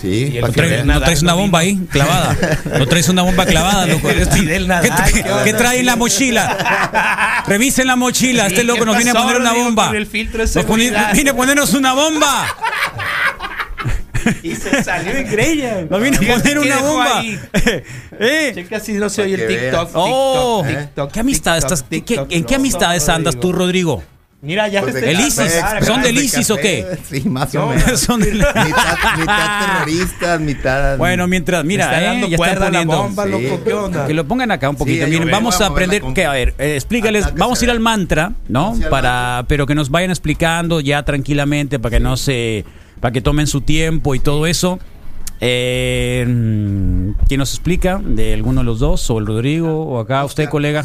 Sí, 0.00 0.38
¿No, 0.40 0.48
traes- 0.48 0.84
no 0.84 1.00
traes 1.00 1.22
una 1.22 1.34
bomba 1.34 1.58
ahí 1.58 1.76
clavada? 1.90 2.36
¿No 2.78 2.86
traes 2.86 3.08
una 3.08 3.22
bomba 3.22 3.44
clavada, 3.44 3.86
loco? 3.86 4.08
Fidel 4.32 4.62
¿Qué, 4.62 4.68
Nadal, 4.68 5.12
qué- 5.12 5.22
¿qué 5.22 5.30
onda? 5.30 5.44
qué 5.44 5.52
trae 5.52 5.80
en 5.80 5.86
la 5.86 5.96
mochila? 5.96 7.44
Revisen 7.46 7.86
la 7.86 7.96
mochila. 7.96 8.46
Este 8.46 8.64
loco 8.64 8.80
¿qué 8.80 8.86
nos 8.86 8.96
viene 8.96 9.10
a 9.10 9.14
poner 9.14 9.36
una 9.40 9.52
bomba. 9.52 9.92
Nos 9.92 10.64
pone- 10.64 10.92
viene 11.12 11.30
a 11.30 11.34
ponernos 11.36 11.74
una 11.74 11.92
bomba. 11.92 12.46
Y 14.42 14.54
se 14.54 14.84
salió 14.84 15.12
en 15.12 15.30
greña. 15.30 15.80
Nos 15.88 16.00
viene 16.00 16.16
a 16.18 16.20
poner 16.20 16.42
qué 16.42 16.58
una 16.58 16.78
bomba. 16.78 17.22
¿Eh? 18.20 18.52
Checa 18.54 18.78
si 18.80 18.92
no 18.92 19.08
se 19.08 19.22
oye 19.22 19.34
el 19.34 19.48
TikTok. 19.48 19.84
veas. 19.84 19.90
Oh, 19.94 20.62
TikTok, 20.66 20.84
TikTok, 20.84 21.12
¿qué 21.12 21.20
amistad 21.20 21.54
TikTok, 21.54 21.72
estás? 21.72 21.82
¿qué- 21.88 21.96
qué- 22.00 22.04
TikTok, 22.04 22.32
¿En 22.32 22.44
qué 22.44 22.54
amistades 22.56 23.08
andas 23.08 23.40
tú, 23.40 23.50
Rodrigo? 23.52 24.02
Mira, 24.42 24.68
ya 24.68 24.80
Pues 24.80 24.94
se 24.94 25.12
ISIS. 25.12 25.34
café, 25.60 25.84
¿Son 25.84 26.00
del 26.00 26.14
de 26.14 26.24
ISIS 26.24 26.50
o 26.50 26.56
qué? 26.56 26.98
Sí, 27.10 27.28
más 27.28 27.52
No, 27.52 27.66
o 27.66 27.68
menos. 27.68 28.00
Son 28.00 28.18
de- 28.20 28.32
mitad, 28.32 28.54
mitad 29.18 29.66
terroristas, 29.66 30.40
mitad. 30.40 30.96
Bueno, 30.98 31.28
mientras, 31.28 31.62
mira, 31.62 31.84
está 31.84 32.00
eh, 32.00 32.04
dando 32.06 32.26
ya 32.26 32.36
están 32.36 32.58
la 32.58 32.64
poniendo. 32.66 32.96
bomba, 33.02 33.24
Sí. 33.24 33.30
loco. 33.30 33.64
¿Qué 33.64 33.72
onda? 33.74 34.06
Que 34.06 34.14
lo 34.14 34.24
pongan 34.26 34.50
acá 34.50 34.70
un 34.70 34.76
poquito. 34.76 35.06
Miren, 35.06 35.30
vamos 35.30 35.56
a 35.56 35.60
la 35.60 35.66
aprender 35.66 36.02
que, 36.14 36.24
a 36.24 36.32
ver, 36.32 36.54
eh, 36.58 36.74
explícales, 36.74 37.34
vamos 37.36 37.60
a 37.60 37.64
ir 37.66 37.70
al 37.70 37.80
mantra, 37.80 38.32
¿no? 38.48 38.74
Para, 38.88 39.44
pero 39.46 39.66
que 39.66 39.74
nos 39.74 39.90
vayan 39.90 40.10
explicando 40.10 40.80
ya 40.80 41.02
tranquilamente 41.02 41.78
para 41.78 41.98
que 41.98 42.00
no 42.00 42.16
se, 42.16 42.64
para 43.00 43.12
que 43.12 43.20
tomen 43.20 43.46
su 43.46 43.60
tiempo 43.60 44.14
y 44.14 44.20
todo 44.20 44.46
eso. 44.46 44.78
Eh, 45.42 46.24
¿Quién 47.28 47.38
nos 47.38 47.50
explica? 47.52 48.00
¿De 48.02 48.32
alguno 48.34 48.60
de 48.60 48.64
los 48.64 48.78
dos? 48.78 49.08
¿O 49.10 49.18
el 49.18 49.26
Rodrigo? 49.26 49.84
¿O 49.86 49.98
acá 50.00 50.24
usted, 50.24 50.48
colega? 50.48 50.84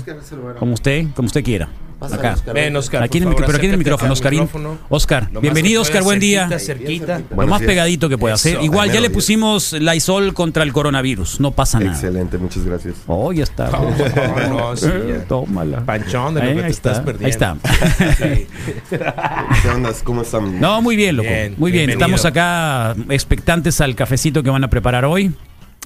Como 0.59 0.73
usted, 0.73 1.05
como 1.15 1.27
usted 1.27 1.43
quiera. 1.43 1.69
Acá. 2.01 2.35
Ven, 2.53 2.75
Oscar. 2.75 3.03
Aquí 3.03 3.17
en 3.17 3.23
el, 3.23 3.29
favor, 3.29 3.45
pero 3.45 3.57
aquí 3.57 3.65
en 3.67 3.71
el 3.71 3.77
micrófono, 3.77 4.13
Oscarín. 4.13 4.41
micrófono. 4.41 4.77
Oscar, 4.89 5.29
Lo 5.31 5.41
bienvenido, 5.41 5.81
Oscar, 5.81 5.93
puedas, 6.01 6.05
buen 6.05 6.19
día. 6.19 6.47
cerquita, 6.59 6.59
cerquita. 6.59 7.19
Lo 7.29 7.35
Buenos 7.35 7.49
más 7.51 7.59
días. 7.61 7.67
pegadito 7.69 8.09
que 8.09 8.17
pueda 8.17 8.35
hacer. 8.35 8.55
Eso. 8.55 8.63
Igual 8.63 8.91
ya 8.91 8.99
le 9.01 9.09
pusimos 9.09 9.73
Lysol 9.73 10.33
contra 10.33 10.63
el 10.63 10.73
coronavirus. 10.73 11.39
No 11.39 11.51
pasa 11.51 11.79
nada. 11.79 11.91
Excelente, 11.93 12.37
muchas 12.37 12.63
gracias. 12.65 12.95
Oh, 13.07 13.31
ya 13.31 13.43
está. 13.43 13.69
No, 13.69 14.49
no, 14.49 14.75
sí, 14.75 14.87
Eh, 14.91 15.15
ya. 15.19 15.23
Tómala. 15.25 15.85
Panchón 15.85 16.35
de 16.35 16.41
lo 16.41 16.47
Eh, 16.47 16.53
que 16.55 16.59
te 16.59 16.65
ahí 16.65 16.71
estás 16.71 16.97
está, 16.99 17.05
perdiendo. 17.05 17.25
Ahí 17.25 18.47
está. 18.89 19.05
¿Qué 19.61 19.69
onda? 19.69 19.91
¿Cómo 20.03 20.21
están? 20.21 20.59
No, 20.59 20.81
muy 20.81 20.95
bien, 20.95 21.15
loco. 21.15 21.29
Bien, 21.29 21.55
muy 21.57 21.71
bien. 21.71 21.87
bienvenido. 21.87 22.15
Estamos 22.15 22.25
acá 22.25 22.95
expectantes 23.09 23.81
al 23.81 23.95
cafecito 23.95 24.43
que 24.43 24.49
van 24.49 24.63
a 24.63 24.69
preparar 24.69 25.05
hoy. 25.05 25.31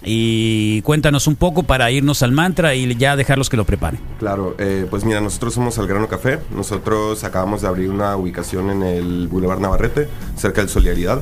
Y 0.04 0.82
cuéntanos 0.84 1.28
un 1.28 1.36
poco 1.36 1.64
para 1.64 1.92
irnos 1.92 2.24
al 2.24 2.32
mantra 2.32 2.76
y 2.76 2.96
ya 2.96 3.16
dejarlos 3.16 3.50
que 3.50 3.58
lo 3.58 3.66
preparen. 3.66 4.00
Claro, 4.20 4.56
eh, 4.58 4.86
pues 4.90 5.04
mira, 5.04 5.20
nosotros 5.22 5.54
somos 5.54 5.78
Algrano 5.78 6.08
Café. 6.08 6.40
Nosotros 6.56 7.24
acabamos 7.24 7.62
de 7.62 7.68
abrir 7.68 7.90
una 7.90 8.16
ubicación 8.16 8.70
en 8.70 8.84
el 8.84 9.28
Boulevard 9.28 9.60
Navarrete, 9.60 10.08
cerca 10.38 10.62
del 10.62 10.70
Solidaridad. 10.70 11.22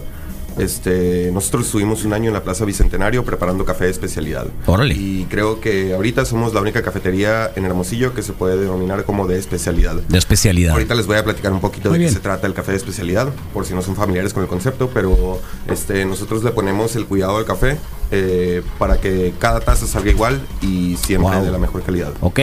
Este, 0.58 1.30
nosotros 1.32 1.68
estuvimos 1.68 2.04
un 2.04 2.14
año 2.14 2.30
en 2.30 2.34
la 2.34 2.44
Plaza 2.44 2.66
Bicentenario 2.66 3.24
preparando 3.24 3.64
café 3.64 3.86
de 3.86 3.92
especialidad. 3.92 4.48
Órale. 4.66 4.96
Y 4.96 5.28
creo 5.30 5.62
que 5.62 5.94
ahorita 5.94 6.26
somos 6.26 6.54
la 6.54 6.62
única 6.62 6.82
cafetería 6.82 7.52
en 7.56 7.66
Hermosillo 7.66 8.16
que 8.16 8.24
se 8.24 8.34
puede 8.34 8.58
denominar 8.58 9.04
como 9.04 9.28
de 9.28 9.38
especialidad. 9.38 9.96
De 9.96 10.18
especialidad. 10.18 10.74
Ahorita 10.74 10.96
les 10.96 11.06
voy 11.06 11.18
a 11.18 11.24
platicar 11.24 11.52
un 11.54 11.62
poquito 11.62 11.90
Muy 11.90 12.00
de 12.00 12.06
qué 12.06 12.10
bien. 12.10 12.14
se 12.16 12.22
trata 12.22 12.48
el 12.48 12.56
café 12.56 12.72
de 12.72 12.78
especialidad, 12.78 13.30
por 13.54 13.66
si 13.66 13.76
no 13.76 13.84
son 13.84 13.96
familiares 13.96 14.34
con 14.34 14.42
el 14.42 14.50
concepto, 14.50 14.90
pero 14.92 15.40
este, 15.68 16.06
nosotros 16.06 16.44
le 16.44 16.50
ponemos 16.52 16.96
el 16.96 17.06
cuidado 17.06 17.38
al 17.38 17.46
café 17.46 17.78
eh, 18.12 18.62
para 18.80 18.98
que 19.02 19.34
cada 19.40 19.60
taza 19.60 19.86
salga 19.88 20.12
igual 20.12 20.40
y 20.62 20.96
siempre 20.98 21.36
Wow. 21.36 21.46
de 21.46 21.52
la 21.52 21.58
mejor 21.58 21.84
calidad. 21.84 22.14
Ok. 22.22 22.40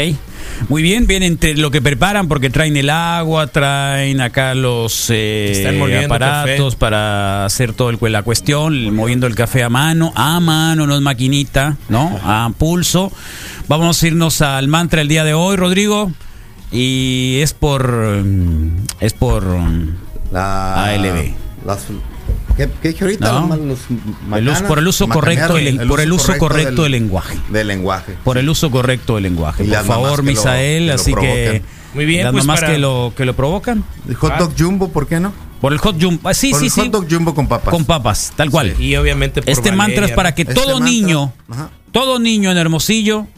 Muy 0.68 0.82
bien, 0.82 1.06
bien 1.06 1.22
entre 1.22 1.56
lo 1.56 1.70
que 1.70 1.80
preparan 1.80 2.28
porque 2.28 2.50
traen 2.50 2.76
el 2.76 2.90
agua, 2.90 3.46
traen 3.46 4.20
acá 4.20 4.54
los 4.54 5.06
eh, 5.08 6.02
aparatos 6.04 6.74
café. 6.74 6.78
para 6.78 7.44
hacer 7.46 7.72
todo 7.72 7.88
el, 7.90 7.98
la 8.12 8.22
cuestión, 8.22 8.94
moviendo 8.94 9.26
el 9.26 9.34
café 9.34 9.62
a 9.62 9.70
mano, 9.70 10.12
a 10.14 10.38
mano, 10.40 10.86
no 10.86 10.94
es 10.94 11.00
maquinita, 11.00 11.76
¿no? 11.88 12.20
A 12.22 12.50
pulso. 12.58 13.10
Vamos 13.68 14.02
a 14.02 14.06
irnos 14.06 14.42
al 14.42 14.68
mantra 14.68 15.00
el 15.00 15.08
día 15.08 15.24
de 15.24 15.32
hoy, 15.34 15.56
Rodrigo. 15.56 16.12
Y 16.70 17.38
es 17.40 17.54
por 17.54 18.22
es 19.00 19.12
por 19.14 19.46
La, 20.32 20.84
ALB. 20.84 21.32
Las, 21.64 21.86
¿qué, 22.56 22.68
qué 22.82 22.88
dije 22.88 23.04
ahorita? 23.04 23.32
No. 23.32 23.56
Los 23.56 23.80
El 24.60 24.66
por 24.66 24.78
el 24.78 24.88
uso 24.88 25.08
correcto 25.08 25.54
del- 25.54 25.86
por 25.86 26.00
el 26.00 26.12
uso 26.12 26.36
correcto 26.38 26.82
del 26.84 26.92
lenguaje. 26.92 27.38
Del 27.50 27.66
lenguaje. 27.68 28.14
por 28.24 28.38
el 28.38 28.48
uso 28.48 28.70
correcto 28.70 29.14
del 29.14 29.24
lenguaje. 29.24 29.64
Y 29.64 29.68
Por 29.68 29.84
favor, 29.84 30.22
Misael, 30.22 30.90
así 30.90 31.14
que. 31.14 31.62
Muy 31.94 32.06
bien, 32.06 32.24
las 32.24 32.32
pues 32.32 32.44
mamás 32.44 32.60
para- 32.60 32.72
que 32.72 32.78
lo 32.78 33.12
que 33.16 33.24
lo 33.24 33.34
provocan. 33.36 33.84
El 34.08 34.16
hot 34.16 34.36
dog 34.36 34.52
jumbo, 34.58 34.88
¿por 34.88 35.06
qué 35.06 35.20
no? 35.20 35.32
Por 35.60 35.72
el 35.72 35.78
hot 35.78 35.96
jumbo. 36.02 36.28
Ah, 36.28 36.34
sí, 36.34 36.50
Por 36.50 36.58
sí, 36.58 36.66
el 36.66 36.72
sí. 36.72 36.80
hot 36.80 36.90
dog 36.90 37.06
jumbo 37.08 37.34
con 37.34 37.46
papas. 37.46 37.70
Con 37.72 37.84
papas, 37.84 38.32
tal 38.34 38.50
cual. 38.50 38.74
Y 38.80 38.96
obviamente 38.96 39.40
por 39.42 39.48
Este 39.50 39.70
mantra 39.70 39.94
es 39.94 40.00
Valeria, 40.00 40.16
para 40.16 40.34
que 40.34 40.42
Este 40.42 40.54
todo 40.54 40.80
mantra- 40.80 40.90
niño, 40.90 41.32
Ajá. 41.48 41.70
todo 41.92 42.18
niño 42.18 42.50
en 42.50 42.58
Hermosillo 42.58 43.28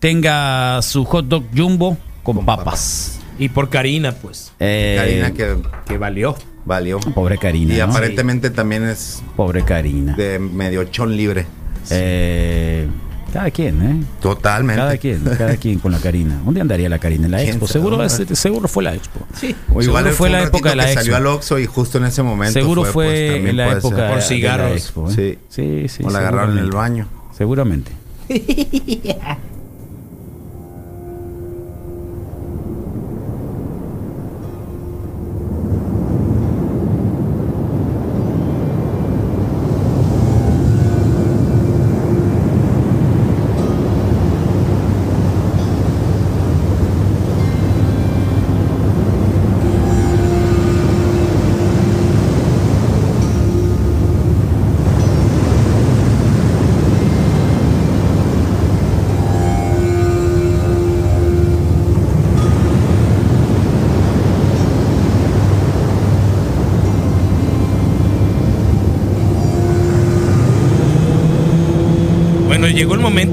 tenga 0.00 0.82
su 0.82 1.04
hot 1.04 1.26
dog 1.26 1.44
jumbo 1.56 1.96
con, 2.22 2.44
papas. 2.44 3.20
Y 3.38 3.48
por 3.50 3.68
Karina, 3.68 4.12
pues. 4.12 4.52
Eh, 4.58 4.96
Karina 4.98 5.30
que 5.32 5.56
Que 5.86 5.98
valió. 5.98 6.36
Valió. 6.66 7.00
Pobre 7.00 7.38
Karina. 7.38 7.74
Y 7.74 7.78
¿no? 7.78 7.84
aparentemente 7.84 8.50
también 8.50 8.84
es 8.84 9.22
Pobre 9.36 9.62
Karina. 9.64 10.14
de 10.16 10.38
medio 10.38 10.84
chón 10.84 11.16
libre. 11.16 11.46
Eh, 11.90 12.86
cada 13.32 13.50
quien, 13.50 13.82
¿eh? 13.82 14.02
Totalmente. 14.20 14.80
Cada 14.80 14.96
quien, 14.96 15.20
cada 15.36 15.56
quien 15.56 15.78
con 15.78 15.92
la 15.92 15.98
Karina. 15.98 16.40
¿Dónde 16.44 16.60
andaría 16.60 16.88
la 16.88 16.98
Karina? 16.98 17.26
En 17.26 17.32
la 17.32 17.38
¿Quién 17.38 17.50
expo. 17.50 17.66
Seguro, 17.66 18.02
es- 18.02 18.22
seguro 18.32 18.66
fue 18.66 18.82
la 18.82 18.94
expo. 18.94 19.20
Sí. 19.34 19.54
O 19.74 19.82
igual 19.82 20.04
Seguro 20.04 20.16
fue 20.16 20.30
la 20.30 20.42
época 20.42 20.70
de 20.70 20.76
la 20.76 20.86
que 20.86 20.94
salió 20.94 21.12
expo. 21.12 21.16
al 21.30 21.34
Oxxo 21.36 21.58
y 21.58 21.66
justo 21.66 21.98
en 21.98 22.04
ese 22.04 22.22
momento 22.22 22.52
Seguro 22.58 22.82
fue, 22.84 22.92
fue, 22.92 23.38
pues, 23.40 23.50
en 23.50 23.56
la 23.56 23.72
época 23.72 23.96
ser. 23.96 24.04
de 24.04 24.08
Por 24.10 24.16
la 24.18 24.22
cigarros. 24.22 24.72
expo, 24.72 25.10
¿eh? 25.10 25.14
Sí. 25.14 25.38
sí, 25.48 25.88
sí. 25.88 26.02
O 26.04 26.10
la 26.10 26.18
agarraron 26.20 26.52
en 26.58 26.64
el 26.64 26.70
baño. 26.70 27.08
Seguramente. 27.36 27.92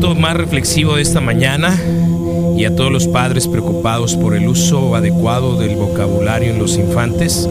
momento 0.04 0.22
más 0.22 0.36
reflexivo 0.36 0.96
de 0.96 1.02
esta 1.02 1.22
mañana 1.22 1.80
y 2.58 2.66
a 2.66 2.76
todos 2.76 2.92
los 2.92 3.08
padres 3.08 3.48
preocupados 3.48 4.16
por 4.16 4.36
el 4.36 4.50
uso 4.50 4.96
adecuado 4.96 5.58
del 5.58 5.78
vocabulario 5.78 6.52
en 6.52 6.60
los 6.60 6.78
infantes, 6.78 7.50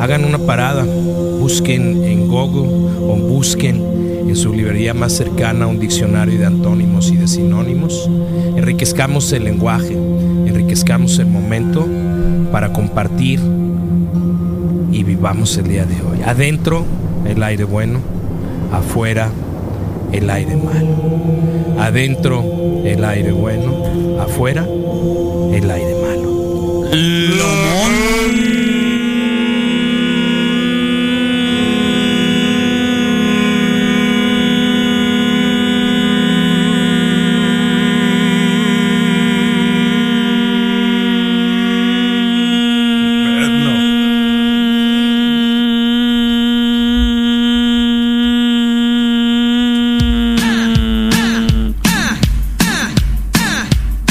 hagan 0.00 0.24
una 0.24 0.38
parada, 0.38 0.84
busquen 0.84 2.02
en 2.04 2.26
Google 2.26 2.70
o 3.02 3.16
busquen 3.16 3.84
en 4.28 4.34
su 4.34 4.54
librería 4.54 4.94
más 4.94 5.12
cercana 5.12 5.66
un 5.66 5.78
diccionario 5.78 6.38
de 6.38 6.46
antónimos 6.46 7.10
y 7.10 7.16
de 7.16 7.28
sinónimos. 7.28 8.08
Enriquezcamos 8.56 9.30
el 9.32 9.44
lenguaje, 9.44 9.92
enriquezcamos 9.92 11.18
el 11.18 11.26
momento 11.26 11.86
para 12.50 12.72
compartir 12.72 13.40
y 14.90 15.02
vivamos 15.02 15.54
el 15.58 15.68
día 15.68 15.84
de 15.84 15.96
hoy. 15.96 16.22
Adentro 16.24 16.84
el 17.26 17.42
aire 17.42 17.64
bueno, 17.64 17.98
afuera 18.72 19.30
el 20.12 20.30
aire 20.30 20.56
malo. 20.56 20.96
Adentro 21.78 22.44
el 22.84 23.04
aire 23.04 23.32
bueno, 23.32 24.20
afuera 24.20 24.64
el 24.64 25.70
aire 25.70 25.94
malo. 25.94 26.90